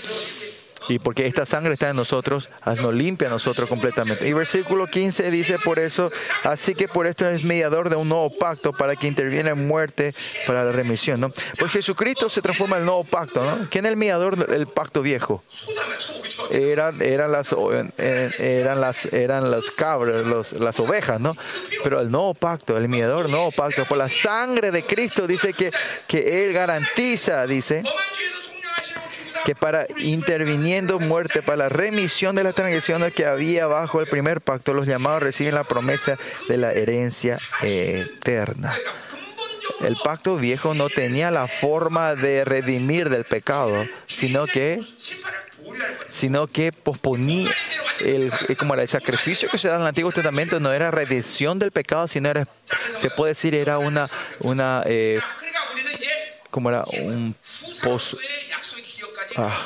Y 0.88 0.98
porque 0.98 1.26
esta 1.26 1.46
sangre 1.46 1.72
está 1.72 1.90
en 1.90 1.96
nosotros, 1.96 2.50
nos 2.64 2.94
limpia 2.94 3.28
a 3.28 3.30
nosotros 3.30 3.68
completamente. 3.68 4.28
Y 4.28 4.32
versículo 4.32 4.86
15 4.86 5.30
dice 5.30 5.58
por 5.58 5.78
eso, 5.78 6.10
así 6.44 6.74
que 6.74 6.88
por 6.88 7.06
esto 7.06 7.28
es 7.28 7.44
mediador 7.44 7.90
de 7.90 7.96
un 7.96 8.08
nuevo 8.08 8.30
pacto 8.30 8.72
para 8.72 8.94
que 8.96 9.06
interviene 9.06 9.50
en 9.50 9.66
muerte 9.66 10.10
para 10.46 10.64
la 10.64 10.72
remisión. 10.72 11.20
¿no? 11.20 11.32
Pues 11.58 11.72
Jesucristo 11.72 12.28
se 12.28 12.42
transforma 12.42 12.76
en 12.76 12.82
el 12.82 12.86
nuevo 12.86 13.04
pacto. 13.04 13.44
¿no? 13.44 13.68
¿Quién 13.70 13.86
es 13.86 13.90
el 13.90 13.96
mediador 13.96 14.46
del 14.46 14.66
pacto 14.66 15.02
viejo? 15.02 15.42
Eran, 16.50 17.02
eran, 17.02 17.32
las, 17.32 17.54
eran, 17.98 18.80
las, 18.80 19.06
eran 19.06 19.50
las 19.50 19.70
cabras, 19.72 20.52
las 20.52 20.80
ovejas, 20.80 21.18
¿no? 21.18 21.36
Pero 21.82 22.00
el 22.00 22.10
nuevo 22.10 22.34
pacto, 22.34 22.76
el 22.76 22.88
mediador 22.88 23.30
nuevo 23.30 23.50
pacto, 23.50 23.84
por 23.86 23.98
la 23.98 24.08
sangre 24.08 24.70
de 24.70 24.82
Cristo 24.82 25.26
dice 25.26 25.52
que, 25.52 25.70
que 26.06 26.44
Él 26.44 26.52
garantiza, 26.52 27.46
dice 27.46 27.82
que 29.44 29.54
para 29.54 29.86
interviniendo 29.98 30.98
muerte 30.98 31.42
para 31.42 31.56
la 31.58 31.68
remisión 31.68 32.36
de 32.36 32.44
las 32.44 32.54
transgresiones 32.54 33.12
que 33.12 33.26
había 33.26 33.66
bajo 33.66 34.00
el 34.00 34.06
primer 34.06 34.40
pacto, 34.40 34.74
los 34.74 34.86
llamados 34.86 35.22
reciben 35.22 35.54
la 35.54 35.64
promesa 35.64 36.18
de 36.48 36.56
la 36.56 36.72
herencia 36.72 37.38
eterna. 37.62 38.74
El 39.80 39.96
pacto 40.02 40.36
viejo 40.36 40.74
no 40.74 40.88
tenía 40.88 41.30
la 41.30 41.48
forma 41.48 42.14
de 42.14 42.44
redimir 42.44 43.10
del 43.10 43.24
pecado, 43.24 43.86
sino 44.06 44.46
que 44.46 44.80
sino 46.08 46.46
que 46.46 46.72
posponía 46.72 47.52
el, 48.00 48.32
como 48.56 48.74
el 48.74 48.88
sacrificio 48.88 49.48
que 49.50 49.58
se 49.58 49.68
da 49.68 49.76
en 49.76 49.82
el 49.82 49.88
Antiguo 49.88 50.12
Testamento 50.12 50.60
no 50.60 50.72
era 50.72 50.90
redención 50.90 51.58
del 51.58 51.72
pecado, 51.72 52.06
sino 52.08 52.28
era, 52.28 52.46
se 53.00 53.10
puede 53.10 53.32
decir, 53.32 53.54
era 53.54 53.78
una, 53.78 54.06
una 54.40 54.82
eh, 54.86 55.20
como 56.56 56.70
era 56.70 56.84
un 57.02 57.36
ah, 59.36 59.62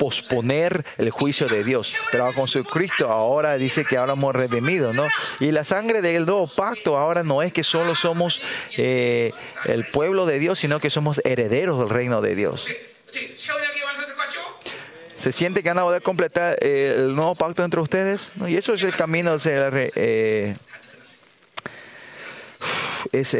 posponer 0.00 0.84
el 0.96 1.10
juicio 1.10 1.46
de 1.46 1.62
Dios. 1.62 1.94
Pero 2.10 2.32
con 2.34 2.48
su 2.48 2.64
Cristo 2.64 3.08
ahora 3.08 3.56
dice 3.56 3.84
que 3.84 3.96
ahora 3.96 4.14
hemos 4.14 4.34
redimido, 4.34 4.92
¿no? 4.92 5.06
Y 5.38 5.52
la 5.52 5.62
sangre 5.62 6.02
del 6.02 6.26
nuevo 6.26 6.48
pacto 6.48 6.98
ahora 6.98 7.22
no 7.22 7.40
es 7.40 7.52
que 7.52 7.62
solo 7.62 7.94
somos 7.94 8.42
eh, 8.78 9.32
el 9.66 9.86
pueblo 9.86 10.26
de 10.26 10.40
Dios, 10.40 10.58
sino 10.58 10.80
que 10.80 10.90
somos 10.90 11.20
herederos 11.24 11.78
del 11.78 11.88
reino 11.88 12.20
de 12.20 12.34
Dios. 12.34 12.66
¿Se 15.14 15.30
siente 15.30 15.62
que 15.62 15.68
van 15.68 15.78
a 15.78 15.82
poder 15.82 16.02
completar 16.02 16.58
eh, 16.60 16.94
el 16.96 17.14
nuevo 17.14 17.36
pacto 17.36 17.62
entre 17.62 17.78
ustedes? 17.78 18.32
Y 18.44 18.56
eso 18.56 18.74
es 18.74 18.82
el 18.82 18.96
camino 18.96 19.34
hacia 19.34 19.70
la... 19.70 19.70
Eh, 19.72 20.56
es 23.12 23.34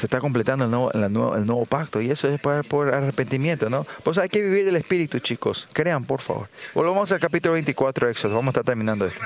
se 0.00 0.06
está 0.06 0.18
completando 0.18 0.64
el 0.64 0.70
nuevo, 0.70 0.90
el 0.92 1.12
nuevo, 1.12 1.36
el 1.36 1.44
nuevo 1.44 1.66
pacto 1.66 2.00
y 2.00 2.10
eso 2.10 2.26
es 2.28 2.40
por, 2.40 2.64
por 2.66 2.94
arrepentimiento, 2.94 3.68
¿no? 3.68 3.86
Pues 4.02 4.16
hay 4.16 4.30
que 4.30 4.40
vivir 4.40 4.64
del 4.64 4.76
Espíritu, 4.76 5.18
chicos. 5.18 5.68
Crean, 5.74 6.04
por 6.04 6.22
favor. 6.22 6.48
Volvamos 6.74 7.12
al 7.12 7.18
capítulo 7.18 7.52
24 7.52 8.06
de 8.06 8.12
Éxodo. 8.12 8.36
Vamos 8.36 8.48
a 8.48 8.50
estar 8.52 8.64
terminando 8.64 9.04
esto. 9.04 9.20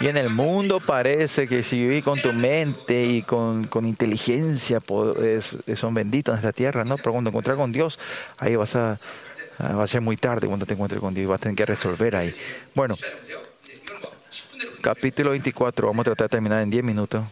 Y 0.00 0.06
en 0.06 0.16
el 0.16 0.30
mundo 0.30 0.78
parece 0.78 1.48
que 1.48 1.62
si 1.62 1.84
vivís 1.84 2.04
con 2.04 2.20
tu 2.20 2.32
mente 2.32 3.04
y 3.04 3.22
con, 3.22 3.66
con 3.66 3.84
inteligencia 3.84 4.78
pues, 4.80 5.56
son 5.74 5.94
benditos 5.94 6.34
en 6.34 6.38
esta 6.38 6.52
tierra, 6.52 6.84
¿no? 6.84 6.96
Pero 6.96 7.12
cuando 7.12 7.30
encontrás 7.30 7.56
con 7.56 7.72
Dios, 7.72 7.98
ahí 8.36 8.54
vas 8.54 8.76
a, 8.76 8.98
ah, 9.58 9.72
va 9.74 9.84
a 9.84 9.86
ser 9.88 10.00
muy 10.00 10.16
tarde 10.16 10.46
cuando 10.46 10.66
te 10.66 10.74
encuentres 10.74 11.00
con 11.00 11.14
Dios 11.14 11.24
y 11.24 11.26
vas 11.26 11.40
a 11.40 11.42
tener 11.42 11.56
que 11.56 11.66
resolver 11.66 12.14
ahí. 12.14 12.32
Bueno, 12.74 12.94
capítulo 14.80 15.30
24, 15.30 15.88
vamos 15.88 16.02
a 16.02 16.04
tratar 16.10 16.26
de 16.26 16.30
terminar 16.30 16.62
en 16.62 16.70
10 16.70 16.84
minutos. 16.84 17.24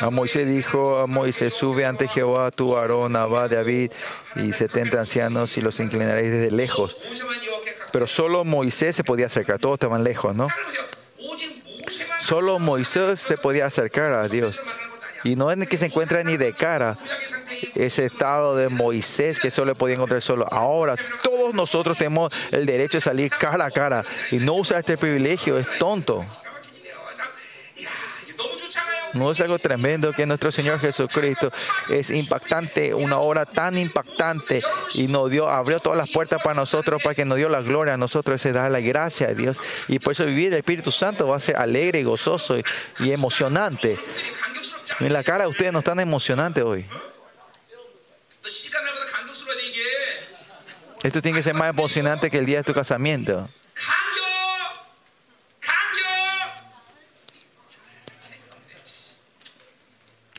A 0.00 0.10
Moisés 0.10 0.50
dijo, 0.50 0.98
a 0.98 1.06
Moisés, 1.06 1.54
sube 1.54 1.84
ante 1.84 2.06
Jehová 2.06 2.50
tu 2.50 2.76
Aarón, 2.76 3.16
Abad, 3.16 3.50
David 3.50 3.90
y 4.36 4.52
70 4.52 5.00
ancianos 5.00 5.56
y 5.56 5.60
los 5.60 5.80
inclinaréis 5.80 6.30
desde 6.30 6.50
lejos. 6.52 6.96
Pero 7.92 8.06
solo 8.06 8.44
Moisés 8.44 8.96
se 8.96 9.04
podía 9.04 9.26
acercar, 9.26 9.58
todos 9.58 9.74
estaban 9.74 10.04
lejos, 10.04 10.34
¿no? 10.34 10.46
Solo 12.20 12.58
Moisés 12.58 13.20
se 13.20 13.36
podía 13.38 13.66
acercar 13.66 14.12
a 14.12 14.28
Dios. 14.28 14.60
Y 15.24 15.36
no 15.36 15.50
es 15.50 15.68
que 15.68 15.78
se 15.78 15.86
encuentra 15.86 16.22
ni 16.22 16.36
de 16.36 16.52
cara 16.52 16.94
ese 17.74 18.04
estado 18.04 18.56
de 18.56 18.68
Moisés 18.68 19.40
que 19.40 19.50
solo 19.50 19.74
podía 19.74 19.94
encontrar 19.94 20.22
solo. 20.22 20.46
Ahora 20.50 20.94
todos 21.22 21.54
nosotros 21.54 21.98
tenemos 21.98 22.32
el 22.52 22.66
derecho 22.66 22.98
de 22.98 23.02
salir 23.02 23.30
cara 23.30 23.64
a 23.64 23.70
cara 23.70 24.04
y 24.30 24.36
no 24.36 24.54
usar 24.54 24.80
este 24.80 24.96
privilegio 24.96 25.58
es 25.58 25.66
tonto. 25.78 26.24
No 29.14 29.30
es 29.32 29.40
algo 29.40 29.58
tremendo 29.58 30.12
que 30.12 30.26
nuestro 30.26 30.52
Señor 30.52 30.80
Jesucristo 30.80 31.50
es 31.88 32.10
impactante, 32.10 32.94
una 32.94 33.18
obra 33.18 33.46
tan 33.46 33.78
impactante 33.78 34.62
y 34.94 35.06
nos 35.06 35.30
dio, 35.30 35.48
abrió 35.48 35.80
todas 35.80 35.98
las 35.98 36.10
puertas 36.10 36.42
para 36.42 36.54
nosotros, 36.54 37.02
para 37.02 37.14
que 37.14 37.24
nos 37.24 37.38
dio 37.38 37.48
la 37.48 37.62
gloria 37.62 37.94
a 37.94 37.96
nosotros, 37.96 38.44
es 38.44 38.54
dar 38.54 38.70
la 38.70 38.80
gracia 38.80 39.28
a 39.28 39.34
Dios. 39.34 39.58
Y 39.88 39.98
por 39.98 40.12
eso 40.12 40.26
vivir 40.26 40.52
el 40.52 40.58
Espíritu 40.58 40.90
Santo 40.90 41.26
va 41.26 41.36
a 41.36 41.40
ser 41.40 41.56
alegre 41.56 42.00
y 42.00 42.04
gozoso 42.04 42.58
y, 42.58 42.64
y 43.00 43.12
emocionante. 43.12 43.98
En 45.00 45.12
la 45.12 45.22
cara 45.22 45.44
de 45.44 45.50
ustedes 45.50 45.72
no 45.72 45.78
es 45.78 45.84
tan 45.84 46.00
emocionante 46.00 46.62
hoy. 46.62 46.84
Esto 51.02 51.22
tiene 51.22 51.38
que 51.38 51.44
ser 51.44 51.54
más 51.54 51.70
emocionante 51.70 52.30
que 52.30 52.38
el 52.38 52.46
día 52.46 52.58
de 52.58 52.64
tu 52.64 52.74
casamiento. 52.74 53.48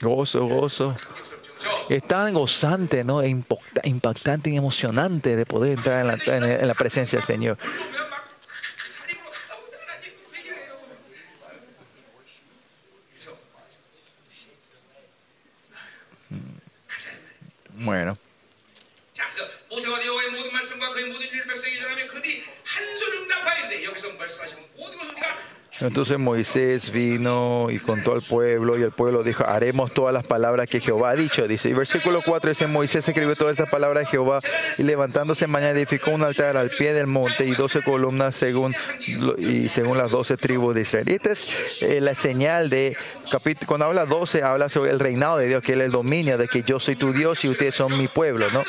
Gozo, 0.02 0.46
gozo. 0.46 0.96
Es 1.90 2.08
tan 2.08 2.34
gozante, 2.34 3.04
¿no? 3.04 3.22
E 3.22 3.30
impactante 3.84 4.50
y 4.50 4.56
emocionante 4.56 5.36
de 5.36 5.46
poder 5.46 5.78
entrar 5.78 6.02
en 6.02 6.08
la, 6.08 6.60
en 6.60 6.68
la 6.68 6.74
presencia 6.74 7.18
del 7.18 7.26
Señor. 7.26 7.58
Mm. 16.30 17.86
Bueno. 17.86 18.18
Entonces 25.82 26.20
Moisés 26.20 26.92
vino 26.92 27.68
y 27.70 27.80
contó 27.80 28.14
al 28.14 28.22
pueblo 28.22 28.78
y 28.78 28.84
el 28.84 28.92
pueblo 28.92 29.24
dijo, 29.24 29.46
haremos 29.46 29.94
todas 29.94 30.14
las 30.14 30.26
palabras 30.26 30.70
que 30.70 30.80
Jehová 30.80 31.12
ha 31.12 31.16
dicho. 31.16 31.48
Dice, 31.48 31.70
y 31.70 31.74
versículo 31.74 32.22
4 32.26 32.50
dice, 32.50 32.68
Moisés 32.68 33.08
escribió 33.08 33.36
todas 33.36 33.54
estas 33.54 33.72
palabras 33.72 34.04
de 34.04 34.10
Jehová 34.10 34.40
y 34.78 34.84
levantándose 34.84 35.48
mañana 35.48 35.72
edificó 35.72 36.12
un 36.12 36.24
altar 36.24 36.58
al 36.58 36.70
pie 36.70 36.94
del 36.94 37.08
monte 37.08 37.46
y 37.46 37.52
doce 37.52 37.82
columnas 37.82 38.36
según, 38.36 38.76
y 39.38 39.70
según 39.70 39.98
las 39.98 40.12
doce 40.12 40.38
tribus 40.38 40.76
de 40.76 40.82
Israel. 40.82 41.10
Y 41.10 41.14
esta 41.14 41.32
es 41.32 41.82
eh, 41.84 42.02
la 42.02 42.16
señal 42.16 42.70
de, 42.70 42.98
cuando 43.66 43.86
habla 43.86 44.06
12, 44.06 44.44
habla 44.44 44.70
sobre 44.70 44.92
el 44.92 45.00
reinado 45.00 45.38
de 45.38 45.48
Dios, 45.48 45.64
que 45.64 45.74
él 45.74 45.82
el 45.82 45.92
dominio, 45.92 46.38
de 46.38 46.48
que 46.48 46.64
yo 46.64 46.80
soy 46.80 46.96
tu 46.96 47.14
Dios 47.14 47.44
y 47.46 47.50
ustedes 47.50 47.76
son 47.76 47.98
mi 47.98 48.08
pueblo, 48.08 48.48
¿no? 48.52 48.64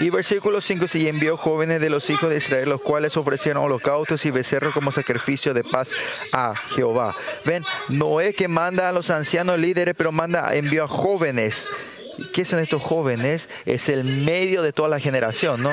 Y 0.00 0.08
versículo 0.08 0.62
5, 0.62 0.86
y 0.94 1.08
envió 1.08 1.36
jóvenes 1.36 1.78
de 1.78 1.90
los 1.90 2.08
hijos 2.08 2.30
de 2.30 2.38
Israel, 2.38 2.70
los 2.70 2.80
cuales 2.80 3.18
ofrecieron 3.18 3.62
holocaustos 3.62 4.24
y 4.24 4.30
becerros 4.30 4.72
como 4.72 4.92
sacrificio 4.92 5.52
de 5.52 5.62
paz 5.62 5.90
a 6.32 6.54
Jehová. 6.56 7.14
Ven, 7.44 7.62
no 7.90 8.22
es 8.22 8.34
que 8.34 8.48
manda 8.48 8.88
a 8.88 8.92
los 8.92 9.10
ancianos 9.10 9.58
líderes, 9.58 9.94
pero 9.94 10.10
manda, 10.10 10.54
envió 10.54 10.84
a 10.84 10.88
jóvenes. 10.88 11.68
¿Y 12.16 12.32
¿Qué 12.32 12.46
son 12.46 12.60
estos 12.60 12.80
jóvenes? 12.80 13.50
Es 13.66 13.90
el 13.90 14.04
medio 14.04 14.62
de 14.62 14.72
toda 14.72 14.88
la 14.88 15.00
generación, 15.00 15.62
¿no? 15.62 15.72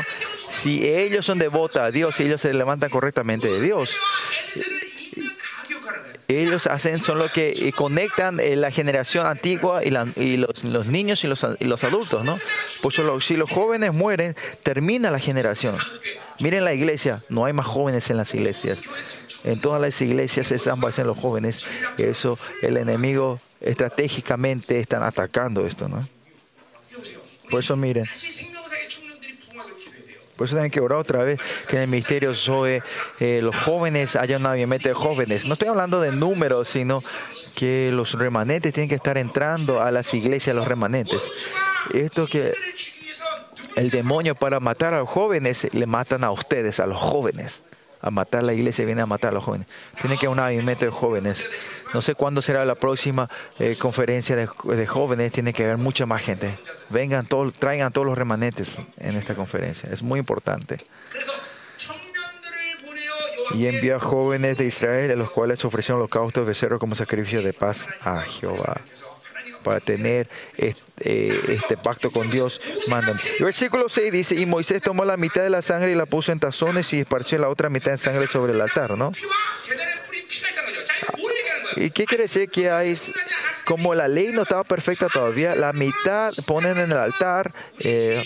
Si 0.50 0.86
ellos 0.86 1.26
son 1.26 1.40
devotos 1.40 1.82
a 1.82 1.92
Dios, 1.92 2.16
si 2.16 2.24
ellos 2.24 2.42
se 2.42 2.54
levantan 2.54 2.90
correctamente 2.90 3.48
de 3.48 3.62
Dios, 3.62 3.98
ellos 6.28 6.68
hacen, 6.68 7.00
son 7.00 7.20
los 7.20 7.32
que 7.32 7.52
eh, 7.52 7.72
conectan 7.72 8.40
eh, 8.42 8.58
la 8.58 8.70
generación 8.70 9.26
antigua 9.26 9.84
y, 9.86 9.92
los, 9.92 10.88
niños 10.88 11.24
y 11.24 11.28
los, 11.28 11.84
adultos, 11.84 12.26
¿no? 12.26 12.36
Pues 12.82 13.00
si 13.22 13.38
los 13.38 13.50
jóvenes 13.50 13.94
mueren, 13.94 14.36
termina 14.62 15.10
la 15.10 15.20
generación. 15.20 15.78
Miren 16.42 16.66
la 16.66 16.74
iglesia, 16.74 17.24
no 17.30 17.46
hay 17.46 17.54
más 17.54 17.66
jóvenes 17.66 18.10
en 18.10 18.18
las 18.18 18.34
iglesias. 18.34 18.80
En 19.46 19.62
todas 19.62 19.82
las 19.82 20.02
iglesias 20.02 20.48
se 20.48 20.56
están 20.56 20.82
vaciando 20.82 21.14
los 21.14 21.22
jóvenes. 21.22 21.66
Eso, 21.98 22.38
el 22.62 22.76
enemigo 22.76 23.40
estratégicamente 23.62 24.80
están 24.80 25.04
atacando 25.04 25.66
esto, 25.66 25.88
¿no? 25.88 26.06
Por 27.50 27.62
eso 27.62 27.78
miren, 27.78 28.06
por 30.38 30.46
eso 30.46 30.56
también 30.56 30.72
que 30.72 30.80
orar 30.80 31.00
otra 31.00 31.24
vez 31.24 31.40
que 31.68 31.78
en 31.78 31.84
el 31.84 31.88
ministerio 31.90 32.34
Zoe 32.36 32.84
eh, 33.20 33.42
los 33.42 33.56
jóvenes 33.56 34.16
haya 34.16 34.38
una 34.38 34.52
obviamente 34.52 34.90
de 34.90 34.96
jóvenes. 34.96 35.46
No 35.46 35.54
estoy 35.54 35.68
hablando 35.68 36.00
de 36.00 36.12
números, 36.12 36.70
sino 36.70 37.02
que 37.56 37.90
los 37.92 38.14
remanentes 38.14 38.72
tienen 38.72 38.88
que 38.88 38.96
estar 38.96 39.18
entrando 39.18 39.82
a 39.82 39.92
las 39.92 40.14
iglesias, 40.14 40.56
los 40.56 40.68
remanentes. 40.68 41.22
Esto 41.94 42.28
que 42.28 42.54
el 43.76 43.90
demonio 43.90 44.36
para 44.36 44.60
matar 44.60 44.94
a 44.94 45.00
los 45.00 45.10
jóvenes 45.10 45.68
le 45.74 45.86
matan 45.86 46.24
a 46.24 46.32
ustedes, 46.32 46.80
a 46.80 46.86
los 46.86 46.98
jóvenes. 46.98 47.64
A 48.00 48.12
matar 48.12 48.42
a 48.42 48.44
la 48.44 48.54
iglesia 48.54 48.86
viene 48.86 49.02
a 49.02 49.08
matar 49.08 49.32
a 49.32 49.34
los 49.34 49.44
jóvenes. 49.44 49.68
Tiene 50.00 50.18
que 50.18 50.28
haber 50.28 50.38
un 50.38 50.44
avivamiento 50.44 50.86
de 50.86 50.92
jóvenes. 50.92 51.44
No 51.94 52.02
sé 52.02 52.16
cuándo 52.16 52.42
será 52.42 52.66
la 52.66 52.76
próxima 52.76 53.30
eh, 53.60 53.76
conferencia 53.78 54.36
de, 54.36 54.48
jóvenes. 54.88 55.32
Tiene 55.32 55.54
que 55.54 55.64
haber 55.64 55.78
mucha 55.78 56.06
más 56.06 56.22
gente. 56.22 56.58
Vengan, 56.90 57.28
traigan 57.60 57.92
todos 57.92 58.08
los 58.08 58.18
remanentes 58.18 58.78
en 58.98 59.16
esta 59.16 59.36
conferencia. 59.36 59.90
Es 59.92 60.04
muy 60.04 60.20
importante. 60.20 60.78
Y 63.54 63.68
envió 63.68 63.96
a 63.96 64.00
jóvenes 64.00 64.58
de 64.58 64.66
Israel, 64.66 65.12
a 65.12 65.16
los 65.16 65.32
cuales 65.32 65.64
ofrecieron 65.64 66.02
holocaustos 66.02 66.46
de 66.46 66.50
becerro 66.50 66.80
como 66.80 66.96
sacrificio 66.96 67.42
de 67.42 67.54
paz 67.54 67.88
a 68.02 68.22
Jehová 68.22 68.82
para 69.68 69.80
tener 69.82 70.30
eh, 70.58 70.74
este, 71.48 71.76
pacto 71.76 72.10
con 72.10 72.30
Dios, 72.30 72.62
mandan. 72.88 73.20
Versículo 73.40 73.90
6 73.90 74.14
dice, 74.14 74.36
y 74.36 74.46
Moisés 74.46 74.82
tomó 74.82 75.04
la 75.04 75.18
mitad 75.18 75.42
de 75.42 75.50
la 75.50 75.62
sangre 75.62 75.92
y 75.92 75.96
la 75.96 76.06
puso 76.06 76.32
en 76.32 76.40
tazones 76.40 76.94
y 76.94 77.00
esparció 77.00 77.38
la 77.38 77.50
otra 77.50 77.70
mitad 77.70 77.92
en 77.92 77.98
sangre 77.98 78.28
sobre 78.28 78.54
el 78.54 78.62
altar, 78.62 78.98
¿no? 78.98 79.12
¿Y 81.76 81.92
qué 81.92 82.06
quiere 82.06 82.24
decir 82.24 82.50
que 82.50 82.72
hay, 82.72 82.98
como 83.66 83.94
la 83.94 84.08
ley 84.08 84.30
no 84.32 84.44
estaba 84.44 84.64
perfecta 84.64 85.08
todavía, 85.08 85.56
la 85.56 85.74
mitad 85.74 86.34
ponen 86.46 86.78
en 86.78 86.92
el 86.92 86.98
altar? 86.98 87.54
Eh, 87.80 88.24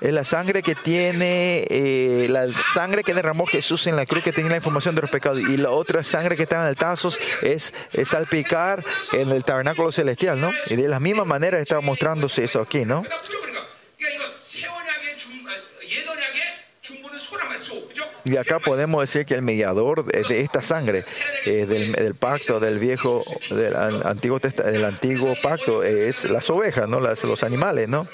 la 0.00 0.24
sangre 0.24 0.62
que 0.62 0.74
tiene, 0.74 1.66
eh, 1.68 2.26
la 2.30 2.46
sangre 2.72 3.04
que 3.04 3.12
derramó 3.12 3.44
Jesús 3.46 3.86
en 3.86 3.96
la 3.96 4.06
cruz 4.06 4.24
que 4.24 4.32
tenía 4.32 4.50
la 4.50 4.56
información 4.56 4.94
de 4.94 5.02
los 5.02 5.10
pecados 5.10 5.40
y 5.40 5.58
la 5.58 5.70
otra 5.70 6.02
sangre 6.02 6.36
que 6.36 6.44
estaba 6.44 6.62
en 6.62 6.70
el 6.70 6.76
tazos 6.76 7.18
es, 7.42 7.74
es 7.92 8.08
salpicar 8.08 8.82
en 9.12 9.30
el 9.30 9.44
tabernáculo 9.44 9.92
celestial, 9.92 10.40
¿no? 10.40 10.50
Y 10.66 10.76
de 10.76 10.88
la 10.88 11.00
misma 11.00 11.24
manera 11.24 11.58
está 11.58 11.80
mostrándose 11.80 12.44
eso 12.44 12.60
aquí, 12.60 12.86
¿no? 12.86 13.02
Y 18.24 18.36
acá 18.36 18.58
podemos 18.58 19.00
decir 19.00 19.24
que 19.24 19.34
el 19.34 19.42
mediador 19.42 20.04
de 20.04 20.40
esta 20.40 20.62
sangre, 20.62 21.04
del, 21.46 21.92
del, 21.92 22.14
pacto, 22.14 22.60
del 22.60 22.78
viejo, 22.78 23.24
del 23.50 23.74
antiguo, 23.76 24.38
del 24.38 24.84
antiguo 24.84 25.34
pacto, 25.42 25.82
es 25.82 26.24
las 26.24 26.50
ovejas, 26.50 26.88
¿no? 26.88 27.00
Las, 27.00 27.24
los 27.24 27.42
animales, 27.42 27.88
¿no? 27.88 28.06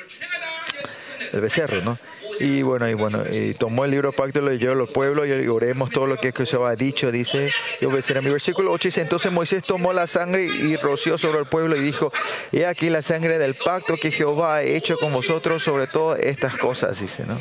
El 1.32 1.40
becerro, 1.40 1.82
¿no? 1.82 1.98
Y 2.40 2.62
bueno, 2.62 2.88
y 2.88 2.94
bueno, 2.94 3.22
y 3.30 3.54
tomó 3.54 3.84
el 3.84 3.90
libro 3.90 4.12
pacto, 4.12 4.40
lo 4.40 4.50
leyó 4.50 4.72
a 4.72 4.74
los 4.74 4.90
pueblos 4.90 5.26
y 5.26 5.48
oremos 5.48 5.90
todo 5.90 6.06
lo 6.06 6.16
que 6.16 6.32
Jehová 6.32 6.70
ha 6.70 6.76
dicho, 6.76 7.10
dice, 7.10 7.50
y 7.80 7.84
obedecerá. 7.86 8.20
Mi 8.20 8.30
versículo 8.30 8.72
8 8.72 8.88
dice, 8.88 9.00
entonces 9.02 9.32
Moisés 9.32 9.62
tomó 9.62 9.92
la 9.92 10.06
sangre 10.06 10.44
y 10.44 10.76
roció 10.76 11.18
sobre 11.18 11.40
el 11.40 11.46
pueblo 11.46 11.76
y 11.76 11.80
dijo, 11.80 12.12
he 12.52 12.66
aquí 12.66 12.90
la 12.90 13.02
sangre 13.02 13.38
del 13.38 13.54
pacto 13.54 13.96
que 13.96 14.10
Jehová 14.10 14.56
ha 14.56 14.62
hecho 14.62 14.96
con 14.98 15.12
vosotros 15.12 15.62
sobre 15.62 15.86
todas 15.86 16.20
estas 16.20 16.56
cosas, 16.58 17.00
dice, 17.00 17.24
¿no? 17.26 17.38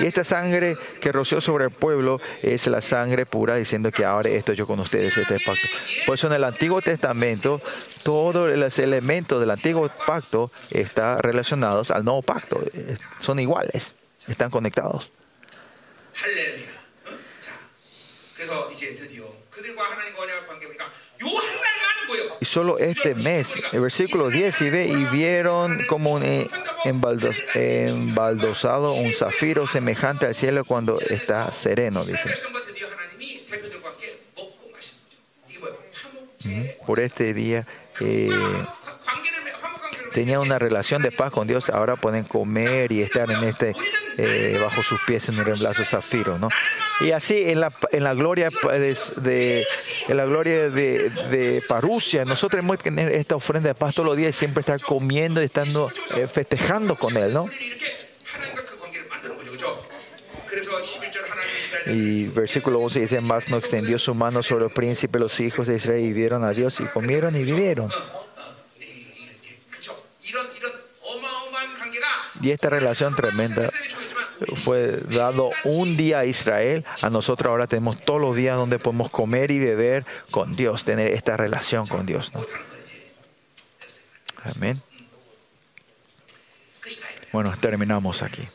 Y 0.00 0.06
esta 0.06 0.24
sangre 0.24 0.76
que 1.00 1.12
roció 1.12 1.40
sobre 1.40 1.64
el 1.64 1.70
pueblo 1.70 2.20
es 2.42 2.66
la 2.66 2.80
sangre 2.80 3.26
pura, 3.26 3.56
diciendo 3.56 3.90
que 3.90 4.04
ahora 4.04 4.30
esto 4.30 4.52
yo 4.52 4.66
con 4.66 4.80
ustedes, 4.80 5.16
este 5.16 5.38
pacto. 5.44 5.68
Por 6.06 6.14
eso 6.14 6.28
en 6.28 6.34
el 6.34 6.44
Antiguo 6.44 6.80
Testamento, 6.80 7.60
todos 8.02 8.56
los 8.56 8.78
elementos 8.78 9.40
del 9.40 9.50
Antiguo 9.50 9.90
Pacto 10.06 10.50
están 10.70 11.18
relacionados 11.18 11.90
al 11.90 12.04
Nuevo 12.04 12.22
Pacto. 12.22 12.60
Son 13.18 13.38
iguales, 13.38 13.96
están 14.28 14.50
conectados. 14.50 15.10
Y 22.40 22.44
solo 22.44 22.78
este 22.78 23.14
mes, 23.14 23.54
el 23.72 23.80
versículo 23.80 24.28
10, 24.28 24.62
y 24.62 24.70
ve, 24.70 24.86
y 24.86 25.04
vieron 25.04 25.84
como 25.86 26.12
un 26.12 26.24
eh, 26.24 26.48
embaldos, 26.84 27.36
embaldosado, 27.54 28.92
un 28.94 29.12
zafiro 29.12 29.66
semejante 29.66 30.26
al 30.26 30.34
cielo 30.34 30.64
cuando 30.64 31.00
está 31.00 31.52
sereno, 31.52 32.04
dice. 32.04 32.34
Por 36.86 36.98
este 36.98 37.32
día 37.32 37.66
eh, 38.00 38.28
tenían 40.12 40.40
una 40.40 40.58
relación 40.58 41.02
de 41.02 41.12
paz 41.12 41.30
con 41.30 41.46
Dios, 41.46 41.70
ahora 41.70 41.96
pueden 41.96 42.24
comer 42.24 42.90
y 42.90 43.02
estar 43.02 43.30
en 43.30 43.44
este 43.44 43.74
eh, 44.18 44.58
bajo 44.60 44.82
sus 44.82 45.00
pies 45.06 45.28
en 45.28 45.38
un 45.38 45.44
reemplazo 45.44 45.84
zafiro. 45.84 46.38
Y 47.00 47.12
así 47.12 47.44
en 47.44 47.60
la, 47.60 47.72
en 47.90 48.04
la 48.04 48.14
gloria 48.14 48.50
pues, 48.50 49.14
de, 49.16 49.66
en 50.08 50.16
la 50.16 50.24
gloria 50.26 50.68
de, 50.68 51.08
de, 51.08 51.62
Parusia, 51.66 52.24
nosotros 52.24 52.58
hemos 52.58 52.78
tener 52.78 53.10
esta 53.12 53.36
ofrenda 53.36 53.68
de 53.68 53.74
paz 53.74 53.94
todos 53.94 54.08
los 54.08 54.16
días 54.16 54.34
y 54.36 54.38
siempre 54.38 54.60
estar 54.60 54.80
comiendo 54.80 55.40
y 55.40 55.46
estando 55.46 55.90
eh, 56.16 56.28
festejando 56.28 56.96
con 56.96 57.16
él, 57.16 57.32
¿no? 57.32 57.46
Y 61.86 62.26
versículo 62.26 62.80
11 62.80 63.00
dice, 63.00 63.20
más 63.20 63.48
no 63.48 63.56
extendió 63.56 63.98
su 63.98 64.14
mano 64.14 64.42
sobre 64.42 64.64
los 64.64 64.72
príncipes, 64.72 65.20
los 65.20 65.40
hijos 65.40 65.66
de 65.66 65.76
Israel 65.76 66.04
y 66.04 66.12
vieron 66.12 66.44
a 66.44 66.50
Dios 66.50 66.80
y 66.80 66.84
comieron 66.84 67.34
y 67.34 67.44
vivieron. 67.44 67.90
Y 72.42 72.50
esta 72.50 72.70
relación 72.70 73.14
tremenda 73.14 73.68
fue 74.56 75.00
dado 75.08 75.50
un 75.64 75.96
día 75.96 76.20
a 76.20 76.24
Israel, 76.24 76.84
a 77.02 77.10
nosotros 77.10 77.50
ahora 77.50 77.66
tenemos 77.66 78.02
todos 78.04 78.20
los 78.20 78.36
días 78.36 78.56
donde 78.56 78.78
podemos 78.78 79.10
comer 79.10 79.50
y 79.50 79.58
beber 79.58 80.04
con 80.30 80.56
Dios, 80.56 80.84
tener 80.84 81.08
esta 81.12 81.36
relación 81.36 81.86
con 81.86 82.06
Dios. 82.06 82.32
Amén. 84.44 84.82
Bueno, 87.32 87.52
terminamos 87.60 88.22
aquí. 88.22 88.46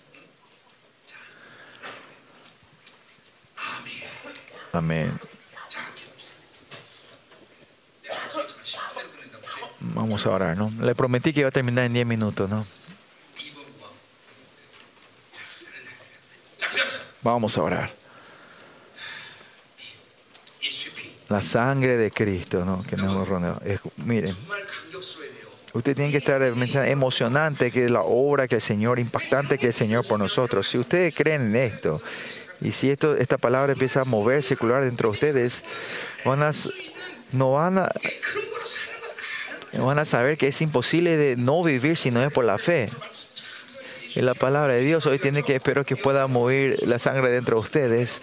Amén. 4.74 5.20
Vamos 9.80 10.26
a 10.26 10.30
orar, 10.30 10.58
¿no? 10.58 10.72
Le 10.80 10.94
prometí 10.94 11.34
que 11.34 11.40
iba 11.40 11.50
a 11.50 11.52
terminar 11.52 11.86
en 11.86 11.94
10 11.94 12.06
minutos, 12.06 12.50
¿no? 12.50 12.66
Vamos 17.22 17.58
a 17.58 17.64
orar. 17.64 17.92
La 21.30 21.42
sangre 21.42 21.98
de 21.98 22.12
Cristo, 22.12 22.64
¿no? 22.64 22.84
Que 22.84 22.96
nos 22.96 23.28
rodea. 23.28 23.60
Miren, 23.98 24.34
usted 25.74 25.96
tiene 25.96 26.12
que 26.12 26.18
estar 26.18 26.42
emocionante 26.42 27.72
que 27.72 27.90
la 27.90 28.02
obra 28.02 28.48
que 28.48 28.56
el 28.56 28.62
Señor, 28.62 29.00
impactante 29.00 29.58
que 29.58 29.68
el 29.68 29.74
Señor 29.74 30.08
por 30.08 30.20
nosotros. 30.20 30.68
Si 30.68 30.78
ustedes 30.78 31.14
creen 31.16 31.48
en 31.48 31.56
esto, 31.58 32.02
y 32.62 32.72
si 32.72 32.90
esto, 32.90 33.16
esta 33.16 33.38
palabra 33.38 33.74
empieza 33.74 34.02
a 34.02 34.06
mover, 34.06 34.44
circular 34.44 34.84
dentro 34.84 35.10
de 35.10 35.14
ustedes, 35.14 35.64
van 36.24 36.44
a, 36.44 36.52
no 37.34 37.52
van 37.52 37.78
a, 37.78 37.92
van 39.74 40.00
a 40.00 40.06
saber 40.06 40.38
que 40.38 40.48
es 40.48 40.62
imposible 40.62 41.18
de 41.18 41.36
no 41.36 41.62
vivir 41.62 41.98
si 41.98 42.10
no 42.10 42.24
es 42.24 42.32
por 42.32 42.46
la 42.46 42.58
fe. 42.58 42.90
Y 44.18 44.22
la 44.22 44.34
palabra 44.34 44.74
de 44.74 44.82
Dios 44.82 45.06
hoy 45.06 45.20
tiene 45.20 45.44
que, 45.44 45.58
espero 45.58 45.86
que 45.86 45.96
pueda 45.96 46.26
mover 46.26 46.74
la 46.88 46.98
sangre 46.98 47.30
dentro 47.30 47.58
de 47.58 47.62
ustedes. 47.62 48.20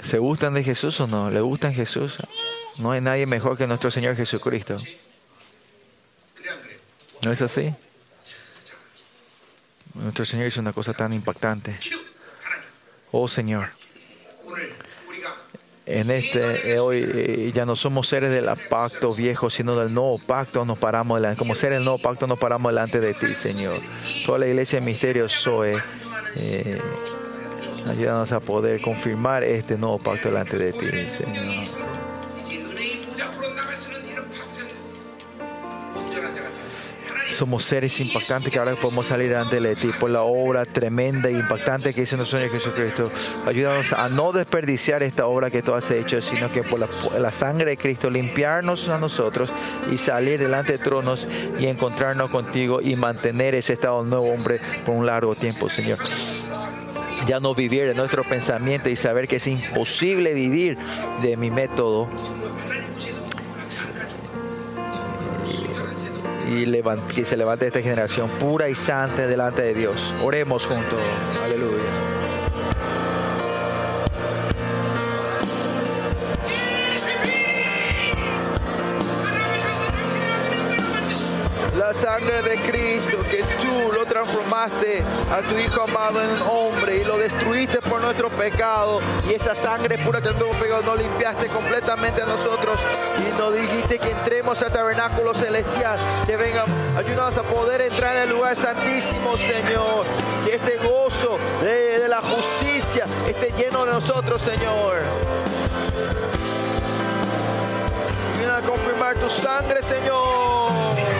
¿Se 0.00 0.18
gustan 0.18 0.54
de 0.54 0.64
Jesús 0.64 0.98
o 1.00 1.06
no? 1.06 1.28
¿Le 1.28 1.42
gustan 1.42 1.74
Jesús? 1.74 2.16
No 2.78 2.92
hay 2.92 3.02
nadie 3.02 3.26
mejor 3.26 3.58
que 3.58 3.66
nuestro 3.66 3.90
Señor 3.90 4.16
Jesucristo. 4.16 4.76
¿No 7.22 7.32
es 7.32 7.42
así? 7.42 7.74
Nuestro 9.92 10.24
Señor 10.24 10.46
hizo 10.46 10.62
una 10.62 10.72
cosa 10.72 10.94
tan 10.94 11.12
impactante. 11.12 11.78
Oh 13.10 13.28
Señor, 13.28 13.72
en 15.86 16.10
este 16.10 16.72
eh, 16.72 16.78
hoy 16.78 17.04
eh, 17.06 17.52
ya 17.54 17.66
no 17.66 17.76
somos 17.76 18.08
seres 18.08 18.30
del 18.30 18.48
pacto 18.70 19.12
viejo, 19.14 19.50
sino 19.50 19.76
del 19.76 19.92
nuevo 19.92 20.18
pacto. 20.18 20.64
Nos 20.64 20.78
paramos 20.78 21.18
delante, 21.18 21.38
como 21.38 21.54
seres 21.54 21.78
del 21.78 21.84
nuevo 21.84 21.98
pacto, 21.98 22.26
nos 22.26 22.38
paramos 22.38 22.72
delante 22.72 23.00
de 23.00 23.12
ti, 23.14 23.34
Señor. 23.34 23.78
Toda 24.24 24.38
la 24.38 24.46
iglesia 24.46 24.80
de 24.80 24.86
misterio 24.86 25.28
Zoe, 25.28 25.76
eh, 26.36 26.80
ayúdanos 27.88 28.32
a 28.32 28.40
poder 28.40 28.80
confirmar 28.80 29.44
este 29.44 29.76
nuevo 29.76 29.98
pacto 29.98 30.28
delante 30.28 30.58
de 30.58 30.72
ti, 30.72 31.08
Señor. 31.08 32.03
Somos 37.34 37.64
seres 37.64 38.00
impactantes 38.00 38.52
que 38.52 38.60
ahora 38.60 38.76
podemos 38.76 39.08
salir 39.08 39.30
delante 39.30 39.58
de 39.58 39.74
ti 39.74 39.90
por 39.98 40.08
la 40.08 40.22
obra 40.22 40.64
tremenda 40.64 41.28
e 41.28 41.32
impactante 41.32 41.92
que 41.92 42.02
hizo 42.02 42.16
nuestro 42.16 42.38
Señor 42.38 42.52
Jesucristo. 42.52 43.10
Ayúdanos 43.44 43.92
a 43.92 44.08
no 44.08 44.30
desperdiciar 44.30 45.02
esta 45.02 45.26
obra 45.26 45.50
que 45.50 45.60
tú 45.60 45.74
has 45.74 45.90
hecho, 45.90 46.22
sino 46.22 46.52
que 46.52 46.62
por 46.62 46.78
la, 46.78 46.86
la 47.18 47.32
sangre 47.32 47.72
de 47.72 47.76
Cristo 47.76 48.08
limpiarnos 48.08 48.88
a 48.88 48.98
nosotros 48.98 49.52
y 49.90 49.96
salir 49.96 50.38
delante 50.38 50.72
de 50.72 50.78
tronos 50.78 51.26
y 51.58 51.66
encontrarnos 51.66 52.30
contigo 52.30 52.80
y 52.80 52.94
mantener 52.94 53.56
ese 53.56 53.72
estado 53.72 54.04
nuevo 54.04 54.32
hombre 54.32 54.60
por 54.86 54.94
un 54.94 55.04
largo 55.04 55.34
tiempo, 55.34 55.68
Señor. 55.68 55.98
Ya 57.26 57.40
no 57.40 57.52
vivir 57.52 57.88
de 57.88 57.94
nuestro 57.94 58.22
pensamiento 58.22 58.88
y 58.90 58.94
saber 58.94 59.26
que 59.26 59.36
es 59.36 59.46
imposible 59.48 60.34
vivir 60.34 60.78
de 61.20 61.36
mi 61.36 61.50
método 61.50 62.08
y 66.48 66.66
que 67.14 67.24
se 67.24 67.36
levante 67.36 67.66
esta 67.66 67.80
generación 67.80 68.28
pura 68.40 68.68
y 68.68 68.74
santa 68.74 69.26
delante 69.26 69.62
de 69.62 69.74
Dios. 69.74 70.14
Oremos 70.22 70.66
juntos. 70.66 70.98
Aleluya. 71.44 71.84
la 81.76 81.92
sangre 81.92 82.40
de 82.42 82.56
Cristo 82.70 83.18
que 83.30 83.42
transformaste 84.24 85.02
a 85.30 85.40
tu 85.42 85.58
Hijo 85.58 85.82
amado 85.82 86.20
en 86.20 86.28
un 86.30 86.42
hombre 86.48 86.98
y 86.98 87.04
lo 87.04 87.18
destruiste 87.18 87.80
por 87.82 88.00
nuestro 88.00 88.30
pecado. 88.30 89.00
Y 89.28 89.34
esa 89.34 89.54
sangre 89.54 89.98
pura 89.98 90.20
que 90.20 90.30
tuvo 90.30 90.50
pecado 90.52 90.82
no 90.82 90.96
limpiaste 90.96 91.48
completamente 91.48 92.22
a 92.22 92.26
nosotros. 92.26 92.78
Y 93.18 93.38
nos 93.38 93.54
dijiste 93.54 93.98
que 93.98 94.10
entremos 94.10 94.60
al 94.62 94.72
tabernáculo 94.72 95.34
celestial. 95.34 95.98
Que 96.26 96.36
vengan, 96.36 96.64
ayúdanos 96.96 97.36
a 97.36 97.42
poder 97.42 97.82
entrar 97.82 98.16
en 98.16 98.22
el 98.24 98.30
lugar 98.30 98.56
santísimo, 98.56 99.36
Señor. 99.36 100.06
Que 100.44 100.56
este 100.56 100.76
gozo 100.78 101.38
de, 101.60 102.00
de 102.00 102.08
la 102.08 102.22
justicia 102.22 103.04
esté 103.28 103.52
lleno 103.56 103.84
de 103.84 103.92
nosotros, 103.92 104.40
Señor. 104.40 104.96
Viene 108.38 108.52
a 108.52 108.60
confirmar 108.60 109.16
tu 109.16 109.28
sangre, 109.28 109.82
Señor. 109.82 111.13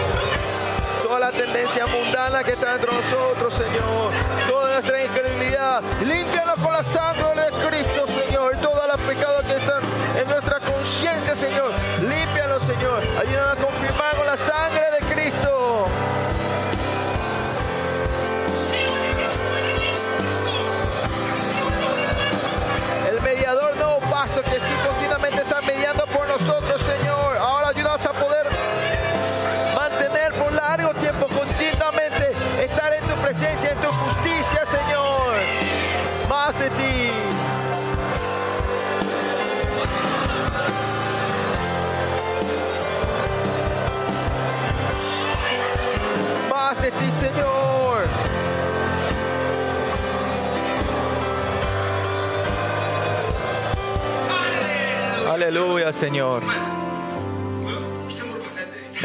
La 1.19 1.31
tendencia 1.31 1.87
mundana 1.87 2.43
que 2.43 2.51
está 2.51 2.73
dentro 2.73 2.91
de 2.91 3.01
nosotros, 3.01 3.53
Señor. 3.53 4.11
Toda 4.47 4.73
nuestra 4.73 5.03
incredulidad. 5.03 5.81
Límpianos 6.03 6.59
con 6.59 6.73
la 6.73 6.83
sangre 6.83 7.23
de 7.35 7.51
Cristo, 7.67 8.05
Señor. 8.05 8.53
Y 8.53 8.57
todos 8.61 8.85
los 8.85 9.01
pecados 9.01 9.45
que 9.45 9.55
están 9.55 9.81
en 10.19 10.29
nuestra 10.29 10.59
conciencia, 10.59 11.35
Señor. 11.35 11.71
Límpianos, 12.01 12.61
Señor. 12.63 13.01
Ayúdanos 13.17 13.49
a 13.49 13.55
confirmar 13.55 14.15
con 14.17 14.25
la 14.27 14.37
sangre 14.37 14.85
de 14.91 15.13
Cristo. 15.15 15.87
El 23.09 23.21
mediador 23.21 23.77
no 23.77 23.99
pacto 24.11 24.41
que 24.43 24.59
Aleluya, 55.47 55.93
Señor. 55.93 56.41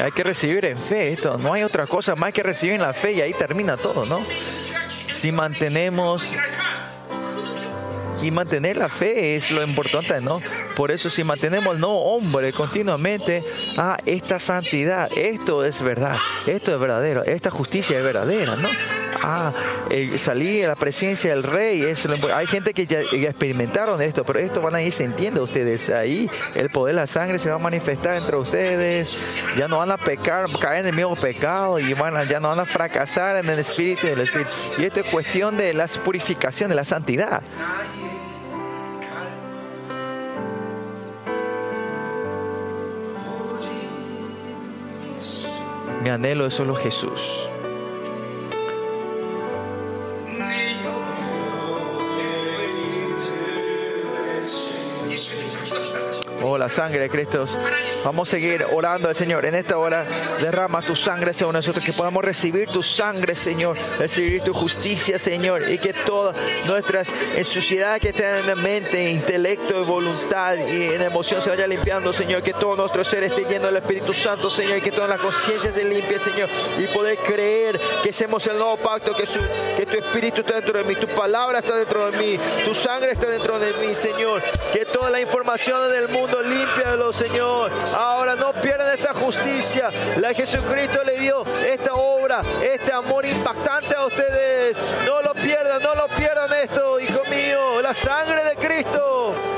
Hay 0.02 0.10
que 0.10 0.22
recibir 0.22 0.64
en 0.64 0.78
fe 0.78 1.12
esto. 1.12 1.36
No 1.36 1.52
hay 1.52 1.64
otra 1.64 1.86
cosa 1.86 2.14
más 2.14 2.32
que 2.32 2.42
recibir 2.42 2.76
en 2.76 2.80
la 2.80 2.94
fe 2.94 3.12
y 3.12 3.20
ahí 3.20 3.34
termina 3.34 3.76
todo, 3.76 4.06
¿no? 4.06 4.18
Si 5.12 5.32
mantenemos 5.32 6.26
y 8.22 8.30
mantener 8.30 8.78
la 8.78 8.88
fe 8.88 9.36
es 9.36 9.50
lo 9.50 9.62
importante, 9.62 10.18
¿no? 10.22 10.40
Por 10.76 10.90
eso 10.90 11.10
si 11.10 11.24
mantenemos 11.24 11.78
no 11.78 11.90
hombre 11.92 12.52
continuamente, 12.52 13.42
ah, 13.76 13.98
esta 14.06 14.38
santidad, 14.38 15.10
esto 15.16 15.64
es 15.64 15.82
verdad, 15.82 16.16
esto 16.46 16.74
es 16.74 16.80
verdadero, 16.80 17.22
esta 17.24 17.50
justicia 17.50 17.98
es 17.98 18.04
verdadera, 18.04 18.56
¿no? 18.56 18.68
Ah, 19.22 19.52
el 19.90 20.18
salir 20.18 20.64
a 20.64 20.68
la 20.68 20.76
presencia 20.76 21.30
del 21.30 21.42
rey, 21.42 21.82
es 21.82 22.04
lo 22.06 22.34
hay 22.34 22.46
gente 22.46 22.72
que 22.72 22.86
ya, 22.86 23.00
experimentaron 23.00 24.00
esto, 24.00 24.24
pero 24.24 24.38
esto 24.38 24.62
van 24.62 24.74
a 24.76 24.82
ir 24.82 24.92
sintiendo 24.92 25.42
ustedes. 25.42 25.90
Ahí 25.90 26.30
el 26.54 26.70
poder 26.70 26.94
de 26.94 27.00
la 27.02 27.06
sangre 27.06 27.38
se 27.38 27.50
va 27.50 27.56
a 27.56 27.58
manifestar 27.58 28.16
entre 28.16 28.36
ustedes, 28.36 29.18
ya 29.58 29.68
no 29.68 29.78
van 29.78 29.90
a 29.90 29.98
pecar, 29.98 30.46
caer 30.58 30.80
en 30.80 30.86
el 30.88 30.96
mismo 30.96 31.16
pecado 31.16 31.78
y 31.78 31.92
van 31.92 32.16
a- 32.16 32.24
ya 32.24 32.40
no 32.40 32.48
van 32.48 32.60
a 32.60 32.64
fracasar 32.64 33.36
en 33.36 33.48
el 33.50 33.58
espíritu 33.58 34.06
del 34.06 34.20
espíritu. 34.20 34.50
Y 34.78 34.84
esto 34.84 35.00
es 35.00 35.06
cuestión 35.06 35.56
de 35.58 35.74
la 35.74 35.86
purificación, 35.88 36.70
de 36.70 36.76
la 36.76 36.84
santidad. 36.86 37.42
Mi 46.00 46.08
anhelo 46.08 46.46
es 46.46 46.54
solo 46.54 46.74
Jesús. 46.74 47.46
la 56.58 56.68
sangre 56.68 57.00
de 57.00 57.10
Cristo. 57.10 57.44
Vamos 58.04 58.28
a 58.28 58.30
seguir 58.32 58.64
orando 58.72 59.08
al 59.08 59.14
Señor. 59.14 59.44
En 59.44 59.54
esta 59.54 59.78
hora 59.78 60.04
derrama 60.40 60.82
tu 60.82 60.94
sangre 60.96 61.34
sobre 61.34 61.54
nosotros, 61.54 61.84
que 61.84 61.92
podamos 61.92 62.24
recibir 62.24 62.68
tu 62.68 62.82
sangre, 62.82 63.34
Señor, 63.34 63.76
recibir 63.98 64.42
tu 64.42 64.52
justicia, 64.52 65.18
Señor, 65.18 65.70
y 65.70 65.78
que 65.78 65.92
todas 65.92 66.36
nuestras 66.66 67.08
suciedades 67.44 68.00
que 68.00 68.08
estén 68.10 68.36
en 68.36 68.46
la 68.46 68.54
mente, 68.54 69.10
intelecto, 69.10 69.84
voluntad 69.84 70.56
y 70.56 70.84
en 70.94 71.02
emoción 71.02 71.40
se 71.42 71.50
vaya 71.50 71.66
limpiando, 71.66 72.12
Señor, 72.12 72.42
que 72.42 72.52
todo 72.52 72.76
nuestro 72.76 73.04
ser 73.04 73.24
esté 73.24 73.44
lleno 73.44 73.66
del 73.66 73.76
Espíritu 73.76 74.14
Santo, 74.14 74.50
Señor, 74.50 74.78
y 74.78 74.80
que 74.80 74.92
toda 74.92 75.08
la 75.08 75.18
conciencia 75.18 75.72
se 75.72 75.84
limpie, 75.84 76.18
Señor, 76.18 76.48
y 76.78 76.86
poder 76.88 77.18
creer 77.18 77.80
que 78.02 78.10
hacemos 78.10 78.46
el 78.46 78.58
nuevo 78.58 78.76
pacto, 78.76 79.14
que, 79.14 79.24
que 79.76 79.86
tu 79.86 79.96
Espíritu 79.96 80.40
está 80.40 80.54
dentro 80.54 80.78
de 80.78 80.84
mí, 80.84 80.96
tu 80.96 81.06
palabra 81.08 81.58
está 81.58 81.76
dentro 81.76 82.10
de 82.10 82.18
mí, 82.18 82.38
tu 82.64 82.74
sangre 82.74 83.12
está 83.12 83.26
dentro 83.26 83.58
de 83.58 83.72
mí, 83.74 83.94
Señor, 83.94 84.42
que 84.72 84.84
toda 84.84 85.10
la 85.10 85.20
información 85.20 85.90
del 85.90 86.08
mundo 86.08 86.39
límpialo, 86.40 87.12
Señor. 87.12 87.70
Ahora 87.96 88.34
no 88.34 88.52
pierdan 88.52 88.98
esta 88.98 89.14
justicia. 89.14 89.88
La 90.20 90.32
Jesucristo 90.32 91.02
le 91.04 91.18
dio 91.18 91.44
esta 91.66 91.94
obra, 91.94 92.42
este 92.62 92.92
amor 92.92 93.24
impactante 93.24 93.94
a 93.94 94.06
ustedes. 94.06 94.76
No 95.06 95.22
lo 95.22 95.32
pierdan, 95.32 95.82
no 95.82 95.94
lo 95.94 96.06
pierdan 96.08 96.52
esto, 96.62 97.00
hijo 97.00 97.22
mío. 97.30 97.80
La 97.82 97.94
sangre 97.94 98.44
de 98.44 98.56
Cristo. 98.56 99.49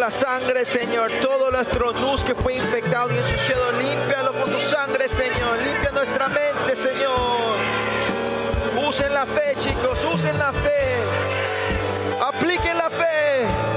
La 0.00 0.10
sangre, 0.10 0.64
Señor. 0.64 1.10
Todo 1.20 1.50
nuestro 1.50 1.92
luz 1.92 2.22
que 2.22 2.34
fue 2.34 2.54
infectado 2.54 3.12
y 3.14 3.18
ensuciado, 3.18 3.70
límpialo 3.72 4.32
con 4.32 4.50
tu 4.50 4.58
sangre, 4.58 5.10
Señor. 5.10 5.58
Limpia 5.62 5.90
nuestra 5.90 6.28
mente, 6.28 6.74
Señor. 6.74 7.58
Usen 8.88 9.12
la 9.12 9.26
fe, 9.26 9.54
chicos, 9.58 9.98
usen 10.14 10.38
la 10.38 10.52
fe. 10.52 10.96
Apliquen 12.18 12.78
la 12.78 12.88
fe. 12.88 13.69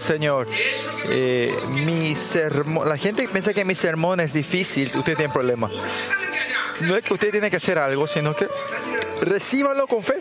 Señor. 0.00 0.46
Eh, 1.08 1.54
mi 1.74 2.14
sermon, 2.14 2.88
la 2.88 2.96
gente 2.96 3.28
piensa 3.28 3.52
que 3.54 3.64
mi 3.64 3.74
sermón 3.74 4.20
es 4.20 4.32
difícil, 4.32 4.90
usted 4.94 5.16
tiene 5.16 5.32
problemas. 5.32 5.72
No 6.80 6.96
es 6.96 7.04
que 7.04 7.14
usted 7.14 7.30
tiene 7.30 7.50
que 7.50 7.56
hacer 7.56 7.78
algo, 7.78 8.06
sino 8.06 8.34
que 8.34 8.48
recíbanlo 9.22 9.86
con 9.86 10.02
fe. 10.02 10.18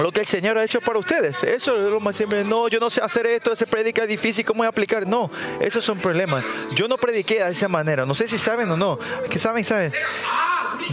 Lo 0.00 0.12
que 0.12 0.20
el 0.20 0.26
Señor 0.26 0.58
ha 0.58 0.64
hecho 0.64 0.80
para 0.80 0.98
ustedes. 0.98 1.42
Eso 1.42 1.78
es 1.78 1.86
lo 1.86 2.00
más 2.00 2.16
simple. 2.16 2.44
No, 2.44 2.68
yo 2.68 2.78
no 2.78 2.90
sé 2.90 3.00
hacer 3.00 3.26
esto, 3.26 3.52
esa 3.52 3.64
predica 3.66 4.02
es 4.02 4.08
difícil, 4.08 4.44
¿cómo 4.44 4.58
voy 4.58 4.66
a 4.66 4.68
aplicar? 4.68 5.06
No, 5.06 5.30
eso 5.58 5.78
es 5.78 5.88
un 5.88 5.98
problema. 5.98 6.44
Yo 6.74 6.86
no 6.86 6.98
prediqué 6.98 7.42
de 7.42 7.50
esa 7.50 7.68
manera. 7.68 8.04
No 8.04 8.14
sé 8.14 8.28
si 8.28 8.36
saben 8.36 8.70
o 8.70 8.76
no. 8.76 8.98
Que 9.30 9.38
saben, 9.38 9.64
saben. 9.64 9.92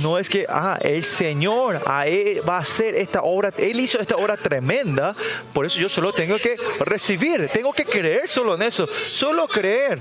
No 0.01 0.17
es 0.17 0.29
que, 0.29 0.45
ah, 0.49 0.77
el 0.81 1.03
Señor 1.03 1.81
a 1.85 2.05
va 2.47 2.57
a 2.57 2.59
hacer 2.59 2.95
esta 2.95 3.21
obra, 3.21 3.53
Él 3.57 3.79
hizo 3.79 3.99
esta 3.99 4.15
obra 4.15 4.37
tremenda, 4.37 5.15
por 5.53 5.65
eso 5.65 5.79
yo 5.79 5.89
solo 5.89 6.11
tengo 6.13 6.37
que 6.37 6.55
recibir, 6.79 7.49
tengo 7.53 7.73
que 7.73 7.85
creer 7.85 8.27
solo 8.27 8.55
en 8.55 8.63
eso, 8.63 8.87
solo 8.87 9.47
creer. 9.47 9.99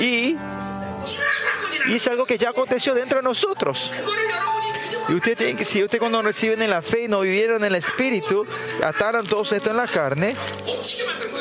Y, 0.00 0.36
y 1.88 1.94
es 1.94 2.06
algo 2.06 2.24
que 2.24 2.38
ya 2.38 2.50
aconteció 2.50 2.94
dentro 2.94 3.18
de 3.18 3.22
nosotros. 3.22 3.90
Y 5.08 5.12
usted 5.12 5.36
tiene 5.36 5.56
que, 5.56 5.64
si 5.66 5.84
usted 5.84 5.98
cuando 5.98 6.22
reciben 6.22 6.62
en 6.62 6.70
la 6.70 6.80
fe 6.80 7.04
y 7.04 7.08
no 7.08 7.20
vivieron 7.20 7.58
en 7.58 7.64
el 7.64 7.74
espíritu, 7.74 8.46
ataron 8.82 9.26
todo 9.26 9.42
esto 9.42 9.70
en 9.70 9.76
la 9.76 9.86
carne, 9.86 10.34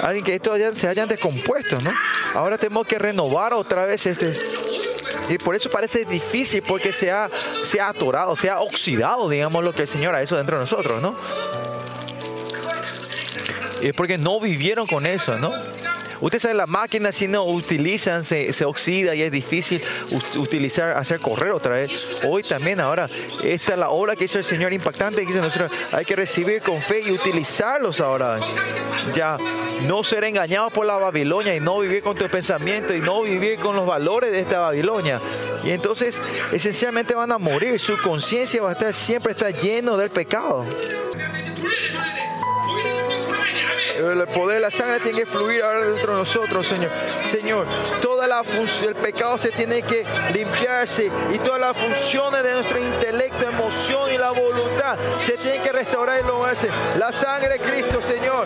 alguien 0.02 0.26
que 0.26 0.36
esto 0.36 0.54
se 0.76 0.88
hayan 0.88 1.08
descompuesto, 1.08 1.78
¿no? 1.80 1.92
Ahora 2.34 2.58
tenemos 2.58 2.86
que 2.86 3.00
renovar 3.00 3.54
otra 3.54 3.86
vez 3.86 4.06
este, 4.06 4.34
y 5.30 5.38
por 5.38 5.56
eso 5.56 5.70
parece 5.70 6.06
difícil, 6.06 6.62
porque 6.62 6.94
se 6.94 7.12
ha, 7.12 7.30
se 7.64 7.80
ha 7.80 7.90
atorado, 7.90 8.36
se 8.36 8.50
ha 8.50 8.60
oxidado, 8.60 9.30
digamos, 9.30 9.64
lo 9.64 9.74
que 9.74 9.84
el 9.84 9.88
Señor 9.88 10.16
ha 10.16 10.22
hecho 10.22 10.36
dentro 10.36 10.58
de 10.58 10.64
nosotros, 10.64 11.02
¿no? 11.02 11.16
Y 13.82 13.88
es 13.88 13.94
porque 13.94 14.18
no 14.18 14.40
vivieron 14.40 14.88
con 14.88 15.06
eso, 15.06 15.38
¿no? 15.40 15.52
Usted 16.24 16.40
sabe, 16.40 16.54
la 16.54 16.66
máquina 16.68 17.12
si 17.12 17.28
no 17.28 17.44
utilizan, 17.44 18.24
se, 18.24 18.54
se 18.54 18.64
oxida 18.64 19.14
y 19.14 19.24
es 19.24 19.30
difícil 19.30 19.82
utilizar, 20.38 20.96
hacer 20.96 21.20
correr 21.20 21.52
otra 21.52 21.74
vez. 21.74 22.22
Hoy 22.26 22.44
también, 22.44 22.80
ahora, 22.80 23.10
esta 23.44 23.74
es 23.74 23.80
la 23.80 23.90
obra 23.90 24.16
que 24.16 24.24
hizo 24.24 24.38
el 24.38 24.46
Señor 24.46 24.72
impactante, 24.72 25.26
que 25.26 25.34
hizo 25.34 25.42
nosotros. 25.42 25.94
Hay 25.94 26.06
que 26.06 26.16
recibir 26.16 26.62
con 26.62 26.82
fe 26.82 27.02
y 27.02 27.12
utilizarlos 27.12 28.00
ahora. 28.00 28.40
Ya, 29.14 29.38
no 29.90 30.02
ser 30.06 30.24
engañados 30.24 30.72
por 30.72 30.86
la 30.86 30.96
Babilonia 30.96 31.58
y 31.58 31.60
no 31.60 31.80
vivir 31.80 32.02
con 32.02 32.16
tu 32.16 32.26
pensamiento 32.30 32.96
y 32.96 33.02
no 33.02 33.24
vivir 33.24 33.60
con 33.60 33.76
los 33.76 33.86
valores 33.86 34.32
de 34.32 34.40
esta 34.40 34.60
Babilonia. 34.60 35.20
Y 35.66 35.72
entonces, 35.72 36.22
esencialmente 36.54 37.16
van 37.16 37.34
a 37.34 37.38
morir. 37.38 37.78
Su 37.82 37.98
conciencia 37.98 38.62
va 38.62 38.70
a 38.70 38.74
estar 38.74 38.94
siempre 38.94 39.34
está 39.34 39.50
lleno 39.50 39.98
del 39.98 40.10
pecado. 40.10 40.66
El 44.12 44.28
poder 44.28 44.56
de 44.56 44.62
la 44.62 44.72
sangre 44.72 45.00
tiene 45.00 45.20
que 45.20 45.26
fluir 45.26 45.64
ahora 45.64 45.86
dentro 45.86 46.14
de 46.14 46.20
nosotros, 46.20 46.68
Señor. 46.68 46.92
Señor, 47.32 47.66
toda 48.02 48.28
la 48.28 48.44
función, 48.44 48.90
el 48.90 48.96
pecado 48.96 49.38
se 49.38 49.50
tiene 49.52 49.82
que 49.82 50.06
limpiarse 50.34 51.10
y 51.34 51.40
todas 51.40 51.62
las 51.62 51.78
funciones 51.78 52.44
de 52.44 52.54
nuestro 52.54 52.80
intelecto, 52.80 53.44
emoción 53.44 54.12
y 54.12 54.18
la 54.18 54.32
voluntad 54.32 54.98
se 55.26 55.34
tienen 55.34 55.64
que 55.64 55.72
restaurar 55.72 56.22
y 56.22 56.28
lograrse. 56.28 56.70
La 56.98 57.12
sangre 57.12 57.50
de 57.50 57.60
Cristo, 57.60 58.02
Señor. 58.02 58.46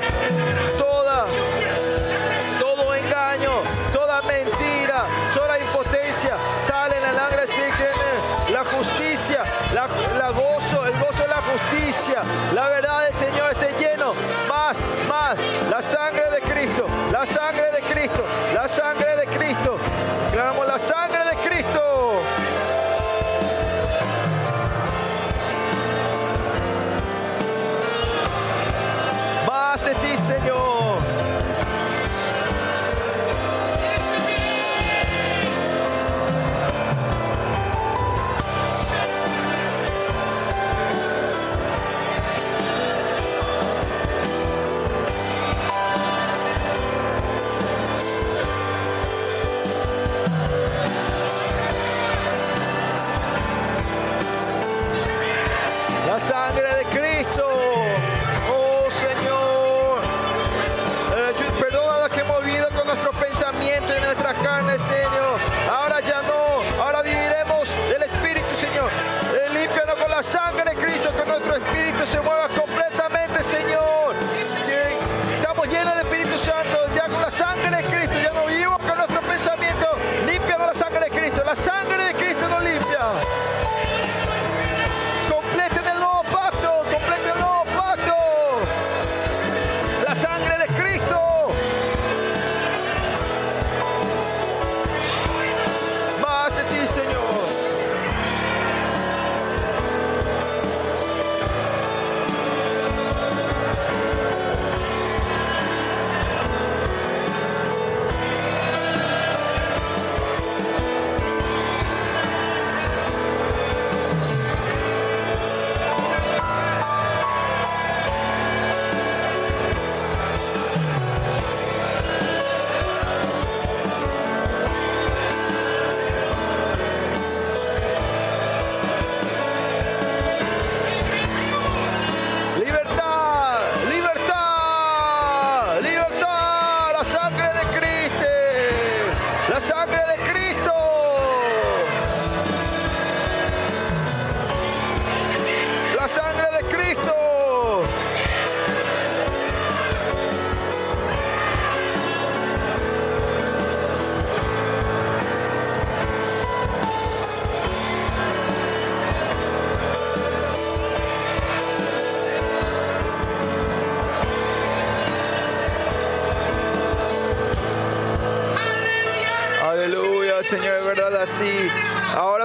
Sangre 17.27 17.71
de 17.71 17.81
Cristo, 17.81 18.23
la 18.53 18.67
sangre 18.67 19.16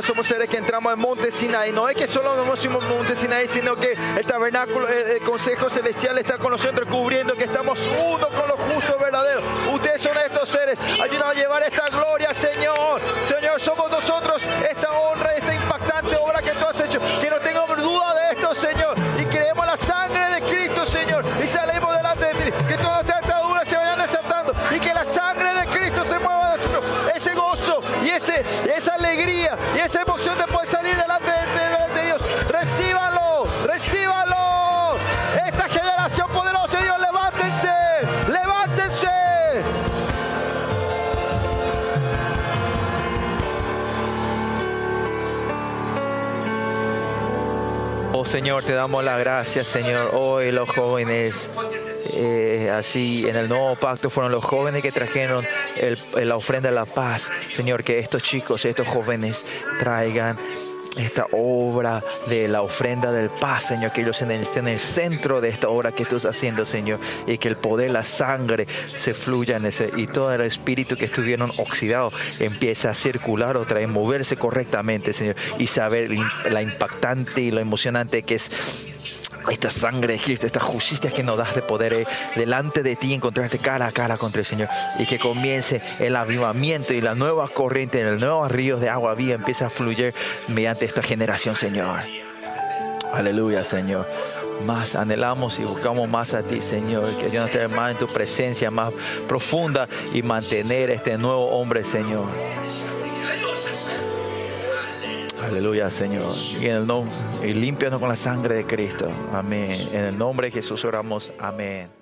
Somos 0.02 0.26
seres 0.26 0.48
que 0.48 0.56
entramos 0.56 0.92
en 0.92 0.98
Monte 0.98 1.30
Sinai. 1.30 1.70
No 1.70 1.88
es 1.88 1.96
que 1.96 2.08
solo 2.08 2.34
nos 2.44 2.58
fuimos 2.58 2.82
Monte 2.88 3.14
Sinai, 3.14 3.46
sino 3.46 3.76
que 3.76 3.92
el 3.92 4.26
tabernáculo, 4.26 4.88
el, 4.88 5.20
Consejo 5.20 5.70
Celestial 5.70 6.18
está 6.18 6.38
con 6.38 6.50
nosotros 6.50 6.88
cubriendo 6.88 7.34
que 7.34 7.44
estamos 7.44 7.78
Señor, 48.32 48.62
te 48.62 48.72
damos 48.72 49.04
las 49.04 49.18
gracias, 49.18 49.66
Señor. 49.66 50.08
Hoy 50.14 50.52
los 50.52 50.66
jóvenes, 50.66 51.50
eh, 52.14 52.72
así 52.74 53.28
en 53.28 53.36
el 53.36 53.46
nuevo 53.46 53.76
pacto, 53.76 54.08
fueron 54.08 54.32
los 54.32 54.42
jóvenes 54.42 54.80
que 54.80 54.90
trajeron 54.90 55.44
la 56.14 56.36
ofrenda 56.36 56.70
de 56.70 56.74
la 56.74 56.86
paz. 56.86 57.30
Señor, 57.50 57.84
que 57.84 57.98
estos 57.98 58.22
chicos, 58.22 58.64
estos 58.64 58.88
jóvenes 58.88 59.44
traigan 59.78 60.38
esta 61.12 61.26
obra 61.32 62.02
de 62.26 62.48
la 62.48 62.62
ofrenda 62.62 63.12
del 63.12 63.28
paz, 63.28 63.64
Señor, 63.64 63.92
que 63.92 64.00
ellos 64.00 64.20
estén 64.22 64.30
en 64.30 64.68
el- 64.68 64.78
centro 64.78 65.42
de 65.42 65.50
esta 65.50 65.68
obra 65.68 65.92
que 65.92 66.06
tú 66.06 66.16
estás 66.16 66.34
haciendo, 66.36 66.64
Señor, 66.64 67.00
y 67.26 67.36
que 67.36 67.48
el 67.48 67.56
poder, 67.56 67.90
la 67.90 68.02
sangre 68.02 68.66
se 68.86 69.12
fluya 69.12 69.58
en 69.58 69.66
ese, 69.66 69.90
y 69.94 70.06
todo 70.06 70.32
el 70.32 70.40
espíritu 70.40 70.96
que 70.96 71.04
estuvieron 71.04 71.50
oxidados 71.58 72.14
empieza 72.40 72.90
a 72.90 72.94
circular 72.94 73.58
otra 73.58 73.80
vez, 73.80 73.88
moverse 73.88 74.36
correctamente, 74.36 75.12
Señor, 75.12 75.36
y 75.58 75.66
saber 75.66 76.10
la 76.50 76.62
impactante 76.62 77.42
y 77.42 77.50
lo 77.50 77.60
emocionante 77.60 78.22
que 78.22 78.36
es 78.36 78.50
esta 79.62 79.80
sangre 79.80 80.14
esta 80.14 80.58
justicia 80.58 81.10
que 81.12 81.22
nos 81.22 81.38
das 81.38 81.54
de 81.54 81.62
poder 81.62 81.92
eh, 81.92 82.06
delante 82.34 82.82
de 82.82 82.96
ti, 82.96 83.14
encontrarte 83.14 83.58
cara 83.58 83.86
a 83.86 83.92
cara 83.92 84.16
contra 84.16 84.40
el 84.40 84.46
Señor 84.46 84.68
y 84.98 85.06
que 85.06 85.20
comience 85.20 85.80
el 86.00 86.16
avivamiento 86.16 86.94
y 86.94 87.00
la 87.00 87.14
nueva 87.14 87.46
corriente, 87.46 88.00
el 88.00 88.18
nuevo 88.18 88.48
río 88.48 88.78
de 88.78 88.88
agua 88.88 89.14
viva 89.14 89.34
empieza 89.34 89.66
a 89.66 89.70
fluir 89.70 90.14
mediante 90.48 90.84
esta 90.84 91.00
generación, 91.00 91.54
Señor. 91.54 92.00
Aleluya, 93.12 93.62
Señor. 93.62 94.08
Más 94.66 94.96
anhelamos 94.96 95.60
y 95.60 95.64
buscamos 95.64 96.08
más 96.08 96.34
a 96.34 96.42
ti, 96.42 96.60
Señor. 96.60 97.06
Que 97.16 97.28
Dios 97.28 97.44
nos 97.44 97.50
traiga 97.50 97.68
más 97.76 97.92
en 97.92 97.98
tu 97.98 98.06
presencia, 98.06 98.70
más 98.70 98.92
profunda 99.28 99.86
y 100.12 100.22
mantener 100.22 100.90
este 100.90 101.18
nuevo 101.18 101.50
hombre, 101.50 101.84
Señor. 101.84 102.24
Aleluya, 105.42 105.90
Señor. 105.90 106.32
Y 106.60 106.66
en 106.66 106.76
el 106.76 106.86
nombre, 106.86 107.14
y 107.42 107.52
límpianos 107.52 107.98
con 107.98 108.08
la 108.08 108.16
sangre 108.16 108.54
de 108.54 108.64
Cristo. 108.64 109.08
Amén. 109.32 109.88
En 109.92 110.04
el 110.04 110.18
nombre 110.18 110.46
de 110.46 110.52
Jesús 110.52 110.84
oramos. 110.84 111.32
Amén. 111.38 112.01